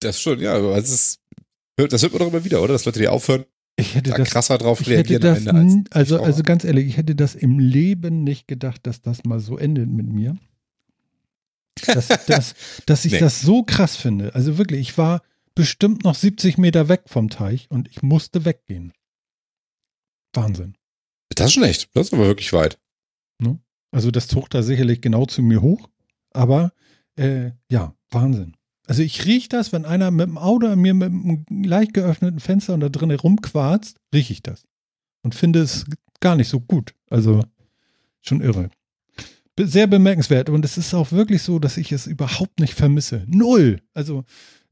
Das 0.00 0.20
schon, 0.20 0.40
ja, 0.40 0.54
aber 0.54 0.76
es 0.76 0.90
ist, 0.90 1.20
das 1.76 2.02
hört 2.02 2.12
man 2.12 2.20
doch 2.20 2.28
immer 2.28 2.44
wieder, 2.44 2.62
oder? 2.62 2.74
Dass 2.74 2.84
Leute, 2.84 2.98
die 3.00 3.08
aufhören, 3.08 3.46
Ich 3.76 3.94
hätte 3.94 4.10
da 4.10 4.18
das, 4.18 4.28
krasser 4.28 4.58
drauf 4.58 4.80
ich 4.82 4.88
hätte 4.88 5.10
reagieren 5.10 5.22
das, 5.22 5.46
am 5.46 5.56
Ende 5.56 5.90
als 5.90 6.12
also, 6.12 6.22
also 6.22 6.42
ganz 6.42 6.64
ehrlich, 6.64 6.86
ich 6.86 6.96
hätte 6.98 7.14
das 7.14 7.34
im 7.34 7.58
Leben 7.58 8.24
nicht 8.24 8.46
gedacht, 8.48 8.86
dass 8.86 9.00
das 9.00 9.24
mal 9.24 9.40
so 9.40 9.56
endet 9.56 9.88
mit 9.88 10.06
mir. 10.06 10.36
Dass, 11.86 12.08
dass, 12.26 12.54
dass 12.84 13.04
ich 13.06 13.12
Nee. 13.12 13.20
das 13.20 13.40
so 13.40 13.62
krass 13.62 13.96
finde. 13.96 14.34
Also 14.34 14.58
wirklich, 14.58 14.80
ich 14.80 14.98
war 14.98 15.22
bestimmt 15.54 16.04
noch 16.04 16.14
70 16.14 16.58
Meter 16.58 16.88
weg 16.90 17.04
vom 17.06 17.30
Teich 17.30 17.66
und 17.70 17.88
ich 17.88 18.02
musste 18.02 18.44
weggehen. 18.44 18.92
Wahnsinn. 20.36 20.76
Das 21.30 21.48
ist 21.48 21.54
schon 21.54 21.64
echt. 21.64 21.88
Das 21.94 22.08
ist 22.08 22.14
aber 22.14 22.26
wirklich 22.26 22.52
weit. 22.52 22.78
Also 23.96 24.10
das 24.10 24.28
zog 24.28 24.50
da 24.50 24.62
sicherlich 24.62 25.00
genau 25.00 25.24
zu 25.24 25.42
mir 25.42 25.62
hoch, 25.62 25.88
aber 26.34 26.72
äh, 27.16 27.52
ja, 27.70 27.94
Wahnsinn. 28.10 28.54
Also 28.86 29.02
ich 29.02 29.24
rieche 29.24 29.48
das, 29.48 29.72
wenn 29.72 29.86
einer 29.86 30.10
mit 30.10 30.28
dem 30.28 30.36
Auto 30.36 30.66
an 30.66 30.80
mir 30.80 30.92
mit 30.92 31.08
einem 31.08 31.46
leicht 31.48 31.94
geöffneten 31.94 32.38
Fenster 32.38 32.74
und 32.74 32.80
da 32.80 32.90
drinnen 32.90 33.18
rumquarzt, 33.18 33.96
rieche 34.14 34.34
ich 34.34 34.42
das. 34.42 34.64
Und 35.22 35.34
finde 35.34 35.60
es 35.60 35.86
gar 36.20 36.36
nicht 36.36 36.48
so 36.48 36.60
gut. 36.60 36.94
Also 37.08 37.42
schon 38.20 38.42
irre. 38.42 38.68
Sehr 39.58 39.86
bemerkenswert. 39.86 40.50
Und 40.50 40.64
es 40.66 40.76
ist 40.76 40.92
auch 40.92 41.10
wirklich 41.10 41.42
so, 41.42 41.58
dass 41.58 41.78
ich 41.78 41.90
es 41.90 42.06
überhaupt 42.06 42.60
nicht 42.60 42.74
vermisse. 42.74 43.24
Null. 43.26 43.80
Also 43.94 44.24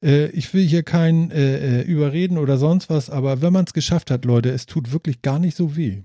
äh, 0.04 0.26
ich 0.28 0.52
will 0.54 0.64
hier 0.66 0.82
kein 0.84 1.30
äh, 1.30 1.80
äh, 1.80 1.82
Überreden 1.82 2.38
oder 2.38 2.58
sonst 2.58 2.90
was, 2.90 3.10
aber 3.10 3.42
wenn 3.42 3.52
man 3.52 3.64
es 3.64 3.72
geschafft 3.72 4.10
hat, 4.10 4.24
Leute, 4.24 4.50
es 4.50 4.66
tut 4.66 4.92
wirklich 4.92 5.22
gar 5.22 5.38
nicht 5.38 5.56
so 5.56 5.76
weh. 5.76 6.02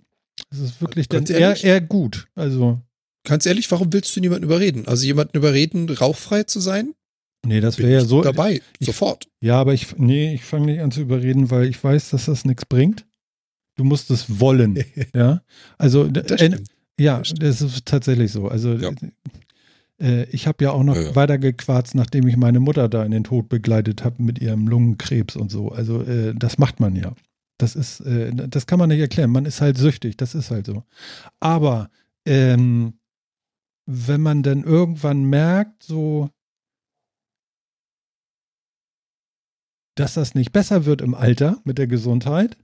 Es 0.50 0.60
ist 0.60 0.82
wirklich 0.82 1.10
dann 1.10 1.26
eher, 1.26 1.62
eher 1.64 1.82
gut. 1.82 2.28
Also 2.36 2.82
Ganz 3.28 3.46
ehrlich, 3.46 3.70
warum 3.70 3.92
willst 3.92 4.16
du 4.16 4.22
niemanden 4.22 4.46
überreden? 4.46 4.88
Also 4.88 5.06
jemanden 5.06 5.38
überreden, 5.38 5.90
rauchfrei 5.90 6.44
zu 6.44 6.62
sein? 6.62 6.94
Nee, 7.46 7.60
das 7.62 7.78
wäre 7.78 7.92
ja 7.92 8.02
ich 8.02 8.08
so. 8.08 8.22
dabei, 8.22 8.62
ich- 8.80 8.86
sofort. 8.88 9.28
Ja, 9.42 9.60
aber 9.60 9.74
ich, 9.74 9.98
nee, 9.98 10.34
ich 10.34 10.44
fange 10.46 10.68
nicht 10.68 10.82
an 10.82 10.92
zu 10.92 11.02
überreden, 11.02 11.52
weil 11.52 11.68
ich 11.68 11.84
weiß, 11.84 12.10
dass 12.12 12.26
das 12.26 12.46
nichts 12.46 12.66
bringt. 12.66 13.06
Du 13.76 13.84
musst 13.84 14.10
es 14.12 14.40
wollen. 14.40 14.84
ja. 15.16 15.42
Also, 15.78 16.06
Das 16.08 16.42
äh, 16.42 16.58
ja, 17.00 17.22
Das 17.40 17.62
ist 17.62 17.86
tatsächlich 17.86 18.32
so. 18.32 18.48
Also, 18.48 18.74
Ja. 18.74 18.92
Äh, 20.00 20.24
ich 20.26 20.48
habe 20.48 20.64
ja 20.64 20.72
auch 20.72 20.84
noch 20.84 20.96
Ja, 20.96 21.02
ja. 21.02 21.16
weiter 21.16 21.38
gequarzt, 21.38 21.96
nachdem 21.96 22.28
ich 22.28 22.38
meine 22.38 22.60
Mutter 22.60 22.90
da 22.90 23.04
in 23.04 23.12
den 23.12 23.24
Tod 23.24 23.50
begleitet 23.50 24.04
habe 24.04 24.22
mit 24.24 24.40
ihrem 24.40 24.68
Lungenkrebs 24.68 25.36
und 25.36 25.52
so. 25.52 25.70
Also, 25.70 26.02
äh, 26.04 26.34
das 26.36 26.58
macht 26.58 26.80
man 26.80 26.96
ja. 26.96 27.14
Das 27.58 27.76
ist, 27.76 28.00
äh, 28.02 28.32
das 28.34 28.68
kann 28.68 28.80
man 28.80 28.90
nicht 28.90 29.00
erklären. 29.02 29.32
Man 29.32 29.46
ist 29.46 29.62
halt 29.62 29.78
süchtig. 29.78 30.18
Das 30.18 30.36
ist 30.36 30.50
halt 30.52 30.66
so. 30.66 30.84
Aber, 31.40 31.90
ähm, 32.26 32.94
wenn 33.86 34.22
man 34.22 34.44
dann 34.44 34.64
irgendwann 34.64 35.24
merkt, 35.26 35.84
so, 35.84 36.30
dass 39.96 40.14
das 40.14 40.36
nicht 40.36 40.52
besser 40.54 40.86
wird 40.86 41.02
im 41.02 41.14
Alter 41.16 41.60
mit 41.66 41.78
der 41.78 41.88
Gesundheit, 41.88 42.58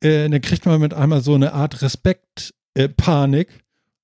äh, 0.00 0.28
dann 0.28 0.40
kriegt 0.40 0.66
man 0.66 0.80
mit 0.80 0.94
einmal 0.94 1.20
so 1.22 1.34
eine 1.34 1.52
Art 1.54 1.82
Respekt, 1.82 2.54
äh, 2.74 2.88
Panik 2.88 3.48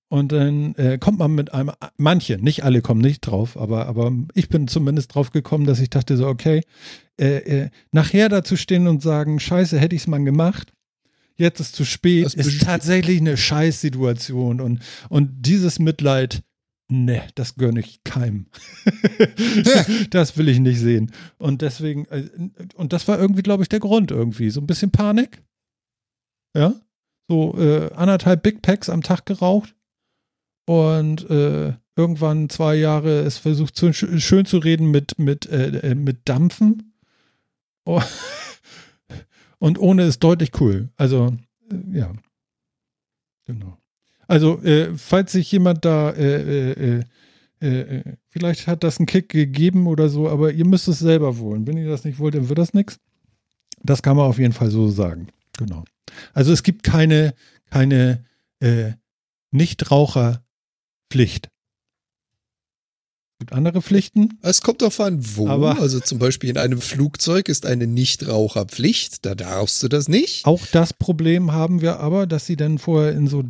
und 0.08 0.32
dann 0.32 0.74
äh, 0.76 0.98
kommt 0.98 1.18
man 1.18 1.34
mit 1.34 1.52
einem, 1.52 1.70
manche, 1.96 2.38
nicht 2.38 2.64
alle 2.64 2.80
kommen 2.80 3.00
nicht 3.00 3.20
drauf, 3.20 3.56
aber, 3.56 3.86
aber 3.86 4.12
ich 4.34 4.48
bin 4.48 4.66
zumindest 4.66 5.14
drauf 5.14 5.30
gekommen, 5.30 5.66
dass 5.66 5.80
ich 5.80 5.90
dachte 5.90 6.16
so, 6.16 6.26
okay, 6.26 6.62
äh, 7.20 7.36
äh, 7.36 7.70
nachher 7.92 8.28
dazu 8.28 8.56
stehen 8.56 8.86
und 8.86 9.02
sagen, 9.02 9.38
scheiße, 9.38 9.78
hätte 9.78 9.94
ich 9.94 10.02
es 10.02 10.06
mal 10.06 10.22
gemacht, 10.24 10.72
jetzt 11.36 11.60
ist 11.60 11.74
zu 11.74 11.84
spät, 11.84 12.24
Das 12.24 12.34
ist 12.34 12.62
tatsächlich 12.62 13.20
eine 13.20 13.36
Scheißsituation 13.36 14.60
und, 14.62 14.80
und 15.10 15.30
dieses 15.40 15.78
Mitleid, 15.78 16.42
ne, 16.88 17.22
das 17.34 17.56
gönne 17.56 17.80
ich 17.80 18.02
keinem. 18.02 18.46
das 20.10 20.38
will 20.38 20.48
ich 20.48 20.58
nicht 20.58 20.80
sehen. 20.80 21.12
Und 21.38 21.60
deswegen, 21.60 22.06
äh, 22.06 22.28
und 22.76 22.94
das 22.94 23.08
war 23.08 23.18
irgendwie, 23.18 23.42
glaube 23.42 23.62
ich, 23.62 23.68
der 23.68 23.80
Grund 23.80 24.10
irgendwie. 24.10 24.48
So 24.50 24.60
ein 24.60 24.66
bisschen 24.66 24.90
Panik. 24.90 25.42
Ja. 26.56 26.74
So 27.28 27.58
äh, 27.58 27.92
anderthalb 27.94 28.42
Big 28.42 28.62
Packs 28.62 28.88
am 28.88 29.02
Tag 29.02 29.26
geraucht. 29.26 29.74
Und 30.68 31.30
äh, 31.30 31.72
irgendwann 31.96 32.50
zwei 32.50 32.74
Jahre 32.74 33.20
es 33.20 33.38
versucht, 33.38 33.74
zu, 33.74 33.94
schön 33.94 34.44
zu 34.44 34.58
reden 34.58 34.90
mit, 34.90 35.18
mit, 35.18 35.46
äh, 35.46 35.78
äh, 35.78 35.94
mit 35.94 36.28
Dampfen. 36.28 36.92
Oh. 37.86 38.02
Und 39.58 39.78
ohne 39.78 40.02
ist 40.02 40.22
deutlich 40.22 40.50
cool. 40.60 40.90
Also, 40.98 41.34
äh, 41.72 41.98
ja. 41.98 42.12
Genau. 43.46 43.78
Also, 44.26 44.62
äh, 44.62 44.94
falls 44.94 45.32
sich 45.32 45.50
jemand 45.50 45.86
da, 45.86 46.10
äh, 46.10 47.02
vielleicht 48.28 48.66
hat 48.66 48.84
das 48.84 48.98
einen 48.98 49.06
Kick 49.06 49.30
gegeben 49.30 49.86
oder 49.86 50.10
so, 50.10 50.28
aber 50.28 50.52
ihr 50.52 50.66
müsst 50.66 50.86
es 50.86 50.98
selber 50.98 51.38
wollen. 51.38 51.66
Wenn 51.66 51.78
ihr 51.78 51.88
das 51.88 52.04
nicht 52.04 52.18
wollt, 52.18 52.34
dann 52.34 52.50
wird 52.50 52.58
das 52.58 52.74
nichts. 52.74 53.00
Das 53.82 54.02
kann 54.02 54.18
man 54.18 54.26
auf 54.26 54.38
jeden 54.38 54.52
Fall 54.52 54.70
so 54.70 54.90
sagen. 54.90 55.28
Genau. 55.56 55.84
Also 56.34 56.52
es 56.52 56.62
gibt 56.62 56.82
keine, 56.82 57.32
keine 57.70 58.22
äh, 58.60 58.92
Nichtraucherpflicht. 61.14 61.48
Es 63.40 63.46
gibt 63.46 63.52
andere 63.52 63.82
Pflichten. 63.82 64.38
Es 64.42 64.62
kommt 64.62 64.82
darauf 64.82 64.98
an, 65.00 65.20
wo. 65.36 65.48
Aber- 65.48 65.78
also 65.80 66.00
zum 66.00 66.18
Beispiel 66.18 66.50
in 66.50 66.58
einem 66.58 66.80
Flugzeug 66.80 67.48
ist 67.48 67.66
eine 67.66 67.86
Nichtraucherpflicht. 67.86 69.24
Da 69.24 69.34
darfst 69.34 69.82
du 69.82 69.88
das 69.88 70.08
nicht. 70.08 70.44
Auch 70.44 70.66
das 70.72 70.92
Problem 70.92 71.52
haben 71.52 71.80
wir 71.80 72.00
aber, 72.00 72.26
dass 72.26 72.46
sie 72.46 72.56
dann 72.56 72.78
vorher 72.78 73.12
in 73.12 73.28
so 73.28 73.44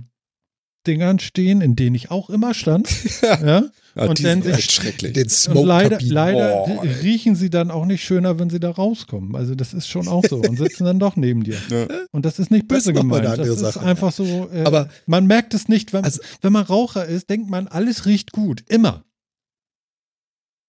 Dingern 0.86 1.18
stehen, 1.18 1.60
in 1.60 1.76
denen 1.76 1.94
ich 1.96 2.10
auch 2.10 2.30
immer 2.30 2.54
stand. 2.54 2.88
ja. 3.22 3.64
Ja, 3.94 4.04
Und 4.04 4.18
die 4.18 4.22
dann 4.22 4.42
sich- 4.42 4.70
schrecklich. 4.70 5.12
Den 5.12 5.26
Und 5.56 5.66
leider, 5.66 5.98
leider 6.00 6.54
Oh, 6.68 6.80
riechen 7.02 7.34
sie 7.34 7.50
dann 7.50 7.70
auch 7.72 7.84
nicht 7.84 8.04
schöner, 8.04 8.38
wenn 8.38 8.48
sie 8.48 8.60
da 8.60 8.70
rauskommen. 8.70 9.34
Also 9.34 9.54
das 9.56 9.74
ist 9.74 9.88
schon 9.88 10.06
auch 10.06 10.24
so 10.28 10.36
und 10.36 10.56
sitzen 10.56 10.84
dann 10.84 10.98
doch 11.00 11.16
neben 11.16 11.42
dir. 11.42 11.56
Ja. 11.68 11.88
Und 12.12 12.24
das 12.24 12.38
ist 12.38 12.50
nicht 12.52 12.70
Das 12.70 12.84
böse 12.84 12.92
mal 12.92 13.00
gemeint. 13.20 13.26
eine 13.26 13.36
Das 13.38 13.48
ist 13.48 13.58
Sache. 13.58 13.80
einfach 13.80 14.12
so. 14.12 14.48
Äh, 14.52 14.62
Aber- 14.64 14.88
man 15.06 15.26
merkt 15.26 15.52
es 15.52 15.66
nicht, 15.68 15.92
wenn, 15.92 16.04
Also- 16.04 16.20
wenn 16.42 16.52
man 16.52 16.64
Raucher 16.64 17.06
ist, 17.06 17.28
denkt 17.28 17.50
man, 17.50 17.66
alles 17.66 18.06
riecht 18.06 18.30
gut. 18.32 18.62
Immer. 18.68 19.04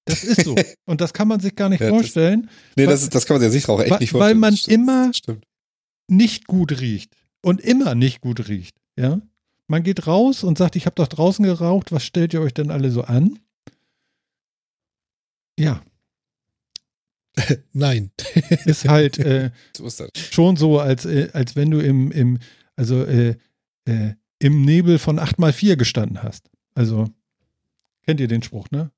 Das 0.06 0.23
ist 0.23 0.44
so. 0.44 0.56
Und 0.86 1.02
das 1.02 1.14
kann 1.14 1.27
man 1.27 1.40
sich 1.40 1.56
gar 1.56 1.69
nicht 1.69 1.81
Ja, 1.81 1.88
das- 1.90 1.95
vorstellen, 1.95 2.49
Nee, 2.76 2.84
weil- 2.86 2.94
das, 2.94 3.03
ist, 3.03 3.14
das 3.14 3.26
kann 3.27 3.36
man 3.36 3.41
sich 3.44 3.52
Sichtraucher 3.52 3.84
echt 3.84 3.91
weil- 3.91 3.99
nicht 3.99 4.14
weil 4.14 4.19
vorstellen. 4.19 4.40
man 4.40 4.52
Das 4.53 4.60
stimmt. 4.60 4.73
immer- 4.76 5.07
Das 5.07 5.18
Stimmt. 5.18 5.44
nicht 6.10 6.48
gut 6.48 6.80
riecht. 6.81 7.14
Und 7.44 7.61
immer 7.61 7.94
nicht 7.95 8.22
gut 8.22 8.48
riecht. 8.48 8.76
Ja. 8.98 9.22
Man 9.70 9.84
geht 9.84 10.08
raus 10.08 10.44
und 10.44 10.58
sagt, 10.58 10.76
ich 10.76 10.86
habe 10.86 10.96
doch 10.96 11.08
draußen 11.08 11.46
geraucht, 11.46 11.91
was 11.91 12.04
stellt 12.04 12.34
ihr 12.34 12.41
euch 12.41 12.54
denn 12.54 12.72
alle 12.72 12.91
so 12.91 13.04
an? 13.04 13.40
Ja, 15.58 15.82
Nein. 17.74 18.12
ist 18.66 18.88
halt 18.88 19.20
äh, 19.20 19.52
So 19.76 19.86
ist 19.86 20.34
schon 20.34 20.56
so, 20.56 20.80
als, 20.80 21.06
äh, 21.06 21.30
als 21.34 21.56
wenn 21.56 21.72
du 21.72 21.80
im, 21.80 22.12
im, 22.12 22.40
also, 22.76 23.04
äh, 23.04 23.36
äh, 23.86 24.16
im 24.40 24.64
Nebel 24.64 25.00
von 25.00 25.20
8x4 25.20 25.76
gestanden 25.76 26.24
hast. 26.24 26.50
Also, 26.74 27.08
kennt 28.06 28.20
ihr 28.20 28.28
den 28.28 28.41
Spruch, 28.44 28.70
ne? 28.72 28.91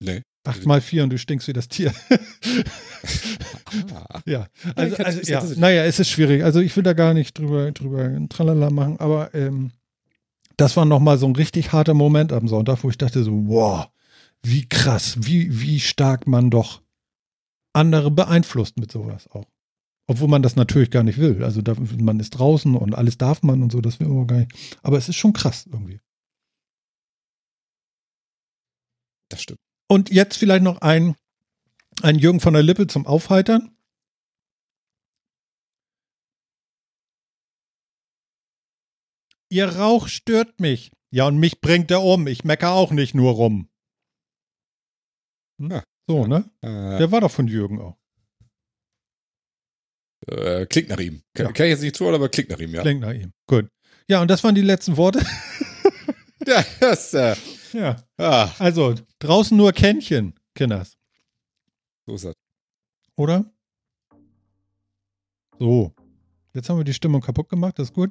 Nee. 0.00 0.22
Acht 0.44 0.64
mal 0.64 0.80
vier 0.80 1.04
und 1.04 1.10
du 1.10 1.18
stinkst 1.18 1.48
wie 1.48 1.52
das 1.52 1.68
Tier. 1.68 1.92
Ah. 3.92 4.20
ja, 4.26 4.46
also, 4.74 4.96
also 4.96 5.20
ja, 5.30 5.44
naja, 5.56 5.84
es 5.84 6.00
ist 6.00 6.08
schwierig. 6.08 6.44
Also 6.44 6.60
ich 6.60 6.74
will 6.76 6.82
da 6.82 6.94
gar 6.94 7.12
nicht 7.12 7.38
drüber, 7.38 7.70
drüber 7.72 8.04
ein 8.04 8.28
Tralala 8.30 8.70
machen, 8.70 8.98
aber 8.98 9.34
ähm, 9.34 9.72
das 10.56 10.76
war 10.76 10.86
nochmal 10.86 11.18
so 11.18 11.26
ein 11.26 11.36
richtig 11.36 11.72
harter 11.72 11.94
Moment 11.94 12.32
am 12.32 12.48
Sonntag, 12.48 12.82
wo 12.82 12.90
ich 12.90 12.98
dachte 12.98 13.22
so, 13.22 13.32
wow, 13.48 13.88
wie 14.42 14.66
krass, 14.66 15.16
wie, 15.20 15.60
wie 15.60 15.78
stark 15.78 16.26
man 16.26 16.50
doch 16.50 16.82
andere 17.72 18.10
beeinflusst 18.10 18.78
mit 18.78 18.90
sowas 18.90 19.28
auch. 19.30 19.46
Obwohl 20.06 20.28
man 20.28 20.42
das 20.42 20.56
natürlich 20.56 20.90
gar 20.90 21.02
nicht 21.02 21.18
will. 21.18 21.44
Also 21.44 21.62
da, 21.62 21.74
man 21.98 22.18
ist 22.18 22.30
draußen 22.30 22.74
und 22.74 22.94
alles 22.94 23.16
darf 23.16 23.42
man 23.42 23.62
und 23.62 23.70
so, 23.70 23.80
das 23.80 24.00
will 24.00 24.08
man 24.08 24.26
gar 24.26 24.38
nicht. 24.38 24.52
Aber 24.82 24.98
es 24.98 25.08
ist 25.08 25.16
schon 25.16 25.32
krass 25.32 25.66
irgendwie. 25.70 26.00
Das 29.28 29.42
stimmt. 29.42 29.60
Und 29.90 30.08
jetzt 30.10 30.36
vielleicht 30.36 30.62
noch 30.62 30.82
ein, 30.82 31.16
ein 32.00 32.14
Jürgen 32.16 32.38
von 32.38 32.52
der 32.54 32.62
Lippe 32.62 32.86
zum 32.86 33.06
Aufheitern. 33.08 33.74
Ihr 39.48 39.68
Rauch 39.68 40.08
stört 40.08 40.60
mich. 40.60 40.92
Ja, 41.10 41.26
und 41.26 41.38
mich 41.38 41.60
bringt 41.60 41.90
er 41.90 42.02
um. 42.02 42.26
Ich 42.26 42.44
mecker 42.44 42.72
auch 42.72 42.92
nicht 42.92 43.14
nur 43.14 43.32
rum. 43.32 43.68
Ja. 45.58 45.82
So, 46.06 46.26
ne? 46.26 46.48
Äh, 46.60 46.98
Der 46.98 47.10
war 47.12 47.20
doch 47.20 47.30
von 47.30 47.48
Jürgen 47.48 47.80
auch. 47.80 47.96
äh, 50.28 50.66
klingt 50.66 50.88
nach 50.88 50.98
ihm. 51.00 51.22
Kann, 51.34 51.46
Ja. 51.46 51.52
kann 51.52 51.66
ich 51.66 51.70
jetzt 51.70 51.82
nicht 51.82 51.96
zuhören, 51.96 52.14
aber 52.14 52.28
klingt 52.28 52.50
nach 52.50 52.58
ihm, 52.60 52.72
ja. 52.74 52.82
Klingt 52.82 53.00
nach 53.00 53.12
ihm. 53.12 53.32
Gut. 53.46 53.68
Ja, 54.08 54.20
und 54.22 54.28
das 54.28 54.44
waren 54.44 54.54
die 54.54 54.60
letzten 54.62 54.96
Worte. 54.96 55.20
Ja, 56.46 56.64
das, 56.80 57.12
äh, 57.12 57.36
ja. 57.72 57.96
ah, 58.18 58.50
Also, 58.58 58.94
draußen 59.18 59.56
nur 59.56 59.72
Kännchen, 59.72 60.34
Kinders. 60.54 60.96
so 62.06 62.14
ist 62.14 62.24
das. 62.24 62.34
Oder? 63.16 63.44
So. 65.58 65.92
Jetzt 66.52 66.68
haben 66.68 66.78
wir 66.78 66.84
die 66.84 66.94
Stimmung 66.94 67.20
kaputt 67.20 67.48
gemacht, 67.48 67.78
das 67.78 67.88
ist 67.88 67.94
gut. 67.94 68.10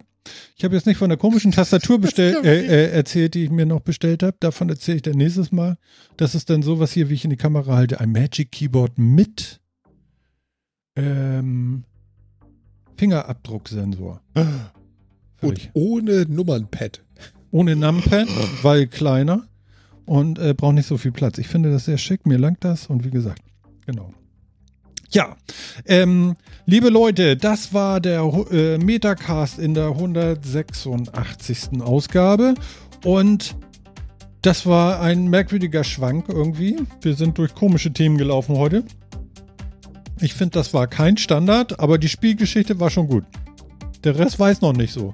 Ich 0.56 0.64
habe 0.64 0.74
jetzt 0.76 0.86
nicht 0.86 0.98
von 0.98 1.10
der 1.10 1.18
komischen 1.18 1.52
Tastatur 1.52 2.00
bestell, 2.00 2.36
äh, 2.46 2.66
äh, 2.68 2.92
erzählt, 2.92 3.34
die 3.34 3.44
ich 3.44 3.50
mir 3.50 3.66
noch 3.66 3.82
bestellt 3.82 4.24
habe. 4.24 4.38
Davon 4.40 4.70
erzähle 4.70 4.98
ich 4.98 5.02
dann 5.02 5.18
nächstes 5.18 5.52
Mal. 5.52 5.78
Das 6.16 6.36
ist 6.36 6.50
dann 6.50 6.62
sowas 6.62 6.94
hier, 6.94 7.10
wie 7.10 7.16
ich 7.16 7.26
in 7.26 7.32
die 7.32 7.36
Kamera 7.38 7.76
halte. 7.76 8.00
Ein 8.00 8.12
Magic 8.14 8.52
Keyboard 8.52 8.98
mit 8.98 9.60
ähm, 10.96 11.84
Fingerabdrucksensor. 12.96 14.22
Völlig. 15.38 15.66
Und 15.66 15.72
ohne 15.74 16.26
Nummernpad. 16.30 17.04
Ohne 17.52 17.76
Numpad, 17.76 18.28
weil 18.62 18.88
kleiner 18.88 19.49
und 20.10 20.40
äh, 20.40 20.56
braucht 20.56 20.74
nicht 20.74 20.88
so 20.88 20.98
viel 20.98 21.12
Platz. 21.12 21.38
Ich 21.38 21.48
finde 21.48 21.70
das 21.70 21.86
sehr 21.86 22.00
schick, 22.00 22.26
mir 22.26 22.40
langt 22.40 22.64
das 22.64 22.88
und 22.88 23.06
wie 23.06 23.12
gesagt, 23.12 23.44
genau. 23.86 24.12
Ja, 25.12 25.38
ähm, 25.86 26.36
liebe 26.66 26.90
Leute, 26.90 27.38
das 27.38 27.76
war 27.76 28.00
der 28.00 28.22
äh, 28.52 28.80
Metacast 28.80 29.60
in 29.60 29.76
der 29.76 29.90
186. 29.90 31.80
Ausgabe 31.82 32.56
und 33.06 33.56
das 34.42 34.66
war 34.66 35.00
ein 35.00 35.28
merkwürdiger 35.28 35.84
Schwank 35.84 36.26
irgendwie. 36.28 36.78
Wir 37.02 37.14
sind 37.14 37.38
durch 37.38 37.54
komische 37.54 37.94
Themen 37.94 38.18
gelaufen 38.18 38.56
heute. 38.58 38.84
Ich 40.20 40.34
finde, 40.34 40.54
das 40.54 40.74
war 40.74 40.88
kein 40.88 41.18
Standard, 41.18 41.80
aber 41.80 42.00
die 42.00 42.10
Spielgeschichte 42.10 42.80
war 42.80 42.90
schon 42.90 43.08
gut. 43.08 43.26
Der 44.04 44.18
Rest 44.18 44.40
weiß 44.40 44.62
noch 44.62 44.74
nicht 44.74 44.92
so. 44.92 45.14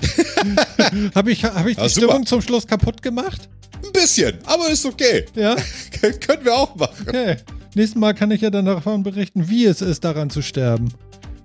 Habe 1.14 1.30
ich, 1.30 1.44
hab 1.44 1.66
ich 1.66 1.76
die 1.76 1.82
Ja. 1.82 1.88
Stimmung 1.88 2.24
zum 2.26 2.40
Schluss 2.40 2.66
kaputt 2.66 3.02
gemacht? 3.02 3.48
Ein 3.84 3.92
bisschen, 3.92 4.38
aber 4.44 4.68
ist 4.70 4.84
okay. 4.86 5.24
Ja. 5.34 5.56
Können 6.00 6.44
wir 6.44 6.54
auch 6.54 6.74
machen. 6.76 7.06
Okay. 7.08 7.36
Nächstes 7.74 7.98
Mal 7.98 8.12
kann 8.14 8.30
ich 8.30 8.40
ja 8.42 8.50
dann 8.50 8.66
davon 8.66 9.02
berichten, 9.02 9.48
wie 9.48 9.64
es 9.64 9.80
ist, 9.80 10.04
daran 10.04 10.28
zu 10.30 10.42
sterben. 10.42 10.92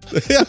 ja, 0.30 0.44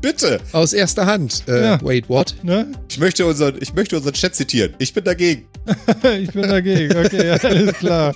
bitte. 0.00 0.40
Aus 0.52 0.72
erster 0.72 1.04
Hand. 1.04 1.44
Äh, 1.46 1.62
Ja. 1.62 1.78
Wait, 1.82 2.08
what? 2.08 2.34
Ne? 2.42 2.66
Ich 2.88 2.98
möchte, 2.98 3.26
unseren, 3.26 3.56
ich 3.60 3.74
möchte 3.74 3.96
unseren 3.96 4.14
Chat 4.14 4.34
zitieren. 4.34 4.74
Ich 4.78 4.92
bin 4.94 5.04
dagegen. 5.04 5.46
Ich 6.20 6.32
bin 6.32 6.42
dagegen. 6.48 6.96
Okay, 6.96 7.30
alles 7.30 7.74
klar. 7.74 8.14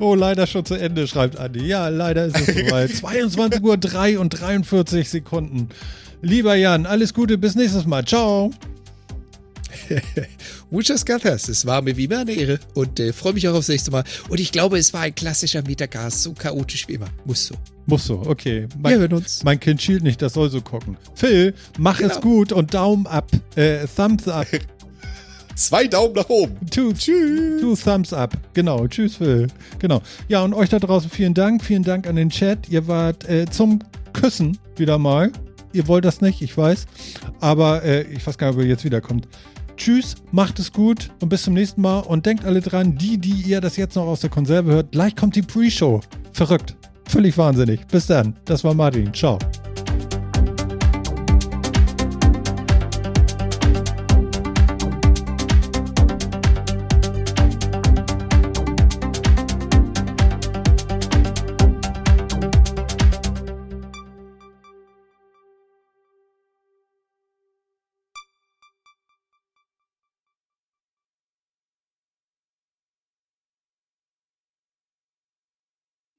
Oh, 0.00 0.14
leider 0.14 0.46
schon 0.46 0.64
zu 0.64 0.74
Ende, 0.74 1.06
schreibt 1.06 1.36
Andi. 1.38 1.66
Ja, 1.66 1.88
leider 1.88 2.24
ist 2.26 2.40
es 2.40 2.46
soweit. 2.46 2.90
22 2.94 3.62
Uhr 3.62 3.76
3 3.76 4.18
und 4.18 4.30
43 4.30 5.08
Sekunden. 5.08 5.68
Lieber 6.22 6.54
Jan, 6.54 6.86
alles 6.86 7.12
Gute, 7.12 7.36
bis 7.36 7.54
nächstes 7.54 7.84
Mal. 7.86 8.04
Ciao. 8.06 8.50
Muchas 10.70 11.04
gracias. 11.04 11.48
Es 11.48 11.66
war 11.66 11.82
mir 11.82 11.96
wie 11.96 12.04
immer 12.04 12.20
eine 12.20 12.32
Ehre 12.32 12.58
und 12.74 12.98
äh, 13.00 13.12
freue 13.12 13.32
mich 13.34 13.46
auch 13.48 13.54
aufs 13.54 13.68
nächste 13.68 13.90
Mal. 13.90 14.04
Und 14.28 14.40
ich 14.40 14.52
glaube, 14.52 14.78
es 14.78 14.92
war 14.92 15.02
ein 15.02 15.14
klassischer 15.14 15.62
Metacast, 15.62 16.22
so 16.22 16.32
chaotisch 16.32 16.88
wie 16.88 16.94
immer. 16.94 17.08
Muss 17.24 17.46
so. 17.46 17.54
Muss 17.86 18.06
so, 18.06 18.20
okay. 18.26 18.62
Wir 18.74 18.80
Mein, 18.80 18.98
hören 18.98 19.12
uns. 19.14 19.44
mein 19.44 19.60
Kind 19.60 19.80
schielt 19.80 20.02
nicht, 20.02 20.20
das 20.20 20.32
soll 20.34 20.50
so 20.50 20.60
gucken. 20.60 20.96
Phil, 21.14 21.54
mach 21.78 22.00
es 22.00 22.08
Genau. 22.14 22.20
gut 22.20 22.52
und 22.52 22.74
Daumen 22.74 23.06
up. 23.06 23.30
Äh, 23.54 23.86
Thumbs 23.94 24.26
up. 24.28 24.46
Zwei 25.54 25.86
Daumen 25.86 26.14
nach 26.14 26.28
oben. 26.28 26.54
Two, 26.70 26.92
Tschüss. 26.92 27.60
Two 27.62 27.74
thumbs 27.76 28.12
up. 28.12 28.36
Genau. 28.52 28.86
Tschüss, 28.88 29.16
Phil. 29.16 29.46
Genau. 29.78 30.02
Ja, 30.28 30.42
und 30.42 30.52
euch 30.52 30.68
da 30.68 30.78
draußen 30.78 31.08
vielen 31.08 31.32
Dank. 31.32 31.64
Vielen 31.64 31.82
Dank 31.82 32.06
an 32.06 32.16
den 32.16 32.28
Chat. 32.28 32.68
Ihr 32.68 32.86
wart 32.88 33.26
äh, 33.26 33.46
zum 33.46 33.78
Küssen 34.12 34.58
wieder 34.76 34.98
mal. 34.98 35.32
Ihr 35.72 35.88
wollt 35.88 36.04
das 36.04 36.20
nicht, 36.20 36.42
ich 36.42 36.54
weiß. 36.58 36.84
Aber 37.40 37.82
äh, 37.84 38.02
ich 38.02 38.26
weiß 38.26 38.36
gar 38.36 38.48
nicht, 38.48 38.56
ob 38.56 38.62
ihr 38.64 38.68
jetzt 38.68 38.84
wiederkommt. 38.84 39.28
Tschüss, 39.76 40.14
macht 40.32 40.58
es 40.58 40.72
gut 40.72 41.10
und 41.20 41.28
bis 41.28 41.42
zum 41.42 41.54
nächsten 41.54 41.80
Mal. 41.80 42.00
Und 42.00 42.26
denkt 42.26 42.44
alle 42.44 42.60
dran, 42.60 42.96
die, 42.96 43.18
die 43.18 43.42
ihr 43.42 43.60
das 43.60 43.76
jetzt 43.76 43.96
noch 43.96 44.06
aus 44.06 44.20
der 44.20 44.30
Konserve 44.30 44.72
hört, 44.72 44.92
gleich 44.92 45.14
kommt 45.14 45.36
die 45.36 45.42
Pre-Show. 45.42 46.00
Verrückt. 46.32 46.76
Völlig 47.08 47.38
wahnsinnig. 47.38 47.86
Bis 47.86 48.06
dann. 48.06 48.34
Das 48.44 48.64
war 48.64 48.74
Martin. 48.74 49.12
Ciao. 49.14 49.38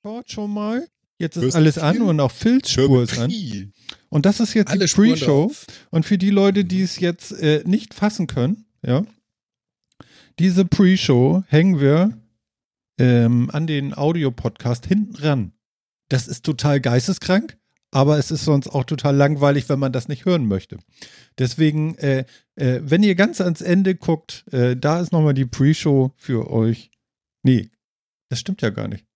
Dort 0.07 0.31
schon 0.31 0.53
mal. 0.53 0.87
Jetzt 1.19 1.35
ist 1.35 1.43
Hörst 1.43 1.55
alles 1.57 1.77
an 1.77 2.01
und 2.01 2.21
auch 2.21 2.31
Phils 2.31 2.71
Spur 2.71 3.03
ist 3.03 3.19
an. 3.19 3.29
Und 4.07 4.25
das 4.25 4.39
ist 4.39 4.53
jetzt 4.53 4.71
Alle 4.71 4.85
die 4.85 4.93
Pre-Show. 4.93 5.51
Und 5.89 6.05
für 6.05 6.17
die 6.17 6.29
Leute, 6.29 6.63
die 6.63 6.81
es 6.81 7.01
jetzt 7.01 7.33
äh, 7.33 7.61
nicht 7.65 7.93
fassen 7.93 8.25
können, 8.25 8.63
ja, 8.81 9.05
diese 10.39 10.63
Pre-Show 10.63 11.43
hängen 11.47 11.81
wir 11.81 12.17
ähm, 12.97 13.49
an 13.51 13.67
den 13.67 13.97
Audio-Podcast 13.97 14.85
hinten 14.85 15.17
ran. 15.17 15.51
Das 16.07 16.29
ist 16.29 16.45
total 16.45 16.79
geisteskrank, 16.79 17.57
aber 17.91 18.17
es 18.17 18.31
ist 18.31 18.45
sonst 18.45 18.69
auch 18.69 18.85
total 18.85 19.13
langweilig, 19.13 19.67
wenn 19.67 19.79
man 19.79 19.91
das 19.91 20.07
nicht 20.07 20.23
hören 20.23 20.47
möchte. 20.47 20.77
Deswegen, 21.37 21.95
äh, 21.95 22.23
äh, 22.55 22.79
wenn 22.81 23.03
ihr 23.03 23.15
ganz 23.15 23.41
ans 23.41 23.59
Ende 23.59 23.93
guckt, 23.93 24.45
äh, 24.53 24.77
da 24.77 25.01
ist 25.01 25.11
nochmal 25.11 25.33
die 25.33 25.45
Pre-Show 25.45 26.13
für 26.15 26.49
euch. 26.49 26.91
Nee, 27.43 27.71
das 28.29 28.39
stimmt 28.39 28.61
ja 28.61 28.69
gar 28.69 28.87
nicht. 28.87 29.06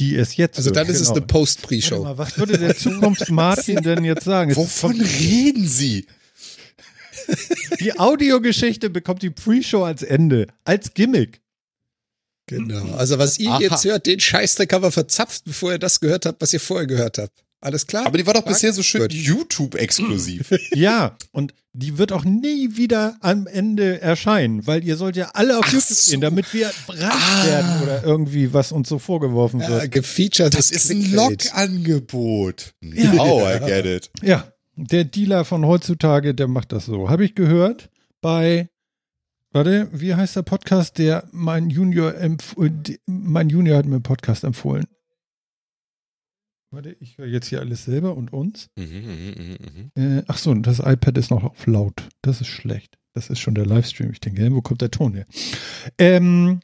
Die 0.00 0.16
es 0.16 0.36
jetzt 0.36 0.56
Also 0.56 0.70
dann 0.70 0.88
wird, 0.88 0.96
ist 0.96 1.02
es 1.02 1.08
genau. 1.08 1.16
eine 1.18 1.20
Warte 1.22 1.32
Post-Pre-Show. 1.32 2.02
mal, 2.02 2.18
Was 2.18 2.36
würde 2.36 2.58
der 2.58 2.76
Zukunfts-Martin 2.76 3.76
denn 3.82 4.04
jetzt 4.04 4.24
sagen? 4.24 4.50
Es 4.50 4.56
Wovon 4.56 5.00
reden 5.00 5.66
Sie? 5.68 6.06
Die 7.80 7.98
Audiogeschichte 7.98 8.90
bekommt 8.90 9.22
die 9.22 9.30
Pre-Show 9.30 9.84
als 9.84 10.02
Ende, 10.02 10.48
als 10.64 10.94
Gimmick. 10.94 11.40
Genau. 12.46 12.94
Also 12.96 13.18
was 13.18 13.38
ihr 13.38 13.50
Aha. 13.50 13.60
jetzt 13.60 13.84
hört, 13.84 14.06
den 14.06 14.20
Scheißdreck 14.20 14.72
haben 14.72 14.82
wir 14.82 14.90
verzapft, 14.90 15.44
bevor 15.44 15.72
ihr 15.72 15.78
das 15.78 16.00
gehört 16.00 16.26
habt, 16.26 16.42
was 16.42 16.52
ihr 16.52 16.60
vorher 16.60 16.86
gehört 16.86 17.18
habt. 17.18 17.43
Alles 17.64 17.86
klar? 17.86 18.06
Aber 18.06 18.18
die 18.18 18.26
war 18.26 18.34
doch 18.34 18.44
Marc? 18.44 18.54
bisher 18.54 18.72
so 18.72 18.82
schön. 18.82 19.08
YouTube-exklusiv. 19.10 20.50
Ja, 20.74 21.16
und 21.32 21.54
die 21.72 21.98
wird 21.98 22.12
auch 22.12 22.24
nie 22.24 22.76
wieder 22.76 23.16
am 23.20 23.46
Ende 23.46 24.00
erscheinen, 24.00 24.66
weil 24.66 24.84
ihr 24.84 24.96
sollt 24.96 25.16
ja 25.16 25.30
alle 25.34 25.58
auf 25.58 25.64
Ach 25.68 25.72
YouTube 25.72 25.96
so. 25.96 26.10
gehen, 26.12 26.20
damit 26.20 26.52
wir 26.54 26.68
reich 26.88 27.00
Ah. 27.02 27.46
werden 27.46 27.82
oder 27.82 28.04
irgendwie, 28.04 28.52
was 28.52 28.70
uns 28.70 28.88
so 28.88 28.98
vorgeworfen 28.98 29.60
Ja, 29.60 29.68
wird. 29.70 29.90
gefeatured. 29.92 30.54
Das 30.54 30.70
ist 30.70 30.90
ein 30.90 31.10
Log-Angebot. 31.12 32.74
Ja. 32.82 33.12
Oh, 33.18 33.40
I 33.48 33.58
get 33.66 33.86
it. 33.86 34.10
Ja, 34.22 34.52
der 34.76 35.04
Dealer 35.04 35.44
von 35.44 35.64
heutzutage, 35.66 36.34
der 36.34 36.48
macht 36.48 36.72
das 36.72 36.86
so. 36.86 37.08
Habe 37.08 37.24
ich 37.24 37.34
gehört 37.34 37.90
bei, 38.20 38.68
warte, 39.52 39.88
wie 39.92 40.14
heißt 40.14 40.36
der 40.36 40.42
Podcast, 40.42 40.98
der 40.98 41.28
mein 41.32 41.70
Junior, 41.70 42.14
empf 42.14 42.54
die- 42.58 42.98
mein 43.06 43.48
Junior 43.48 43.78
hat 43.78 43.86
mir 43.86 43.94
einen 43.96 44.02
Podcast 44.02 44.44
empfohlen. 44.44 44.84
Warte, 46.74 46.96
ich 46.98 47.18
höre 47.18 47.26
jetzt 47.26 47.46
hier 47.46 47.60
alles 47.60 47.84
selber 47.84 48.16
und 48.16 48.32
uns. 48.32 48.68
Mhm, 48.76 48.84
mhm, 48.84 49.34
mhm, 49.38 49.92
mhm. 49.94 50.18
Äh, 50.18 50.24
ach 50.26 50.38
so, 50.38 50.52
das 50.54 50.80
iPad 50.80 51.16
ist 51.18 51.30
noch 51.30 51.44
auf 51.44 51.66
laut. 51.66 52.08
Das 52.22 52.40
ist 52.40 52.48
schlecht. 52.48 52.98
Das 53.12 53.30
ist 53.30 53.38
schon 53.38 53.54
der 53.54 53.64
Livestream. 53.64 54.10
Ich 54.10 54.18
denke, 54.18 54.52
wo 54.52 54.60
kommt 54.60 54.80
der 54.80 54.90
Ton 54.90 55.14
her? 55.14 55.26
Ähm, 55.98 56.60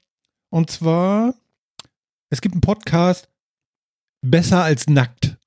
und 0.51 0.70
zwar 0.70 1.35
Es 2.31 2.41
gibt 2.41 2.55
einen 2.55 2.61
Podcast 2.61 3.28
Besser 4.23 4.65
als 4.65 4.89
nackt. 4.89 5.39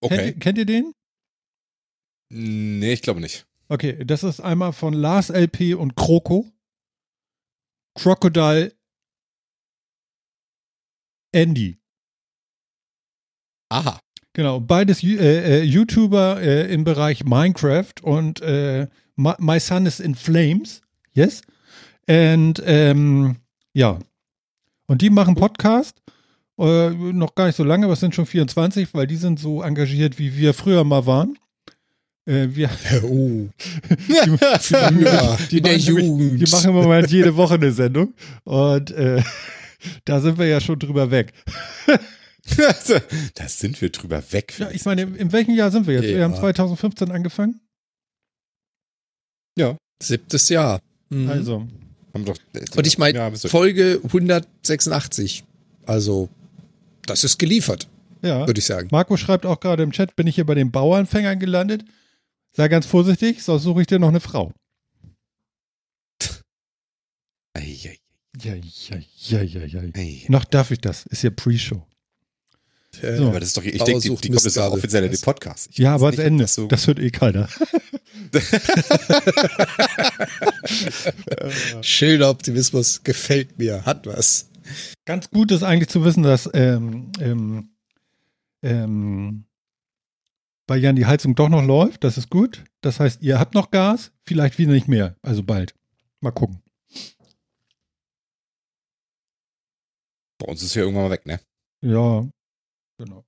Okay. 0.00 0.16
Kennt, 0.16 0.40
kennt 0.40 0.58
ihr 0.58 0.66
den? 0.66 0.92
Nee, 2.30 2.92
ich 2.92 3.02
glaube 3.02 3.20
nicht. 3.20 3.46
Okay, 3.68 4.04
das 4.04 4.22
ist 4.22 4.40
einmal 4.40 4.72
von 4.72 4.92
Lars 4.92 5.30
LP 5.30 5.74
und 5.74 5.96
Kroko. 5.96 6.46
Crocodile 7.94 8.77
Andy. 11.32 11.78
Aha. 13.70 14.00
Genau, 14.32 14.60
beides 14.60 15.02
äh, 15.02 15.16
äh, 15.16 15.62
YouTuber 15.62 16.40
äh, 16.40 16.72
im 16.72 16.84
Bereich 16.84 17.24
Minecraft 17.24 17.94
und 18.02 18.40
äh, 18.40 18.86
my, 19.16 19.32
my 19.38 19.58
Son 19.58 19.84
is 19.86 20.00
in 20.00 20.14
Flames. 20.14 20.80
Yes. 21.12 21.42
Und 22.08 22.62
ähm, 22.64 23.36
ja. 23.74 23.98
Und 24.86 25.02
die 25.02 25.10
machen 25.10 25.34
Podcast. 25.34 26.00
Äh, 26.58 26.90
noch 26.90 27.34
gar 27.34 27.46
nicht 27.46 27.56
so 27.56 27.64
lange, 27.64 27.84
aber 27.84 27.92
es 27.94 28.00
sind 28.00 28.14
schon 28.14 28.26
24, 28.26 28.94
weil 28.94 29.06
die 29.06 29.16
sind 29.16 29.38
so 29.38 29.62
engagiert, 29.62 30.18
wie 30.18 30.36
wir 30.36 30.54
früher 30.54 30.82
mal 30.84 31.06
waren. 31.06 31.38
Äh, 32.26 32.48
wir, 32.50 32.70
Oh, 33.02 33.48
ja. 34.08 35.36
die, 35.50 35.58
in 35.58 35.64
der 35.64 35.78
machen 35.78 36.38
die 36.38 36.50
machen 36.50 36.70
im 36.70 36.76
Moment 36.76 37.10
jede 37.10 37.36
Woche 37.36 37.54
eine 37.54 37.72
Sendung. 37.72 38.14
Und 38.44 38.90
äh, 38.92 39.22
da 40.04 40.20
sind 40.20 40.38
wir 40.38 40.46
ja 40.46 40.60
schon 40.60 40.78
drüber 40.78 41.10
weg. 41.10 41.32
da 43.34 43.48
sind 43.48 43.80
wir 43.80 43.90
drüber 43.90 44.22
weg. 44.32 44.54
Ja, 44.58 44.70
ich 44.70 44.84
meine, 44.84 45.02
in 45.02 45.32
welchem 45.32 45.54
Jahr 45.54 45.70
sind 45.70 45.86
wir 45.86 45.94
jetzt? 45.94 46.04
Wir 46.04 46.18
Ja. 46.18 46.24
haben 46.24 46.34
2015 46.34 47.10
angefangen. 47.10 47.60
Siebtes 50.00 50.48
Jahr. 50.48 50.80
Mhm. 51.08 51.28
Also, 51.28 51.66
Haben 52.14 52.24
doch, 52.24 52.36
Und 52.76 52.86
ich 52.86 52.98
meine, 52.98 53.18
ja, 53.18 53.30
Folge 53.32 54.00
186. 54.04 55.42
Also, 55.86 56.28
das 57.02 57.24
ist 57.24 57.36
geliefert, 57.38 57.88
ja. 58.22 58.46
würde 58.46 58.60
ich 58.60 58.64
sagen. 58.66 58.88
Marco 58.92 59.16
schreibt 59.16 59.44
auch 59.44 59.58
gerade 59.58 59.82
im 59.82 59.90
Chat, 59.90 60.14
bin 60.14 60.28
ich 60.28 60.36
hier 60.36 60.46
bei 60.46 60.54
den 60.54 60.70
Bauernfängern 60.70 61.40
gelandet? 61.40 61.84
Sei 62.52 62.68
ganz 62.68 62.86
vorsichtig, 62.86 63.42
sonst 63.42 63.64
suche 63.64 63.80
ich 63.80 63.86
dir 63.88 63.98
noch 63.98 64.08
eine 64.08 64.20
Frau. 64.20 64.52
Ei, 67.54 67.76
ei, 67.86 67.98
Ja, 68.42 68.54
ja, 68.54 69.42
ja, 69.42 69.42
ja, 69.42 69.64
ja. 69.64 69.80
ei. 69.94 70.24
Noch 70.28 70.44
darf 70.44 70.70
ich 70.70 70.80
das. 70.80 71.06
Ist 71.06 71.22
ja 71.22 71.30
Pre-Show. 71.30 71.84
So. 73.00 73.28
Aber 73.28 73.40
das 73.40 73.48
ist 73.48 73.56
doch, 73.56 73.64
ich 73.64 73.82
denke, 73.82 74.00
die, 74.00 74.08
die 74.08 74.28
kommt 74.30 74.44
jetzt 74.44 74.58
auch 74.58 74.72
offiziell 74.72 75.04
in 75.04 75.10
den 75.10 75.20
Podcast. 75.20 75.68
Ich 75.70 75.78
Ja, 75.78 75.94
aber 75.94 76.10
das 76.10 76.20
Ende. 76.20 76.44
Das 76.44 76.54
so, 76.54 76.66
Das 76.66 76.86
hört 76.86 76.98
eh 76.98 77.10
keiner. 77.10 77.48
Schöner 81.82 82.30
Optimismus, 82.30 83.02
gefällt 83.04 83.58
mir, 83.58 83.84
hat 83.84 84.06
was. 84.06 84.48
Ganz 85.04 85.30
gut 85.30 85.52
ist 85.52 85.62
eigentlich 85.62 85.88
zu 85.88 86.04
wissen, 86.04 86.22
dass 86.22 86.48
ähm, 86.54 87.12
ähm, 87.20 87.70
ähm, 88.62 89.44
bei 90.66 90.76
Jan 90.76 90.96
die 90.96 91.06
Heizung 91.06 91.34
doch 91.34 91.48
noch 91.48 91.64
läuft. 91.64 92.04
Das 92.04 92.18
ist 92.18 92.30
gut. 92.30 92.64
Das 92.80 93.00
heißt, 93.00 93.22
ihr 93.22 93.38
habt 93.38 93.54
noch 93.54 93.70
Gas, 93.70 94.12
vielleicht 94.24 94.58
wieder 94.58 94.72
nicht 94.72 94.88
mehr. 94.88 95.16
Also 95.22 95.42
bald. 95.42 95.74
Mal 96.20 96.32
gucken. 96.32 96.60
Bei 100.38 100.46
uns 100.46 100.62
ist 100.62 100.74
ja 100.74 100.82
irgendwann 100.82 101.04
mal 101.04 101.10
weg, 101.10 101.26
ne? 101.26 101.40
Ja, 101.82 102.28
genau. 102.98 103.24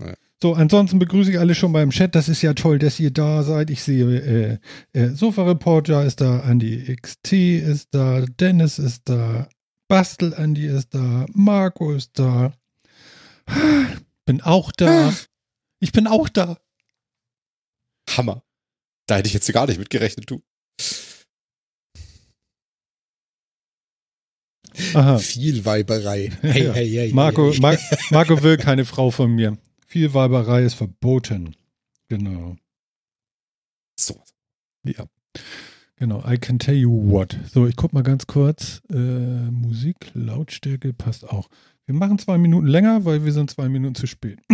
Ja. 0.00 0.14
So, 0.42 0.54
ansonsten 0.54 0.98
begrüße 0.98 1.30
ich 1.30 1.38
alle 1.38 1.54
schon 1.54 1.72
beim 1.72 1.90
Chat. 1.90 2.14
Das 2.14 2.28
ist 2.28 2.42
ja 2.42 2.52
toll, 2.52 2.78
dass 2.78 3.00
ihr 3.00 3.10
da 3.10 3.42
seid. 3.42 3.70
Ich 3.70 3.82
sehe, 3.82 4.04
äh, 4.04 4.58
äh, 4.92 5.08
Sofa-Reporter 5.10 6.04
ist 6.04 6.20
da, 6.20 6.40
Andy 6.40 6.94
XT 7.00 7.32
ist 7.32 7.94
da, 7.94 8.20
Dennis 8.20 8.78
ist 8.78 9.08
da, 9.08 9.48
Bastel 9.88 10.34
Andy 10.34 10.66
ist 10.66 10.92
da, 10.94 11.26
Marco 11.32 11.92
ist 11.92 12.18
da. 12.18 12.52
Bin 14.26 14.40
auch 14.40 14.72
da. 14.72 15.14
Ich 15.80 15.92
bin 15.92 16.06
auch 16.06 16.28
da. 16.28 16.58
Hammer. 18.10 18.42
Da 19.06 19.16
hätte 19.16 19.28
ich 19.28 19.34
jetzt 19.34 19.50
gar 19.52 19.66
nicht 19.66 19.78
mitgerechnet, 19.78 20.30
du. 20.30 20.42
Aha. 24.94 25.18
Viel 25.18 25.64
Weiberei. 25.64 26.30
Hey, 26.42 26.64
Ja. 26.66 26.72
hey, 26.72 26.90
hey. 26.90 27.12
Marco. 27.12 27.52
Mar 27.60 27.76
Marco 28.10 28.42
will 28.42 28.56
keine 28.56 28.84
Frau 28.84 29.10
von 29.10 29.34
mir. 29.34 29.56
Viel 29.86 30.12
Weiberei 30.14 30.62
ist 30.64 30.74
verboten. 30.74 31.54
Genau. 32.08 32.56
So. 33.98 34.20
Ja. 34.84 35.06
Genau, 35.96 36.22
I 36.28 36.36
can 36.38 36.58
tell 36.58 36.74
you 36.74 36.90
what. 37.10 37.36
So, 37.52 37.66
ich 37.66 37.76
guck 37.76 37.92
mal 37.92 38.02
ganz 38.02 38.26
kurz. 38.26 38.82
Äh, 38.92 38.96
Musik, 38.96 39.96
Lautstärke 40.14 40.92
passt 40.92 41.28
auch. 41.28 41.48
Wir 41.86 41.94
machen 41.94 42.18
zwei 42.18 42.36
Minuten 42.38 42.66
länger, 42.66 43.04
weil 43.04 43.24
wir 43.24 43.32
sind 43.32 43.50
zwei 43.50 43.68
Minuten 43.68 43.94
zu 43.94 44.06
spät. 44.06 44.40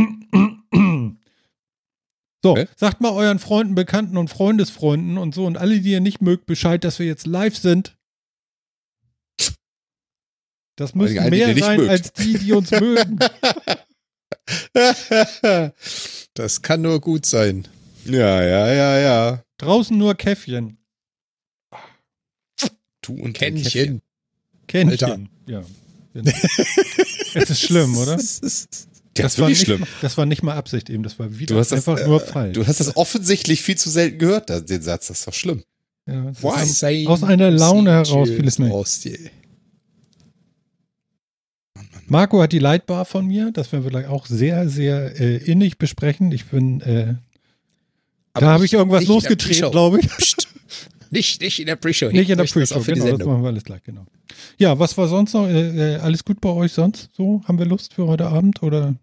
So, 2.42 2.52
Okay. 2.52 2.66
sagt 2.76 3.02
mal 3.02 3.10
euren 3.12 3.38
Freunden, 3.38 3.74
Bekannten 3.74 4.16
und 4.16 4.28
Freundesfreunden 4.30 5.18
und 5.18 5.34
so 5.34 5.44
und 5.44 5.58
alle, 5.58 5.80
die 5.80 5.90
ihr 5.90 6.00
nicht 6.00 6.22
mögt, 6.22 6.46
Bescheid, 6.46 6.82
dass 6.84 6.98
wir 6.98 7.04
jetzt 7.04 7.26
live 7.26 7.54
sind. 7.54 7.98
Das 10.80 10.94
müssen 10.94 11.22
die, 11.22 11.30
mehr 11.30 11.54
sein 11.58 11.76
mögt. 11.78 11.90
als 11.90 12.12
die, 12.14 12.38
die 12.38 12.52
uns 12.54 12.70
mögen. 12.70 13.18
Das 16.34 16.62
kann 16.62 16.80
nur 16.80 17.00
gut 17.00 17.26
sein. 17.26 17.68
ja, 18.04 18.42
ja, 18.42 18.72
ja, 18.72 18.98
ja. 18.98 19.44
Draußen 19.58 19.96
nur 19.96 20.14
Käffchen. 20.14 20.78
Du 23.02 23.12
und. 23.12 23.34
Kännchen. 23.34 24.00
Kännchen. 24.66 24.90
Alter. 24.90 25.20
Ja. 25.46 25.62
Genau. 26.14 26.32
es 27.34 27.50
ist 27.50 27.60
schlimm, 27.60 27.96
oder? 27.98 28.18
Das 29.14 29.34
ist 29.34 29.38
war 29.40 29.48
nicht, 29.48 29.62
schlimm. 29.62 29.84
Das 30.00 30.16
war 30.16 30.24
nicht 30.24 30.42
mal 30.42 30.54
Absicht 30.54 30.88
eben, 30.88 31.02
das 31.02 31.18
war 31.18 31.36
wieder 31.38 31.54
Du 31.54 31.60
hast 31.60 31.72
das, 31.72 31.86
einfach 31.86 32.02
äh, 32.02 32.08
nur 32.08 32.20
falsch. 32.20 32.54
Du 32.54 32.66
hast 32.66 32.80
das 32.80 32.96
offensichtlich 32.96 33.60
viel 33.60 33.76
zu 33.76 33.90
selten 33.90 34.18
gehört, 34.18 34.48
den 34.48 34.82
Satz. 34.82 35.08
Das 35.08 35.18
ist 35.18 35.26
doch 35.26 35.34
schlimm. 35.34 35.62
ja, 36.06 36.32
Why? 36.40 36.62
ist 36.62 36.78
Sein 36.78 37.06
aus 37.06 37.22
einer 37.24 37.50
Laune 37.50 37.90
heraus 37.90 38.30
vieles 38.30 38.58
mehr. 38.58 38.72
Marco 42.10 42.42
hat 42.42 42.52
die 42.52 42.58
Lightbar 42.58 43.04
von 43.04 43.24
mir, 43.26 43.52
das 43.52 43.70
werden 43.72 43.84
wir 43.84 43.90
gleich 43.90 44.08
auch 44.08 44.26
sehr, 44.26 44.68
sehr 44.68 45.18
äh, 45.20 45.36
innig 45.36 45.78
besprechen. 45.78 46.32
Ich 46.32 46.46
bin, 46.46 46.80
äh, 46.80 47.14
da 48.34 48.46
habe 48.48 48.64
ich 48.64 48.72
irgendwas 48.72 49.06
losgetreten, 49.06 49.70
glaube 49.70 50.00
ich. 50.00 50.08
Psst. 50.08 50.48
Nicht, 51.10 51.40
nicht 51.40 51.60
in 51.60 51.66
der 51.66 51.76
Pre-Show. 51.76 52.10
Nicht 52.10 52.30
in 52.30 52.36
der 52.36 52.44
Pre-Show, 52.44 52.80
genau, 52.82 53.16
das 53.16 53.26
machen 53.26 53.42
wir 53.42 53.48
alles 53.48 53.64
gleich, 53.64 53.82
genau. 53.84 54.06
Ja, 54.58 54.78
was 54.78 54.96
war 54.98 55.06
sonst 55.06 55.34
noch? 55.34 55.46
Äh, 55.46 55.94
äh, 55.94 55.96
alles 55.98 56.24
gut 56.24 56.40
bei 56.40 56.48
euch 56.48 56.72
sonst? 56.72 57.10
So, 57.12 57.42
haben 57.44 57.58
wir 57.58 57.66
Lust 57.66 57.94
für 57.94 58.06
heute 58.08 58.26
Abend 58.26 58.62
oder 58.62 58.96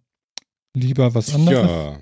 lieber 0.73 1.13
was 1.15 1.33
anderes? 1.33 1.69
Ja. 1.69 2.01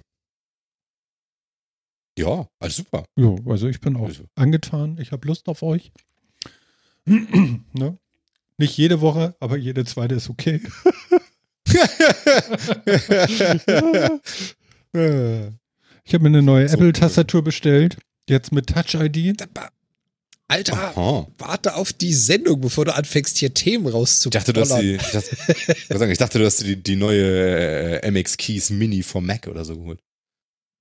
Ja, 2.18 2.48
alles 2.60 2.78
super. 2.78 3.06
Jo, 3.16 3.38
also 3.46 3.68
ich 3.68 3.80
bin 3.80 3.96
auch 3.98 4.08
Also. 4.08 4.24
angetan. 4.36 4.98
Ich 5.00 5.12
habe 5.12 5.28
Lust 5.28 5.48
auf 5.50 5.62
euch. 5.64 5.92
ne? 7.06 7.98
Nicht 8.58 8.78
jede 8.78 9.02
Woche, 9.02 9.36
aber 9.40 9.58
jede 9.58 9.86
zweite 9.86 10.16
ist 10.16 10.30
okay. 10.30 10.62
Ich 16.08 16.14
habe 16.14 16.24
mir 16.24 16.30
eine 16.30 16.44
neue 16.44 16.70
So 16.70 16.76
Apple-Tastatur 16.76 17.44
bestellt. 17.44 17.98
Jetzt 18.30 18.52
mit 18.52 18.68
Touch-ID. 18.68 19.36
Alter, 20.48 20.74
Aha. 20.96 21.28
warte 21.40 21.76
auf 21.76 21.92
die 21.92 22.14
Sendung, 22.14 22.62
bevor 22.62 22.86
du 22.86 22.94
anfängst, 22.94 23.38
hier 23.38 23.54
Themen 23.54 23.88
ich 25.02 25.14
ich 25.68 25.88
sagen, 25.98 26.12
ich 26.12 26.20
dachte, 26.20 26.38
du 26.38 26.46
hast 26.46 26.62
die, 26.62 26.82
die 26.82 26.96
neue 26.96 28.00
äh, 28.04 28.12
MX 28.12 28.38
Keys 28.38 28.70
Mini 28.70 29.02
vom 29.02 29.26
Mac 29.26 29.48
oder 29.48 29.66
so 29.66 29.76
geholt. 29.76 30.00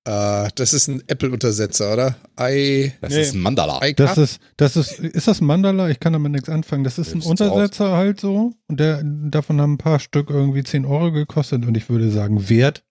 Äh, 0.06 0.50
das 0.54 0.74
ist 0.74 0.88
ein 0.88 1.02
Apple-Untersetzer, 1.06 1.92
oder? 1.94 2.16
I, 2.38 2.92
Das 3.00 3.12
Nee. 3.12 3.22
ist 3.22 3.34
ein 3.34 3.40
Mandala. 3.40 3.80
Das 3.96 4.18
ist, 4.18 4.38
das 4.58 4.76
ist, 4.76 4.98
ist 4.98 5.26
das 5.28 5.40
ein 5.40 5.46
Mandala? 5.46 5.88
Ich 5.88 5.98
kann 5.98 6.12
damit 6.12 6.32
nichts 6.32 6.48
anfangen. 6.50 6.84
Das 6.84 6.98
ist 6.98 7.14
ein 7.14 7.22
Untersetzer 7.22 7.92
halt 7.96 8.20
so. 8.20 8.52
Und 8.68 8.80
der, 8.80 9.02
davon 9.02 9.60
haben 9.60 9.74
ein 9.74 9.78
paar 9.78 10.00
Stück 10.00 10.28
irgendwie 10.28 10.62
10 10.62 10.84
Euro 10.84 11.10
gekostet. 11.10 11.64
Und 11.64 11.76
ich 11.76 11.88
würde 11.88 12.10
sagen, 12.10 12.48
wert 12.50 12.84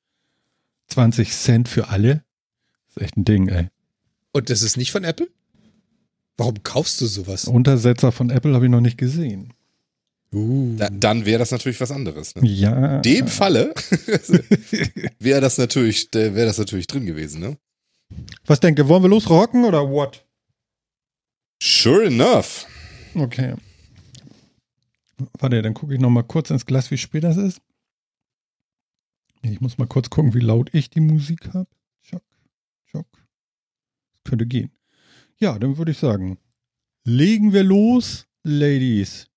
20 0.87 1.31
Cent 1.33 1.69
für 1.69 1.89
alle. 1.89 2.23
Das 2.87 2.97
ist 2.97 3.01
echt 3.03 3.17
ein 3.17 3.25
Ding, 3.25 3.47
ey. 3.47 3.67
Und 4.31 4.49
das 4.49 4.63
ist 4.63 4.77
nicht 4.77 4.91
von 4.91 5.03
Apple? 5.03 5.27
Warum 6.37 6.63
kaufst 6.63 6.99
du 6.99 7.05
sowas? 7.05 7.45
Untersetzer 7.45 8.11
von 8.11 8.31
Apple 8.31 8.55
habe 8.55 8.65
ich 8.65 8.71
noch 8.71 8.81
nicht 8.81 8.97
gesehen. 8.97 9.52
Uh. 10.33 10.75
Da, 10.77 10.89
dann 10.89 11.25
wäre 11.25 11.39
das 11.39 11.51
natürlich 11.51 11.79
was 11.79 11.91
anderes. 11.91 12.35
Ne? 12.35 12.47
Ja. 12.47 12.95
In 12.97 13.01
dem 13.03 13.27
Falle 13.27 13.73
wäre 15.19 15.41
das 15.41 15.57
natürlich, 15.57 16.09
wäre 16.13 16.45
das 16.45 16.57
natürlich 16.57 16.87
drin 16.87 17.05
gewesen, 17.05 17.39
ne? 17.39 17.57
Was 18.45 18.59
denkt 18.59 18.79
ihr? 18.79 18.87
Wollen 18.87 19.03
wir 19.03 19.09
losrocken 19.09 19.63
oder 19.63 19.89
what? 19.89 20.25
Sure 21.61 22.05
enough. 22.05 22.65
Okay. 23.15 23.55
Warte, 25.39 25.61
dann 25.61 25.73
gucke 25.73 25.93
ich 25.93 25.99
noch 25.99 26.09
mal 26.09 26.23
kurz 26.23 26.49
ins 26.49 26.65
Glas, 26.65 26.91
wie 26.91 26.97
spät 26.97 27.23
das 27.23 27.37
ist. 27.37 27.61
Ich 29.43 29.61
muss 29.61 29.77
mal 29.77 29.87
kurz 29.87 30.09
gucken, 30.09 30.33
wie 30.33 30.39
laut 30.39 30.73
ich 30.73 30.89
die 30.89 31.01
Musik 31.01 31.53
habe. 31.53 31.69
Schock, 32.01 32.23
schock. 32.85 33.07
Könnte 34.23 34.45
gehen. 34.45 34.71
Ja, 35.37 35.59
dann 35.59 35.77
würde 35.77 35.91
ich 35.91 35.97
sagen, 35.97 36.39
legen 37.03 37.53
wir 37.53 37.63
los, 37.63 38.25
Ladies. 38.43 39.27